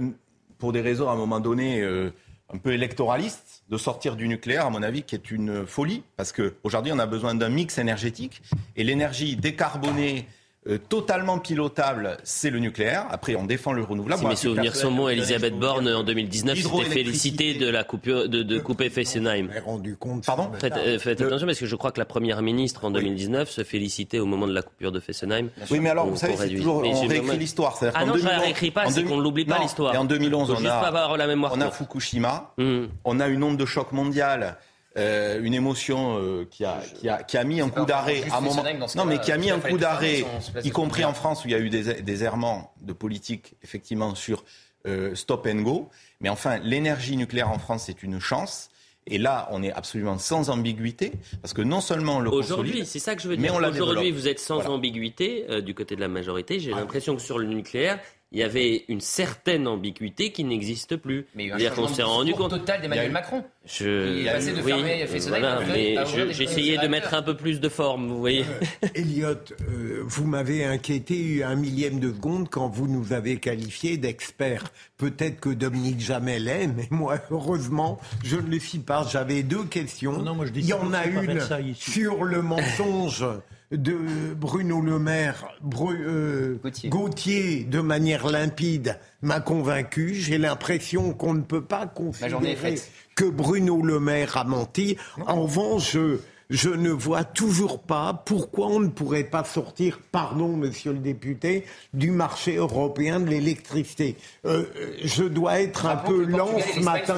pour 0.59 0.73
des 0.73 0.81
raisons 0.81 1.09
à 1.09 1.13
un 1.13 1.17
moment 1.17 1.39
donné 1.39 1.83
euh, 1.83 2.15
un 2.53 2.57
peu 2.57 2.73
électoralistes, 2.73 3.63
de 3.69 3.77
sortir 3.77 4.17
du 4.17 4.27
nucléaire, 4.27 4.65
à 4.67 4.71
mon 4.71 4.83
avis, 4.83 5.03
qui 5.03 5.15
est 5.15 5.31
une 5.31 5.67
folie, 5.67 6.03
parce 6.17 6.33
qu'aujourd'hui, 6.33 6.93
on 6.95 6.99
a 6.99 7.05
besoin 7.05 7.35
d'un 7.35 7.51
mix 7.51 7.77
énergétique, 7.77 8.41
et 8.75 8.85
l'énergie 8.85 9.37
décarbonée 9.37 10.27
euh, 10.69 10.77
totalement 10.77 11.39
pilotable, 11.39 12.19
c'est 12.23 12.51
le 12.51 12.59
nucléaire. 12.59 13.07
Après, 13.11 13.35
on 13.35 13.45
défend 13.45 13.73
le 13.73 13.83
renouvelable. 13.83 14.21
Si 14.21 14.27
mes 14.29 14.37
souvenirs 14.37 14.77
sont 14.77 14.93
bons, 14.93 15.09
Elisabeth 15.09 15.59
Borne, 15.59 15.89
en 15.89 16.03
2019, 16.03 16.59
s'était 16.59 16.85
félicitée 16.85 17.55
de 17.55 17.67
la 17.67 17.83
coupure 17.83 18.29
de, 18.29 18.43
de 18.43 18.59
couper 18.59 18.91
Fessenheim. 18.91 19.49
rendu 19.65 19.97
compte. 19.97 20.27
Pardon 20.27 20.51
Faites, 20.59 20.75
euh, 20.77 20.99
attention, 20.99 21.47
parce 21.47 21.59
que 21.59 21.65
je 21.65 21.77
crois 21.77 21.93
que 21.93 21.99
la 21.99 22.05
première 22.05 22.43
ministre, 22.43 22.85
en 22.85 22.91
2019, 22.91 23.49
se 23.49 23.65
félicitait 23.65 24.19
au 24.19 24.27
moment 24.27 24.47
de 24.47 24.53
la 24.53 24.61
coupure 24.61 24.93
de 24.93 25.01
Fessenheim. 25.01 25.49
Oui, 25.71 25.81
mais 25.81 25.89
alors, 25.89 26.07
vous 26.07 26.17
savez, 26.17 26.37
c'est 26.37 26.51
toujours, 26.51 26.83
on 26.85 27.09
réécrit 27.09 27.39
l'histoire. 27.39 27.79
Ah 27.95 28.05
non, 28.05 28.17
je 28.17 28.25
ne 28.25 28.41
réécris 28.41 28.71
pas, 28.71 28.91
c'est 28.91 29.05
qu'on 29.05 29.17
ne 29.17 29.23
l'oublie 29.23 29.47
pas, 29.47 29.61
l'histoire. 29.61 29.95
Et 29.95 29.99
en 29.99 30.05
2011, 30.05 30.51
on 30.51 30.65
a, 30.67 31.17
la 31.17 31.27
mémoire 31.27 31.53
on 31.57 31.61
a 31.63 31.71
Fukushima, 31.71 32.53
hmm. 32.59 32.85
on 33.05 33.21
a 33.21 33.29
une 33.29 33.43
onde 33.43 33.57
de 33.57 33.65
choc 33.65 33.93
mondiale 33.93 34.59
euh, 34.97 35.41
une 35.43 35.55
émotion 35.55 36.18
euh, 36.18 36.45
qui, 36.51 36.64
a, 36.64 36.80
qui, 36.80 37.09
a, 37.09 37.22
qui, 37.22 37.36
a, 37.36 37.45
mis 37.45 37.61
un 37.61 37.68
coup 37.68 37.84
d'arrêt 37.84 38.24
à 38.30 38.38
un 38.38 38.41
moment. 38.41 38.64
Non, 38.97 39.05
mais 39.05 39.20
qui 39.20 39.30
a 39.30 39.36
mis 39.36 39.51
un 39.51 39.61
coup 39.61 39.78
d'arrêt, 39.78 40.24
y 40.64 40.70
compris 40.70 41.05
en 41.05 41.14
France 41.14 41.45
où 41.45 41.49
il 41.49 41.53
y 41.53 41.55
a 41.55 41.61
eu 41.61 41.70
des, 41.70 42.03
des 42.03 42.24
errements 42.24 42.74
de 42.80 42.93
politique, 42.93 43.55
effectivement, 43.62 44.16
sur 44.16 44.45
euh, 44.88 45.14
stop 45.14 45.47
and 45.47 45.61
go. 45.61 45.88
Mais 46.20 46.28
enfin, 46.28 46.59
l'énergie 46.59 47.16
nucléaire 47.16 47.51
en 47.51 47.59
France, 47.59 47.84
c'est 47.86 48.03
une 48.03 48.18
chance. 48.18 48.68
Et 49.07 49.18
là, 49.18 49.49
on 49.53 49.62
est 49.62 49.72
absolument 49.72 50.18
sans 50.18 50.51
ambiguïté, 50.51 51.12
parce 51.41 51.55
que 51.55 51.62
non 51.62 51.80
seulement 51.80 52.20
le 52.20 52.30
Aujourd'hui, 52.30 52.84
c'est 52.84 52.99
ça 52.99 53.14
que 53.14 53.22
je 53.22 53.28
veux 53.28 53.36
dire. 53.36 53.55
Aujourd'hui, 53.55 54.11
vous 54.11 54.26
êtes 54.26 54.41
sans 54.41 54.66
ambiguïté 54.66 55.62
du 55.62 55.74
côté 55.74 55.95
de 55.95 56.01
la 56.01 56.09
majorité. 56.09 56.59
J'ai 56.59 56.72
ah. 56.72 56.80
l'impression 56.80 57.14
que 57.14 57.22
sur 57.22 57.38
le 57.38 57.47
nucléaire, 57.47 58.01
il 58.33 58.39
y 58.39 58.43
avait 58.45 58.85
une 58.89 59.01
certaine 59.01 59.66
ambiguïté 59.66 60.31
qui 60.31 60.45
n'existe 60.45 60.97
plus. 60.97 61.26
Mais 61.35 61.45
il 61.45 61.49
y 61.49 61.53
a 61.53 61.59
eu 61.59 61.66
un 61.66 61.89
s'est 61.89 62.03
rendu 62.03 62.33
compte 62.33 62.51
total 62.51 62.81
d'Emmanuel 62.81 63.11
Macron. 63.11 63.45
Je... 63.64 64.18
Il 64.18 64.26
est 64.26 64.33
passé 64.33 64.53
de 64.53 64.62
fermer 64.62 65.05
oui, 65.11 65.20
voilà, 65.28 65.61
mais 65.66 65.97
j'essayais 66.31 66.78
de 66.78 66.87
mettre 66.87 67.14
un 67.14 67.22
peu 67.22 67.37
plus 67.37 67.61
de 67.61 67.68
forme, 67.68 68.09
vous 68.09 68.20
voyez. 68.20 68.45
Euh, 68.45 68.89
Elliot, 68.95 69.35
euh, 69.68 70.03
vous 70.05 70.26
m'avez 70.26 70.64
inquiété 70.64 71.43
un 71.43 71.57
millième 71.57 71.99
de 71.99 72.12
seconde 72.12 72.49
quand 72.49 72.68
vous 72.68 72.87
nous 72.87 73.12
avez 73.12 73.39
qualifié 73.39 73.97
d'experts. 73.97 74.64
Peut-être 74.97 75.41
que 75.41 75.51
Dominique 75.51 76.01
Jamel 76.01 76.47
est, 76.47 76.68
mais 76.68 76.87
moi, 76.91 77.18
heureusement, 77.31 77.99
je 78.24 78.37
ne 78.37 78.49
le 78.49 78.61
suis 78.61 78.78
pas. 78.78 79.07
J'avais 79.11 79.43
deux 79.43 79.64
questions. 79.64 80.22
Non, 80.22 80.35
moi, 80.35 80.47
je 80.47 80.53
il 80.55 80.66
y 80.66 80.72
en 80.72 80.93
a 80.93 81.05
une 81.07 81.41
sur 81.74 82.22
le 82.22 82.43
mensonge 82.43 83.24
de 83.71 84.35
Bruno 84.35 84.81
Le 84.81 84.99
Maire, 84.99 85.47
euh, 85.81 86.59
Gauthier. 86.87 87.64
de 87.64 87.81
manière 87.81 88.27
limpide, 88.27 88.99
m'a 89.23 89.41
convaincu. 89.41 90.14
J'ai 90.14 90.39
l'impression 90.39 91.12
qu'on 91.12 91.35
ne 91.35 91.43
peut 91.43 91.62
pas 91.62 91.87
considérer 91.87 92.77
que 93.14 93.25
Bruno 93.25 93.83
Le 93.83 94.01
Maire 94.01 94.37
a 94.37 94.45
menti. 94.45 94.97
En 95.27 95.43
revanche, 95.43 95.93
je, 95.93 96.18
je 96.51 96.69
ne 96.69 96.91
vois 96.91 97.23
toujours 97.25 97.81
pas 97.81 98.13
pourquoi 98.13 98.67
on 98.67 98.81
ne 98.81 98.89
pourrait 98.89 99.25
pas 99.25 99.45
sortir, 99.45 100.01
pardon 100.11 100.49
monsieur 100.49 100.93
le 100.93 100.99
député, 100.99 101.65
du 101.95 102.11
marché 102.11 102.57
européen 102.57 103.21
de 103.21 103.31
l'électricité. 103.31 104.17
Euh, 104.45 104.67
je 105.03 105.23
dois 105.23 105.61
être 105.61 105.87
un 105.87 105.97
peu 105.97 106.25
lent 106.25 106.51
ce 106.75 106.81
matin. 106.81 107.17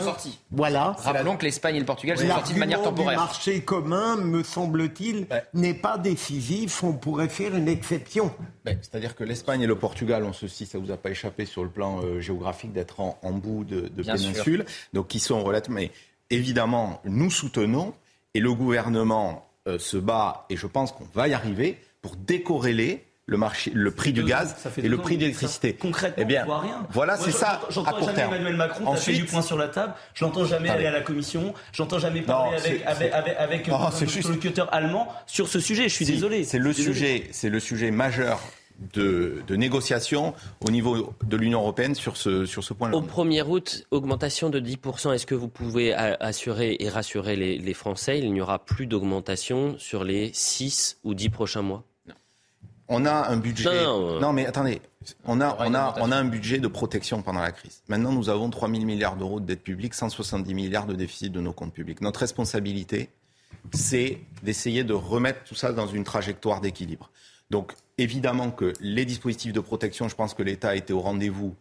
Voilà. 0.50 0.94
Rappelons 0.98 1.36
que 1.38 1.46
l'Espagne 1.46 1.76
et 1.76 1.80
le 1.80 1.86
Portugal 1.86 2.18
sont 2.18 2.28
sortis 2.28 2.54
de 2.54 2.58
manière 2.58 2.82
temporaire. 2.82 3.18
Le 3.18 3.24
marché 3.24 3.60
commun, 3.62 4.16
me 4.16 4.42
semble-t-il, 4.42 5.26
n'est 5.54 5.74
pas 5.74 5.96
décisif. 5.96 6.84
On 6.84 6.92
pourrait 6.92 7.30
faire 7.30 7.56
une 7.56 7.68
exception. 7.68 8.32
C'est-à-dire 8.66 9.16
que 9.16 9.24
l'Espagne 9.24 9.62
et 9.62 9.66
le 9.66 9.76
Portugal 9.76 10.24
ont 10.24 10.34
ceci, 10.34 10.66
ça 10.66 10.78
vous 10.78 10.90
a 10.90 10.98
pas 10.98 11.10
échappé 11.10 11.46
sur 11.46 11.64
le 11.64 11.70
plan 11.70 12.00
euh, 12.02 12.20
géographique 12.20 12.72
d'être 12.72 13.00
en, 13.00 13.32
bout 13.32 13.64
de, 13.64 13.88
de 13.88 14.02
péninsule, 14.02 14.66
donc 14.92 15.08
qui 15.08 15.20
sont 15.20 15.42
relativement. 15.42 15.80
Mais 15.80 15.90
évidemment, 16.30 17.00
nous 17.04 17.30
soutenons 17.30 17.94
et 18.34 18.40
le 18.40 18.52
gouvernement 18.52 19.48
euh, 19.68 19.78
se 19.78 19.96
bat, 19.96 20.46
et 20.50 20.56
je 20.56 20.66
pense 20.66 20.92
qu'on 20.92 21.06
va 21.14 21.28
y 21.28 21.34
arriver, 21.34 21.78
pour 22.00 22.16
décorréler 22.16 23.04
le, 23.26 23.36
marché, 23.36 23.70
le 23.72 23.90
prix 23.92 24.12
du 24.12 24.24
gaz 24.24 24.56
et 24.76 24.88
le 24.88 24.98
prix 24.98 25.16
de 25.16 25.22
l'électricité. 25.22 25.74
Concrètement, 25.74 26.22
eh 26.22 26.24
bien, 26.24 26.42
on 26.42 26.46
voit 26.46 26.60
rien. 26.60 26.86
Voilà, 26.90 27.16
c'est 27.16 27.30
ça. 27.30 27.60
J'entends 27.70 28.04
jamais 28.04 28.22
Emmanuel 28.22 28.56
Macron 28.56 28.86
Ensuite, 28.86 29.16
du 29.16 29.24
poing 29.24 29.42
sur 29.42 29.56
la 29.56 29.68
table. 29.68 29.94
Je 30.14 30.24
l'entends 30.24 30.44
jamais 30.44 30.68
aller 30.68 30.86
à 30.86 30.90
la 30.90 31.00
Commission. 31.00 31.54
J'entends 31.72 31.98
jamais 31.98 32.22
parler 32.22 32.56
avec, 32.56 32.82
avec, 32.84 33.12
avec, 33.38 33.68
interlocuteur 33.68 34.72
allemand 34.74 35.08
sur 35.26 35.48
ce 35.48 35.60
sujet. 35.60 35.84
Je 35.84 35.94
suis 35.94 36.06
désolé. 36.06 36.44
C'est 36.44 36.58
le 36.58 36.72
sujet, 36.72 37.28
c'est 37.30 37.50
le 37.50 37.60
sujet 37.60 37.90
majeur 37.90 38.40
de, 38.92 39.42
de 39.46 39.56
négociations 39.56 40.34
au 40.66 40.70
niveau 40.70 41.12
de 41.24 41.36
l'Union 41.36 41.60
européenne 41.60 41.94
sur 41.94 42.16
ce, 42.16 42.46
sur 42.46 42.64
ce 42.64 42.72
point-là. 42.72 42.96
Au 42.96 43.02
1er 43.02 43.42
août, 43.42 43.86
augmentation 43.90 44.50
de 44.50 44.60
10%. 44.60 45.12
Est-ce 45.14 45.26
que 45.26 45.34
vous 45.34 45.48
pouvez 45.48 45.94
assurer 45.94 46.76
et 46.80 46.88
rassurer 46.88 47.36
les, 47.36 47.58
les 47.58 47.74
Français 47.74 48.18
Il 48.18 48.32
n'y 48.32 48.40
aura 48.40 48.58
plus 48.58 48.86
d'augmentation 48.86 49.76
sur 49.78 50.04
les 50.04 50.30
6 50.32 50.98
ou 51.04 51.14
10 51.14 51.28
prochains 51.30 51.62
mois? 51.62 51.84
On 52.88 53.06
a 53.06 53.28
un 53.28 53.36
budget. 53.38 53.84
Non, 53.84 54.20
non, 54.20 54.32
mais 54.32 54.44
attendez. 54.44 54.82
On 55.24 55.40
a, 55.40 55.56
on, 55.60 55.74
a, 55.74 55.94
on 56.00 56.12
a 56.12 56.16
un 56.16 56.24
budget 56.24 56.58
de 56.58 56.68
protection 56.68 57.22
pendant 57.22 57.40
la 57.40 57.50
crise. 57.50 57.82
Maintenant, 57.88 58.12
nous 58.12 58.28
avons 58.28 58.50
3 58.50 58.68
000 58.68 58.84
milliards 58.84 59.16
d'euros 59.16 59.40
de 59.40 59.46
dette 59.46 59.62
publique, 59.62 59.94
170 59.94 60.52
milliards 60.54 60.86
de 60.86 60.94
déficit 60.94 61.32
de 61.32 61.40
nos 61.40 61.52
comptes 61.52 61.72
publics. 61.72 62.00
Notre 62.00 62.20
responsabilité, 62.20 63.08
c'est 63.72 64.18
d'essayer 64.42 64.84
de 64.84 64.92
remettre 64.92 65.44
tout 65.44 65.54
ça 65.54 65.72
dans 65.72 65.86
une 65.86 66.04
trajectoire 66.04 66.60
d'équilibre. 66.60 67.10
Donc 67.50 67.72
évidemment 67.98 68.50
que 68.50 68.72
les 68.80 69.04
dispositifs 69.04 69.52
de 69.52 69.60
protection, 69.60 70.08
je 70.08 70.14
pense 70.14 70.34
que 70.34 70.42
l'État 70.42 70.76
était 70.76 70.92
au 70.92 71.00
rendez-vous 71.00 71.54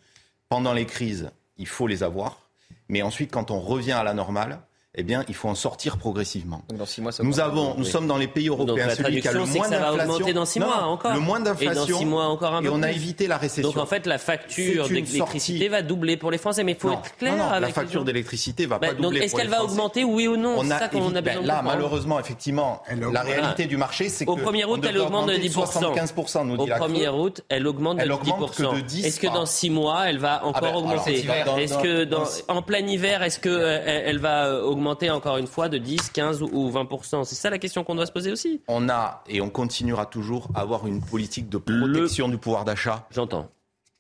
pendant 0.50 0.74
les 0.74 0.86
crises, 0.86 1.32
il 1.58 1.68
faut 1.68 1.88
les 1.88 2.04
avoir. 2.04 2.50
Mais 2.90 3.02
ensuite, 3.02 3.32
quand 3.32 3.52
on 3.52 3.60
revient 3.60 3.94
à 3.94 4.04
la 4.04 4.14
normale, 4.14 4.62
eh 4.94 5.04
bien, 5.04 5.24
il 5.30 5.36
faut 5.36 5.48
en 5.48 5.56
sortir 5.56 5.98
progressivement. 5.98 6.64
dans 6.74 6.86
six 6.86 7.00
mois, 7.00 7.12
nous 7.24 7.40
avons, 7.40 7.76
nous 7.78 7.86
sommes 7.86 8.08
dans 8.08 8.18
les 8.18 8.28
pays 8.28 8.50
européens 8.50 8.90
celui 8.90 9.22
qui 9.22 9.28
a 9.30 9.32
le 9.32 9.46
moins 9.46 9.70
d'inflation. 9.70 10.34
dans 10.34 10.46
six 10.46 10.60
mois 10.60 10.84
encore. 10.84 11.14
Le 11.14 11.20
moins 11.22 11.40
d'inflation. 11.40 11.86
Et 11.86 11.92
dans 11.92 11.98
six 12.00 12.06
mois 12.06 12.26
encore 12.26 12.56
un 12.56 12.62
peu 12.62 12.68
Et 12.68 12.70
on 12.70 12.84
a 12.84 12.92
évité 12.92 13.28
la 13.28 13.38
récession. 13.38 13.70
Donc 13.70 13.78
en 13.78 13.86
fait, 13.86 14.06
la 14.06 14.18
facture 14.18 14.90
d'électricité 14.90 15.70
va 15.70 15.82
doubler 15.82 16.18
pour 16.18 16.30
les 16.30 16.38
Français, 16.38 16.66
mais 16.66 16.74
il 16.74 16.78
faut 16.78 16.92
être 16.92 17.16
clair. 17.18 17.38
Non, 17.38 17.46
avec 17.46 17.70
la 17.70 17.74
facture 17.74 18.04
d'électricité 18.04 18.66
va 18.66 18.80
bah, 18.80 18.88
pas 18.90 18.94
doubler. 18.94 19.20
Donc 19.20 19.26
est-ce 19.26 19.36
qu'elle 19.36 19.48
va 19.48 19.64
augmenter, 19.64 20.04
oui 20.04 20.28
ou 20.28 20.36
non 20.36 20.62
C'est 20.62 20.68
ça 20.68 20.90
qu'on 20.90 21.16
a 21.16 21.22
besoin 21.22 21.42
Là, 21.42 21.62
malheureusement, 21.64 22.20
effectivement, 22.20 22.84
la 22.90 23.22
réalité 23.22 23.68
du 23.68 23.78
marché, 23.78 24.10
c'est 24.10 24.26
que 24.26 24.32
au 24.32 24.38
1er 24.38 24.66
août, 24.66 24.84
elle 24.86 24.98
augmente 24.98 25.30
de 25.30 25.38
10 25.38 25.52
75 25.54 26.14
nous 26.44 26.58
dit 26.66 26.72
Au 26.72 26.76
1er 26.76 27.10
août, 27.10 27.46
elle 27.48 27.66
augmente 27.66 27.98
de 27.98 28.04
10% 28.04 29.06
Est-ce 29.06 29.20
que 29.22 29.28
dans 29.28 29.46
six 29.46 29.70
mois, 29.70 30.10
elle 30.10 30.18
va 30.18 30.46
encore 30.46 30.62
ben, 30.62 30.76
augmenter 30.76 31.26
Est-ce 31.58 31.78
que 31.78 32.10
en 32.50 32.62
plein 32.62 32.86
hiver, 32.86 33.24
est-ce 33.24 33.40
qu'elle 33.40 34.20
va 34.20 34.62
augmenter 34.62 34.81
encore 34.88 35.38
une 35.38 35.48
fois 35.48 35.70
de 35.70 35.78
10, 35.78 36.10
15 36.12 36.42
ou 36.44 36.70
20 36.70 36.88
C'est 37.24 37.36
ça 37.36 37.50
la 37.50 37.58
question 37.58 37.84
qu'on 37.84 37.96
doit 37.96 38.06
se 38.06 38.12
poser 38.12 38.32
aussi? 38.32 38.62
On 38.68 38.90
a 38.90 39.24
et 39.28 39.42
on 39.42 39.50
continuera 39.50 40.06
toujours 40.06 40.50
à 40.54 40.62
avoir 40.62 40.88
une 40.88 41.02
politique 41.02 41.50
de 41.50 41.58
protection 41.58 42.28
du 42.28 42.38
pouvoir 42.38 42.66
d'achat. 42.66 43.08
J'entends. 43.12 43.50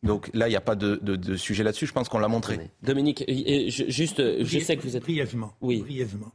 Donc 0.03 0.31
là, 0.33 0.47
il 0.47 0.51
n'y 0.51 0.55
a 0.55 0.61
pas 0.61 0.75
de, 0.75 1.35
sujet 1.35 1.63
là-dessus. 1.63 1.85
Je 1.85 1.93
pense 1.93 2.09
qu'on 2.09 2.19
l'a 2.19 2.27
montré. 2.27 2.59
Dominique, 2.81 3.23
juste, 3.27 4.43
je 4.43 4.59
sais 4.59 4.75
que 4.75 4.81
vous 4.81 4.97
êtes 4.97 5.03
brièvement. 5.03 5.53
Oui. 5.61 5.81
Brièvement. 5.81 6.31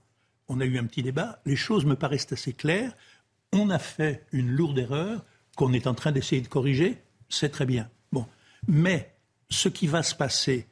On 0.49 0.61
a 0.61 0.64
eu 0.64 0.78
un 0.78 0.84
petit 0.84 1.03
débat. 1.03 1.40
Les 1.44 1.57
choses 1.57 1.84
me 1.84 1.97
paraissent 1.97 2.32
assez 2.32 2.53
claires. 2.53 2.92
On 3.53 3.70
a 3.70 3.78
fait 3.78 4.24
une 4.32 4.51
lourde 4.51 4.78
erreur 4.78 5.24
qu'on 5.57 5.72
est 5.72 5.86
en 5.86 5.94
train 5.94 6.12
d'essayer 6.12 6.40
de 6.40 6.49
corriger. 6.49 6.99
C'est 7.28 7.49
très 7.49 7.66
bien. 7.66 7.88
Bon, 8.12 8.26
mais 8.68 9.12
ce 9.49 9.68
qui 9.68 9.86
va 9.88 10.03
se 10.03 10.14
passer 10.14 10.66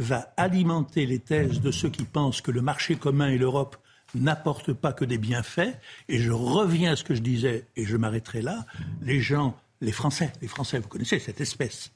va 0.00 0.32
alimenter 0.36 1.06
les 1.06 1.18
thèses 1.18 1.60
de 1.60 1.70
ceux 1.70 1.90
qui 1.90 2.04
pensent 2.04 2.40
que 2.40 2.50
le 2.50 2.62
marché 2.62 2.96
commun 2.96 3.28
et 3.28 3.38
l'Europe 3.38 3.76
n'apporte 4.14 4.72
pas 4.72 4.92
que 4.92 5.04
des 5.04 5.18
bienfaits. 5.18 5.76
Et 6.08 6.18
je 6.18 6.32
reviens 6.32 6.92
à 6.92 6.96
ce 6.96 7.04
que 7.04 7.14
je 7.14 7.20
disais, 7.20 7.66
et 7.76 7.84
je 7.84 7.96
m'arrêterai 7.96 8.42
là. 8.42 8.66
Les 9.02 9.20
gens, 9.20 9.56
les 9.80 9.92
Français, 9.92 10.32
les 10.40 10.48
Français, 10.48 10.78
vous 10.78 10.88
connaissez 10.88 11.18
cette 11.18 11.40
espèce, 11.40 11.92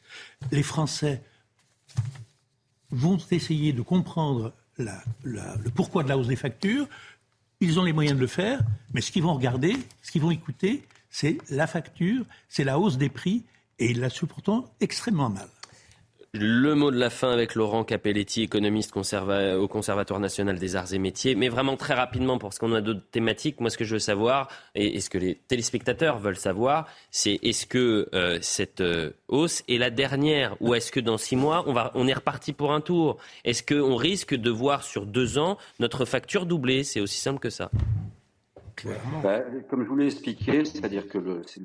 les 0.52 0.62
Français 0.62 1.22
vont 2.90 3.18
essayer 3.30 3.72
de 3.72 3.82
comprendre 3.82 4.52
le 4.76 5.70
pourquoi 5.70 6.02
de 6.02 6.08
la 6.08 6.18
hausse 6.18 6.28
des 6.28 6.36
factures. 6.36 6.86
Ils 7.60 7.80
ont 7.80 7.84
les 7.84 7.92
moyens 7.92 8.16
de 8.16 8.20
le 8.20 8.26
faire, 8.26 8.60
mais 8.92 9.00
ce 9.00 9.10
qu'ils 9.10 9.22
vont 9.22 9.34
regarder, 9.34 9.76
ce 10.02 10.12
qu'ils 10.12 10.22
vont 10.22 10.30
écouter, 10.30 10.82
c'est 11.08 11.38
la 11.50 11.66
facture, 11.66 12.24
c'est 12.48 12.64
la 12.64 12.78
hausse 12.78 12.98
des 12.98 13.08
prix, 13.08 13.44
et 13.78 13.90
ils 13.90 14.00
la 14.00 14.10
supportent 14.10 14.70
extrêmement 14.80 15.30
mal. 15.30 15.48
Le 16.36 16.74
mot 16.74 16.90
de 16.90 16.98
la 16.98 17.10
fin 17.10 17.30
avec 17.30 17.54
Laurent 17.54 17.84
Capelletti, 17.84 18.42
économiste 18.42 18.90
au 18.96 19.68
Conservatoire 19.68 20.18
national 20.18 20.58
des 20.58 20.74
arts 20.74 20.92
et 20.92 20.98
métiers. 20.98 21.36
Mais 21.36 21.48
vraiment 21.48 21.76
très 21.76 21.94
rapidement, 21.94 22.38
parce 22.38 22.58
qu'on 22.58 22.72
a 22.72 22.80
d'autres 22.80 23.04
thématiques. 23.12 23.60
Moi, 23.60 23.70
ce 23.70 23.78
que 23.78 23.84
je 23.84 23.92
veux 23.92 24.00
savoir, 24.00 24.48
et, 24.74 25.00
ce 25.00 25.08
que 25.08 25.18
les 25.18 25.36
téléspectateurs 25.46 26.18
veulent 26.18 26.34
savoir, 26.34 26.88
c'est 27.12 27.38
est-ce 27.44 27.66
que 27.66 28.08
euh, 28.14 28.38
cette 28.40 28.80
euh, 28.80 29.12
hausse 29.28 29.62
est 29.68 29.78
la 29.78 29.90
dernière 29.90 30.56
ou 30.60 30.74
est-ce 30.74 30.90
que 30.90 30.98
dans 30.98 31.18
six 31.18 31.36
mois, 31.36 31.62
on, 31.68 31.72
va, 31.72 31.92
on 31.94 32.08
est 32.08 32.14
reparti 32.14 32.52
pour 32.52 32.72
un 32.72 32.80
tour? 32.80 33.18
Est-ce 33.44 33.62
qu'on 33.62 33.94
risque 33.94 34.34
de 34.34 34.50
voir 34.50 34.82
sur 34.82 35.06
deux 35.06 35.38
ans 35.38 35.56
notre 35.78 36.04
facture 36.04 36.46
doubler? 36.46 36.82
C'est 36.82 37.00
aussi 37.00 37.20
simple 37.20 37.38
que 37.38 37.50
ça. 37.50 37.70
Bah, 39.22 39.40
comme 39.68 39.84
je 39.84 39.88
vous 39.88 39.96
l'ai 39.96 40.06
expliqué, 40.06 40.64
c'est-à-dire 40.64 41.08
que 41.08 41.42
c'est 41.46 41.62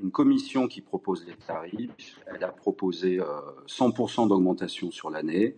une 0.00 0.10
commission 0.10 0.68
qui 0.68 0.80
propose 0.80 1.26
les 1.26 1.34
tarifs. 1.34 2.18
Elle 2.26 2.44
a 2.44 2.48
proposé 2.48 3.20
100% 3.66 4.28
d'augmentation 4.28 4.90
sur 4.90 5.10
l'année. 5.10 5.56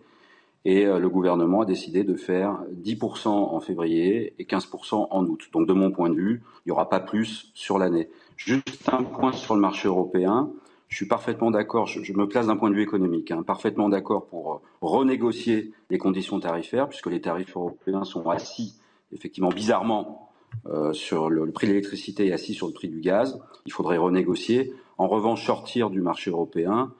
Et 0.63 0.85
le 0.85 1.09
gouvernement 1.09 1.61
a 1.61 1.65
décidé 1.65 2.03
de 2.03 2.15
faire 2.15 2.63
10% 2.73 3.27
en 3.27 3.59
février 3.59 4.33
et 4.39 4.45
15% 4.45 5.07
en 5.11 5.25
août. 5.25 5.49
Donc 5.53 5.67
de 5.67 5.73
mon 5.73 5.91
point 5.91 6.09
de 6.09 6.15
vue, 6.15 6.41
il 6.65 6.69
n'y 6.69 6.71
aura 6.71 6.89
pas 6.89 6.99
plus 6.99 7.51
sur 7.53 7.77
l'année. 7.77 8.09
Juste 8.37 8.89
un 8.91 9.03
point 9.03 9.31
sur 9.31 9.55
le 9.55 9.61
marché 9.61 9.87
européen. 9.87 10.51
Je 10.87 10.97
suis 10.97 11.07
parfaitement 11.07 11.51
d'accord, 11.51 11.87
je, 11.87 12.13
me 12.13 12.27
place 12.27 12.47
d'un 12.47 12.57
point 12.57 12.69
de 12.69 12.75
vue 12.75 12.83
économique, 12.83 13.31
hein, 13.31 13.43
parfaitement 13.43 13.89
d'accord 13.89 14.27
pour 14.27 14.53
euh, 14.53 14.57
renégocier 14.81 15.73
les 15.89 15.97
conditions 15.97 16.39
tarifaires, 16.39 16.87
puisque 16.87 17.07
les 17.07 17.21
tarifs 17.21 17.55
européens 17.55 18.03
sont 18.03 18.29
assis, 18.29 18.79
effectivement, 19.11 19.49
bizarrement, 19.49 20.24
euh, 20.67 20.93
sur 20.93 21.29
le, 21.29 21.51
prix 21.51 21.67
de 21.67 21.73
l'électricité 21.73 22.27
et 22.27 22.33
assis 22.33 22.53
sur 22.53 22.67
le 22.67 22.73
prix 22.73 22.89
du 22.89 22.99
gaz. 22.99 23.39
Il 23.65 23.71
faudrait 23.71 23.97
renégocier. 23.97 24.73
En 24.97 25.07
revanche, 25.07 25.45
sortir 25.45 25.89
du 25.89 26.01
marché 26.01 26.31
européen, 26.31 26.91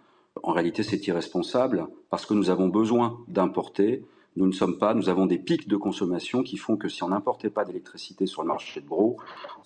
en 0.44 0.52
réalité, 0.52 0.84
c'est 0.84 1.06
irresponsable, 1.08 1.88
parce 2.10 2.26
que 2.26 2.34
nous 2.34 2.50
avons 2.50 2.68
besoin 2.68 3.18
d'importer 3.28 4.04
nous 4.36 4.48
ne 4.48 4.52
sommes 4.52 4.78
pas, 4.78 4.94
nous 4.94 5.10
avons 5.10 5.26
des 5.26 5.38
pics 5.38 5.68
de 5.68 5.78
consommation 5.78 6.44
qui 6.44 6.58
font 6.58 6.76
que 6.76 6.90
si 6.90 7.04
on 7.04 7.10
n'importait 7.10 7.50
pas 7.50 7.64
d'électricité 7.64 8.26
sur 8.26 8.42
le 8.42 8.50
marché 8.50 8.82
de 8.82 8.88
gros, 8.88 9.18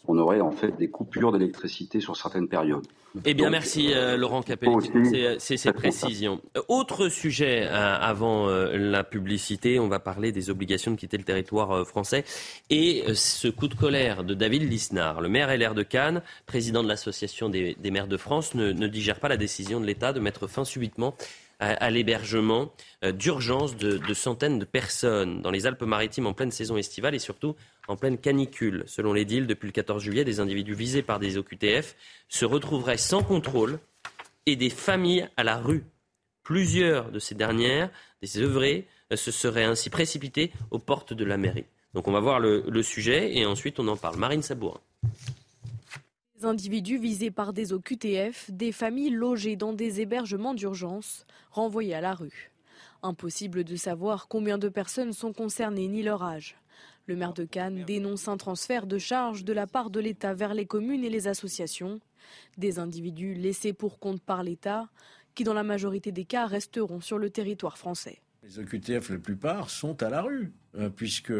on 0.07 0.17
aurait 0.17 0.41
en 0.41 0.51
fait 0.51 0.77
des 0.77 0.89
coupures 0.89 1.31
d'électricité 1.31 1.99
sur 1.99 2.15
certaines 2.15 2.47
périodes. 2.47 2.85
Eh 3.25 3.33
bien, 3.33 3.49
merci 3.49 3.91
euh, 3.91 4.17
Laurent 4.17 4.43
Capelli, 4.43 4.75
c'est 5.39 5.57
ces 5.57 5.73
précisions. 5.73 6.41
Euh, 6.55 6.61
autre 6.67 7.09
sujet 7.09 7.63
euh, 7.63 7.97
avant 7.97 8.47
la 8.47 9.03
publicité, 9.03 9.79
on 9.79 9.87
va 9.87 9.99
parler 9.99 10.31
des 10.31 10.51
obligations 10.51 10.91
de 10.91 10.95
quitter 10.95 11.17
le 11.17 11.23
territoire 11.23 11.87
français 11.87 12.23
et 12.69 13.03
ce 13.15 13.47
coup 13.47 13.67
de 13.67 13.73
colère 13.73 14.23
de 14.23 14.35
David 14.35 14.69
Lisnard, 14.69 15.21
le 15.21 15.29
maire 15.29 15.55
LR 15.55 15.73
de 15.73 15.83
Cannes, 15.83 16.21
président 16.45 16.83
de 16.83 16.87
l'association 16.87 17.49
des, 17.49 17.75
maires 17.91 18.07
de 18.07 18.17
France, 18.17 18.53
ne, 18.53 18.71
ne 18.71 18.87
digère 18.87 19.19
pas 19.19 19.29
la 19.29 19.37
décision 19.37 19.79
de 19.79 19.85
l'État 19.85 20.13
de 20.13 20.19
mettre 20.19 20.47
fin 20.47 20.63
subitement 20.63 21.15
à, 21.59 21.89
l'hébergement 21.89 22.73
euh, 23.03 23.11
d'urgence 23.11 23.75
de, 23.75 24.13
centaines 24.13 24.59
de 24.59 24.65
personnes 24.65 25.41
dans 25.41 25.51
les 25.51 25.67
Alpes-Maritimes 25.67 26.27
en 26.27 26.33
pleine 26.33 26.51
saison 26.51 26.77
estivale 26.77 27.15
et 27.15 27.19
surtout 27.19 27.55
en 27.87 27.97
pleine 27.97 28.17
canicule. 28.17 28.83
Selon 28.87 29.13
les 29.13 29.25
deals, 29.25 29.47
depuis 29.47 29.67
le 29.67 29.73
14 29.73 30.01
juillet, 30.01 30.23
des 30.23 30.39
individus 30.39 30.73
visés 30.73 31.01
par 31.01 31.19
des 31.19 31.37
OQTF 31.37 31.95
se 32.29 32.45
retrouveraient 32.45 32.97
sans 32.97 33.23
contrôle 33.23 33.79
et 34.45 34.55
des 34.55 34.69
familles 34.69 35.27
à 35.37 35.43
la 35.43 35.57
rue. 35.57 35.83
Plusieurs 36.43 37.11
de 37.11 37.19
ces 37.19 37.35
dernières, 37.35 37.89
des 38.21 38.37
œuvrés, 38.39 38.87
euh, 39.11 39.15
se 39.15 39.31
seraient 39.31 39.65
ainsi 39.65 39.89
précipitées 39.89 40.51
aux 40.71 40.79
portes 40.79 41.13
de 41.13 41.25
la 41.25 41.37
mairie. 41.37 41.65
Donc 41.93 42.07
on 42.07 42.11
va 42.11 42.19
voir 42.19 42.39
le, 42.39 42.63
le 42.67 42.83
sujet 42.83 43.35
et 43.35 43.45
ensuite 43.45 43.79
on 43.79 43.87
en 43.87 43.97
parle. 43.97 44.17
Marine 44.17 44.43
Sabourin. 44.43 44.79
Individus 46.43 46.97
visés 46.97 47.31
par 47.31 47.53
des 47.53 47.73
OQTF, 47.73 48.49
des 48.51 48.71
familles 48.71 49.09
logées 49.09 49.55
dans 49.55 49.73
des 49.73 49.99
hébergements 49.99 50.53
d'urgence, 50.53 51.25
renvoyées 51.51 51.95
à 51.95 52.01
la 52.01 52.13
rue. 52.13 52.51
Impossible 53.03 53.63
de 53.63 53.75
savoir 53.75 54.27
combien 54.27 54.57
de 54.57 54.69
personnes 54.69 55.13
sont 55.13 55.33
concernées 55.33 55.87
ni 55.87 56.01
leur 56.01 56.23
âge. 56.23 56.55
Le 57.07 57.15
maire 57.15 57.33
de 57.33 57.43
Cannes 57.43 57.83
dénonce 57.85 58.27
un 58.27 58.37
transfert 58.37 58.87
de 58.87 58.97
charges 58.97 59.43
de 59.43 59.53
la 59.53 59.67
part 59.67 59.89
de 59.89 59.99
l'État 59.99 60.33
vers 60.33 60.53
les 60.53 60.65
communes 60.65 61.03
et 61.03 61.09
les 61.09 61.27
associations. 61.27 61.99
Des 62.57 62.79
individus 62.79 63.33
laissés 63.33 63.73
pour 63.73 63.99
compte 63.99 64.21
par 64.21 64.43
l'État, 64.43 64.89
qui 65.35 65.43
dans 65.43 65.53
la 65.53 65.63
majorité 65.63 66.11
des 66.11 66.25
cas 66.25 66.45
resteront 66.45 67.01
sur 67.01 67.17
le 67.17 67.29
territoire 67.29 67.77
français. 67.77 68.21
Les 68.43 68.59
OQTF, 68.59 69.09
la 69.09 69.17
plupart, 69.17 69.69
sont 69.69 70.01
à 70.01 70.09
la 70.09 70.21
rue, 70.21 70.53
euh, 70.75 70.89
puisque 70.89 71.33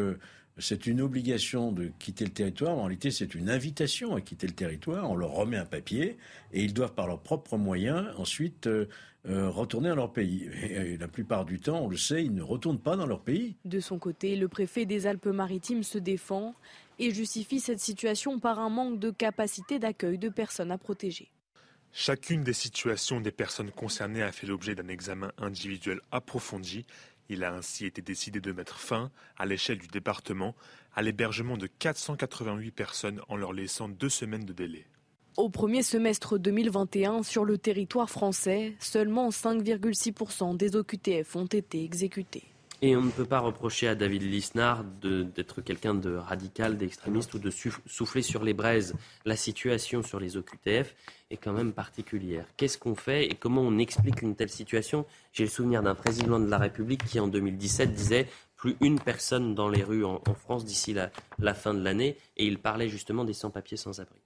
c'est 0.58 0.86
une 0.86 1.00
obligation 1.00 1.72
de 1.72 1.90
quitter 1.98 2.24
le 2.24 2.30
territoire. 2.30 2.76
En 2.76 2.82
réalité, 2.82 3.10
c'est 3.10 3.34
une 3.34 3.48
invitation 3.50 4.14
à 4.14 4.20
quitter 4.20 4.46
le 4.46 4.52
territoire. 4.52 5.10
On 5.10 5.16
leur 5.16 5.30
remet 5.30 5.56
un 5.56 5.64
papier 5.64 6.18
et 6.52 6.62
ils 6.62 6.74
doivent, 6.74 6.94
par 6.94 7.06
leurs 7.06 7.20
propres 7.20 7.56
moyens, 7.56 8.08
ensuite 8.18 8.66
euh, 8.66 8.86
euh, 9.28 9.48
retourner 9.48 9.90
à 9.90 9.94
leur 9.94 10.12
pays. 10.12 10.48
Et, 10.62 10.96
la 10.96 11.08
plupart 11.08 11.44
du 11.44 11.60
temps, 11.60 11.84
on 11.84 11.88
le 11.88 11.96
sait, 11.96 12.24
ils 12.24 12.34
ne 12.34 12.42
retournent 12.42 12.80
pas 12.80 12.96
dans 12.96 13.06
leur 13.06 13.20
pays. 13.20 13.56
De 13.64 13.80
son 13.80 13.98
côté, 13.98 14.36
le 14.36 14.48
préfet 14.48 14.86
des 14.86 15.06
Alpes-Maritimes 15.06 15.82
se 15.82 15.98
défend 15.98 16.54
et 16.98 17.12
justifie 17.12 17.60
cette 17.60 17.80
situation 17.80 18.38
par 18.38 18.58
un 18.58 18.70
manque 18.70 18.98
de 18.98 19.10
capacité 19.10 19.78
d'accueil 19.78 20.18
de 20.18 20.28
personnes 20.28 20.70
à 20.70 20.78
protéger. 20.78 21.30
Chacune 21.92 22.44
des 22.44 22.52
situations 22.52 23.20
des 23.20 23.32
personnes 23.32 23.72
concernées 23.72 24.22
a 24.22 24.30
fait 24.30 24.46
l'objet 24.46 24.76
d'un 24.76 24.86
examen 24.86 25.32
individuel 25.38 26.00
approfondi 26.12 26.86
il 27.30 27.44
a 27.44 27.54
ainsi 27.54 27.86
été 27.86 28.02
décidé 28.02 28.40
de 28.40 28.52
mettre 28.52 28.78
fin, 28.78 29.10
à 29.38 29.46
l'échelle 29.46 29.78
du 29.78 29.86
département, 29.86 30.54
à 30.94 31.02
l'hébergement 31.02 31.56
de 31.56 31.68
488 31.68 32.72
personnes 32.72 33.20
en 33.28 33.36
leur 33.36 33.52
laissant 33.52 33.88
deux 33.88 34.08
semaines 34.08 34.44
de 34.44 34.52
délai. 34.52 34.84
Au 35.36 35.48
premier 35.48 35.82
semestre 35.82 36.38
2021, 36.38 37.22
sur 37.22 37.44
le 37.44 37.56
territoire 37.56 38.10
français, 38.10 38.74
seulement 38.80 39.30
5,6% 39.30 40.56
des 40.56 40.74
OQTF 40.74 41.36
ont 41.36 41.46
été 41.46 41.84
exécutés. 41.84 42.44
Et 42.82 42.96
on 42.96 43.02
ne 43.02 43.10
peut 43.10 43.26
pas 43.26 43.40
reprocher 43.40 43.88
à 43.88 43.94
David 43.94 44.22
Lisnard 44.22 44.84
d'être 45.02 45.60
quelqu'un 45.60 45.94
de 45.94 46.14
radical, 46.14 46.78
d'extrémiste 46.78 47.34
ou 47.34 47.38
de 47.38 47.50
souffler 47.50 48.22
sur 48.22 48.42
les 48.42 48.54
braises. 48.54 48.94
La 49.26 49.36
situation 49.36 50.02
sur 50.02 50.18
les 50.18 50.38
OQTF 50.38 50.94
est 51.30 51.36
quand 51.36 51.52
même 51.52 51.72
particulière. 51.72 52.46
Qu'est-ce 52.56 52.78
qu'on 52.78 52.94
fait 52.94 53.26
et 53.26 53.34
comment 53.34 53.60
on 53.60 53.76
explique 53.76 54.22
une 54.22 54.34
telle 54.34 54.48
situation? 54.48 55.04
J'ai 55.32 55.44
le 55.44 55.50
souvenir 55.50 55.82
d'un 55.82 55.94
président 55.94 56.40
de 56.40 56.48
la 56.48 56.56
République 56.56 57.04
qui, 57.04 57.20
en 57.20 57.28
2017, 57.28 57.92
disait 57.92 58.26
plus 58.56 58.76
une 58.80 58.98
personne 58.98 59.54
dans 59.54 59.68
les 59.68 59.82
rues 59.82 60.04
en, 60.04 60.22
France 60.34 60.64
d'ici 60.64 60.94
la, 60.94 61.54
fin 61.54 61.74
de 61.74 61.82
l'année. 61.82 62.16
Et 62.38 62.46
il 62.46 62.58
parlait 62.58 62.88
justement 62.88 63.24
des 63.24 63.34
sans-papiers 63.34 63.76
sans-abri. 63.76 64.20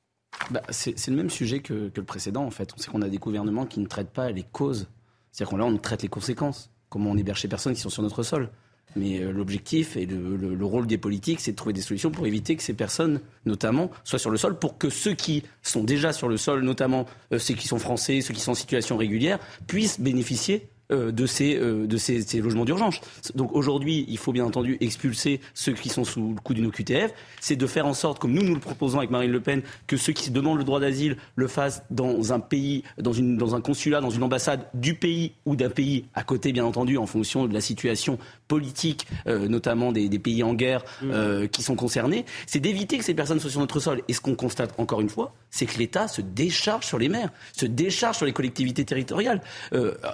Bah, 0.51 0.63
c'est 0.71 1.09
le 1.09 1.17
même 1.17 1.31
sujet 1.31 1.59
que, 1.59 1.91
le 1.93 2.05
précédent, 2.05 2.45
en 2.45 2.51
fait. 2.51 2.73
On 2.77 2.79
sait 2.79 2.91
qu'on 2.91 3.03
a 3.03 3.09
des 3.09 3.19
gouvernements 3.19 3.67
qui 3.67 3.81
ne 3.81 3.87
traitent 3.87 4.13
pas 4.13 4.31
les 4.31 4.45
causes. 4.45 4.87
C'est-à-dire 5.33 5.51
qu'on 5.51 5.73
là, 5.73 5.79
traite 5.79 6.03
les 6.03 6.09
conséquences 6.09 6.71
comment 6.95 7.11
on 7.11 7.17
héberge 7.17 7.41
ces 7.41 7.49
personnes 7.49 7.75
qui 7.75 7.81
sont 7.81 7.91
sur 7.91 8.05
notre 8.05 8.23
sol. 8.23 8.51
Mais 8.95 9.19
euh, 9.19 9.33
l'objectif 9.33 9.97
et 9.97 10.07
le, 10.07 10.65
rôle 10.65 10.87
des 10.87 10.97
politiques, 10.97 11.41
c'est 11.41 11.51
de 11.51 11.57
trouver 11.57 11.73
des 11.73 11.81
solutions 11.81 12.13
pour 12.13 12.25
éviter 12.25 12.55
que 12.55 12.63
ces 12.63 12.73
personnes, 12.73 13.21
notamment, 13.47 13.91
soient 14.05 14.21
sur 14.21 14.31
le 14.31 14.37
sol, 14.37 14.57
pour 14.61 14.79
que 14.79 14.91
ceux 14.91 15.15
qui 15.15 15.43
sont 15.61 15.83
déjà 15.83 16.13
sur 16.13 16.29
le 16.29 16.37
sol, 16.37 16.63
notamment 16.63 17.07
euh, 17.33 17.41
ceux 17.41 17.55
qui 17.55 17.67
sont 17.67 17.81
français, 17.81 18.21
ceux 18.21 18.33
qui 18.33 18.39
sont 18.39 18.53
en 18.53 18.55
situation 18.55 18.97
régulière, 18.97 19.41
puissent 19.67 19.99
bénéficier 19.99 20.69
de, 20.95 21.27
ces, 21.27 21.57
euh, 21.57 21.87
de 21.87 21.97
ces, 21.97 22.41
logements 22.41 22.65
d'urgence. 22.65 23.01
Donc 23.35 23.55
aujourd'hui, 23.55 24.05
il 24.09 24.19
faut 24.19 24.33
bien 24.33 24.45
entendu 24.45 24.77
expulser 24.81 25.41
ceux 25.55 25.73
qui 25.73 25.89
sont 25.89 26.05
sous 26.05 26.35
le 26.35 26.41
coup 26.41 26.55
d'une 26.55 26.67
OQTF. 26.67 27.13
C'est 27.41 27.57
de 27.57 27.67
faire 27.67 27.87
en 27.87 27.95
sorte, 27.95 28.19
comme 28.19 28.33
nous 28.33 28.43
nous 28.43 28.55
le 28.55 28.61
proposons 28.61 28.99
avec 28.99 29.11
Marine 29.11 29.31
Le 29.31 29.41
Pen, 29.41 29.63
que 29.87 29.97
ceux 29.97 30.13
qui 30.13 30.31
demandent 30.31 30.59
le 30.59 30.65
droit 30.65 30.81
d'asile 30.81 31.17
le 31.37 31.47
fassent 31.47 31.83
dans 31.91 32.33
un 32.33 32.41
pays, 32.41 32.83
dans, 32.99 33.13
une, 33.13 33.37
dans 33.37 33.55
un 33.55 33.61
consulat, 33.61 34.01
dans 34.01 34.11
une 34.11 34.23
ambassade 34.23 34.67
du 34.75 34.95
pays 34.95 35.33
ou 35.47 35.57
d'un 35.57 35.71
pays 35.71 36.05
à 36.15 36.23
côté, 36.23 36.53
bien 36.53 36.65
entendu, 36.65 36.99
en 36.99 37.07
fonction 37.07 37.47
de 37.47 37.55
la 37.55 37.61
situation 37.61 38.19
politique, 38.49 39.07
euh, 39.27 39.49
notamment 39.49 39.93
des, 39.93 40.09
pays 40.19 40.43
en 40.43 40.55
guerre 40.55 40.85
mmh. 41.03 41.49
qui 41.49 41.63
sont 41.63 41.75
concernés. 41.75 42.25
C'est 42.47 42.61
d'éviter 42.61 42.99
que 42.99 43.05
ces 43.05 43.15
personnes 43.15 43.41
soient 43.41 43.51
sur 43.51 43.61
notre 43.61 43.81
sol. 43.81 44.03
Et 44.09 44.13
ce 44.13 44.21
qu'on 44.21 44.37
constate 44.37 44.73
encore 44.79 45.01
une 45.01 45.09
fois, 45.09 45.35
c'est 45.51 45.67
que 45.67 45.77
l'État 45.79 46.09
se 46.09 46.21
décharge 46.21 46.87
sur 46.87 46.99
les 46.99 47.09
maires, 47.09 47.31
se 47.53 47.67
décharge 47.67 48.17
sur 48.17 48.27
les 48.27 48.33
collectivités 48.33 48.85
territoriales. 48.85 49.43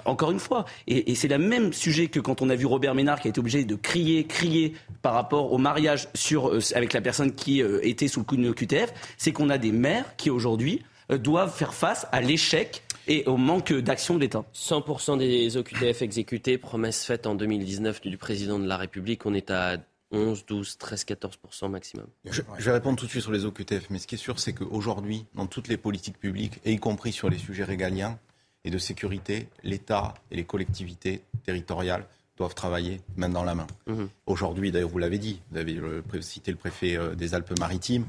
encore 0.05 0.31
une 0.31 0.39
fois, 0.39 0.65
et, 0.87 1.15
c'est 1.15 1.27
le 1.27 1.37
même 1.37 1.73
sujet 1.73 2.07
que 2.07 2.19
quand 2.19 2.41
on 2.41 2.49
a 2.49 2.55
vu 2.55 2.65
Robert 2.65 2.95
Ménard 2.95 3.19
qui 3.19 3.27
a 3.27 3.29
été 3.29 3.39
obligé 3.39 3.63
de 3.63 3.75
crier, 3.75 4.25
crier 4.25 4.73
par 5.01 5.13
rapport 5.13 5.51
au 5.51 5.57
mariage 5.57 6.07
sur, 6.13 6.49
euh, 6.49 6.59
avec 6.75 6.93
la 6.93 7.01
personne 7.01 7.33
qui 7.33 7.61
euh, 7.61 7.79
était 7.83 8.07
sous 8.07 8.19
le 8.19 8.25
coup 8.25 8.35
d'une 8.35 8.53
QTF, 8.53 8.93
c'est 9.17 9.31
qu'on 9.31 9.49
a 9.49 9.57
des 9.57 9.71
maires 9.71 10.15
qui 10.17 10.29
aujourd'hui 10.29 10.81
euh, 11.11 11.17
doivent 11.17 11.55
faire 11.55 11.73
face 11.73 12.07
à 12.11 12.21
l'échec 12.21 12.83
et 13.07 13.23
au 13.25 13.37
manque 13.37 13.73
d'action 13.73 14.15
de 14.15 14.19
l'État. 14.19 14.45
100% 14.53 15.17
des 15.17 15.57
OQTF 15.57 16.01
exécutés, 16.01 16.57
promesse 16.57 17.03
faite 17.03 17.25
en 17.27 17.35
2019 17.35 18.01
du 18.01 18.17
président 18.17 18.59
de 18.59 18.67
la 18.67 18.77
République, 18.77 19.25
on 19.25 19.33
est 19.33 19.49
à 19.51 19.77
11, 20.11 20.45
12, 20.45 20.77
13, 20.77 21.05
14% 21.05 21.69
maximum. 21.69 22.05
Je, 22.25 22.41
je, 22.57 22.65
vais 22.65 22.71
répondre 22.71 22.97
tout 22.97 23.05
de 23.05 23.09
suite 23.09 23.23
sur 23.23 23.31
les 23.31 23.45
OQTF, 23.45 23.89
mais 23.89 23.97
ce 23.97 24.07
qui 24.07 24.15
est 24.15 24.17
sûr, 24.17 24.39
c'est 24.39 24.53
qu'aujourd'hui, 24.53 25.25
dans 25.35 25.47
toutes 25.47 25.67
les 25.67 25.77
politiques 25.77 26.19
publiques, 26.19 26.59
et 26.65 26.73
y 26.73 26.77
compris 26.77 27.11
sur 27.11 27.29
les 27.29 27.37
sujets 27.37 27.63
régaliens, 27.63 28.19
et 28.63 28.69
de 28.69 28.77
sécurité, 28.77 29.49
l'État 29.63 30.13
et 30.29 30.35
les 30.35 30.43
collectivités 30.43 31.23
territoriales 31.43 32.05
doivent 32.37 32.55
travailler 32.55 33.01
main 33.17 33.29
dans 33.29 33.43
la 33.43 33.55
main. 33.55 33.67
Mhm. 33.87 34.09
Aujourd'hui, 34.25 34.71
d'ailleurs, 34.71 34.89
vous 34.89 34.97
l'avez 34.97 35.19
dit, 35.19 35.41
vous 35.51 35.57
avez 35.57 35.79
cité 36.21 36.51
le 36.51 36.57
préfet 36.57 36.97
euh, 36.97 37.13
des 37.13 37.33
Alpes-Maritimes, 37.35 38.05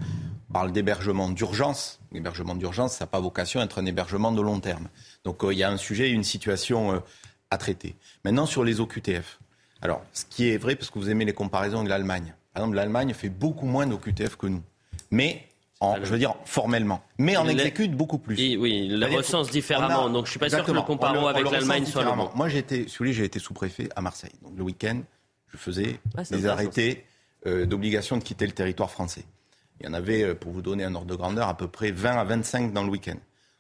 parle 0.52 0.72
d'hébergement 0.72 1.28
d'urgence. 1.28 2.00
L'hébergement 2.12 2.54
d'urgence, 2.54 2.94
ça 2.94 3.04
n'a 3.04 3.08
pas 3.08 3.20
vocation 3.20 3.60
à 3.60 3.64
être 3.64 3.78
un 3.78 3.86
hébergement 3.86 4.32
de 4.32 4.40
long 4.40 4.60
terme. 4.60 4.88
Donc 5.24 5.44
euh, 5.44 5.52
il 5.52 5.58
y 5.58 5.62
a 5.62 5.70
un 5.70 5.76
sujet, 5.76 6.10
une 6.10 6.24
situation 6.24 6.92
euh, 6.92 6.98
à 7.50 7.58
traiter. 7.58 7.94
Maintenant, 8.24 8.46
sur 8.46 8.64
les 8.64 8.80
OQTF. 8.80 9.38
Alors, 9.82 10.02
ce 10.12 10.24
qui 10.24 10.48
est 10.48 10.58
vrai, 10.58 10.76
parce 10.76 10.90
que 10.90 10.98
vous 10.98 11.10
aimez 11.10 11.24
les 11.24 11.34
comparaisons 11.34 11.78
avec 11.78 11.90
l'Allemagne. 11.90 12.34
Par 12.54 12.62
exemple, 12.62 12.76
l'Allemagne 12.76 13.12
fait 13.14 13.28
beaucoup 13.28 13.66
moins 13.66 13.86
d'OQTF 13.86 14.36
que 14.36 14.46
nous. 14.46 14.62
Mais 15.10 15.46
je 16.02 16.10
veux 16.10 16.18
dire 16.18 16.34
formellement, 16.44 17.02
mais 17.18 17.36
on 17.36 17.48
exécute 17.48 17.92
beaucoup 17.92 18.18
plus. 18.18 18.36
oui, 18.56 18.86
il 18.86 18.98
le 18.98 19.16
recense 19.16 19.50
différemment, 19.50 20.08
donc 20.10 20.26
je 20.26 20.30
suis 20.30 20.40
pas 20.40 20.48
sûr 20.48 20.64
que 20.64 20.72
le 20.72 20.82
comparo 20.82 21.28
avec 21.28 21.50
l'Allemagne 21.50 21.86
soit 21.86 22.04
le 22.04 22.12
bon. 22.12 22.30
Moi, 22.34 22.48
j'ai 22.48 22.58
été, 22.58 22.86
j'ai 22.88 23.24
été 23.24 23.38
sous-préfet 23.38 23.88
à 23.96 24.00
Marseille. 24.00 24.32
Donc 24.42 24.52
le 24.56 24.62
week-end, 24.62 25.00
je 25.48 25.56
faisais 25.56 26.00
ah, 26.16 26.22
des 26.22 26.46
arrêtés 26.46 27.04
euh, 27.46 27.66
d'obligation 27.66 28.16
de 28.16 28.22
quitter 28.22 28.46
le 28.46 28.52
territoire 28.52 28.90
français. 28.90 29.24
Il 29.80 29.86
y 29.86 29.88
en 29.88 29.94
avait, 29.94 30.34
pour 30.34 30.52
vous 30.52 30.62
donner 30.62 30.84
un 30.84 30.94
ordre 30.94 31.08
de 31.08 31.16
grandeur, 31.16 31.48
à 31.48 31.56
peu 31.56 31.66
près 31.66 31.90
20 31.90 32.16
à 32.16 32.24
25 32.24 32.72
dans 32.72 32.84
le 32.84 32.90
week-end. 32.90 33.16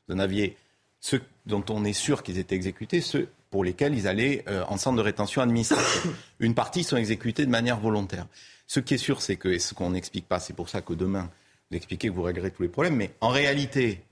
Vous 0.08 0.14
en 0.14 0.18
aviez 0.18 0.56
ceux 1.00 1.20
dont 1.46 1.64
on 1.68 1.84
est 1.84 1.92
sûr 1.92 2.22
qu'ils 2.22 2.38
étaient 2.38 2.54
exécutés, 2.54 3.00
ceux 3.00 3.28
pour 3.50 3.64
lesquels 3.64 3.94
ils 3.94 4.06
allaient 4.06 4.44
en 4.68 4.78
centre 4.78 4.96
de 4.96 5.02
rétention 5.02 5.42
administrative. 5.42 6.14
Une 6.40 6.54
partie 6.54 6.84
sont 6.84 6.96
exécutés 6.96 7.44
de 7.44 7.50
manière 7.50 7.78
volontaire. 7.80 8.26
Ce 8.66 8.80
qui 8.80 8.94
est 8.94 8.98
sûr, 8.98 9.20
c'est 9.20 9.36
que, 9.36 9.48
et 9.48 9.58
ce 9.58 9.74
qu'on 9.74 9.90
n'explique 9.90 10.26
pas, 10.26 10.40
c'est 10.40 10.54
pour 10.54 10.70
ça 10.70 10.80
que 10.80 10.94
demain, 10.94 11.28
expliquez 11.74 12.08
que 12.08 12.12
vous 12.12 12.22
réglerez 12.22 12.50
tous 12.50 12.62
les 12.62 12.68
problèmes, 12.68 12.96
mais 12.96 13.12
en 13.20 13.28
réalité, 13.28 14.02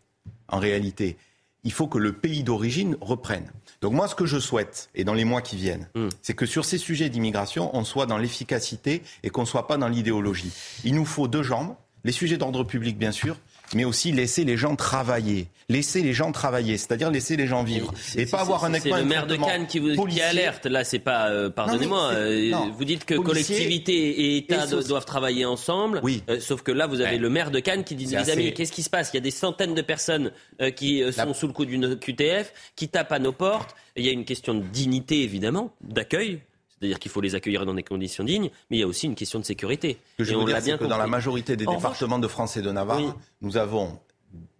en 0.48 0.58
réalité, 0.58 1.16
il 1.64 1.72
faut 1.72 1.86
que 1.86 1.98
le 1.98 2.12
pays 2.12 2.42
d'origine 2.42 2.96
reprenne. 3.00 3.50
Donc 3.80 3.92
moi, 3.92 4.08
ce 4.08 4.14
que 4.14 4.26
je 4.26 4.38
souhaite, 4.38 4.90
et 4.94 5.04
dans 5.04 5.14
les 5.14 5.24
mois 5.24 5.42
qui 5.42 5.56
viennent, 5.56 5.88
hmm. 5.94 6.08
c'est 6.22 6.34
que 6.34 6.46
sur 6.46 6.64
ces 6.64 6.78
sujets 6.78 7.08
d'immigration, 7.08 7.74
on 7.76 7.84
soit 7.84 8.06
dans 8.06 8.18
l'efficacité 8.18 9.02
et 9.22 9.30
qu'on 9.30 9.42
ne 9.42 9.46
soit 9.46 9.66
pas 9.66 9.76
dans 9.76 9.88
l'idéologie. 9.88 10.52
Il 10.84 10.94
nous 10.94 11.04
faut 11.04 11.28
deux 11.28 11.42
jambes, 11.42 11.74
les 12.04 12.12
sujets 12.12 12.38
d'ordre 12.38 12.64
public, 12.64 12.98
bien 12.98 13.12
sûr, 13.12 13.36
mais 13.74 13.84
aussi 13.84 14.12
laisser 14.12 14.44
les 14.44 14.56
gens 14.56 14.76
travailler. 14.76 15.48
Laisser 15.68 16.02
les 16.02 16.12
gens 16.12 16.32
travailler, 16.32 16.76
c'est-à-dire 16.76 17.10
laisser 17.10 17.36
les 17.36 17.46
gens 17.46 17.62
vivre. 17.62 17.94
Et 18.16 18.26
pas 18.26 18.40
avoir 18.40 18.64
un 18.64 18.74
C'est 18.74 18.90
le 18.90 19.04
maire 19.04 19.28
de 19.28 19.36
Cannes 19.36 19.66
qui, 19.68 19.78
vous, 19.78 20.04
qui 20.06 20.20
alerte. 20.20 20.66
Là, 20.66 20.82
c'est 20.82 20.98
pas. 20.98 21.28
Euh, 21.28 21.48
pardonnez-moi. 21.48 22.10
Euh, 22.12 22.52
vous 22.76 22.84
dites 22.84 23.04
que 23.04 23.14
collectivité 23.14 23.92
et 23.92 24.36
État 24.38 24.66
doivent 24.66 25.04
travailler 25.04 25.44
ensemble. 25.44 26.00
Oui. 26.02 26.24
Euh, 26.28 26.40
sauf 26.40 26.62
que 26.62 26.72
là, 26.72 26.88
vous 26.88 27.00
avez 27.00 27.18
le 27.18 27.30
maire 27.30 27.52
de 27.52 27.60
Cannes 27.60 27.84
qui 27.84 27.94
dit 27.94 28.06
les 28.06 28.30
amis, 28.30 28.52
qu'est-ce 28.52 28.72
qui 28.72 28.82
se 28.82 28.90
passe? 28.90 29.10
Il 29.12 29.16
y 29.16 29.18
a 29.18 29.22
des 29.22 29.30
centaines 29.30 29.74
de 29.74 29.82
personnes 29.82 30.32
qui 30.76 31.02
sont 31.12 31.34
sous 31.34 31.46
le 31.46 31.52
coup 31.52 31.64
d'une 31.64 31.96
QTF, 31.96 32.52
qui 32.74 32.88
tapent 32.88 33.12
à 33.12 33.18
nos 33.18 33.32
portes. 33.32 33.76
Il 33.96 34.04
y 34.04 34.08
a 34.08 34.12
une 34.12 34.24
question 34.24 34.54
de 34.54 34.62
dignité, 34.62 35.22
évidemment, 35.22 35.72
d'accueil 35.82 36.40
c'est-à-dire 36.80 36.98
qu'il 36.98 37.10
faut 37.10 37.20
les 37.20 37.34
accueillir 37.34 37.66
dans 37.66 37.74
des 37.74 37.82
conditions 37.82 38.24
dignes, 38.24 38.50
mais 38.70 38.78
il 38.78 38.80
y 38.80 38.82
a 38.82 38.86
aussi 38.86 39.06
une 39.06 39.14
question 39.14 39.38
de 39.38 39.44
sécurité. 39.44 39.98
Ce 40.18 40.24
que 40.24 40.30
je 40.30 40.34
veux 40.34 40.44
dire, 40.44 40.58
c'est 40.60 40.78
que 40.78 40.84
dans 40.84 40.96
la 40.96 41.06
majorité 41.06 41.56
des 41.56 41.66
départements 41.66 42.18
de 42.18 42.28
France 42.28 42.56
et 42.56 42.62
de 42.62 42.70
Navarre, 42.70 43.16
nous 43.42 43.56
avons 43.56 43.98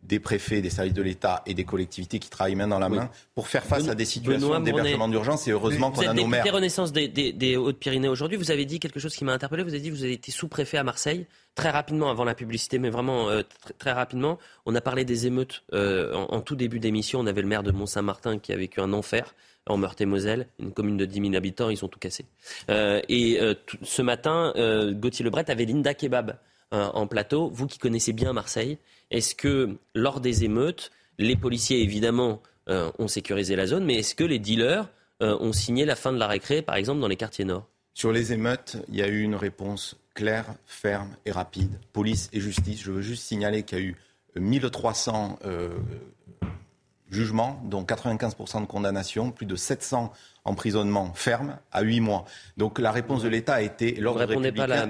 des 0.03 0.19
préfets, 0.19 0.61
des 0.61 0.71
services 0.71 0.93
de 0.93 1.03
l'État 1.03 1.43
et 1.47 1.55
des 1.55 1.65
collectivités 1.65 2.19
qui 2.19 2.29
travaillent 2.29 2.57
main 2.57 2.67
dans 2.67 2.81
la 2.81 2.89
main 2.89 3.11
pour 3.35 3.47
faire 3.47 3.65
face 3.65 3.89
à 3.89 3.95
des 3.95 4.05
situations 4.05 4.59
d'hébergement 4.61 5.09
d'urgence. 5.09 5.47
Et 5.47 5.53
heureusement 5.53 5.93
qu'on 5.93 6.07
a 6.07 6.13
nos 6.13 6.27
maires. 6.27 6.45
Vous 6.45 6.51
Renaissance 6.51 6.93
des, 6.93 7.09
des, 7.09 7.57
Hautes-Pyrénées 7.57 8.09
aujourd'hui. 8.09 8.37
Vous 8.37 8.51
avez 8.51 8.65
dit 8.65 8.81
quelque 8.81 8.99
chose 8.99 9.15
qui 9.15 9.25
m'a 9.25 9.33
interpellé. 9.33 9.63
Vous 9.63 9.71
avez 9.71 9.81
dit 9.81 9.91
que 9.91 9.95
vous 9.95 10.03
avez 10.03 10.15
été 10.15 10.33
sous-préfet 10.33 10.79
à 10.79 10.85
Marseille 10.85 11.27
très 11.55 11.71
rapidement 11.71 12.11
avant 12.11 12.25
la 12.25 12.35
publicité, 12.35 12.79
mais 12.79 12.91
vraiment 12.91 13.29
euh, 13.29 13.43
très, 13.79 13.93
rapidement. 13.93 14.39
On 14.67 14.75
a 14.75 14.81
parlé 14.81 15.05
des 15.05 15.27
émeutes 15.27 15.63
euh, 15.73 16.15
en, 16.15 16.35
en, 16.35 16.41
tout 16.41 16.57
début 16.57 16.81
d'émission. 16.81 17.21
On 17.21 17.27
avait 17.27 17.43
le 17.43 17.49
maire 17.49 17.63
de 17.63 17.71
Mont-Saint-Martin 17.71 18.39
qui 18.39 18.53
a 18.53 18.57
vécu 18.57 18.81
un 18.81 18.93
enfer 18.93 19.35
en 19.71 19.77
Meurthe-et-Moselle, 19.77 20.47
une 20.59 20.73
commune 20.73 20.97
de 20.97 21.05
10 21.05 21.21
000 21.21 21.35
habitants, 21.35 21.71
ils 21.71 21.85
ont 21.85 21.89
tout 21.89 21.99
cassé. 21.99 22.25
Euh, 22.71 23.01
et 23.09 23.41
euh, 23.41 23.55
ce 23.83 24.03
matin, 24.03 24.53
euh, 24.57 24.93
Gauthier 24.93 25.25
Lebret 25.25 25.51
avait 25.51 25.65
Linda 25.65 25.95
Kebab 25.95 26.37
en 26.73 27.09
plateau. 27.09 27.51
Vous 27.53 27.67
qui 27.67 27.79
connaissez 27.81 28.13
bien 28.13 28.33
Marseille, 28.33 28.79
est-ce 29.11 29.35
que 29.35 29.77
lors 29.97 30.21
des 30.21 30.45
émeutes, 30.45 30.93
les 31.19 31.35
policiers 31.35 31.83
évidemment 31.83 32.41
ont 32.69 33.09
sécurisé 33.09 33.57
la 33.57 33.67
zone, 33.67 33.85
mais 33.85 33.97
est-ce 33.97 34.15
que 34.15 34.23
les 34.23 34.39
dealers 34.39 34.89
ont 35.21 35.53
signé 35.53 35.85
la 35.85 35.97
fin 35.97 36.13
de 36.13 36.19
la 36.19 36.29
récré, 36.29 36.63
par 36.63 36.77
exemple, 36.77 37.01
dans 37.01 37.09
les 37.09 37.17
quartiers 37.17 37.45
nord? 37.45 37.67
Sur 37.93 38.13
les 38.13 38.33
émeutes, 38.33 38.77
il 38.89 38.95
y 38.95 39.03
a 39.03 39.09
eu 39.09 39.23
une 39.23 39.35
réponse 39.35 39.97
claire, 40.15 40.55
ferme 40.65 41.17
et 41.27 41.33
rapide. 41.33 41.73
Police 41.93 42.31
et 42.33 42.39
justice. 42.39 42.81
Je 42.81 42.93
veux 42.93 43.03
juste 43.03 43.25
signaler 43.25 43.65
qu'il 43.65 43.79
y 43.79 43.81
a 43.81 43.85
eu 43.85 43.97
1300 44.37 45.41
jugements, 47.11 47.61
dont 47.65 47.83
95% 47.83 48.63
de 48.63 48.67
condamnation, 48.67 49.31
plus 49.31 49.47
de 49.47 49.57
700 49.57 50.13
emprisonnements 50.45 51.13
fermes 51.15 51.59
à 51.73 51.83
8 51.83 52.01
mois. 52.01 52.25
Donc 52.57 52.79
la 52.79 52.93
réponse 52.93 53.23
de 53.23 53.29
l'État 53.29 53.55
a 53.55 53.63
été 53.63 53.93
l'ordre 53.95 54.21
républicain 54.21 54.53
pas 54.53 54.67
la... 54.67 54.87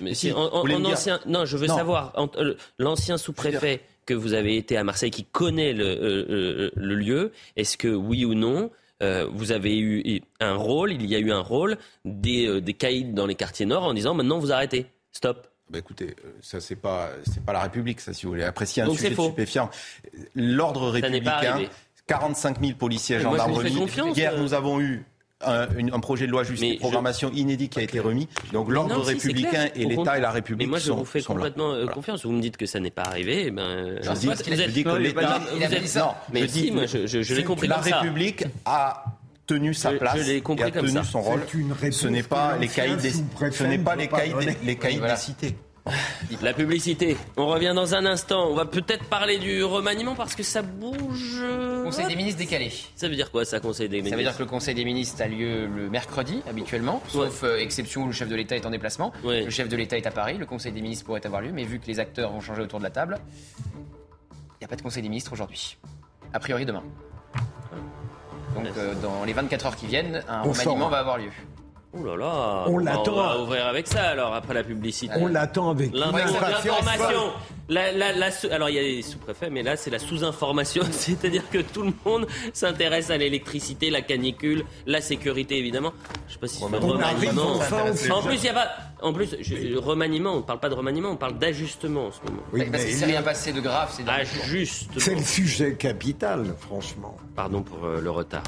Mais 0.00 0.14
si, 0.14 0.32
en, 0.32 0.50
ancien... 0.84 1.20
Non, 1.26 1.44
je 1.44 1.56
veux 1.56 1.66
savoir, 1.66 2.12
euh, 2.38 2.54
l'ancien 2.78 3.18
sous-préfet 3.18 3.82
que 4.06 4.14
vous 4.14 4.34
avez 4.34 4.56
été 4.56 4.76
à 4.76 4.84
Marseille, 4.84 5.10
qui 5.10 5.24
connaît 5.24 5.72
le, 5.72 5.84
euh, 5.84 6.26
euh, 6.28 6.70
le 6.74 6.94
lieu, 6.94 7.32
est-ce 7.56 7.76
que 7.76 7.88
oui 7.88 8.24
ou 8.24 8.34
non 8.34 8.70
vous 9.34 9.52
avez 9.52 9.78
eu 9.78 10.22
un 10.40 10.54
rôle, 10.54 10.92
il 10.92 11.04
y 11.04 11.14
a 11.14 11.18
eu 11.18 11.30
un 11.30 11.42
rôle 11.42 11.76
des, 12.06 12.62
des 12.62 12.72
caïds 12.72 13.12
dans 13.12 13.26
les 13.26 13.34
quartiers 13.34 13.66
nord 13.66 13.82
en 13.82 13.92
disant 13.92 14.14
maintenant 14.14 14.38
vous 14.38 14.50
arrêtez, 14.50 14.86
stop 15.12 15.46
bah 15.70 15.78
écoutez, 15.78 16.14
euh, 16.24 16.30
ça 16.42 16.60
c'est 16.60 16.76
pas 16.76 17.10
c'est 17.24 17.42
pas 17.42 17.52
la 17.52 17.62
République, 17.62 18.00
ça 18.00 18.12
si 18.12 18.26
vous 18.26 18.32
voulez. 18.32 18.44
apprécier 18.44 18.82
un 18.82 18.90
sujet 18.90 19.14
stupéfiant, 19.14 19.70
l'ordre 20.34 20.90
républicain, 20.90 21.62
45 22.06 22.60
000 22.60 22.72
policiers 22.78 23.16
et 23.16 23.20
gendarmerie. 23.20 23.72
Hier, 24.14 24.34
euh. 24.34 24.40
nous 24.40 24.52
avons 24.52 24.80
eu 24.80 25.04
un, 25.40 26.00
projet 26.00 26.26
de 26.26 26.32
loi 26.32 26.42
justice 26.42 26.78
programmation 26.78 27.30
inédit 27.32 27.68
qui 27.68 27.78
a 27.78 27.82
été 27.82 28.00
remis. 28.00 28.28
Donc 28.52 28.70
l'ordre 28.70 29.00
républicain 29.00 29.68
et 29.74 29.84
l'État 29.84 30.18
et 30.18 30.20
la 30.20 30.30
République 30.30 30.66
Mais 30.66 30.70
moi, 30.70 30.78
je 30.78 30.92
vous 30.92 31.04
fais 31.04 31.22
complètement 31.22 31.72
euh, 31.72 31.86
confiance. 31.86 32.24
Vous 32.24 32.32
me 32.32 32.40
dites 32.40 32.56
que 32.56 32.66
ça 32.66 32.80
n'est 32.80 32.90
pas 32.90 33.02
arrivé. 33.02 33.44
Eh 33.46 33.50
ben, 33.50 33.98
je, 34.02 34.10
dis, 34.12 34.28
je 34.28 34.70
dis 34.70 34.84
que 34.84 34.96
l'État. 34.96 35.40
Non, 35.96 36.14
mais 36.32 36.42
je 36.42 36.46
dis, 36.46 36.70
moi, 36.70 36.86
je, 36.86 37.06
je, 37.06 37.34
l'ai 37.34 37.44
compris 37.44 37.68
La 37.68 37.78
République 37.78 38.44
a 38.64 39.04
tenu 39.46 39.74
sa 39.74 39.92
place 39.92 40.18
je, 40.18 40.38
compris 40.40 40.64
et 40.64 40.76
a 40.76 40.80
tenu 40.80 41.04
son 41.04 41.20
rôle. 41.20 41.40
Ce 41.90 42.08
n'est 42.08 42.22
pas 42.22 42.56
les 42.56 42.68
caïds 42.68 42.96
des, 42.96 43.10
ce 43.10 43.64
n'est 43.64 43.78
pas 43.78 43.96
les 43.96 44.08
caïds 44.08 44.34
des, 44.34 44.56
les 44.64 44.76
caïds 44.76 45.00
des 45.00 45.16
cités. 45.16 45.56
La 46.42 46.54
publicité. 46.54 47.16
On 47.36 47.46
revient 47.46 47.72
dans 47.74 47.94
un 47.94 48.06
instant. 48.06 48.48
On 48.50 48.54
va 48.54 48.64
peut-être 48.64 49.04
parler 49.04 49.38
du 49.38 49.62
remaniement 49.64 50.14
parce 50.14 50.34
que 50.34 50.42
ça 50.42 50.62
bouge. 50.62 51.42
Conseil 51.84 52.06
des 52.06 52.16
ministres 52.16 52.38
décalé. 52.38 52.72
Ça 52.96 53.06
veut 53.06 53.14
dire 53.14 53.30
quoi 53.30 53.44
ça, 53.44 53.60
Conseil 53.60 53.88
des 53.88 53.96
ministres 53.96 54.10
Ça 54.10 54.16
veut 54.16 54.22
dire 54.22 54.36
que 54.36 54.42
le 54.42 54.48
Conseil 54.48 54.74
des 54.74 54.84
ministres 54.84 55.20
a 55.20 55.28
lieu 55.28 55.66
le 55.66 55.90
mercredi 55.90 56.42
habituellement, 56.48 57.02
sauf 57.08 57.44
euh, 57.44 57.58
exception 57.58 58.04
où 58.04 58.06
le 58.06 58.12
chef 58.12 58.28
de 58.28 58.34
l'État 58.36 58.56
est 58.56 58.64
en 58.64 58.70
déplacement. 58.70 59.12
Le 59.24 59.50
chef 59.50 59.68
de 59.68 59.76
l'État 59.76 59.98
est 59.98 60.06
à 60.06 60.10
Paris. 60.10 60.38
Le 60.38 60.46
Conseil 60.46 60.72
des 60.72 60.80
ministres 60.80 61.04
pourrait 61.04 61.26
avoir 61.26 61.42
lieu, 61.42 61.52
mais 61.52 61.64
vu 61.64 61.78
que 61.78 61.86
les 61.86 62.00
acteurs 62.00 62.32
vont 62.32 62.40
changer 62.40 62.62
autour 62.62 62.78
de 62.78 62.84
la 62.84 62.90
table, 62.90 63.18
il 63.66 64.62
n'y 64.62 64.64
a 64.64 64.68
pas 64.68 64.76
de 64.76 64.82
Conseil 64.82 65.02
des 65.02 65.10
ministres 65.10 65.34
aujourd'hui. 65.34 65.76
A 66.32 66.40
priori 66.40 66.64
demain. 66.64 66.82
Donc 68.54 68.66
euh, 68.76 68.94
dans 69.02 69.24
les 69.24 69.32
24 69.32 69.66
heures 69.66 69.76
qui 69.76 69.86
viennent, 69.86 70.22
un 70.28 70.42
remaniement 70.42 70.88
va 70.88 70.98
avoir 70.98 71.18
lieu. 71.18 71.30
Oh 71.96 72.04
là 72.04 72.16
là 72.16 72.64
On 72.66 72.78
l'attend. 72.78 73.12
On 73.12 73.16
va 73.16 73.38
ouvrir 73.40 73.66
avec 73.66 73.86
ça 73.86 74.02
alors 74.02 74.34
après 74.34 74.54
la 74.54 74.64
publicité. 74.64 75.14
On 75.16 75.28
l'attend 75.28 75.70
avec 75.70 75.92
l'information. 75.94 77.32
La, 77.68 77.92
la, 77.92 78.12
la, 78.12 78.28
alors 78.50 78.68
il 78.68 78.74
y 78.74 78.78
a 78.78 78.82
les 78.82 79.00
sous-préfets, 79.00 79.48
mais 79.48 79.62
là 79.62 79.76
c'est 79.76 79.90
la 79.90 79.98
sous-information, 79.98 80.82
c'est-à-dire 80.90 81.48
que 81.50 81.58
tout 81.58 81.82
le 81.82 81.92
monde 82.04 82.26
s'intéresse 82.52 83.10
à 83.10 83.16
l'électricité, 83.16 83.88
la 83.90 84.02
canicule, 84.02 84.64
la 84.86 85.00
sécurité 85.00 85.56
évidemment. 85.56 85.92
Je 86.28 86.34
sais 86.34 86.38
pas 86.40 86.46
si 86.48 86.58
c'est 86.58 86.64
remaniement. 86.64 87.54
En 88.10 88.22
plus 88.22 88.36
il 88.36 88.44
y 88.44 88.48
a 88.48 88.54
pas. 88.54 88.68
En 89.04 89.12
plus, 89.12 89.36
remaniement, 89.76 90.32
on 90.32 90.36
ne 90.38 90.42
parle 90.42 90.60
pas 90.60 90.70
de 90.70 90.74
remaniement, 90.74 91.10
on 91.10 91.16
parle 91.16 91.38
d'ajustement 91.38 92.06
en 92.06 92.10
ce 92.10 92.20
moment. 92.24 92.42
Oui, 92.54 92.64
parce 92.72 92.86
qu'il 92.86 92.94
s'est 92.94 93.04
rien 93.04 93.22
passé 93.22 93.52
de 93.52 93.60
grave, 93.60 93.92
c'est 93.94 94.08
ajustement. 94.08 94.94
C'est 94.96 95.14
le 95.14 95.22
sujet 95.22 95.74
capital, 95.74 96.54
franchement. 96.58 97.14
Pardon 97.36 97.62
pour 97.62 97.84
euh, 97.84 98.00
le 98.00 98.10
retard. 98.10 98.42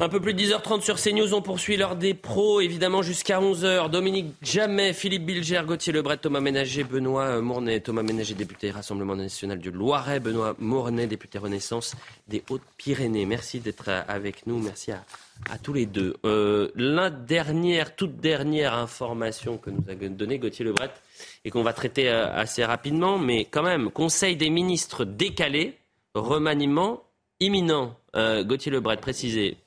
Un 0.00 0.08
peu 0.08 0.20
plus 0.20 0.32
de 0.32 0.42
10h30 0.42 0.80
sur 0.80 0.96
CNews, 0.96 1.34
on 1.34 1.42
poursuit 1.42 1.76
l'heure 1.76 1.96
des 1.96 2.14
pros, 2.14 2.62
évidemment 2.62 3.02
jusqu'à 3.02 3.40
11h. 3.40 3.90
Dominique 3.90 4.34
Jamais, 4.40 4.94
Philippe 4.94 5.26
Bilger, 5.26 5.60
Gauthier 5.66 5.92
Lebret, 5.92 6.16
Thomas 6.16 6.40
Ménager, 6.40 6.82
Benoît 6.82 7.42
Mournet. 7.42 7.80
Thomas 7.80 8.02
Ménager, 8.02 8.32
député 8.32 8.70
Rassemblement 8.70 9.14
national 9.14 9.58
du 9.58 9.70
Loiret. 9.70 10.18
Benoît 10.18 10.56
Mournet, 10.58 11.06
député 11.06 11.38
Renaissance 11.38 11.94
des 12.26 12.42
Hautes-Pyrénées. 12.48 13.26
Merci 13.26 13.60
d'être 13.60 13.90
avec 14.08 14.46
nous. 14.46 14.58
Merci 14.58 14.92
à, 14.92 15.04
tous 15.62 15.74
les 15.74 15.84
deux. 15.84 16.16
Euh, 16.24 16.70
la 16.74 17.10
dernière, 17.10 17.94
toute 17.94 18.16
dernière 18.16 18.72
information 18.72 19.58
que 19.58 19.68
nous 19.68 19.84
a 19.90 19.94
donnée 19.94 20.38
Gauthier 20.38 20.64
Lebret 20.64 20.90
et 21.44 21.50
qu'on 21.50 21.62
va 21.62 21.74
traiter 21.74 22.08
euh, 22.08 22.32
assez 22.34 22.64
rapidement, 22.64 23.18
mais 23.18 23.44
quand 23.44 23.62
même, 23.62 23.90
Conseil 23.90 24.36
des 24.36 24.48
ministres 24.48 25.04
décalé, 25.04 25.76
remaniement 26.14 27.04
imminent. 27.40 27.94
Euh, 28.16 28.42
Gauthier 28.44 28.72
Lebret, 28.72 28.96
précisé 28.96 29.58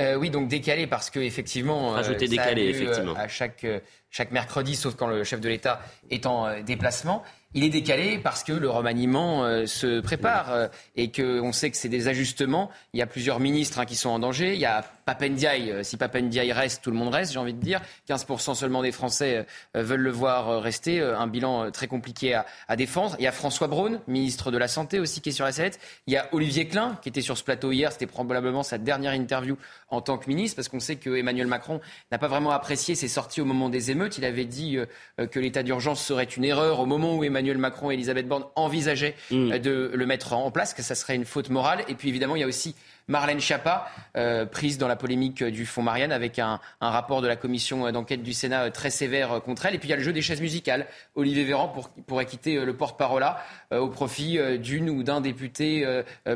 euh, 0.00 0.14
oui, 0.14 0.30
donc 0.30 0.48
décalé 0.48 0.86
parce 0.86 1.10
que 1.10 1.20
effectivement, 1.20 1.96
euh, 1.96 2.14
décalé, 2.14 2.68
effectivement. 2.68 3.14
à 3.14 3.28
chaque 3.28 3.66
chaque 4.10 4.30
mercredi, 4.30 4.74
sauf 4.76 4.94
quand 4.94 5.06
le 5.06 5.24
chef 5.24 5.40
de 5.40 5.48
l'État 5.48 5.80
est 6.10 6.26
en 6.26 6.62
déplacement. 6.62 7.24
Il 7.54 7.64
est 7.64 7.70
décalé 7.70 8.18
parce 8.18 8.44
que 8.44 8.52
le 8.52 8.68
remaniement 8.68 9.42
euh, 9.46 9.64
se 9.64 10.00
prépare 10.00 10.52
euh, 10.52 10.68
et 10.96 11.10
qu'on 11.10 11.50
sait 11.52 11.70
que 11.70 11.78
c'est 11.78 11.88
des 11.88 12.06
ajustements. 12.06 12.70
Il 12.92 12.98
y 12.98 13.02
a 13.02 13.06
plusieurs 13.06 13.40
ministres 13.40 13.78
hein, 13.78 13.86
qui 13.86 13.96
sont 13.96 14.10
en 14.10 14.18
danger. 14.18 14.52
Il 14.52 14.60
y 14.60 14.66
a 14.66 14.84
Papendiaï. 15.06 15.70
Euh, 15.70 15.82
si 15.82 15.96
Papendiaï 15.96 16.52
reste, 16.52 16.84
tout 16.84 16.90
le 16.90 16.98
monde 16.98 17.14
reste, 17.14 17.32
j'ai 17.32 17.38
envie 17.38 17.54
de 17.54 17.60
dire. 17.60 17.80
15% 18.06 18.54
seulement 18.54 18.82
des 18.82 18.92
Français 18.92 19.46
veulent 19.74 20.02
le 20.02 20.10
voir 20.10 20.62
rester. 20.62 21.00
Un 21.00 21.26
bilan 21.26 21.70
très 21.70 21.86
compliqué 21.86 22.34
à, 22.34 22.44
à, 22.68 22.76
défendre. 22.76 23.16
Il 23.18 23.22
y 23.22 23.26
a 23.26 23.32
François 23.32 23.66
Braun, 23.66 24.02
ministre 24.08 24.50
de 24.50 24.58
la 24.58 24.68
Santé 24.68 25.00
aussi, 25.00 25.22
qui 25.22 25.30
est 25.30 25.32
sur 25.32 25.46
la 25.46 25.52
sellette. 25.52 25.80
Il 26.06 26.12
y 26.12 26.18
a 26.18 26.28
Olivier 26.32 26.68
Klein, 26.68 26.98
qui 27.00 27.08
était 27.08 27.22
sur 27.22 27.38
ce 27.38 27.44
plateau 27.44 27.72
hier. 27.72 27.92
C'était 27.92 28.06
probablement 28.06 28.62
sa 28.62 28.76
dernière 28.76 29.14
interview 29.14 29.56
en 29.90 30.00
tant 30.00 30.18
que 30.18 30.28
ministre, 30.28 30.56
parce 30.56 30.68
qu'on 30.68 30.80
sait 30.80 30.96
que 30.96 31.16
Emmanuel 31.16 31.46
Macron 31.46 31.80
n'a 32.12 32.18
pas 32.18 32.28
vraiment 32.28 32.50
apprécié 32.50 32.94
ses 32.94 33.08
sorties 33.08 33.40
au 33.40 33.44
moment 33.44 33.68
des 33.68 33.90
émeutes. 33.90 34.18
Il 34.18 34.24
avait 34.24 34.44
dit 34.44 34.78
que 35.18 35.38
l'état 35.38 35.62
d'urgence 35.62 36.04
serait 36.04 36.24
une 36.24 36.44
erreur 36.44 36.80
au 36.80 36.86
moment 36.86 37.16
où 37.16 37.24
Emmanuel 37.24 37.58
Macron 37.58 37.90
et 37.90 37.94
Elisabeth 37.94 38.28
Borne 38.28 38.44
envisageaient 38.56 39.14
mm. 39.30 39.58
de 39.58 39.90
le 39.94 40.06
mettre 40.06 40.32
en 40.32 40.50
place, 40.50 40.74
que 40.74 40.82
ça 40.82 40.94
serait 40.94 41.14
une 41.14 41.24
faute 41.24 41.50
morale. 41.50 41.84
Et 41.88 41.94
puis 41.94 42.08
évidemment, 42.08 42.36
il 42.36 42.40
y 42.40 42.44
a 42.44 42.48
aussi 42.48 42.74
Marlène 43.08 43.40
Schiappa, 43.40 43.88
euh, 44.16 44.44
prise 44.44 44.76
dans 44.76 44.86
la 44.86 44.96
polémique 44.96 45.42
du 45.42 45.64
fonds 45.64 45.82
Marianne 45.82 46.12
avec 46.12 46.38
un, 46.38 46.60
rapport 46.80 47.22
de 47.22 47.26
la 47.26 47.36
commission 47.36 47.90
d'enquête 47.90 48.22
du 48.22 48.34
Sénat 48.34 48.64
euh, 48.64 48.70
très 48.70 48.90
sévère 48.90 49.40
contre 49.42 49.66
elle. 49.66 49.74
Et 49.74 49.78
puis 49.78 49.88
il 49.88 49.90
y 49.90 49.94
a 49.94 49.96
le 49.96 50.02
jeu 50.02 50.12
des 50.12 50.20
chaises 50.20 50.42
musicales. 50.42 50.86
Olivier 51.14 51.44
Véran 51.44 51.68
pour, 51.68 51.88
pourrait 51.88 52.26
quitter 52.26 52.56
euh, 52.56 52.64
le 52.64 52.76
porte-parole 52.76 53.24
au 53.72 53.88
profit 53.88 54.38
d'une 54.58 54.90
ou 54.90 55.02
d'un 55.02 55.20
député 55.20 55.84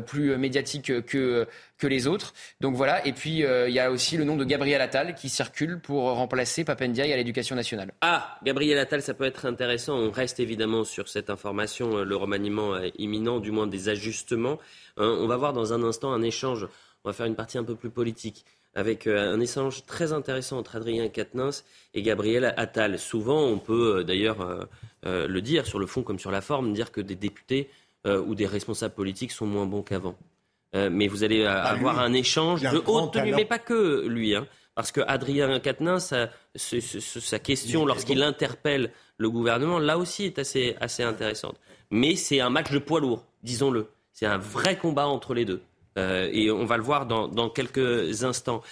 plus 0.07 0.37
médiatique 0.37 1.05
que, 1.05 1.47
que 1.83 1.87
les 1.87 2.07
autres. 2.07 2.33
Donc 2.61 2.77
voilà. 2.77 3.07
Et 3.07 3.13
puis 3.13 3.41
il 3.41 3.73
y 3.73 3.79
a 3.81 3.91
aussi 3.91 4.17
le 4.17 4.25
nom 4.25 4.37
de 4.37 4.45
Gabriel 4.45 4.81
Attal 4.81 5.15
qui 5.15 5.29
circule 5.29 5.81
pour 5.81 6.05
remplacer 6.05 6.65
Papendiaï 6.65 7.13
à 7.13 7.17
l'éducation 7.17 7.57
nationale. 7.57 7.93
Ah, 8.01 8.39
Gabriel 8.45 8.79
Attal, 8.79 9.03
ça 9.03 9.15
peut 9.15 9.25
être 9.25 9.47
intéressant. 9.47 9.97
On 9.97 10.11
reste 10.11 10.39
évidemment 10.41 10.85
sur 10.85 11.09
cette 11.09 11.29
information, 11.29 12.05
le 12.05 12.17
remaniement 12.17 12.79
imminent, 12.99 13.41
du 13.41 13.51
moins 13.51 13.67
des 13.67 13.89
ajustements. 13.89 14.59
Hein, 14.97 15.17
on 15.21 15.27
va 15.27 15.37
voir 15.37 15.53
dans 15.53 15.73
un 15.73 15.83
instant 15.83 16.13
un 16.13 16.23
échange, 16.23 16.69
on 17.05 17.09
va 17.09 17.13
faire 17.13 17.27
une 17.27 17.35
partie 17.35 17.59
un 17.59 17.65
peu 17.65 17.75
plus 17.75 17.91
politique, 17.91 18.45
avec 18.75 19.07
euh, 19.07 19.33
un 19.33 19.41
échange 19.41 19.85
très 19.87 20.13
intéressant 20.13 20.59
entre 20.59 20.77
Adrien 20.77 21.09
Quatennens 21.09 21.65
et 21.95 22.03
Gabriel 22.03 22.55
Attal. 22.57 22.99
Souvent, 22.99 23.43
on 23.43 23.59
peut 23.59 23.99
euh, 23.99 24.05
d'ailleurs 24.05 24.41
euh, 24.41 25.27
le 25.27 25.43
dire 25.43 25.67
sur 25.67 25.79
le 25.79 25.87
fond 25.87 26.03
comme 26.03 26.19
sur 26.19 26.31
la 26.31 26.41
forme, 26.41 26.73
dire 26.73 26.93
que 26.93 27.01
des 27.01 27.17
députés 27.17 27.69
ou 28.05 28.35
des 28.35 28.47
responsables 28.47 28.95
politiques 28.95 29.31
sont 29.31 29.47
moins 29.47 29.65
bons 29.65 29.83
qu'avant. 29.83 30.17
Mais 30.75 31.07
vous 31.07 31.25
allez 31.25 31.45
bah, 31.45 31.63
avoir 31.63 31.99
un 31.99 32.13
échange 32.13 32.63
de 32.63 32.83
haute 32.87 33.13
tenue, 33.13 33.35
mais 33.35 33.45
pas 33.45 33.59
que 33.59 34.07
lui. 34.07 34.35
Hein, 34.35 34.47
parce 34.75 34.91
que 34.91 35.01
Adrien 35.07 35.61
Quatennens, 35.61 36.15
sa, 36.55 37.39
question 37.39 37.85
lorsqu'il 37.85 38.23
interpelle 38.23 38.91
le 39.19 39.31
gouvernement, 39.31 39.79
là 39.79 39.99
aussi 39.99 40.25
est 40.25 40.39
assez, 40.39 40.77
assez 40.81 41.03
intéressante. 41.03 41.57
Mais 41.91 42.17
c'est 42.17 42.41
un 42.41 42.51
match 42.51 42.71
de 42.71 42.79
poids 42.79 43.01
lourd, 43.01 43.25
disons-le. 43.43 43.89
C'est 44.13 44.27
un 44.27 44.39
vrai 44.39 44.79
combat 44.79 45.07
entre 45.07 45.35
les 45.35 45.45
deux. 45.45 45.63
Euh, 45.99 46.31
et 46.33 46.51
on 46.51 46.65
va 46.65 46.79
le 46.79 46.83
voir 46.83 47.07
dans, 47.07 47.51
quelques 47.51 48.25
instants. 48.25 48.63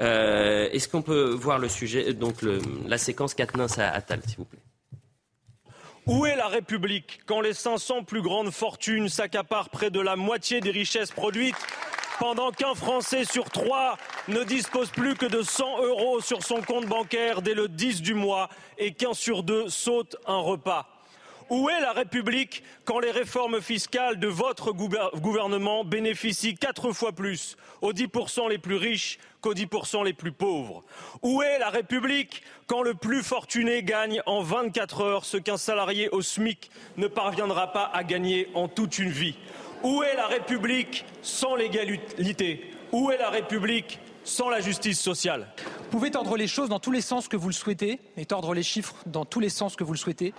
Euh, 0.00 0.68
est-ce 0.72 0.88
qu'on 0.88 1.02
peut 1.02 1.30
voir 1.30 1.58
le 1.58 1.68
sujet, 1.68 2.14
donc 2.14 2.36
la 2.86 2.98
séquence 2.98 3.34
Katnins 3.34 3.66
à 3.76 3.90
Attal, 3.90 4.20
s'il 4.26 4.38
vous 4.38 4.44
plaît? 4.46 4.60
Où 6.06 6.26
est 6.26 6.36
la 6.36 6.48
République 6.48 7.20
quand 7.26 7.40
les 7.40 7.54
500 7.54 8.04
plus 8.04 8.22
grandes 8.22 8.50
fortunes 8.50 9.08
s'accaparent 9.08 9.70
près 9.70 9.90
de 9.90 10.00
la 10.00 10.16
moitié 10.16 10.60
des 10.60 10.70
richesses 10.70 11.10
produites 11.10 11.56
pendant 12.18 12.50
qu'un 12.50 12.74
Français 12.74 13.24
sur 13.24 13.50
trois 13.50 13.96
ne 14.28 14.44
dispose 14.44 14.90
plus 14.90 15.14
que 15.14 15.26
de 15.26 15.42
100 15.42 15.82
euros 15.82 16.20
sur 16.20 16.42
son 16.42 16.60
compte 16.62 16.86
bancaire 16.86 17.42
dès 17.42 17.54
le 17.54 17.68
10 17.68 18.02
du 18.02 18.14
mois 18.14 18.48
et 18.78 18.92
qu'un 18.92 19.14
sur 19.14 19.42
deux 19.42 19.68
saute 19.68 20.16
un 20.26 20.38
repas? 20.38 20.93
Où 21.50 21.68
est 21.68 21.80
la 21.80 21.92
République 21.92 22.62
quand 22.84 22.98
les 22.98 23.10
réformes 23.10 23.60
fiscales 23.60 24.18
de 24.18 24.28
votre 24.28 24.72
gouvernement 24.72 25.84
bénéficient 25.84 26.54
quatre 26.54 26.92
fois 26.92 27.12
plus 27.12 27.56
aux 27.82 27.92
10% 27.92 28.48
les 28.48 28.58
plus 28.58 28.76
riches 28.76 29.18
qu'aux 29.40 29.54
10% 29.54 30.04
les 30.04 30.12
plus 30.12 30.32
pauvres? 30.32 30.84
Où 31.22 31.42
est 31.42 31.58
la 31.58 31.70
République 31.70 32.42
quand 32.66 32.82
le 32.82 32.94
plus 32.94 33.22
fortuné 33.22 33.82
gagne 33.82 34.22
en 34.26 34.42
24 34.42 35.00
heures 35.02 35.24
ce 35.24 35.36
qu'un 35.36 35.56
salarié 35.56 36.08
au 36.10 36.22
SMIC 36.22 36.70
ne 36.96 37.06
parviendra 37.06 37.72
pas 37.72 37.90
à 37.92 38.04
gagner 38.04 38.48
en 38.54 38.68
toute 38.68 38.98
une 38.98 39.10
vie? 39.10 39.36
Où 39.82 40.02
est 40.02 40.16
la 40.16 40.26
République 40.26 41.04
sans 41.22 41.56
l'égalité? 41.56 42.70
Où 42.92 43.10
est 43.10 43.18
la 43.18 43.28
République 43.30 43.98
sans 44.24 44.48
la 44.48 44.60
justice 44.60 45.00
sociale? 45.00 45.48
Vous 45.58 45.98
pouvez 45.98 46.10
tordre 46.10 46.36
les 46.36 46.48
choses 46.48 46.70
dans 46.70 46.80
tous 46.80 46.90
les 46.90 47.02
sens 47.02 47.28
que 47.28 47.36
vous 47.36 47.48
le 47.48 47.54
souhaitez 47.54 48.00
et 48.16 48.24
tordre 48.24 48.54
les 48.54 48.62
chiffres 48.62 48.96
dans 49.06 49.24
tous 49.24 49.40
les 49.40 49.50
sens 49.50 49.76
que 49.76 49.84
vous 49.84 49.92
le 49.92 49.98
souhaitez 49.98 50.32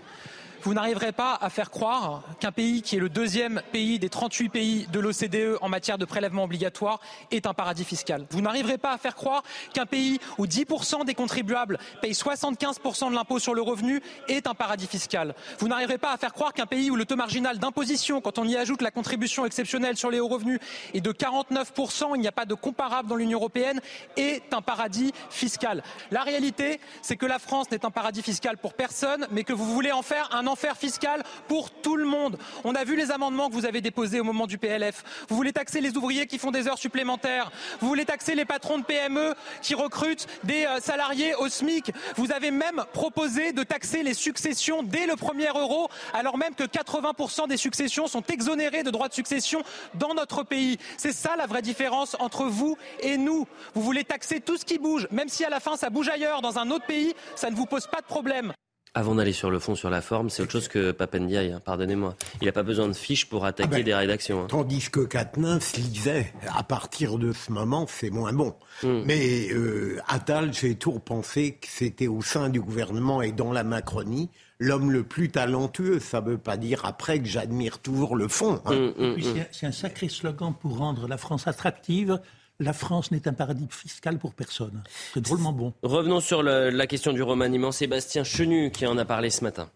vous 0.65 0.73
n'arriverez 0.73 1.11
pas 1.11 1.37
à 1.39 1.51
faire 1.51 1.69
croire 1.69 2.23
qu'un 2.39 2.51
pays 2.51 2.81
qui 2.81 2.95
est 2.95 2.99
le 2.99 3.07
deuxième 3.07 3.61
pays 3.71 3.99
des 3.99 4.09
38 4.09 4.49
pays 4.49 4.87
de 4.91 4.99
l'OCDE 4.99 5.59
en 5.61 5.69
matière 5.69 5.99
de 5.99 6.05
prélèvement 6.05 6.43
obligatoire 6.43 6.99
est 7.29 7.45
un 7.45 7.53
paradis 7.53 7.85
fiscal. 7.85 8.25
Vous 8.31 8.41
n'arriverez 8.41 8.79
pas 8.79 8.91
à 8.91 8.97
faire 8.97 9.13
croire 9.13 9.43
qu'un 9.73 9.85
pays 9.85 10.19
où 10.39 10.47
10% 10.47 11.05
des 11.05 11.13
contribuables 11.13 11.77
payent 12.01 12.13
75% 12.13 13.11
de 13.11 13.13
l'impôt 13.13 13.37
sur 13.37 13.53
le 13.53 13.61
revenu 13.61 14.01
est 14.27 14.47
un 14.47 14.55
paradis 14.55 14.87
fiscal. 14.87 15.35
Vous 15.59 15.67
n'arriverez 15.67 15.99
pas 15.99 16.11
à 16.11 16.17
faire 16.17 16.33
croire 16.33 16.51
qu'un 16.51 16.65
pays 16.65 16.89
où 16.89 16.95
le 16.95 17.05
taux 17.05 17.15
marginal 17.15 17.59
d'imposition, 17.59 18.19
quand 18.19 18.39
on 18.39 18.47
y 18.47 18.57
ajoute 18.57 18.81
la 18.81 18.89
contribution 18.89 19.45
exceptionnelle 19.45 19.97
sur 19.97 20.09
les 20.09 20.19
hauts 20.19 20.27
revenus, 20.27 20.59
est 20.95 21.01
de 21.01 21.11
49%, 21.11 22.13
il 22.15 22.21
n'y 22.21 22.27
a 22.27 22.31
pas 22.31 22.45
de 22.45 22.55
comparable 22.55 23.07
dans 23.07 23.15
l'Union 23.15 23.37
européenne, 23.37 23.81
est 24.17 24.51
un 24.51 24.63
paradis 24.63 25.13
fiscal. 25.29 25.83
La 26.09 26.23
réalité, 26.23 26.79
c'est 27.03 27.17
que 27.17 27.27
la 27.27 27.37
France 27.37 27.69
n'est 27.69 27.85
un 27.85 27.91
paradis 27.91 28.23
fiscal 28.23 28.57
pour 28.57 28.73
personne, 28.73 29.27
mais 29.29 29.43
que 29.43 29.53
vous 29.53 29.71
voulez 29.71 29.91
en 29.91 30.01
faire 30.01 30.29
un 30.33 30.47
enfer 30.55 30.77
fiscal 30.77 31.21
pour 31.49 31.69
tout 31.69 31.97
le 31.97 32.05
monde. 32.05 32.37
On 32.63 32.75
a 32.75 32.85
vu 32.85 32.95
les 32.95 33.11
amendements 33.11 33.49
que 33.49 33.53
vous 33.53 33.65
avez 33.65 33.81
déposés 33.81 34.21
au 34.21 34.23
moment 34.23 34.47
du 34.47 34.57
PLF. 34.57 35.03
Vous 35.27 35.35
voulez 35.35 35.51
taxer 35.51 35.81
les 35.81 35.97
ouvriers 35.97 36.27
qui 36.27 36.37
font 36.37 36.51
des 36.51 36.69
heures 36.69 36.77
supplémentaires. 36.77 37.51
Vous 37.81 37.89
voulez 37.89 38.05
taxer 38.05 38.35
les 38.35 38.45
patrons 38.45 38.77
de 38.77 38.85
PME 38.85 39.35
qui 39.61 39.75
recrutent 39.75 40.27
des 40.45 40.63
euh, 40.65 40.79
salariés 40.79 41.35
au 41.35 41.49
SMIC. 41.49 41.91
Vous 42.15 42.31
avez 42.31 42.51
même 42.51 42.85
proposé 42.93 43.51
de 43.51 43.63
taxer 43.63 44.01
les 44.01 44.13
successions 44.13 44.81
dès 44.81 45.07
le 45.07 45.17
premier 45.17 45.49
euro, 45.49 45.89
alors 46.13 46.37
même 46.37 46.55
que 46.55 46.63
80% 46.63 47.49
des 47.49 47.57
successions 47.57 48.07
sont 48.07 48.23
exonérées 48.23 48.83
de 48.83 48.91
droits 48.91 49.09
de 49.09 49.13
succession 49.13 49.61
dans 49.95 50.13
notre 50.13 50.43
pays. 50.43 50.77
C'est 50.95 51.11
ça 51.11 51.35
la 51.35 51.47
vraie 51.47 51.63
différence 51.63 52.15
entre 52.19 52.45
vous 52.45 52.77
et 53.01 53.17
nous. 53.17 53.45
Vous 53.73 53.81
voulez 53.81 54.05
taxer 54.05 54.39
tout 54.39 54.55
ce 54.55 54.63
qui 54.63 54.77
bouge, 54.77 55.09
même 55.11 55.27
si 55.27 55.43
à 55.43 55.49
la 55.49 55.59
fin 55.59 55.75
ça 55.75 55.89
bouge 55.89 56.07
ailleurs, 56.07 56.41
dans 56.41 56.59
un 56.59 56.71
autre 56.71 56.85
pays, 56.85 57.13
ça 57.35 57.49
ne 57.49 57.55
vous 57.55 57.65
pose 57.65 57.87
pas 57.87 57.99
de 57.99 58.05
problème. 58.05 58.53
Avant 58.97 59.15
d'aller 59.15 59.33
sur 59.33 59.51
le 59.51 59.59
fond, 59.59 59.75
sur 59.75 59.89
la 59.89 60.01
forme, 60.01 60.29
c'est 60.29 60.41
autre 60.41 60.53
chose 60.53 60.69
que 60.69 60.91
Papendiaï, 60.91 61.51
hein, 61.51 61.61
pardonnez-moi. 61.63 62.15
Il 62.41 62.45
n'a 62.45 62.53
pas 62.53 62.63
besoin 62.63 62.87
de 62.87 62.93
fiches 62.93 63.25
pour 63.25 63.43
attaquer 63.43 63.69
ah 63.73 63.75
ben, 63.75 63.83
des 63.83 63.93
rédactions. 63.93 64.43
Hein. 64.43 64.47
Tandis 64.47 64.89
que 64.89 65.01
se 65.01 65.75
lisait, 65.81 66.31
à 66.47 66.63
partir 66.63 67.17
de 67.17 67.33
ce 67.33 67.51
moment, 67.51 67.87
c'est 67.89 68.09
moins 68.09 68.31
bon. 68.31 68.55
Hmm. 68.83 69.01
Mais 69.05 69.49
euh, 69.51 69.99
Attal, 70.07 70.53
j'ai 70.53 70.75
toujours 70.75 71.01
pensé 71.01 71.55
que 71.59 71.67
c'était 71.69 72.07
au 72.07 72.21
sein 72.21 72.47
du 72.47 72.61
gouvernement 72.61 73.21
et 73.21 73.33
dans 73.33 73.51
la 73.51 73.65
Macronie 73.65 74.29
l'homme 74.59 74.89
le 74.89 75.03
plus 75.03 75.29
talentueux. 75.29 75.99
Ça 75.99 76.21
ne 76.21 76.29
veut 76.29 76.37
pas 76.37 76.55
dire 76.55 76.85
après 76.85 77.19
que 77.19 77.27
j'admire 77.27 77.79
toujours 77.79 78.15
le 78.15 78.29
fond. 78.29 78.61
Hein. 78.63 78.91
Hmm, 78.97 79.17
hmm, 79.17 79.43
c'est 79.51 79.65
un 79.65 79.73
sacré 79.73 80.07
slogan 80.07 80.53
pour 80.57 80.77
rendre 80.77 81.09
la 81.09 81.17
France 81.17 81.47
attractive 81.47 82.21
la 82.59 82.73
France 82.73 83.11
n'est 83.11 83.27
un 83.27 83.33
paradis 83.33 83.67
fiscal 83.69 84.17
pour 84.17 84.33
personne. 84.33 84.83
C'est 85.13 85.21
drôlement 85.21 85.51
bon. 85.51 85.73
Revenons 85.83 86.19
sur 86.19 86.43
la 86.43 86.87
question 86.87 87.13
du 87.13 87.23
remaniement. 87.23 87.71
Sébastien 87.71 88.23
Chenu 88.23 88.71
qui 88.71 88.85
en 88.85 88.97
a 88.97 89.05
parlé 89.05 89.29
ce 89.29 89.43
matin. 89.43 89.69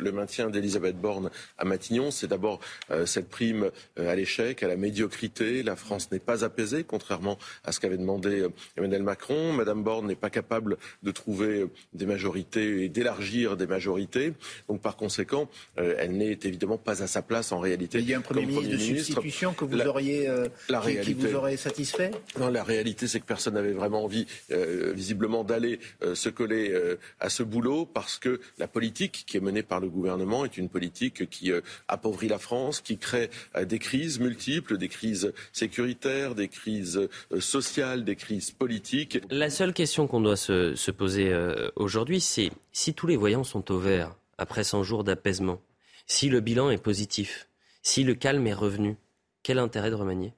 Le 0.00 0.10
maintien 0.10 0.50
d'Elisabeth 0.50 0.96
Borne 0.96 1.30
à 1.56 1.64
Matignon, 1.64 2.10
c'est 2.10 2.26
d'abord 2.26 2.58
euh, 2.90 3.06
cette 3.06 3.28
prime 3.28 3.70
euh, 3.96 4.10
à 4.10 4.16
l'échec, 4.16 4.64
à 4.64 4.66
la 4.66 4.74
médiocrité. 4.74 5.62
La 5.62 5.76
France 5.76 6.10
n'est 6.10 6.18
pas 6.18 6.44
apaisée, 6.44 6.82
contrairement 6.82 7.38
à 7.62 7.70
ce 7.70 7.78
qu'avait 7.78 7.96
demandé 7.96 8.40
euh, 8.40 8.48
Emmanuel 8.76 9.04
Macron. 9.04 9.52
Madame 9.52 9.84
Borne 9.84 10.08
n'est 10.08 10.16
pas 10.16 10.30
capable 10.30 10.78
de 11.04 11.10
trouver 11.12 11.66
des 11.92 12.06
majorités 12.06 12.82
et 12.82 12.88
d'élargir 12.88 13.56
des 13.56 13.68
majorités. 13.68 14.32
Donc, 14.68 14.82
par 14.82 14.96
conséquent, 14.96 15.48
elle 15.76 16.16
n'est 16.16 16.40
évidemment 16.42 16.76
pas 16.76 17.04
à 17.04 17.06
sa 17.06 17.22
place 17.22 17.52
en 17.52 17.60
réalité. 17.60 18.00
il 18.00 18.08
y 18.08 18.14
a 18.14 18.18
un 18.18 18.20
Premier, 18.20 18.46
ministre 18.46 18.70
de 18.72 18.78
substitution 18.78 19.52
que 19.52 19.64
vous 19.64 19.80
auriez, 19.80 20.26
la 20.68 20.80
qui, 20.80 20.86
réalité, 20.86 21.14
qui, 21.14 21.26
vous 21.26 21.34
aurait 21.36 21.56
satisfait? 21.56 22.10
Non, 22.40 22.48
la 22.48 22.64
réalité, 22.64 23.06
c'est 23.06 23.20
que 23.20 23.26
personne 23.26 23.54
n'avait 23.54 23.72
vraiment 23.72 24.02
envie, 24.02 24.26
visiblement, 24.50 25.44
d'aller 25.44 25.78
se 26.14 26.28
coller 26.28 26.96
à 27.20 27.28
ce 27.28 27.44
boulot 27.44 27.86
parce 27.86 28.18
que 28.18 28.40
la 28.58 28.66
politique 28.66 29.24
qui 29.26 29.36
est 29.36 29.40
menée 29.40 29.62
par 29.62 29.83
le 29.84 29.90
gouvernement 29.90 30.44
est 30.44 30.56
une 30.56 30.68
politique 30.68 31.28
qui 31.30 31.52
euh, 31.52 31.60
appauvrit 31.88 32.28
la 32.28 32.38
France, 32.38 32.80
qui 32.80 32.98
crée 32.98 33.30
euh, 33.56 33.64
des 33.64 33.78
crises 33.78 34.18
multiples, 34.18 34.78
des 34.78 34.88
crises 34.88 35.32
sécuritaires, 35.52 36.34
des 36.34 36.48
crises 36.48 36.96
euh, 36.96 37.40
sociales, 37.40 38.04
des 38.04 38.16
crises 38.16 38.50
politiques. 38.50 39.20
La 39.30 39.50
seule 39.50 39.72
question 39.72 40.06
qu'on 40.06 40.20
doit 40.20 40.36
se, 40.36 40.90
poser 40.90 41.34
aujourd'hui, 41.76 42.20
c'est 42.20 42.50
si 42.72 42.94
tous 42.94 43.06
les 43.06 43.16
voyants 43.16 43.44
sont 43.44 43.70
au 43.72 43.78
vert 43.78 44.14
après 44.38 44.64
100 44.64 44.82
jours 44.84 45.04
d'apaisement, 45.04 45.60
si 46.06 46.28
le 46.28 46.40
bilan 46.40 46.70
est 46.70 46.82
positif, 46.82 47.48
si 47.82 48.04
le 48.04 48.14
calme 48.14 48.46
est 48.46 48.54
revenu, 48.54 48.96
quel 49.42 49.58
intérêt 49.58 49.90
de 49.90 49.96
remanier? 49.96 50.32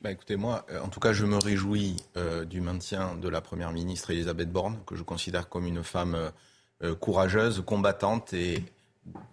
Bah 0.00 0.12
écoutez, 0.12 0.36
moi, 0.36 0.64
en 0.82 0.88
tout 0.88 1.00
cas, 1.00 1.12
je 1.12 1.26
me 1.26 1.36
réjouis 1.36 1.96
du 2.46 2.60
maintien 2.60 3.16
de 3.16 3.28
la 3.28 3.40
Première 3.40 3.72
ministre 3.72 4.10
Elisabeth 4.10 4.50
Borne, 4.52 4.78
que 4.86 4.94
je 4.94 5.02
considère 5.02 5.48
comme 5.48 5.66
une 5.66 5.82
femme 5.82 6.30
euh, 6.82 6.94
courageuse, 6.94 7.62
combattante 7.66 8.32
et 8.32 8.64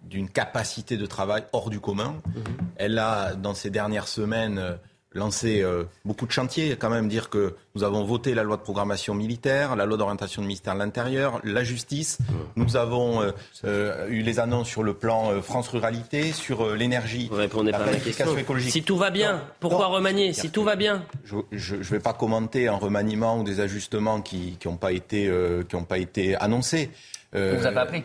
d'une 0.02 0.28
capacité 0.28 0.98
de 0.98 1.06
travail 1.06 1.44
hors 1.54 1.70
du 1.70 1.80
commun. 1.80 2.16
Mhm. 2.26 2.42
Elle 2.76 2.98
a, 2.98 3.34
dans 3.36 3.54
ces 3.54 3.70
dernières 3.70 4.06
semaines, 4.06 4.58
euh, 4.58 4.74
lancé 5.12 5.62
euh, 5.62 5.84
beaucoup 6.04 6.26
de 6.26 6.30
chantiers. 6.30 6.76
Quand 6.76 6.90
même 6.90 7.08
dire 7.08 7.30
que 7.30 7.54
nous 7.74 7.84
avons 7.84 8.04
voté 8.04 8.34
la 8.34 8.42
loi 8.42 8.58
de 8.58 8.62
programmation 8.62 9.14
militaire, 9.14 9.76
la 9.76 9.86
loi 9.86 9.96
d'orientation 9.96 10.42
du 10.42 10.48
ministère 10.48 10.74
de 10.74 10.80
l'Intérieur, 10.80 11.40
la 11.42 11.64
justice. 11.64 12.18
Nous 12.56 12.76
avons 12.76 13.22
eu 13.64 14.20
les 14.20 14.40
annonces 14.40 14.68
sur 14.68 14.82
le 14.82 14.92
plan 14.92 15.40
France 15.40 15.68
Ruralité, 15.68 16.32
sur 16.32 16.74
l'énergie. 16.74 17.30
Ma 17.32 17.48
question. 17.98 18.36
Écologique. 18.36 18.72
Si 18.72 18.82
tout 18.82 18.98
va 18.98 19.08
bien, 19.08 19.42
pourquoi 19.58 19.86
remanier 19.86 20.34
Si 20.34 20.50
tout 20.50 20.64
va 20.64 20.76
bien 20.76 21.02
Je 21.24 21.76
ne 21.76 21.82
vais 21.82 22.00
pas 22.00 22.12
commenter 22.12 22.68
un 22.68 22.76
remaniement 22.76 23.38
ou 23.38 23.42
des 23.42 23.60
ajustements 23.60 24.20
qui 24.20 24.58
n'ont 24.66 24.76
pas, 24.76 24.92
été, 24.92 25.32
qui 25.66 25.76
pas 25.88 25.98
été 25.98 26.36
annoncés. 26.36 26.90
Euh, 27.34 27.54
vous 27.56 27.62
n'avez 27.62 27.74
pas 27.74 27.82
appris 27.82 28.04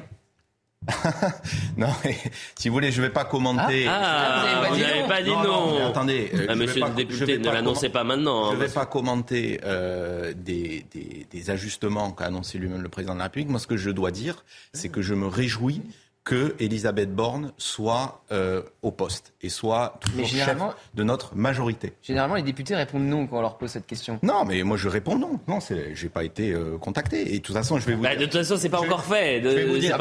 non, 1.78 1.88
mais 2.04 2.18
si 2.58 2.68
vous 2.68 2.74
voulez, 2.74 2.92
je 2.92 3.02
ne 3.02 3.08
vais 3.08 3.14
pas 3.14 3.24
commenter. 3.24 3.86
Ah, 3.88 4.64
ah 4.66 4.70
vous 4.70 4.78
n'avez 4.78 5.08
pas 5.08 5.22
dit 5.22 5.30
non. 5.30 5.88
attendez, 5.88 6.30
ah, 6.50 6.56
monsieur 6.56 6.84
le 6.84 6.94
député, 6.94 7.38
ne 7.38 7.50
l'annoncez 7.50 7.88
pas 7.88 8.04
maintenant. 8.04 8.52
Je 8.52 8.58
ne 8.58 8.62
hein, 8.62 8.66
vais 8.66 8.74
pas 8.74 8.86
commenter 8.86 9.62
euh, 9.64 10.34
des, 10.36 10.86
des, 10.92 11.26
des, 11.32 11.50
ajustements 11.50 12.12
qu'a 12.12 12.26
annoncé 12.26 12.58
lui-même 12.58 12.82
le 12.82 12.90
président 12.90 13.14
de 13.14 13.20
la 13.20 13.26
République. 13.26 13.50
Moi, 13.50 13.60
ce 13.60 13.68
que 13.68 13.78
je 13.78 13.92
dois 13.92 14.12
dire, 14.12 14.44
c'est 14.74 14.90
que 14.90 15.02
je 15.02 15.14
me 15.14 15.28
réjouis 15.28 15.82
que 16.24 16.56
Elisabeth 16.60 17.14
Borne 17.14 17.52
soit 17.58 18.24
euh, 18.32 18.62
au 18.82 18.92
poste 18.92 19.34
et 19.42 19.50
soit 19.50 20.00
toujours 20.00 20.26
chef 20.28 20.58
de 20.94 21.04
notre 21.04 21.36
majorité. 21.36 21.94
Généralement, 22.02 22.36
les 22.36 22.44
députés 22.44 22.76
répondent 22.76 23.04
non 23.04 23.28
quand 23.28 23.40
on 23.40 23.42
leur 23.42 23.58
pose 23.58 23.72
cette 23.72 23.86
question. 23.86 24.20
Non, 24.24 24.46
mais 24.46 24.64
moi 24.64 24.78
je 24.78 24.88
réponds 24.88 25.18
non. 25.18 25.40
Non, 25.48 25.60
j'ai 25.94 26.10
pas 26.10 26.24
été 26.24 26.52
euh, 26.52 26.78
contacté. 26.78 27.34
Et 27.34 27.40
de 27.40 27.44
toute 27.44 27.56
façon, 27.56 27.78
je 27.78 27.86
vais 27.86 27.96
vous. 27.96 28.04
Bah, 28.04 28.16
de 28.16 28.24
toute 28.24 28.34
façon, 28.34 28.56
c'est 28.58 28.70
pas 28.70 28.80
encore 28.80 29.04
fait. 29.04 29.42
je 29.44 29.48
vais 29.50 29.66
vous 29.66 29.78
dire. 29.78 29.98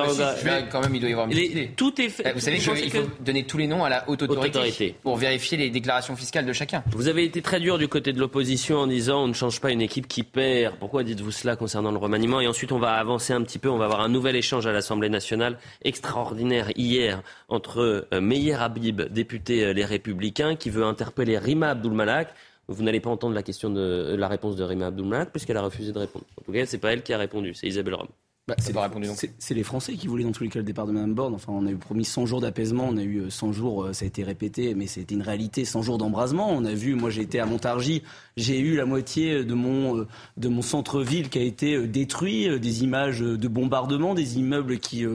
Quand 0.71 0.81
même, 0.81 0.95
il 0.95 1.01
doit 1.01 1.11
y 1.11 1.13
avoir 1.13 1.29
une 1.29 1.75
Tout 1.75 2.01
est 2.01 2.09
fait. 2.09 2.33
Vous 2.33 2.41
savez 2.41 2.59
qu'il 2.59 2.91
faut 2.91 3.09
donner 3.21 3.45
tous 3.45 3.59
les 3.59 3.67
noms 3.67 3.85
à 3.85 3.89
la 3.89 4.09
haute 4.09 4.23
autorité, 4.23 4.97
pour 5.03 5.17
vérifier 5.17 5.59
les 5.59 5.71
déclarations 5.71 6.15
fiscales 6.15 6.47
de 6.47 6.53
chacun. 6.53 6.85
Vous 6.93 7.09
avez 7.09 7.25
été 7.25 7.43
très 7.43 7.59
dur 7.59 7.79
du 7.79 7.89
côté 7.89 8.13
de 8.13 8.21
l'opposition 8.21 8.79
en 8.79 8.87
disant 8.87 9.25
on 9.25 9.29
ne 9.29 9.33
change 9.33 9.61
pas 9.61 9.71
une 9.71 9.83
équipe 9.83 10.07
qui 10.07 10.23
perd. 10.23 10.77
Pourquoi 10.77 11.03
dites-vous 11.03 11.33
cela 11.33 11.57
concernant 11.57 11.91
le 11.91 11.99
remaniement? 11.99 12.41
Et 12.41 12.47
ensuite, 12.47 12.71
on 12.71 12.79
va 12.79 12.93
avancer 12.93 13.33
un 13.33 13.43
petit 13.43 13.59
peu. 13.59 13.69
On 13.69 13.79
va 13.79 13.87
avoir 13.87 14.01
un 14.01 14.09
nouvel 14.09 14.37
échange 14.37 14.67
à 14.67 14.73
l'Assemblée 14.73 15.09
nationale 15.09 15.59
extra 15.85 16.12
extraordinaire 16.13 16.71
hier 16.77 17.23
entre 17.49 18.07
euh, 18.13 18.21
Meyer 18.21 18.55
Habib, 18.55 19.01
député 19.01 19.65
euh, 19.65 19.73
Les 19.73 19.87
Républicains, 19.87 20.57
qui 20.57 20.69
veut 20.69 20.85
interpeller 20.85 21.39
Rima 21.39 21.71
Abdulmalak. 21.71 22.35
Vous 22.69 22.83
n'allez 22.83 23.01
pas 23.01 23.09
entendre 23.09 23.35
la 23.35 23.43
question 23.43 23.71
de 23.71 24.15
la 24.15 24.29
réponse 24.29 24.55
de 24.55 24.63
Rima 24.63 24.89
Abdulmalak 24.89 25.31
puisqu'elle 25.31 25.57
a 25.57 25.63
refusé 25.63 25.91
de 25.91 25.99
répondre. 25.99 26.27
En 26.39 26.43
tout 26.43 26.53
cas, 26.53 26.67
c'est 26.67 26.79
pas 26.79 26.93
elle 26.93 27.03
qui 27.03 27.15
a 27.15 27.19
répondu, 27.19 27.55
c'est 27.55 27.67
Isabelle 27.67 27.95
Rome. 27.95 28.09
Bah, 28.49 28.57
c'est 28.59 29.55
les 29.55 29.63
Français 29.63 29.93
qui 29.93 30.09
voulaient 30.09 30.25
dans 30.25 30.33
tous 30.33 30.43
les 30.43 30.49
cas 30.49 30.59
le 30.59 30.65
départ 30.65 30.89
de 30.89 30.91
Mme 30.91 31.15
Borne. 31.15 31.33
Enfin, 31.33 31.53
on 31.53 31.65
a 31.65 31.71
eu 31.71 31.77
promis 31.77 32.05
100 32.05 32.27
jours 32.27 32.41
d'apaisement, 32.41 32.89
on 32.89 32.97
a 32.97 33.03
eu 33.05 33.31
100 33.31 33.49
euh, 33.49 33.53
jours, 33.53 33.85
euh, 33.85 33.93
ça 33.93 34.05
a 34.05 34.09
été 34.09 34.25
répété, 34.25 34.75
mais 34.75 34.89
c'était 34.89 35.15
une 35.15 35.23
réalité, 35.23 35.65
100 35.65 35.83
jours 35.83 35.97
d'embrasement. 35.97 36.51
On 36.51 36.65
a 36.65 36.73
vu, 36.75 36.97
moi 36.97 37.09
j'ai 37.09 37.23
été 37.23 37.39
à 37.39 37.47
Montargis, 37.47 38.03
j'ai 38.37 38.59
eu 38.59 38.75
la 38.75 38.85
moitié 38.85 39.45
de 39.45 39.55
mon, 39.55 39.97
euh, 39.97 40.09
de 40.39 40.49
mon 40.49 40.61
centre-ville 40.61 41.29
qui 41.29 41.39
a 41.39 41.43
été 41.43 41.87
détruit, 41.87 42.59
des 42.59 42.83
images 42.83 43.21
de 43.21 43.47
bombardements, 43.47 44.13
des 44.13 44.39
immeubles 44.39 44.79
qui 44.79 45.07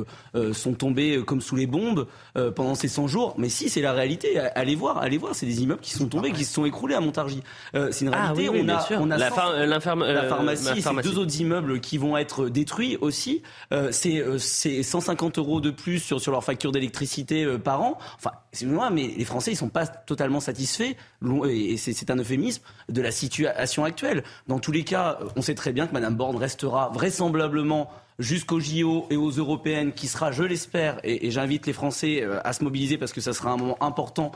sont 0.54 0.74
tombés 0.74 1.22
comme 1.26 1.42
sous 1.42 1.58
les 1.58 1.68
bombes 1.68 2.08
pendant 2.56 2.76
ces 2.76 2.88
100 2.88 3.08
jours. 3.08 3.36
Mais 3.38 3.50
si, 3.50 3.70
c'est 3.70 3.82
la 3.82 3.92
réalité. 3.92 4.40
Allez 4.40 4.76
voir, 4.76 5.00
allez 5.00 5.18
voir, 5.18 5.36
c'est 5.36 5.46
des 5.46 5.64
immeubles 5.64 5.82
qui 5.82 5.92
sont 5.92 6.08
tombés, 6.08 6.32
qui 6.32 6.46
se 6.46 6.54
sont 6.54 6.66
écréulés 6.66 6.96
à 6.96 7.02
Montargis. 7.02 7.44
c'est 7.74 8.06
une 8.06 8.12
ah 8.14 8.32
réalité. 8.32 8.50
on, 8.50 8.70
a, 8.70 8.88
on, 9.00 9.12
a, 9.12 9.18
la, 9.18 9.66
la 9.66 9.80
pharmacie, 9.80 10.82
c'est 10.82 11.02
deux 11.04 11.18
autres 11.18 11.42
immeubles 11.42 11.82
qui 11.82 11.98
vont 11.98 12.16
être 12.16 12.48
détruits 12.48 12.98
aussi 13.02 13.17
euh, 13.72 13.92
c'est 13.92 14.84
150 14.84 15.38
euh, 15.38 15.42
euros 15.42 15.62
de 15.62 15.72
plus 15.72 16.00
sur, 16.00 16.32
leur 16.32 16.44
facture 16.44 16.72
d'électricité 16.72 17.44
euh, 17.44 17.58
par 17.58 17.82
an. 17.82 17.98
Enfin, 18.16 18.32
c'est 18.52 18.66
moi, 18.66 18.90
mais 18.90 19.14
les 19.18 19.26
Français, 19.26 19.52
ils 19.52 19.58
sont 19.58 19.70
pas 19.70 19.88
totalement 19.88 20.40
satisfaits, 20.40 20.96
et 21.50 21.78
c'est 21.78 22.12
un 22.12 22.18
euphémisme, 22.18 22.62
de 22.90 23.02
la 23.02 23.12
situation 23.12 23.84
actuelle. 23.84 24.24
Dans 24.48 24.60
tous 24.60 24.72
les 24.72 24.84
cas, 24.84 25.20
on 25.36 25.42
sait 25.42 25.56
très 25.56 25.74
bien 25.74 25.88
que 25.88 25.94
Mme 25.94 26.16
Borne 26.16 26.38
restera 26.38 26.90
vraisemblablement 26.94 27.90
jusqu'aux 28.20 28.60
JO 28.60 29.06
et 29.12 29.16
aux 29.16 29.30
européennes, 29.30 29.94
qui 29.94 30.08
sera, 30.08 30.32
je 30.32 30.44
l'espère, 30.44 31.00
et, 31.04 31.30
j'invite 31.30 31.68
les 31.68 31.74
Français 31.74 32.24
à 32.44 32.52
se 32.54 32.64
mobiliser 32.64 32.98
parce 32.98 33.14
que 33.14 33.22
ça 33.22 33.34
sera 33.34 33.52
un 33.52 33.58
moment 33.58 33.78
important, 33.84 34.32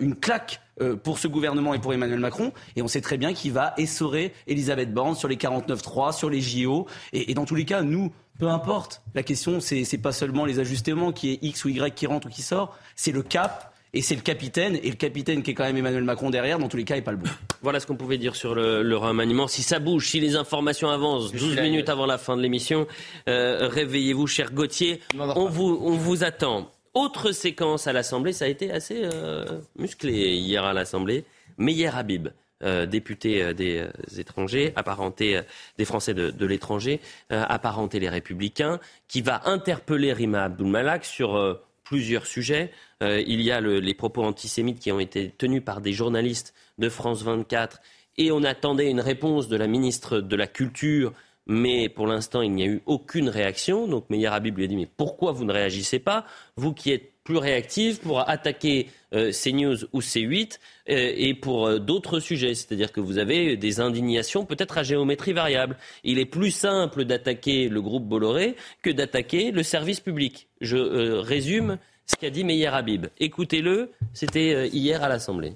une 0.00 0.16
claque 0.16 0.60
pour 1.02 1.18
ce 1.18 1.28
gouvernement 1.28 1.74
et 1.74 1.78
pour 1.78 1.94
Emmanuel 1.94 2.20
Macron. 2.20 2.52
Et 2.76 2.82
on 2.82 2.88
sait 2.88 3.00
très 3.00 3.16
bien 3.16 3.32
qu'il 3.32 3.52
va 3.52 3.74
essorer 3.78 4.34
Elisabeth 4.46 4.92
Borne 4.92 5.14
sur 5.14 5.28
les 5.28 5.36
49-3, 5.36 6.12
sur 6.12 6.28
les 6.28 6.40
JO. 6.40 6.86
Et, 7.12 7.32
dans 7.34 7.44
tous 7.44 7.54
les 7.54 7.64
cas, 7.64 7.82
nous, 7.82 8.12
peu 8.42 8.48
importe. 8.48 9.02
La 9.14 9.22
question, 9.22 9.60
c'est 9.60 9.84
n'est 9.92 9.98
pas 10.00 10.10
seulement 10.10 10.44
les 10.44 10.58
ajustements, 10.58 11.12
qui 11.12 11.30
est 11.30 11.38
X 11.42 11.64
ou 11.64 11.68
Y 11.68 11.94
qui 11.94 12.08
rentre 12.08 12.26
ou 12.26 12.30
qui 12.30 12.42
sort, 12.42 12.76
c'est 12.96 13.12
le 13.12 13.22
cap. 13.22 13.72
Et 13.94 14.02
c'est 14.02 14.16
le 14.16 14.22
capitaine, 14.22 14.80
et 14.82 14.88
le 14.88 14.96
capitaine 14.96 15.42
qui 15.42 15.52
est 15.52 15.54
quand 15.54 15.64
même 15.64 15.76
Emmanuel 15.76 16.02
Macron 16.02 16.30
derrière, 16.30 16.58
dans 16.58 16.68
tous 16.68 16.78
les 16.78 16.84
cas, 16.84 16.96
n'est 16.96 17.02
pas 17.02 17.12
le 17.12 17.18
bon. 17.18 17.28
Voilà 17.60 17.78
ce 17.78 17.86
qu'on 17.86 17.94
pouvait 17.94 18.18
dire 18.18 18.34
sur 18.34 18.54
le, 18.54 18.96
remaniement. 18.96 19.46
Si 19.46 19.62
ça 19.62 19.78
bouge, 19.78 20.08
si 20.08 20.18
les 20.18 20.34
informations 20.34 20.88
avancent, 20.88 21.30
12 21.30 21.60
minutes 21.60 21.88
avant 21.88 22.06
la 22.06 22.18
fin 22.18 22.36
de 22.36 22.42
l'émission, 22.42 22.88
euh, 23.28 23.68
réveillez-vous, 23.68 24.26
cher 24.26 24.50
Gauthier. 24.50 25.00
On 25.16 25.46
vous, 25.46 25.78
on 25.80 25.92
vous 25.92 26.24
attend. 26.24 26.70
Autre 26.94 27.30
séquence 27.30 27.86
à 27.86 27.92
l'Assemblée, 27.92 28.32
ça 28.32 28.46
a 28.46 28.48
été 28.48 28.72
assez 28.72 29.02
euh, 29.04 29.44
musclé 29.76 30.34
hier 30.34 30.64
à 30.64 30.72
l'Assemblée. 30.72 31.24
Meyer 31.58 31.90
Habib, 31.94 32.28
euh, 32.62 32.86
député 32.86 33.42
euh, 33.42 33.52
des 33.52 33.78
euh, 33.78 34.18
étrangers, 34.18 34.72
apparenté 34.76 35.40
des 35.78 35.84
Français 35.84 36.14
de, 36.14 36.46
l'étranger, 36.46 37.00
apparenté 37.30 37.98
les 38.00 38.08
Républicains, 38.08 38.80
qui 39.08 39.20
va 39.20 39.42
interpeller 39.46 40.12
Rima 40.12 40.44
Abdulmalak 40.44 41.04
sur 41.04 41.60
plusieurs 41.84 42.26
sujets. 42.26 42.70
il 43.00 43.40
y 43.40 43.50
a 43.50 43.60
les 43.60 43.94
propos 43.94 44.22
antisémites 44.22 44.78
qui 44.78 44.92
ont 44.92 45.00
été 45.00 45.30
tenus 45.36 45.62
par 45.64 45.80
des 45.80 45.92
journalistes 45.92 46.54
de 46.78 46.88
France 46.88 47.22
24 47.22 47.80
et 48.18 48.30
on 48.32 48.42
attendait 48.44 48.90
une 48.90 49.00
réponse 49.00 49.48
de 49.48 49.56
la 49.56 49.66
ministre 49.66 50.20
de 50.20 50.36
la 50.36 50.46
Culture 50.46 51.12
mais 51.46 51.88
pour 51.88 52.06
l'instant, 52.06 52.42
il 52.42 52.52
n'y 52.52 52.62
a 52.62 52.66
eu 52.66 52.82
aucune 52.86 53.28
réaction. 53.28 53.88
Donc 53.88 54.08
Meyer 54.10 54.28
Habib 54.28 54.56
lui 54.56 54.64
a 54.64 54.66
dit 54.68 54.76
Mais 54.76 54.86
pourquoi 54.86 55.32
vous 55.32 55.44
ne 55.44 55.52
réagissez 55.52 55.98
pas 55.98 56.24
Vous 56.56 56.72
qui 56.72 56.92
êtes 56.92 57.11
plus 57.24 57.36
réactif 57.36 58.00
pour 58.00 58.28
attaquer 58.28 58.88
euh, 59.14 59.30
CNews 59.32 59.84
ou 59.92 60.00
C8 60.00 60.58
euh, 60.88 61.12
et 61.16 61.34
pour 61.34 61.66
euh, 61.66 61.78
d'autres 61.78 62.20
sujets. 62.20 62.54
C'est-à-dire 62.54 62.92
que 62.92 63.00
vous 63.00 63.18
avez 63.18 63.56
des 63.56 63.80
indignations 63.80 64.44
peut-être 64.44 64.78
à 64.78 64.82
géométrie 64.82 65.32
variable. 65.32 65.76
Il 66.04 66.18
est 66.18 66.26
plus 66.26 66.50
simple 66.50 67.04
d'attaquer 67.04 67.68
le 67.68 67.80
groupe 67.80 68.04
Bolloré 68.04 68.56
que 68.82 68.90
d'attaquer 68.90 69.52
le 69.52 69.62
service 69.62 70.00
public. 70.00 70.48
Je 70.60 70.76
résume 70.76 71.78
ce 72.06 72.16
qu'a 72.16 72.30
dit 72.30 72.44
Meyer 72.44 72.68
Habib. 72.68 73.06
Écoutez-le, 73.20 73.92
c'était 74.12 74.68
hier 74.68 75.02
à 75.02 75.08
l'Assemblée. 75.08 75.54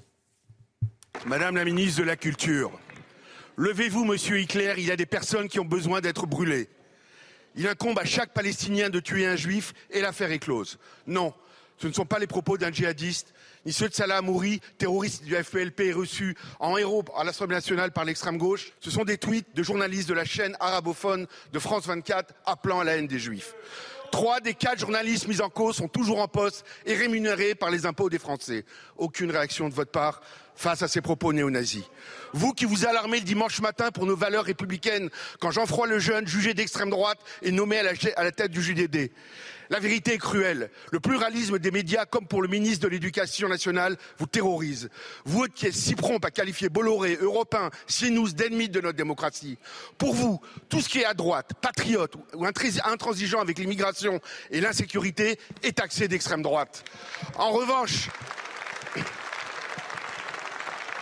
Madame 1.25 1.55
la 1.55 1.65
ministre 1.65 2.01
de 2.01 2.05
la 2.05 2.15
Culture, 2.15 2.71
levez-vous, 3.57 4.05
monsieur 4.05 4.39
Hitler, 4.39 4.75
il 4.77 4.85
y 4.85 4.91
a 4.91 4.95
des 4.95 5.07
personnes 5.07 5.47
qui 5.49 5.59
ont 5.59 5.65
besoin 5.65 5.99
d'être 5.99 6.27
brûlées. 6.27 6.69
Il 7.55 7.67
incombe 7.67 7.97
à 7.97 8.05
chaque 8.05 8.33
Palestinien 8.33 8.89
de 8.89 8.99
tuer 8.99 9.25
un 9.25 9.35
juif 9.35 9.73
et 9.89 10.01
l'affaire 10.01 10.31
est 10.31 10.39
close. 10.39 10.77
Non, 11.07 11.33
ce 11.77 11.87
ne 11.87 11.93
sont 11.93 12.05
pas 12.05 12.19
les 12.19 12.27
propos 12.27 12.57
d'un 12.57 12.71
djihadiste, 12.71 13.33
ni 13.65 13.73
ceux 13.73 13.89
de 13.89 13.93
Salah 13.93 14.17
Amouri, 14.17 14.61
terroriste 14.77 15.23
du 15.23 15.35
FPLP 15.35 15.93
reçu 15.93 16.35
en 16.59 16.77
héros 16.77 17.03
à 17.15 17.23
l'Assemblée 17.23 17.55
nationale 17.55 17.91
par 17.91 18.05
l'extrême 18.05 18.37
gauche. 18.37 18.71
Ce 18.79 18.89
sont 18.89 19.03
des 19.03 19.17
tweets 19.17 19.55
de 19.55 19.63
journalistes 19.63 20.09
de 20.09 20.13
la 20.13 20.25
chaîne 20.25 20.57
arabophone 20.59 21.27
de 21.53 21.59
France 21.59 21.85
24 21.85 22.33
appelant 22.45 22.79
à 22.79 22.83
la 22.83 22.97
haine 22.97 23.07
des 23.07 23.19
juifs. 23.19 23.53
Trois 24.11 24.39
des 24.39 24.53
quatre 24.53 24.79
journalistes 24.79 25.27
mis 25.27 25.41
en 25.41 25.49
cause 25.49 25.75
sont 25.75 25.87
toujours 25.87 26.21
en 26.21 26.27
poste 26.27 26.65
et 26.85 26.95
rémunérés 26.95 27.55
par 27.55 27.69
les 27.69 27.85
impôts 27.85 28.09
des 28.09 28.19
Français. 28.19 28.63
Aucune 28.97 29.31
réaction 29.31 29.69
de 29.69 29.73
votre 29.73 29.91
part 29.91 30.21
face 30.55 30.81
à 30.81 30.87
ces 30.87 31.01
propos 31.01 31.33
néo-nazis. 31.33 31.83
Vous 32.33 32.53
qui 32.53 32.65
vous 32.65 32.85
alarmez 32.85 33.19
le 33.19 33.25
dimanche 33.25 33.59
matin 33.61 33.91
pour 33.91 34.05
nos 34.05 34.15
valeurs 34.15 34.45
républicaines 34.45 35.09
quand 35.39 35.51
Jean-François 35.51 35.87
Lejeune, 35.87 36.27
jugé 36.27 36.53
d'extrême 36.53 36.89
droite, 36.89 37.19
est 37.43 37.51
nommé 37.51 37.77
à 37.79 37.83
la, 37.83 37.91
à 38.15 38.23
la 38.23 38.31
tête 38.31 38.51
du 38.51 38.61
JDD. 38.61 39.11
La 39.69 39.79
vérité 39.79 40.13
est 40.13 40.17
cruelle. 40.17 40.69
Le 40.91 40.99
pluralisme 40.99 41.59
des 41.59 41.71
médias, 41.71 42.05
comme 42.05 42.27
pour 42.27 42.41
le 42.41 42.47
ministre 42.47 42.83
de 42.83 42.87
l'Éducation 42.89 43.47
nationale, 43.47 43.97
vous 44.17 44.27
terrorise. 44.27 44.89
Vous 45.25 45.45
qui 45.53 45.67
êtes 45.67 45.73
si 45.73 45.95
prompt 45.95 46.23
à 46.23 46.31
qualifier 46.31 46.69
Bolloré, 46.69 47.17
Européen, 47.21 47.69
CNews 47.87 48.31
d'ennemis 48.31 48.69
de 48.69 48.81
notre 48.81 48.97
démocratie. 48.97 49.57
Pour 49.97 50.13
vous, 50.13 50.39
tout 50.69 50.81
ce 50.81 50.89
qui 50.89 50.99
est 50.99 51.05
à 51.05 51.13
droite, 51.13 51.51
patriote 51.61 52.15
ou 52.33 52.45
intransigeant 52.45 53.41
avec 53.41 53.59
l'immigration 53.59 54.19
et 54.51 54.61
l'insécurité 54.61 55.39
est 55.63 55.77
taxé 55.77 56.07
d'extrême 56.07 56.41
droite. 56.41 56.83
En 57.35 57.51
revanche, 57.51 58.09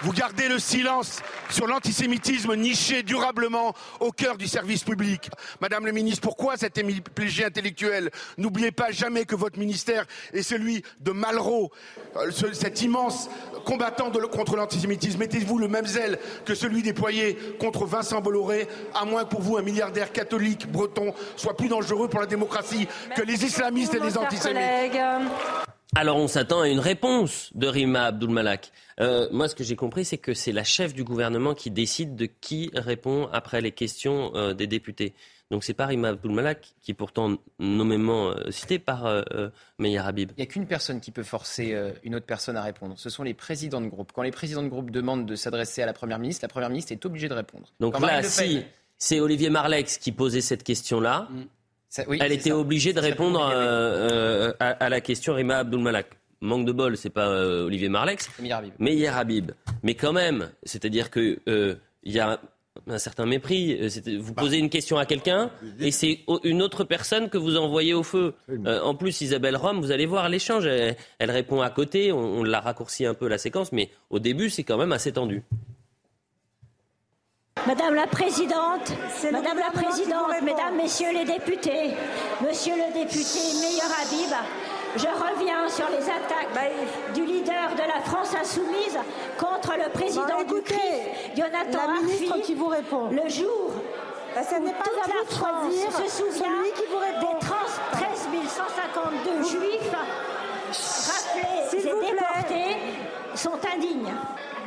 vous 0.06 0.14
gardez 0.14 0.48
le 0.48 0.60
silence 0.60 1.24
sur 1.50 1.66
l'antisémitisme 1.66 2.56
niché 2.56 3.02
durablement 3.02 3.74
au 4.00 4.12
cœur 4.12 4.38
du 4.38 4.48
service 4.48 4.84
public. 4.84 5.32
Madame 5.62 5.88
la 5.88 5.92
ministre, 5.92 6.22
pourquoi 6.22 6.58
cette 6.58 6.78
hémiplégie 6.78 7.44
intellectuelle 7.44 8.12
N'oubliez 8.38 8.72
pas 8.72 8.92
jamais 8.92 9.26
que 9.26 9.36
votre 9.36 9.58
ministère 9.58 10.06
est 10.32 10.44
celui 10.44 10.84
de 11.00 11.12
Malraux, 11.12 11.72
euh, 12.18 12.30
cet 12.54 12.84
immense 12.84 13.32
combattant 13.66 14.12
contre 14.32 14.56
l'antisémitisme. 14.56 15.18
Mettez-vous 15.18 15.58
le 15.58 15.68
même 15.68 15.88
zèle 15.88 16.20
que 16.46 16.54
celui 16.54 16.84
déployé 16.84 17.36
contre 17.60 17.86
Vincent 17.86 18.22
Bolloré, 18.22 18.68
à 18.94 19.06
moins 19.06 19.24
que 19.24 19.30
pour 19.30 19.42
vous 19.42 19.58
un 19.58 19.64
milliardaire 19.64 20.12
catholique 20.12 20.72
breton 20.72 21.16
soit 21.36 21.58
plus 21.58 21.68
dangereux 21.68 22.10
pour 22.10 22.20
la 22.20 22.28
démocratie 22.28 22.88
que 23.16 23.24
les 23.24 23.44
islamistes 23.44 23.96
et 23.96 24.00
les 24.00 24.20
antisémites. 24.20 24.62
Alors 25.94 26.18
on 26.18 26.28
s'attend 26.28 26.62
à 26.62 26.68
une 26.68 26.80
réponse 26.80 27.52
de 27.54 27.68
Rima 27.68 28.06
Abdulmalak. 28.06 28.72
Euh, 29.00 29.28
moi, 29.32 29.48
ce 29.48 29.56
que 29.56 29.64
j'ai 29.64 29.76
compris, 29.76 30.04
c'est 30.04 30.18
que 30.18 30.34
c'est 30.34 30.52
la 30.52 30.64
chef 30.64 30.94
du 30.94 31.04
gouvernement 31.04 31.54
qui 31.54 31.70
décide 31.70 32.16
de 32.16 32.26
qui 32.26 32.72
répond 32.74 33.30
après 33.32 33.62
les 33.62 33.72
questions 33.72 34.32
euh, 34.36 34.54
des 34.54 34.68
députés. 34.68 35.14
Donc 35.52 35.64
c'est 35.64 35.76
pas 35.76 35.86
Rima 35.86 36.10
Abdulmalak, 36.10 36.74
qui 36.82 36.92
est 36.92 36.96
pourtant 36.96 37.38
nommément 37.60 38.30
euh, 38.30 38.50
cité 38.50 38.80
par 38.80 39.06
euh, 39.06 39.22
Meyer 39.78 40.00
Habib. 40.00 40.32
Il 40.32 40.42
n'y 40.42 40.44
a 40.44 40.48
qu'une 40.48 40.66
personne 40.66 41.00
qui 41.00 41.12
peut 41.12 41.24
forcer 41.24 41.78
une 42.04 42.16
autre 42.16 42.26
personne 42.26 42.58
à 42.58 42.64
répondre. 42.64 42.96
Ce 42.98 43.10
sont 43.10 43.24
les 43.24 43.36
présidents 43.36 43.82
de 43.82 43.88
groupe. 43.88 44.12
Quand 44.12 44.24
les 44.24 44.32
présidents 44.32 44.64
de 44.64 44.70
groupe 44.70 44.90
demandent 44.90 45.26
de 45.26 45.36
s'adresser 45.36 45.84
à 45.84 45.86
la 45.86 45.94
Première 45.94 46.18
ministre, 46.18 46.44
la 46.44 46.50
Première 46.50 46.70
ministre 46.70 46.92
est 46.92 47.06
obligée 47.06 47.30
de 47.30 47.36
répondre. 47.36 47.72
Donc 47.80 48.00
là, 48.00 48.24
si 48.24 48.64
c'est 48.98 49.20
Olivier 49.20 49.50
Marlex 49.50 49.98
qui 49.98 50.12
posait 50.12 50.42
cette 50.42 50.64
question-là, 50.64 51.28
mm 51.30 51.44
elle 51.98 52.32
était 52.32 52.52
obligée 52.52 52.94
de 52.94 53.00
répondre 53.00 53.42
à, 53.42 54.90
la 54.90 55.02
question 55.02 55.34
Rima 55.34 55.58
Abdulmalak. 55.58 56.08
Manque 56.42 56.66
de 56.66 56.72
bol, 56.74 56.98
c'est 56.98 57.10
pas 57.10 57.30
Olivier 57.30 57.90
Marlex, 57.90 58.30
mais 58.80 58.94
Hier 58.94 59.18
Habib. 59.18 59.52
Mais 59.84 59.96
quand 59.96 60.14
même, 60.14 60.52
c'est-à-dire 60.64 61.10
que 61.10 61.40
il 62.04 62.12
y 62.12 62.20
a 62.20 62.40
un 62.88 62.98
certain 62.98 63.26
mépris. 63.26 63.78
Euh, 63.80 64.20
vous 64.20 64.34
bah. 64.34 64.44
posez 64.44 64.58
une 64.58 64.70
question 64.70 64.98
à 64.98 65.06
quelqu'un 65.06 65.50
et 65.80 65.92
c'est 65.92 66.20
une 66.44 66.62
autre 66.62 66.84
personne 66.84 67.30
que 67.30 67.38
vous 67.38 67.58
envoyez 67.58 67.94
au 67.94 68.04
feu. 68.04 68.34
Euh, 68.50 68.82
en 68.82 68.96
plus, 68.96 69.22
Isabelle 69.22 69.56
Rome, 69.56 69.80
vous 69.80 69.92
allez 69.92 70.06
voir 70.06 70.30
l'échange. 70.30 70.66
Elle, 70.66 71.32
répond 71.32 71.62
à 71.62 71.70
côté. 71.70 72.12
On, 72.12 72.44
l'a 72.44 72.60
raccourci 72.60 73.06
un 73.06 73.14
peu 73.14 73.28
la 73.28 73.38
séquence, 73.38 73.72
mais 73.72 73.90
au 74.10 74.20
début, 74.20 74.50
c'est 74.50 74.64
quand 74.64 74.78
même 74.78 74.92
assez 74.92 75.14
tendu. 75.14 75.44
Madame 77.68 77.96
la 77.96 78.06
Présidente, 78.06 78.92
Madame 79.32 79.58
la 79.58 79.72
Présidente, 79.72 80.30
Mesdames, 80.44 80.76
Messieurs 80.76 81.12
les 81.12 81.26
députés, 81.26 81.96
Monsieur 82.46 82.76
le 82.76 82.94
député 82.94 83.40
Meilleur 83.60 83.90
Habib, 84.04 84.36
je 84.96 85.08
reviens 85.08 85.68
sur 85.68 85.90
les 85.90 86.04
attaques 86.04 86.54
bah, 86.54 86.62
du 87.16 87.26
leader 87.26 87.74
de 87.74 87.82
la 87.82 88.02
France 88.06 88.36
insoumise 88.40 89.00
contre 89.40 89.74
le 89.84 89.92
président 89.92 90.26
bah, 90.28 90.44
du 90.44 90.62
CRIF, 90.62 91.32
Jonathan 91.36 91.88
la 91.88 92.02
ministre 92.02 92.40
qui 92.44 92.54
vous 92.54 92.68
répond. 92.68 93.10
Le 93.10 93.28
jour 93.30 93.72
bah, 94.36 94.42
pas 94.44 94.84
toute 94.84 95.08
la 95.08 95.36
France 95.36 95.74
se 95.74 96.24
souvient 96.24 96.52
qui 96.76 96.84
vous 96.92 97.00
répond. 97.00 97.34
des 97.34 97.48
13 97.48 97.60
152 98.48 99.44
juifs 99.44 99.92
rappelés 101.08 101.80
et 101.80 102.12
déportés 102.12 102.78
sont 103.34 103.58
indignes. 103.76 104.14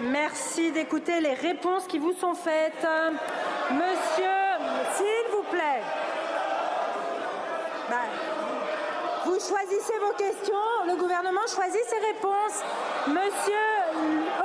Merci 0.01 0.71
d'écouter 0.71 1.21
les 1.21 1.35
réponses 1.35 1.87
qui 1.87 1.99
vous 1.99 2.13
sont 2.13 2.35
faites. 2.35 2.87
Monsieur, 3.71 4.39
s'il 4.95 5.33
vous 5.33 5.43
plaît. 5.51 5.83
Vous 9.25 9.39
choisissez 9.41 9.99
vos 9.99 10.13
questions, 10.13 10.55
le 10.87 10.97
gouvernement 10.97 11.47
choisit 11.53 11.83
ses 11.87 12.07
réponses. 12.07 12.63
Monsieur 13.09 13.55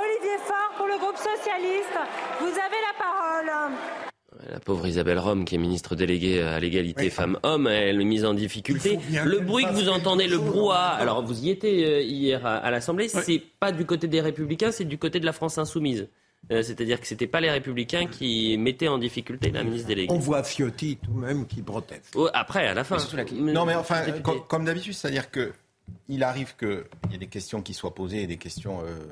Olivier 0.00 0.38
Faure 0.44 0.72
pour 0.76 0.86
le 0.86 0.98
groupe 0.98 1.16
socialiste, 1.16 1.98
vous 2.40 2.48
avez 2.48 2.80
la 2.82 2.94
parole. 2.98 4.03
La 4.50 4.60
pauvre 4.60 4.86
Isabelle 4.86 5.18
Rome, 5.18 5.44
qui 5.44 5.54
est 5.54 5.58
ministre 5.58 5.94
déléguée 5.96 6.42
à 6.42 6.60
l'égalité 6.60 7.08
femmes-hommes, 7.08 7.66
elle 7.66 8.00
est 8.00 8.04
mise 8.04 8.24
en 8.24 8.34
difficulté. 8.34 8.98
Le 9.24 9.40
bruit 9.40 9.64
que 9.64 9.72
vous 9.72 9.88
entendez, 9.88 10.26
le 10.26 10.38
brouhaha, 10.38 10.94
alors 10.94 11.24
vous 11.24 11.44
y 11.44 11.50
étiez 11.50 11.84
euh, 11.86 12.02
hier 12.02 12.44
à, 12.44 12.70
l'Assemblée, 12.70 13.08
c'est 13.08 13.42
pas 13.60 13.72
du 13.72 13.86
côté 13.86 14.06
des 14.06 14.20
Républicains, 14.20 14.70
c'est 14.70 14.84
du 14.84 14.98
côté 14.98 15.20
de 15.20 15.26
la 15.26 15.32
France 15.32 15.58
Insoumise. 15.58 16.08
Euh, 16.50 16.62
c'est-à-dire 16.62 17.00
que 17.00 17.06
ce 17.06 17.14
n'était 17.14 17.26
pas 17.26 17.40
les 17.40 17.50
Républicains 17.50 18.06
qui 18.06 18.58
mettaient 18.58 18.88
en 18.88 18.98
difficulté 18.98 19.50
la 19.50 19.64
ministre 19.64 19.88
déléguée. 19.88 20.12
On 20.12 20.18
voit 20.18 20.42
Ciotti 20.42 20.98
tout 20.98 21.12
de 21.12 21.18
même 21.18 21.46
qui 21.46 21.62
proteste. 21.62 22.12
Oh, 22.14 22.28
après, 22.34 22.66
à 22.66 22.74
la 22.74 22.84
fin. 22.84 22.98
Non, 23.32 23.64
mais 23.64 23.74
enfin, 23.74 24.02
comme, 24.46 24.64
d'habitude, 24.64 24.92
c'est-à-dire 24.92 25.30
qu'il 25.30 26.22
arrive 26.22 26.54
qu'il 26.56 26.84
y 27.10 27.14
ait 27.14 27.18
des 27.18 27.28
questions 27.28 27.62
qui 27.62 27.72
soient 27.72 27.94
posées 27.94 28.22
et 28.22 28.26
des 28.26 28.36
questions 28.36 28.82
euh, 28.82 29.06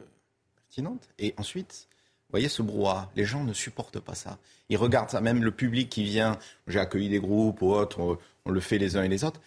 pertinentes. 0.68 1.08
Et 1.18 1.34
ensuite, 1.38 1.88
voyez 2.32 2.48
ce 2.48 2.62
brouhaha, 2.62 3.10
les 3.14 3.24
gens 3.24 3.44
ne 3.44 3.52
supportent 3.52 4.00
pas 4.00 4.14
ça. 4.14 4.38
Ils 4.68 4.76
regardent 4.76 5.10
ça, 5.10 5.20
même 5.20 5.44
le 5.44 5.50
public 5.50 5.88
qui 5.88 6.02
vient, 6.02 6.38
j'ai 6.66 6.80
accueilli 6.80 7.08
des 7.08 7.20
groupes 7.20 7.62
ou 7.62 7.72
autres, 7.72 8.18
on 8.44 8.50
le 8.50 8.60
fait 8.60 8.78
les 8.78 8.96
uns 8.96 9.04
et 9.04 9.08
les 9.08 9.22
autres, 9.22 9.40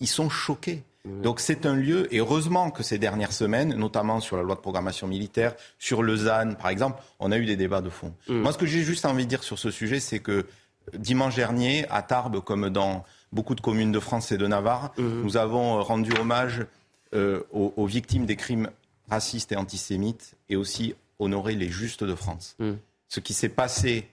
ils 0.00 0.08
sont 0.08 0.28
choqués. 0.28 0.82
Donc 1.22 1.40
c'est 1.40 1.64
un 1.64 1.74
lieu, 1.74 2.12
et 2.14 2.18
heureusement 2.18 2.70
que 2.70 2.82
ces 2.82 2.98
dernières 2.98 3.32
semaines, 3.32 3.74
notamment 3.74 4.20
sur 4.20 4.36
la 4.36 4.42
loi 4.42 4.54
de 4.54 4.60
programmation 4.60 5.06
militaire, 5.06 5.54
sur 5.78 6.02
le 6.02 6.14
ZAN 6.14 6.54
par 6.54 6.68
exemple, 6.68 7.02
on 7.20 7.32
a 7.32 7.38
eu 7.38 7.46
des 7.46 7.56
débats 7.56 7.80
de 7.80 7.88
fond. 7.88 8.12
Mm. 8.28 8.40
Moi 8.40 8.52
ce 8.52 8.58
que 8.58 8.66
j'ai 8.66 8.82
juste 8.82 9.06
envie 9.06 9.24
de 9.24 9.30
dire 9.30 9.42
sur 9.42 9.58
ce 9.58 9.70
sujet, 9.70 9.98
c'est 9.98 10.18
que 10.18 10.44
dimanche 10.92 11.36
dernier, 11.36 11.86
à 11.88 12.02
Tarbes, 12.02 12.40
comme 12.40 12.68
dans 12.68 13.04
beaucoup 13.32 13.54
de 13.54 13.62
communes 13.62 13.92
de 13.92 14.00
France 14.00 14.30
et 14.30 14.36
de 14.36 14.46
Navarre, 14.46 14.92
mm. 14.98 15.22
nous 15.22 15.36
avons 15.38 15.82
rendu 15.82 16.12
hommage 16.20 16.66
euh, 17.14 17.40
aux, 17.50 17.86
victimes 17.86 18.26
des 18.26 18.36
crimes 18.36 18.68
racistes 19.08 19.52
et 19.52 19.56
antisémites 19.56 20.34
et 20.50 20.56
aussi 20.56 20.94
honoré 21.20 21.54
les 21.54 21.68
justes 21.68 22.04
de 22.04 22.14
France. 22.14 22.56
Mm. 22.58 22.72
Ce 23.08 23.20
qui 23.20 23.34
s'est 23.34 23.48
passé 23.48 24.08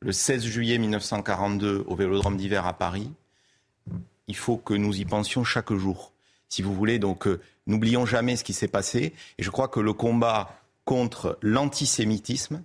le 0.00 0.12
16 0.12 0.44
juillet 0.44 0.78
1942 0.78 1.84
au 1.86 1.94
Vélodrome 1.94 2.36
d'hiver 2.36 2.66
à 2.66 2.72
Paris, 2.72 3.10
il 4.28 4.36
faut 4.36 4.56
que 4.56 4.74
nous 4.74 4.98
y 4.98 5.04
pensions 5.04 5.44
chaque 5.44 5.72
jour 5.72 6.12
si 6.52 6.60
vous 6.60 6.74
voulez. 6.74 6.98
Donc, 6.98 7.26
euh, 7.26 7.40
n'oublions 7.66 8.04
jamais 8.04 8.36
ce 8.36 8.44
qui 8.44 8.52
s'est 8.52 8.68
passé. 8.68 9.14
Et 9.38 9.42
je 9.42 9.50
crois 9.50 9.68
que 9.68 9.80
le 9.80 9.94
combat 9.94 10.54
contre 10.84 11.38
l'antisémitisme 11.40 12.62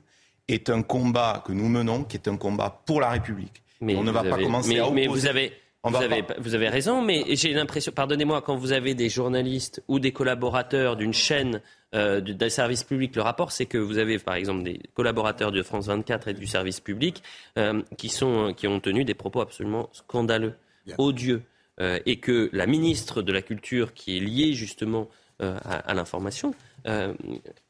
est 0.47 0.69
un 0.69 0.81
combat 0.81 1.43
que 1.45 1.53
nous 1.53 1.69
menons, 1.69 2.03
qui 2.03 2.17
est 2.17 2.27
un 2.27 2.37
combat 2.37 2.81
pour 2.85 2.99
la 2.99 3.09
République. 3.09 3.63
Mais 3.79 3.95
on 3.95 4.03
ne 4.03 4.11
va 4.11 4.23
pas 4.23 4.37
commencer 4.37 4.79
à 4.79 4.87
opposer. 4.87 4.95
Mais 4.95 5.07
vous 5.07 5.25
avez, 5.25 5.53
vous 5.83 5.95
avez, 5.95 6.23
vous 6.39 6.55
avez, 6.55 6.69
raison, 6.69 7.01
mais 7.01 7.23
j'ai 7.35 7.53
l'impression, 7.53 7.91
pardonnez-moi, 7.91 8.41
quand 8.41 8.55
vous 8.55 8.71
avez 8.71 8.93
des 8.93 9.09
journalistes 9.09 9.83
ou 9.87 9.99
des 9.99 10.11
collaborateurs 10.11 10.95
d'une 10.95 11.13
chaîne 11.13 11.61
euh, 11.95 12.19
d'un 12.19 12.49
service 12.49 12.83
public, 12.83 13.15
le 13.15 13.21
rapport, 13.21 13.51
c'est 13.51 13.65
que 13.65 13.77
vous 13.77 13.97
avez 13.97 14.19
par 14.19 14.35
exemple 14.35 14.63
des 14.63 14.79
collaborateurs 14.93 15.51
de 15.51 15.61
France 15.63 15.87
24 15.87 16.29
et 16.29 16.33
du 16.33 16.47
service 16.47 16.79
public 16.79 17.23
euh, 17.57 17.81
qui, 17.97 18.09
sont, 18.09 18.53
qui 18.55 18.67
ont 18.67 18.79
tenu 18.79 19.05
des 19.05 19.13
propos 19.13 19.41
absolument 19.41 19.89
scandaleux, 19.93 20.55
odieux. 20.97 21.43
Euh, 21.79 21.99
et 22.07 22.19
que 22.19 22.49
la 22.53 22.65
ministre 22.65 23.21
de 23.21 23.31
la 23.31 23.43
Culture, 23.43 23.93
qui 23.93 24.17
est 24.17 24.19
liée 24.19 24.53
justement 24.53 25.07
à, 25.39 25.93
l'information, 25.93 26.55
euh, 26.87 27.13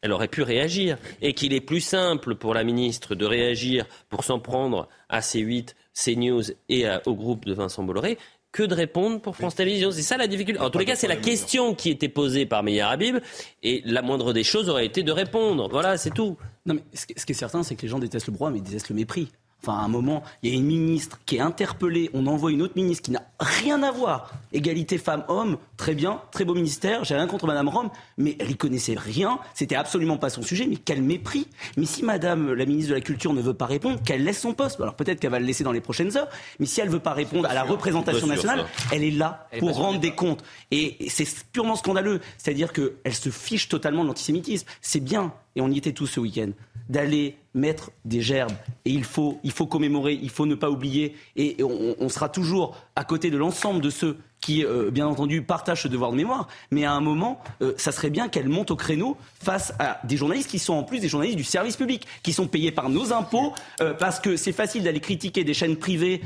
elle 0.01 0.11
aurait 0.11 0.27
pu 0.27 0.41
réagir. 0.41 0.97
Et 1.21 1.33
qu'il 1.33 1.53
est 1.53 1.61
plus 1.61 1.81
simple 1.81 2.35
pour 2.35 2.53
la 2.53 2.63
ministre 2.63 3.15
de 3.15 3.25
réagir 3.25 3.85
pour 4.09 4.23
s'en 4.23 4.39
prendre 4.39 4.87
à 5.09 5.19
C8, 5.19 5.73
CNews 6.03 6.43
et 6.69 6.85
au 7.05 7.15
groupe 7.15 7.45
de 7.45 7.53
Vincent 7.53 7.83
Bolloré 7.83 8.17
que 8.51 8.63
de 8.63 8.73
répondre 8.73 9.19
pour 9.19 9.35
France 9.35 9.55
Télévisions. 9.55 9.91
C'est 9.91 10.01
ça 10.01 10.17
la 10.17 10.27
difficulté. 10.27 10.59
En 10.59 10.69
tous 10.69 10.79
les 10.79 10.85
cas, 10.85 10.95
c'est 10.95 11.07
la 11.07 11.15
question 11.15 11.75
qui 11.75 11.89
était 11.89 12.09
posée 12.09 12.45
par 12.45 12.63
Meir 12.63 12.87
Habib 12.87 13.17
et 13.61 13.81
la 13.85 14.01
moindre 14.01 14.33
des 14.33 14.43
choses 14.43 14.69
aurait 14.69 14.85
été 14.85 15.03
de 15.03 15.11
répondre. 15.11 15.67
Voilà, 15.69 15.97
c'est 15.97 16.11
tout. 16.11 16.37
Non, 16.65 16.75
mais 16.75 16.83
ce 16.93 17.05
qui 17.05 17.31
est 17.31 17.35
certain, 17.35 17.63
c'est 17.63 17.75
que 17.75 17.81
les 17.83 17.87
gens 17.87 17.99
détestent 17.99 18.27
le 18.27 18.33
droit, 18.33 18.49
mais 18.49 18.59
ils 18.59 18.63
détestent 18.63 18.89
le 18.89 18.95
mépris. 18.95 19.29
Enfin, 19.63 19.79
à 19.79 19.81
un 19.81 19.87
moment, 19.87 20.23
il 20.43 20.51
y 20.51 20.53
a 20.53 20.55
une 20.55 20.65
ministre 20.65 21.19
qui 21.25 21.37
est 21.37 21.41
interpellée, 21.41 22.09
on 22.13 22.27
envoie 22.27 22.51
une 22.51 22.61
autre 22.61 22.75
ministre 22.75 23.03
qui 23.03 23.11
n'a 23.11 23.23
rien 23.39 23.81
à 23.83 23.91
voir. 23.91 24.31
Égalité 24.53 24.97
femmes-hommes, 24.97 25.57
très 25.75 25.93
bien, 25.93 26.21
très 26.31 26.45
beau 26.45 26.53
ministère, 26.53 27.03
j'ai 27.03 27.15
rien 27.15 27.27
contre 27.27 27.47
Madame 27.47 27.67
Rome, 27.67 27.89
mais 28.17 28.35
elle 28.39 28.51
y 28.51 28.55
connaissait 28.55 28.95
rien, 28.95 29.39
c'était 29.53 29.75
absolument 29.75 30.17
pas 30.17 30.29
son 30.29 30.41
sujet, 30.41 30.67
mais 30.67 30.77
quel 30.77 31.01
mépris. 31.01 31.47
Mais 31.75 31.85
si 31.85 32.03
Madame 32.03 32.53
la 32.53 32.65
ministre 32.65 32.91
de 32.91 32.95
la 32.95 33.01
Culture 33.01 33.33
ne 33.33 33.41
veut 33.41 33.53
pas 33.53 33.65
répondre, 33.65 33.99
qu'elle 34.03 34.23
laisse 34.23 34.39
son 34.39 34.53
poste. 34.53 34.79
Alors 34.79 34.95
peut-être 34.95 35.19
qu'elle 35.19 35.31
va 35.31 35.39
le 35.39 35.45
laisser 35.45 35.63
dans 35.63 35.71
les 35.71 35.81
prochaines 35.81 36.15
heures, 36.17 36.29
mais 36.59 36.65
si 36.65 36.79
elle 36.79 36.89
veut 36.89 36.99
pas 36.99 37.13
répondre 37.13 37.49
à 37.49 37.53
la 37.53 37.63
représentation 37.63 38.27
nationale, 38.27 38.65
elle 38.91 39.03
est 39.03 39.11
là 39.11 39.47
pour 39.59 39.75
rendre 39.75 39.99
des 39.99 40.11
comptes. 40.11 40.43
Et 40.71 41.09
c'est 41.09 41.27
purement 41.51 41.75
scandaleux. 41.75 42.21
C'est-à-dire 42.37 42.73
qu'elle 42.73 43.13
se 43.13 43.29
fiche 43.29 43.69
totalement 43.69 44.03
de 44.03 44.09
l'antisémitisme. 44.09 44.67
C'est 44.81 44.99
bien, 44.99 45.33
et 45.57 45.61
on 45.61 45.69
y 45.69 45.77
était 45.77 45.91
tous 45.91 46.07
ce 46.07 46.19
week-end 46.19 46.51
d'aller 46.87 47.35
mettre 47.53 47.91
des 48.05 48.21
gerbes. 48.21 48.53
Et 48.85 48.91
il 48.91 49.03
faut, 49.03 49.39
il 49.43 49.51
faut 49.51 49.65
commémorer, 49.65 50.17
il 50.21 50.29
faut 50.29 50.45
ne 50.45 50.55
pas 50.55 50.69
oublier. 50.69 51.15
Et, 51.35 51.57
on, 51.61 52.07
sera 52.07 52.29
toujours 52.29 52.77
à 52.95 53.03
côté 53.03 53.29
de 53.29 53.37
l'ensemble 53.37 53.81
de 53.81 53.89
ceux 53.89 54.17
qui, 54.39 54.63
euh, 54.63 54.89
bien 54.91 55.05
entendu, 55.07 55.41
partagent 55.41 55.83
ce 55.83 55.87
devoir 55.89 56.11
de 56.11 56.15
mémoire. 56.15 56.47
Mais 56.71 56.85
à 56.85 56.93
un 56.93 57.01
moment, 57.01 57.41
euh, 57.61 57.73
ça 57.75 57.91
serait 57.91 58.11
bien 58.11 58.29
qu'elle 58.29 58.47
monte 58.47 58.71
au 58.71 58.77
créneau 58.77 59.17
face 59.43 59.73
à 59.79 59.99
des 60.05 60.15
journalistes 60.15 60.49
qui 60.49 60.59
sont 60.59 60.75
en 60.75 60.83
plus 60.83 60.99
des 60.99 61.09
journalistes 61.09 61.37
du 61.37 61.43
service 61.43 61.75
public, 61.75 62.07
qui 62.23 62.31
sont 62.31 62.47
payés 62.47 62.71
par 62.71 62.89
nos 62.89 63.11
impôts, 63.11 63.53
euh, 63.81 63.93
parce 63.93 64.21
que 64.21 64.37
c'est 64.37 64.53
facile 64.53 64.83
d'aller 64.83 65.01
critiquer 65.01 65.43
des 65.43 65.53
chaînes 65.53 65.75
privées, 65.75 66.21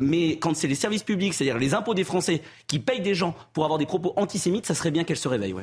mais 0.00 0.32
quand 0.32 0.54
c'est 0.54 0.68
les 0.68 0.74
services 0.74 1.04
publics, 1.04 1.32
c'est-à-dire 1.32 1.58
les 1.58 1.72
impôts 1.72 1.94
des 1.94 2.04
Français, 2.04 2.42
qui 2.66 2.78
payent 2.78 3.00
des 3.00 3.14
gens 3.14 3.34
pour 3.52 3.64
avoir 3.64 3.78
des 3.78 3.86
propos 3.86 4.12
antisémites, 4.16 4.66
ça 4.66 4.74
serait 4.74 4.90
bien 4.90 5.04
qu'elle 5.04 5.16
se 5.16 5.28
réveille. 5.28 5.54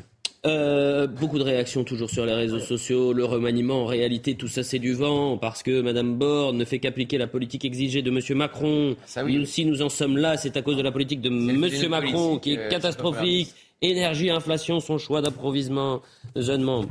Euh, 0.43 1.05
beaucoup 1.05 1.37
de 1.37 1.43
réactions 1.43 1.83
toujours 1.83 2.09
sur 2.09 2.25
les 2.25 2.33
réseaux 2.33 2.59
sociaux. 2.59 3.13
Le 3.13 3.25
remaniement, 3.25 3.83
en 3.83 3.85
réalité, 3.85 4.35
tout 4.35 4.47
ça 4.47 4.63
c'est 4.63 4.79
du 4.79 4.93
vent 4.93 5.37
parce 5.37 5.61
que 5.61 5.81
Madame 5.81 6.15
Borne 6.15 6.57
ne 6.57 6.65
fait 6.65 6.79
qu'appliquer 6.79 7.19
la 7.19 7.27
politique 7.27 7.63
exigée 7.63 8.01
de 8.01 8.09
Monsieur 8.09 8.33
Macron. 8.33 8.95
Ça, 9.05 9.23
oui. 9.23 9.45
si 9.45 9.65
nous 9.65 9.83
en 9.83 9.89
sommes 9.89 10.17
là, 10.17 10.37
c'est 10.37 10.57
à 10.57 10.63
cause 10.63 10.77
de 10.77 10.81
la 10.81 10.91
politique 10.91 11.21
de 11.21 11.29
Monsieur 11.29 11.89
Macron 11.89 12.39
qui 12.39 12.53
est 12.53 12.57
euh, 12.57 12.69
catastrophique. 12.69 13.53
Énergie, 13.83 14.29
inflation, 14.29 14.79
son 14.79 14.97
choix 14.97 15.21
d'approvisionnement. 15.21 16.01
Jeune 16.35 16.61
membre. 16.61 16.89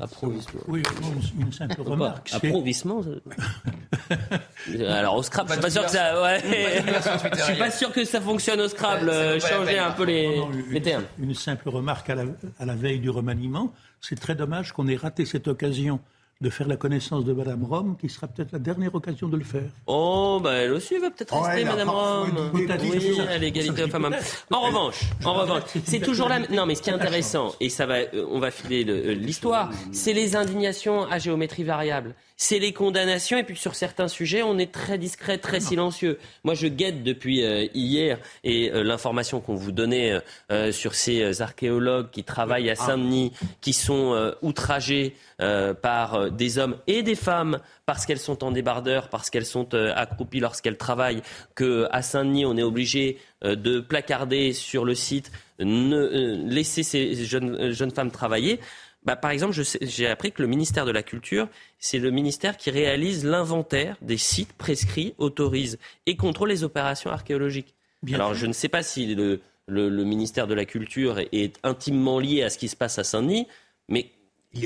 approvisionnement. 0.00 0.62
Oui, 0.68 0.82
une 1.40 1.52
simple 1.52 1.80
remarque. 1.80 2.30
Approvissement 2.32 3.00
Alors 4.86 5.16
au 5.16 5.22
Scrabble, 5.22 5.48
je 5.48 5.54
suis 5.54 5.62
pas 5.62 5.70
sûr 5.70 5.84
que 5.84 5.90
ça. 5.90 6.22
Ouais. 6.22 6.42
je 7.36 7.42
suis 7.42 7.56
pas 7.56 7.70
sûr 7.70 7.90
que 7.90 8.04
ça 8.04 8.20
fonctionne 8.20 8.60
au 8.60 8.68
Scrabble. 8.68 9.40
changer 9.40 9.78
un 9.78 9.92
peu 9.92 10.04
les, 10.04 10.40
les 10.70 10.82
termes. 10.82 11.04
Une 11.18 11.34
simple 11.34 11.70
remarque 11.70 12.10
à 12.10 12.16
la, 12.16 12.24
à 12.58 12.66
la 12.66 12.74
veille 12.74 13.00
du 13.00 13.08
remaniement. 13.08 13.72
C'est 14.00 14.20
très 14.20 14.34
dommage 14.34 14.72
qu'on 14.72 14.86
ait 14.88 14.96
raté 14.96 15.24
cette 15.24 15.48
occasion 15.48 16.00
de 16.40 16.50
faire 16.50 16.68
la 16.68 16.76
connaissance 16.76 17.24
de 17.24 17.32
Madame 17.32 17.64
Rome, 17.64 17.96
qui 18.00 18.08
sera 18.08 18.26
peut-être 18.26 18.52
la 18.52 18.58
dernière 18.58 18.94
occasion 18.94 19.28
de 19.28 19.36
le 19.36 19.44
faire. 19.44 19.70
Oh, 19.86 20.40
bah 20.42 20.52
elle 20.54 20.72
aussi 20.72 20.98
va 20.98 21.10
peut-être 21.10 21.34
rester, 21.34 21.64
Madame 21.64 21.88
Rome. 21.88 22.50
Oui, 22.52 22.66
à 22.70 23.38
l'égalité 23.38 23.88
femmes 23.88 24.14
En 24.50 24.60
revanche, 24.60 25.00
en 25.24 25.34
revanche, 25.34 25.62
c'est 25.84 26.00
toujours 26.00 26.28
là. 26.28 26.40
Non, 26.50 26.66
mais 26.66 26.74
ce 26.74 26.82
qui 26.82 26.90
est 26.90 26.94
intéressant, 26.94 27.54
et 27.60 27.68
ça 27.68 27.86
va, 27.86 27.98
euh, 27.98 28.26
on 28.30 28.40
va 28.40 28.50
filer 28.50 28.84
euh, 28.86 29.12
l'histoire, 29.14 29.70
c'est 29.92 30.12
les 30.12 30.36
indignations 30.36 31.04
à 31.04 31.18
géométrie 31.18 31.64
variable 31.64 32.14
c'est 32.36 32.58
les 32.58 32.72
condamnations. 32.72 33.38
Et 33.38 33.44
puis 33.44 33.56
sur 33.56 33.74
certains 33.74 34.08
sujets, 34.08 34.42
on 34.42 34.58
est 34.58 34.72
très 34.72 34.98
discret, 34.98 35.38
très 35.38 35.60
silencieux. 35.60 36.18
Moi, 36.42 36.54
je 36.54 36.66
guette 36.66 37.02
depuis 37.02 37.44
euh, 37.44 37.66
hier 37.74 38.18
et 38.42 38.70
euh, 38.70 38.82
l'information 38.82 39.40
qu'on 39.40 39.54
vous 39.54 39.72
donnait 39.72 40.20
euh, 40.50 40.72
sur 40.72 40.94
ces 40.94 41.42
archéologues 41.42 42.10
qui 42.10 42.24
travaillent 42.24 42.70
à 42.70 42.74
Saint-Denis, 42.74 43.32
qui 43.60 43.72
sont 43.72 44.34
outragés 44.42 45.16
par 45.38 46.30
des 46.30 46.58
hommes 46.58 46.76
et 46.86 47.02
des 47.02 47.14
femmes 47.14 47.58
parce 47.86 48.06
qu'elles 48.06 48.18
sont 48.18 48.44
en 48.44 48.50
débardeur, 48.50 49.08
parce 49.08 49.30
qu'elles 49.30 49.46
sont 49.46 49.74
accroupies 49.74 50.40
lorsqu'elles 50.40 50.76
travaillent, 50.76 51.22
que 51.54 51.88
à 51.90 52.02
Saint-Denis, 52.02 52.46
on 52.46 52.56
est 52.56 52.62
obligé 52.62 53.18
de 53.42 53.80
placarder 53.80 54.52
sur 54.52 54.84
le 54.84 54.94
site, 54.94 55.30
ne, 55.58 56.46
laisser 56.48 56.82
ces 56.82 57.14
jeunes, 57.24 57.72
jeunes 57.72 57.90
femmes 57.90 58.10
travailler. 58.10 58.60
Bah, 59.04 59.16
par 59.16 59.30
exemple, 59.30 59.54
j'ai 59.82 60.06
appris 60.06 60.32
que 60.32 60.40
le 60.40 60.48
ministère 60.48 60.86
de 60.86 60.90
la 60.90 61.02
Culture, 61.02 61.48
c'est 61.78 61.98
le 61.98 62.10
ministère 62.10 62.56
qui 62.56 62.70
réalise 62.70 63.24
l'inventaire 63.24 63.96
des 64.00 64.16
sites 64.16 64.54
prescrits, 64.54 65.14
autorise 65.18 65.78
et 66.06 66.16
contrôle 66.16 66.48
les 66.48 66.64
opérations 66.64 67.10
archéologiques. 67.10 67.74
Alors, 68.12 68.34
je 68.34 68.46
ne 68.46 68.52
sais 68.52 68.68
pas 68.68 68.82
si 68.82 69.14
le, 69.14 69.40
ministère 69.68 70.46
de 70.46 70.54
la 70.54 70.64
Culture 70.64 71.18
est 71.32 71.58
intimement 71.62 72.18
lié 72.18 72.42
à 72.42 72.50
ce 72.50 72.56
qui 72.56 72.68
se 72.68 72.76
passe 72.76 72.98
à 72.98 73.04
Saint-Denis, 73.04 73.46
mais 73.88 74.10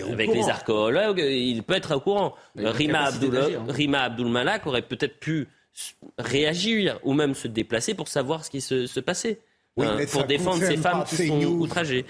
avec 0.09 0.33
les 0.33 0.49
archéologues, 0.49 1.19
il 1.19 1.63
peut 1.65 1.75
être 1.75 1.97
au 1.97 2.01
courant. 2.01 2.35
Rima, 2.57 3.07
Abdul, 3.07 3.37
hein. 3.37 3.65
Rima 3.69 4.15
aurait 4.67 4.83
peut-être 4.83 5.19
pu 5.19 5.49
réagir 6.19 7.01
ou 7.03 7.13
même 7.13 7.35
se 7.35 7.49
déplacer 7.49 7.95
pour 7.95 8.07
savoir 8.07 8.45
ce 8.45 8.51
qui 8.51 8.61
se 8.61 9.01
passait. 9.01 9.41
Hein, 9.81 9.99
pour 10.11 10.25
défendre 10.25 10.63
ces 10.65 10.77
femmes 10.77 11.05
qui 11.05 11.29
sont 11.29 11.45
outragées. 11.45 12.05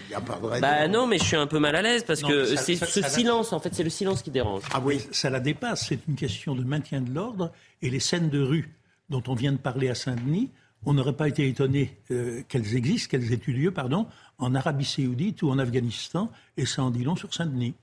Bah 0.61 0.89
non, 0.89 1.07
mais 1.07 1.19
je 1.19 1.25
suis 1.25 1.37
un 1.37 1.47
peu 1.47 1.59
mal 1.59 1.77
à 1.77 1.83
l'aise 1.83 2.05
parce 2.05 2.23
que 2.23 2.57
c'est 2.57 2.77
ce 2.77 3.03
silence, 3.03 3.53
en 3.53 3.61
fait, 3.61 3.75
c'est 3.75 3.85
le 3.85 3.91
silence 3.91 4.23
qui 4.23 4.31
dérange. 4.31 4.63
Ah 4.73 4.81
oui, 4.83 5.01
ça 5.13 5.31
la 5.31 5.41
dépasse. 5.41 5.87
C'est 5.89 6.01
une 6.09 6.17
question 6.17 6.55
de 6.55 6.65
maintien 6.65 7.01
de 7.01 7.13
l'ordre 7.13 7.53
et 7.83 7.91
les 7.91 8.01
scènes 8.01 8.31
de 8.31 8.41
rue 8.41 8.75
dont 9.11 9.23
on 9.29 9.35
vient 9.35 9.53
de 9.53 9.59
parler 9.59 9.89
à 9.89 9.95
Saint-Denis. 9.95 10.51
On 10.87 10.95
n'aurait 10.95 11.15
pas 11.15 11.27
été 11.27 11.49
étonné 11.49 11.99
euh, 12.13 12.43
qu'elles 12.49 12.77
existent, 12.77 13.11
qu'elles 13.11 13.33
aient 13.33 13.41
eu 13.49 13.53
lieu, 13.53 13.71
pardon, 13.73 14.07
en 14.39 14.55
Arabie 14.55 14.85
Saoudite 14.85 15.43
ou 15.43 15.51
en 15.51 15.59
Afghanistan, 15.59 16.31
et 16.57 16.67
ça 16.67 16.85
en 16.85 16.91
dit 16.91 17.03
long 17.03 17.17
sur 17.17 17.35
Saint-Denis. 17.35 17.75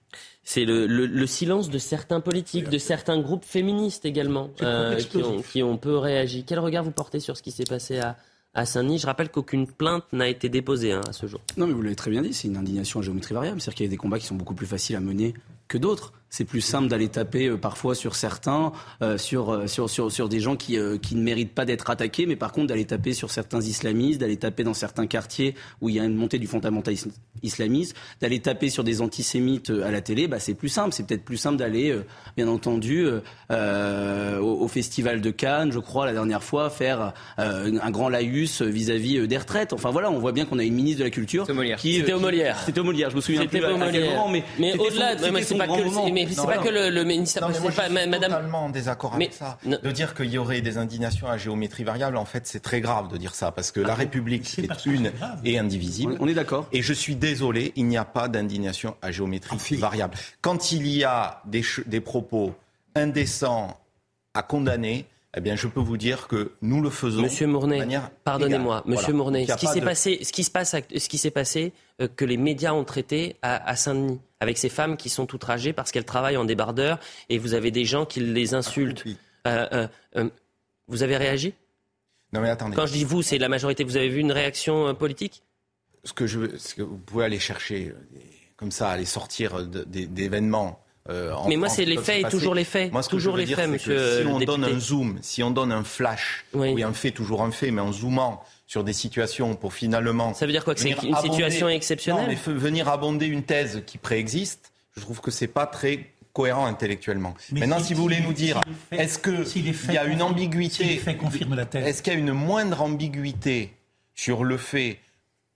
C'est 0.43 0.63
le, 0.63 1.27
silence 1.27 1.69
de 1.69 1.77
certains 1.77 2.21
politiques, 2.21 2.69
de 2.69 2.77
certains 2.77 3.19
groupes 3.19 3.43
féministes 3.43 4.05
également, 4.05 4.49
euh, 4.61 4.95
qui, 4.95 5.17
ont, 5.17 5.41
qui 5.41 5.61
ont 5.61 5.77
peu 5.77 5.97
réagi. 5.97 6.45
Quel 6.47 6.59
regard 6.59 6.85
vous 6.85 6.91
portez 6.91 7.19
sur 7.19 7.35
ce 7.35 7.43
qui 7.43 7.51
s'est 7.51 7.65
passé 7.65 7.99
à, 7.99 8.15
à 8.55 8.65
Saint-Denis. 8.65 8.99
Je 8.99 9.05
rappelle 9.05 9.29
qu'aucune 9.29 9.67
plainte 9.67 10.05
n'a 10.13 10.27
été 10.27 10.49
déposée 10.49 10.93
hein, 10.93 11.01
à 11.07 11.13
ce 11.13 11.27
jour. 11.27 11.41
Non, 11.57 11.67
mais 11.67 11.73
vous 11.73 11.81
l'avez 11.81 11.95
très 11.95 12.09
bien 12.09 12.21
dit, 12.21 12.33
c'est 12.33 12.47
une 12.47 12.57
indignation 12.57 13.01
à 13.01 13.03
géométrie 13.03 13.33
variable. 13.33 13.61
C'est-à-dire 13.61 13.75
qu'il 13.75 13.85
y 13.85 13.89
a 13.89 13.91
des 13.91 13.97
combats 13.97 14.17
qui 14.17 14.25
sont 14.25 14.35
beaucoup 14.35 14.55
plus 14.55 14.65
faciles 14.65 14.95
à 14.95 15.01
mener 15.01 15.33
que 15.67 15.77
d'autres. 15.77 16.13
C'est 16.35 16.43
plus 16.43 16.59
simple 16.59 16.89
d'aller 16.89 17.07
taper 17.07 17.47
euh, 17.47 17.55
parfois 17.55 17.95
sur 17.95 18.17
certains, 18.17 18.73
euh, 19.01 19.17
sur, 19.17 19.53
euh, 19.53 19.67
sur, 19.67 19.89
sur, 19.89 20.11
sur, 20.11 20.27
des 20.27 20.41
gens 20.41 20.57
qui, 20.57 20.77
qui 21.01 21.15
ne 21.15 21.21
méritent 21.21 21.53
pas 21.53 21.63
d'être 21.63 21.89
attaqués, 21.89 22.25
mais 22.25 22.35
par 22.35 22.51
contre 22.51 22.67
d'aller 22.67 22.83
taper 22.83 23.13
sur 23.13 23.31
certains 23.31 23.61
islamistes, 23.61 24.19
d'aller 24.19 24.35
taper 24.35 24.65
dans 24.65 24.73
certains 24.73 25.07
quartiers 25.07 25.55
où 25.79 25.87
il 25.87 25.95
y 25.95 25.99
a 25.99 26.03
une 26.03 26.15
montée 26.15 26.37
du 26.37 26.47
fondamentalisme 26.47 27.11
islamiste, 27.41 27.95
d'aller 28.19 28.41
taper 28.41 28.69
sur 28.69 28.83
des 28.83 29.01
antisémites 29.01 29.69
à 29.69 29.91
la 29.91 30.01
télé, 30.01 30.27
bah, 30.27 30.39
c'est 30.39 30.55
plus 30.55 30.67
simple. 30.67 30.91
C'est 30.91 31.07
peut-être 31.07 31.23
plus 31.23 31.37
simple 31.37 31.55
d'aller, 31.55 31.97
bien 32.35 32.49
entendu, 32.49 33.07
au, 33.49 34.67
Festival 34.67 35.21
de 35.21 35.31
Cannes, 35.31 35.71
je 35.71 35.79
crois, 35.79 36.05
la 36.05 36.11
dernière 36.11 36.43
fois, 36.43 36.69
faire 36.69 37.13
un 37.37 37.91
grand 37.91 38.09
laïus 38.09 38.61
vis-à-vis 38.61 39.25
des 39.25 39.37
retraites. 39.37 39.71
Enfin 39.71 39.91
voilà, 39.91 40.11
on 40.11 40.19
voit 40.19 40.33
bien 40.33 40.45
qu'on 40.45 40.59
a 40.59 40.63
une 40.63 40.73
ministre 40.73 40.99
de 40.99 41.05
la 41.05 41.11
Culture. 41.11 41.45
qui 41.77 41.95
C'était 41.95 42.13
au 42.13 42.19
Molière. 42.19 42.59
C'était 42.65 42.81
au 42.81 42.83
Molière, 42.83 43.09
je 43.09 43.15
me 43.15 43.21
souviens 43.21 43.45
plus. 43.45 43.61
mais, 43.61 44.43
mais 44.59 44.77
au-delà, 44.77 45.15
c'est 45.17 45.57
pas, 45.57 45.67
que, 45.67 46.24
mais 46.27 46.33
c'est 46.33 46.45
pas 46.45 46.57
que 46.57 46.69
le, 46.69 47.03
ministère. 47.03 47.47
Non, 47.47 47.53
pas, 47.71 47.89
madame... 47.89 48.21
totalement 48.21 48.65
en 48.65 48.69
désaccord 48.69 49.15
avec 49.15 49.33
ça. 49.33 49.57
De 49.65 49.91
dire 49.91 50.13
qu'il 50.13 50.29
y 50.29 50.37
aurait 50.37 50.61
des 50.61 50.77
indignations 50.77 51.27
à 51.27 51.37
géométrie 51.37 51.83
variable, 51.83 52.17
en 52.17 52.25
fait, 52.25 52.47
c'est 52.47 52.59
très 52.59 52.81
grave 52.81 53.07
de 53.09 53.17
dire 53.17 53.35
ça 53.35 53.51
parce 53.51 53.71
que 53.71 53.79
la 53.79 53.93
ah, 53.93 53.95
République 53.95 54.59
est, 54.59 54.85
une 54.85 55.11
et 55.43 55.57
indivisible. 55.59 56.17
On 56.19 56.27
est 56.27 56.33
d'accord. 56.33 56.67
Et 56.71 56.81
je 56.81 56.93
suis 56.93 57.15
désolé, 57.15 57.73
il 57.75 57.85
n'y 57.87 57.97
a 57.97 58.05
pas 58.05 58.27
d'indignation 58.27 58.95
à 59.01 59.11
géométrie 59.11 59.57
ah, 59.59 59.75
variable. 59.77 60.17
Quand 60.41 60.71
il 60.71 60.87
y 60.87 61.03
a 61.03 61.41
des, 61.45 61.63
des 61.85 62.01
propos 62.01 62.53
indécents 62.95 63.79
à 64.33 64.43
condamner, 64.43 65.05
eh 65.37 65.41
bien, 65.41 65.55
je 65.57 65.67
peux 65.67 65.81
vous 65.81 65.97
dire 65.97 66.29
que 66.29 66.53
nous 66.61 66.81
le 66.81 66.89
faisons. 66.89 67.21
Monsieur 67.21 67.45
Mournet, 67.45 67.85
pardonnez-moi, 68.23 68.83
Monsieur 68.85 69.13
Mournet, 69.13 69.45
ce 69.45 69.55
qui 69.55 69.67
s'est 69.67 69.81
passé, 69.81 70.19
ce 70.23 70.31
qui 70.31 70.45
se 70.45 70.51
passe, 70.51 70.75
ce 70.75 71.09
qui 71.09 71.17
s'est 71.17 71.31
passé, 71.31 71.73
euh, 72.01 72.07
que 72.07 72.23
les 72.23 72.37
médias 72.37 72.71
ont 72.71 72.85
traité 72.85 73.35
à, 73.41 73.75
Saint-Denis, 73.75 74.21
avec 74.39 74.57
ces 74.57 74.69
femmes 74.69 74.95
qui 74.95 75.09
sont 75.09 75.33
outragées 75.35 75.73
parce 75.73 75.91
qu'elles 75.91 76.05
travaillent 76.05 76.37
en 76.37 76.45
débardeur, 76.45 76.99
et 77.27 77.37
vous 77.37 77.53
avez 77.53 77.71
des 77.71 77.83
gens 77.83 78.05
qui 78.05 78.21
les 78.21 78.53
insultent. 78.53 79.03
Euh, 79.45 79.87
euh, 80.15 80.29
vous 80.87 81.03
avez 81.03 81.17
réagi? 81.17 81.53
Non, 82.31 82.39
mais 82.39 82.49
attendez. 82.49 82.75
Quand 82.75 82.85
je 82.85 82.93
dis 82.93 83.03
vous, 83.03 83.21
c'est 83.21 83.37
la 83.37 83.49
majorité. 83.49 83.83
Vous 83.83 83.97
avez 83.97 84.09
vu 84.09 84.19
une 84.19 84.31
réaction 84.31 84.95
politique? 84.95 85.43
Ce 86.05 86.13
que, 86.13 86.27
je, 86.27 86.57
ce 86.57 86.75
que 86.75 86.81
vous 86.81 86.97
pouvez 86.97 87.25
aller 87.25 87.39
chercher, 87.39 87.93
comme 88.55 88.71
ça, 88.71 88.89
aller 88.89 89.05
sortir 89.05 89.65
d'événements 89.65 90.84
euh, 91.09 91.33
mais 91.47 91.55
moi, 91.55 91.69
c'est 91.69 91.85
les 91.85 91.97
faits 91.97 92.25
et 92.25 92.29
toujours 92.29 92.55
les 92.55 92.63
faits. 92.63 92.91
Moi, 92.91 93.03
ce 93.03 93.09
toujours 93.09 93.37
les 93.37 93.45
faits, 93.45 93.69
monsieur. 93.69 94.21
si 94.21 94.27
on 94.27 94.39
donne 94.39 94.63
un 94.63 94.79
zoom, 94.79 95.19
si 95.21 95.43
on 95.43 95.51
donne 95.51 95.71
un 95.71 95.83
flash, 95.83 96.45
oui. 96.53 96.81
un 96.81 96.93
fait, 96.93 97.11
toujours 97.11 97.43
un 97.43 97.51
fait, 97.51 97.71
mais 97.71 97.81
en 97.81 97.91
zoomant 97.91 98.43
sur 98.67 98.83
des 98.83 98.93
situations 98.93 99.55
pour 99.55 99.73
finalement. 99.73 100.33
Ça 100.33 100.45
veut 100.45 100.51
dire 100.51 100.63
quoi 100.63 100.73
que 100.73 100.81
c'est 100.81 100.89
une 100.89 101.15
situation 101.15 101.69
exceptionnelle 101.69 102.23
Non, 102.23 102.35
mais 102.47 102.53
venir 102.53 102.89
abonder 102.89 103.27
une 103.27 103.43
thèse 103.43 103.83
qui 103.85 103.99
préexiste, 103.99 104.71
je 104.95 105.01
trouve 105.01 105.21
que 105.21 105.29
c'est 105.29 105.47
pas 105.47 105.67
très 105.67 106.11
cohérent 106.33 106.65
intellectuellement. 106.65 107.35
Maintenant, 107.51 107.79
si, 107.79 107.93
vous 107.93 108.01
voulez 108.01 108.19
nous 108.19 108.33
dire, 108.33 108.59
est-ce 108.91 109.19
qu'il 109.19 109.93
y 109.93 109.97
a 109.97 110.05
une 110.05 110.21
ambiguïté 110.21 111.01
Est-ce 111.73 112.01
qu'il 112.01 112.13
y 112.13 112.15
a 112.15 112.19
une 112.19 112.33
moindre 112.33 112.81
ambiguïté 112.81 113.73
sur 114.15 114.43
le 114.43 114.57
fait 114.57 114.99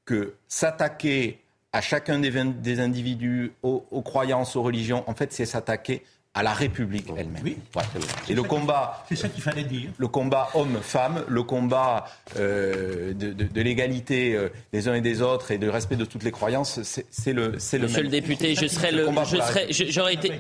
que 0.05 0.35
s'attaquer 0.47 1.39
à 1.72 1.82
chacun 1.82 2.20
des, 2.20 2.80
individus, 2.80 3.52
aux, 3.62 4.02
croyances, 4.02 4.56
aux 4.56 4.64
religions, 4.64 5.04
en 5.08 5.14
fait, 5.14 5.32
c'est 5.32 5.46
s'attaquer 5.46 6.04
à 6.36 6.44
la 6.44 6.54
République 6.54 7.08
elle-même. 7.18 7.41
Oui. 7.44 7.58
Et 8.30 8.36
le 8.36 8.44
combat. 8.44 9.04
C'est 9.10 9.16
ça 9.16 9.30
qu'il 9.30 9.41
fallait 9.41 9.64
dire. 9.64 9.90
Le 9.98 10.08
combat 10.08 10.50
homme-femme, 10.54 11.24
le 11.28 11.41
combat 11.41 12.06
euh, 12.38 13.14
de, 13.14 13.62
l'égalité 13.62 14.36
euh, 14.36 14.50
des 14.72 14.88
uns 14.88 14.94
et 14.94 15.02
des 15.02 15.24
autres 15.24 15.52
et 15.52 15.58
du 15.58 15.70
respect 15.70 15.96
de 15.96 16.06
toutes 16.06 16.24
les 16.24 16.32
croyances, 16.32 16.82
c'est 16.84 17.34
le, 17.34 17.58
c'est 17.58 17.80
le. 17.80 17.88
Monsieur 17.88 18.04
le 18.04 18.10
député, 18.10 18.54
je 18.54 18.68
serais 18.68 18.91
le, 18.91 19.10
j'aurais 19.72 20.14
été. 20.14 20.32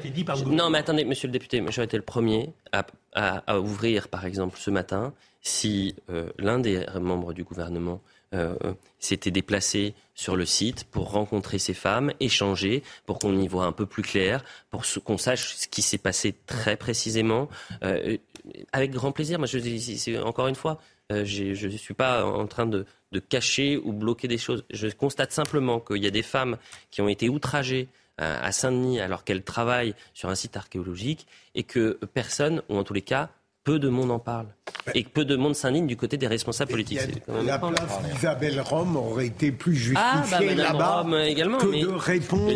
non, 0.45 0.69
mais 0.69 0.77
attendez, 0.77 1.05
Monsieur 1.05 1.27
le 1.27 1.33
député, 1.33 1.63
j'aurais 1.69 1.85
été 1.85 1.97
le 1.97 2.03
premier 2.03 2.53
à, 2.71 3.59
ouvrir, 3.59 4.09
par 4.09 4.25
exemple, 4.25 4.57
ce 4.59 4.69
matin, 4.69 5.11
si 5.41 5.95
euh, 6.11 6.29
l'un 6.37 6.59
des 6.59 6.85
membres 6.99 7.33
du 7.33 7.43
gouvernement 7.43 7.99
euh, 8.35 8.55
euh, 8.63 8.73
s'était 8.99 9.31
déplacé 9.31 9.95
sur 10.13 10.35
le 10.35 10.45
site 10.45 10.83
pour 10.83 11.09
rencontrer 11.11 11.57
ces 11.57 11.73
femmes, 11.73 12.13
échanger, 12.19 12.83
pour 13.07 13.17
qu'on 13.17 13.35
y 13.35 13.47
voit 13.47 13.65
un 13.65 13.71
peu 13.71 13.87
plus 13.87 14.03
clair, 14.03 14.43
pour 14.69 14.83
qu'on 15.03 15.17
sache 15.17 15.55
ce 15.55 15.67
qui 15.67 15.81
s'est 15.81 15.97
passé 15.97 16.35
très 16.45 16.75
précisément. 16.75 17.49
Euh, 17.81 18.17
avec 18.71 18.91
grand 18.91 19.11
plaisir. 19.11 19.39
Moi, 19.39 19.47
encore 20.23 20.47
une 20.47 20.55
fois, 20.55 20.79
je 21.09 21.65
ne 21.65 21.77
suis 21.77 21.93
pas 21.93 22.23
en 22.25 22.45
train 22.45 22.67
de, 22.67 22.85
de, 23.13 23.19
cacher 23.19 23.77
ou 23.77 23.93
bloquer 23.93 24.27
des 24.27 24.37
choses. 24.37 24.63
Je 24.69 24.87
constate 24.89 25.31
simplement 25.31 25.79
qu'il 25.79 26.03
y 26.03 26.07
a 26.07 26.11
des 26.11 26.23
femmes 26.23 26.57
qui 26.91 27.01
ont 27.01 27.07
été 27.07 27.29
outragées 27.29 27.87
à 28.17 28.51
Saint-Denis 28.51 28.99
alors 28.99 29.23
qu'elles 29.23 29.43
travaillent 29.43 29.95
sur 30.13 30.29
un 30.29 30.35
site 30.35 30.57
archéologique 30.57 31.25
et 31.55 31.63
que 31.63 31.97
personne, 32.13 32.61
ou 32.69 32.77
en 32.77 32.83
tous 32.83 32.93
les 32.93 33.01
cas, 33.01 33.29
peu 33.63 33.79
de 33.79 33.89
monde 33.89 34.11
en 34.11 34.19
parle. 34.19 34.47
Et 34.95 35.03
peu 35.03 35.25
de 35.25 35.35
monde 35.35 35.55
s'indigne 35.55 35.87
du 35.87 35.97
côté 35.97 36.17
des 36.17 36.27
responsables 36.27 36.71
politiques. 36.71 37.21
la 37.27 37.59
place 37.59 37.99
d'Isabelle 38.13 38.61
Rome 38.61 38.95
aurait 38.95 39.27
été 39.27 39.51
plus 39.51 39.93
ah, 39.95 40.15
bah, 40.15 40.37
justifiée 40.39 40.55
là-bas 40.55 41.05
que 41.05 41.85
de 41.85 41.87
répondre 41.87 42.51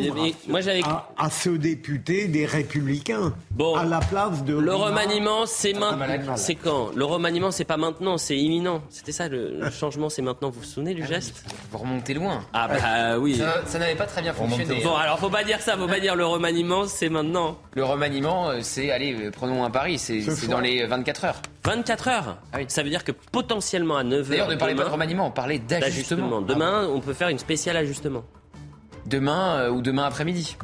moi, 0.48 0.60
à, 0.68 1.10
à, 1.18 1.30
ce 1.30 1.50
député 1.50 2.28
des 2.28 2.46
Républicains. 2.46 3.34
Bon, 3.52 3.76
à 3.76 3.86
la 3.86 4.00
place 4.00 4.44
de 4.44 4.56
le 4.56 4.74
remaniement, 4.74 5.46
c'est 5.46 5.74
maintenant. 5.74 6.36
C'est 6.36 6.56
quand? 6.56 6.92
Le 6.96 7.06
remaniement, 7.06 7.52
c'est 7.52 7.66
pas 7.66 7.78
maintenant, 7.78 8.18
c'est 8.18 8.38
imminent. 8.38 8.82
C'était 8.90 9.12
ça 9.12 9.28
le, 9.28 9.70
changement, 9.70 10.10
c'est 10.10 10.22
maintenant. 10.22 10.50
Vous 10.50 10.62
vous 10.62 10.66
souvenez 10.66 10.94
du 10.94 11.06
geste? 11.06 11.44
Vous 11.72 11.78
remontez 11.78 12.14
loin. 12.14 12.42
Ah 12.54 12.68
bah 12.68 13.20
oui. 13.20 13.42
Ça, 13.66 13.80
n'avait 13.80 13.96
pas 13.96 14.06
très 14.06 14.22
bien 14.22 14.34
fonctionné. 14.34 14.82
Bon, 14.84 14.96
alors 14.96 15.20
faut 15.20 15.30
pas 15.30 15.44
dire 15.44 15.62
ça, 15.62 15.78
faut 15.78 15.88
pas 15.88 16.00
dire 16.00 16.16
le 16.16 16.26
remaniement, 16.26 16.88
c'est 16.88 17.10
maintenant. 17.10 17.58
Le 17.74 17.84
remaniement, 17.84 18.50
euh, 18.50 18.60
c'est 18.62 18.92
allez, 18.92 19.14
euh, 19.14 19.32
prenons 19.32 19.64
un 19.64 19.70
pari, 19.70 19.98
c'est 19.98 20.22
dans 20.48 20.60
les 20.60 20.86
24 20.98 21.26
heures. 21.26 21.42
24 21.64 22.08
heures 22.08 22.38
ah 22.52 22.58
Ça 22.68 22.84
veut 22.84 22.90
dire 22.90 23.04
que 23.04 23.12
potentiellement 23.12 23.98
à 23.98 24.04
9 24.04 24.28
h 24.28 24.30
D'ailleurs, 24.30 24.50
ne 24.50 24.56
parlez 24.56 24.76
pas 24.76 24.84
de 24.84 24.90
remaniement, 24.90 25.28
on 25.28 25.32
parlait 25.32 25.60
d'ajustement. 25.60 26.42
Demain, 26.42 26.88
on 26.88 27.00
peut 27.00 27.14
faire 27.14 27.30
une 27.30 27.40
spéciale 27.40 27.78
ajustement. 27.78 28.24
Demain 29.06 29.58
euh, 29.58 29.70
ou 29.70 29.82
demain 29.82 30.06
après-midi 30.06 30.56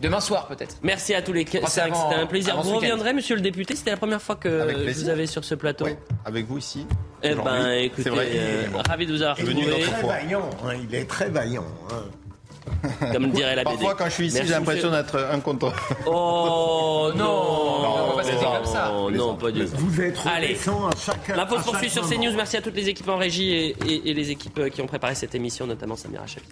Demain 0.00 0.20
soir 0.20 0.48
peut-être. 0.48 0.76
Merci 0.82 1.14
à 1.14 1.20
tous 1.20 1.34
les 1.34 1.44
cinq, 1.66 1.94
c'était 1.94 2.14
un 2.14 2.26
plaisir. 2.26 2.60
Vous 2.62 2.76
reviendrez, 2.76 3.12
monsieur 3.12 3.36
le 3.36 3.42
député, 3.42 3.76
c'était 3.76 3.90
la 3.90 3.98
première 3.98 4.22
fois 4.22 4.36
que 4.36 4.88
vous 4.92 5.08
avez 5.08 5.26
sur 5.26 5.44
ce 5.44 5.54
plateau. 5.54 5.84
Oui, 5.84 5.94
avec 6.24 6.46
vous 6.46 6.58
ici. 6.58 6.86
Eh 7.22 7.34
ben, 7.34 7.72
écoutez, 7.72 8.08
euh, 8.10 8.64
ravi 8.88 9.04
de 9.04 9.12
vous 9.12 9.20
avoir 9.20 9.36
retrouvé. 9.36 9.60
Il 9.60 9.68
est 9.68 9.82
très 9.82 10.02
vaillant, 10.02 10.50
hein, 10.64 10.72
il 10.82 10.94
est 10.94 11.04
très 11.04 11.28
vaillant. 11.28 11.66
Hein. 11.90 12.04
Comme 13.12 13.30
dirait 13.32 13.56
la 13.56 13.64
BD. 13.64 13.76
Parfois, 13.76 13.94
quand 13.94 14.04
je 14.06 14.10
suis 14.10 14.26
ici, 14.26 14.40
j'ai 14.44 14.52
l'impression 14.52 14.90
d'être 14.90 15.18
un 15.32 15.40
contre. 15.40 15.72
Oh 16.06 17.10
non, 17.16 17.82
non, 17.82 18.16
pas 18.16 18.22
comme 18.22 18.64
ça. 18.64 18.92
Non, 19.12 19.34
pas 19.34 19.50
du 19.50 19.64
tout. 19.64 19.76
Vous 19.76 20.00
êtes 20.00 20.18
Allez, 20.26 20.54
à 20.54 20.96
chaque 20.96 21.28
L'info 21.28 21.58
se 21.58 21.64
poursuit 21.64 21.90
sur 21.90 22.08
CNews. 22.08 22.34
Merci 22.36 22.56
à 22.56 22.62
toutes 22.62 22.76
les 22.76 22.88
équipes 22.88 23.08
en 23.08 23.16
régie 23.16 23.52
et, 23.52 24.10
et, 24.10 24.14
les 24.14 24.30
équipes 24.30 24.68
qui 24.70 24.82
ont 24.82 24.86
préparé 24.86 25.14
cette 25.14 25.34
émission, 25.34 25.66
notamment 25.66 25.96
Samira 25.96 26.26
Chapi. 26.26 26.46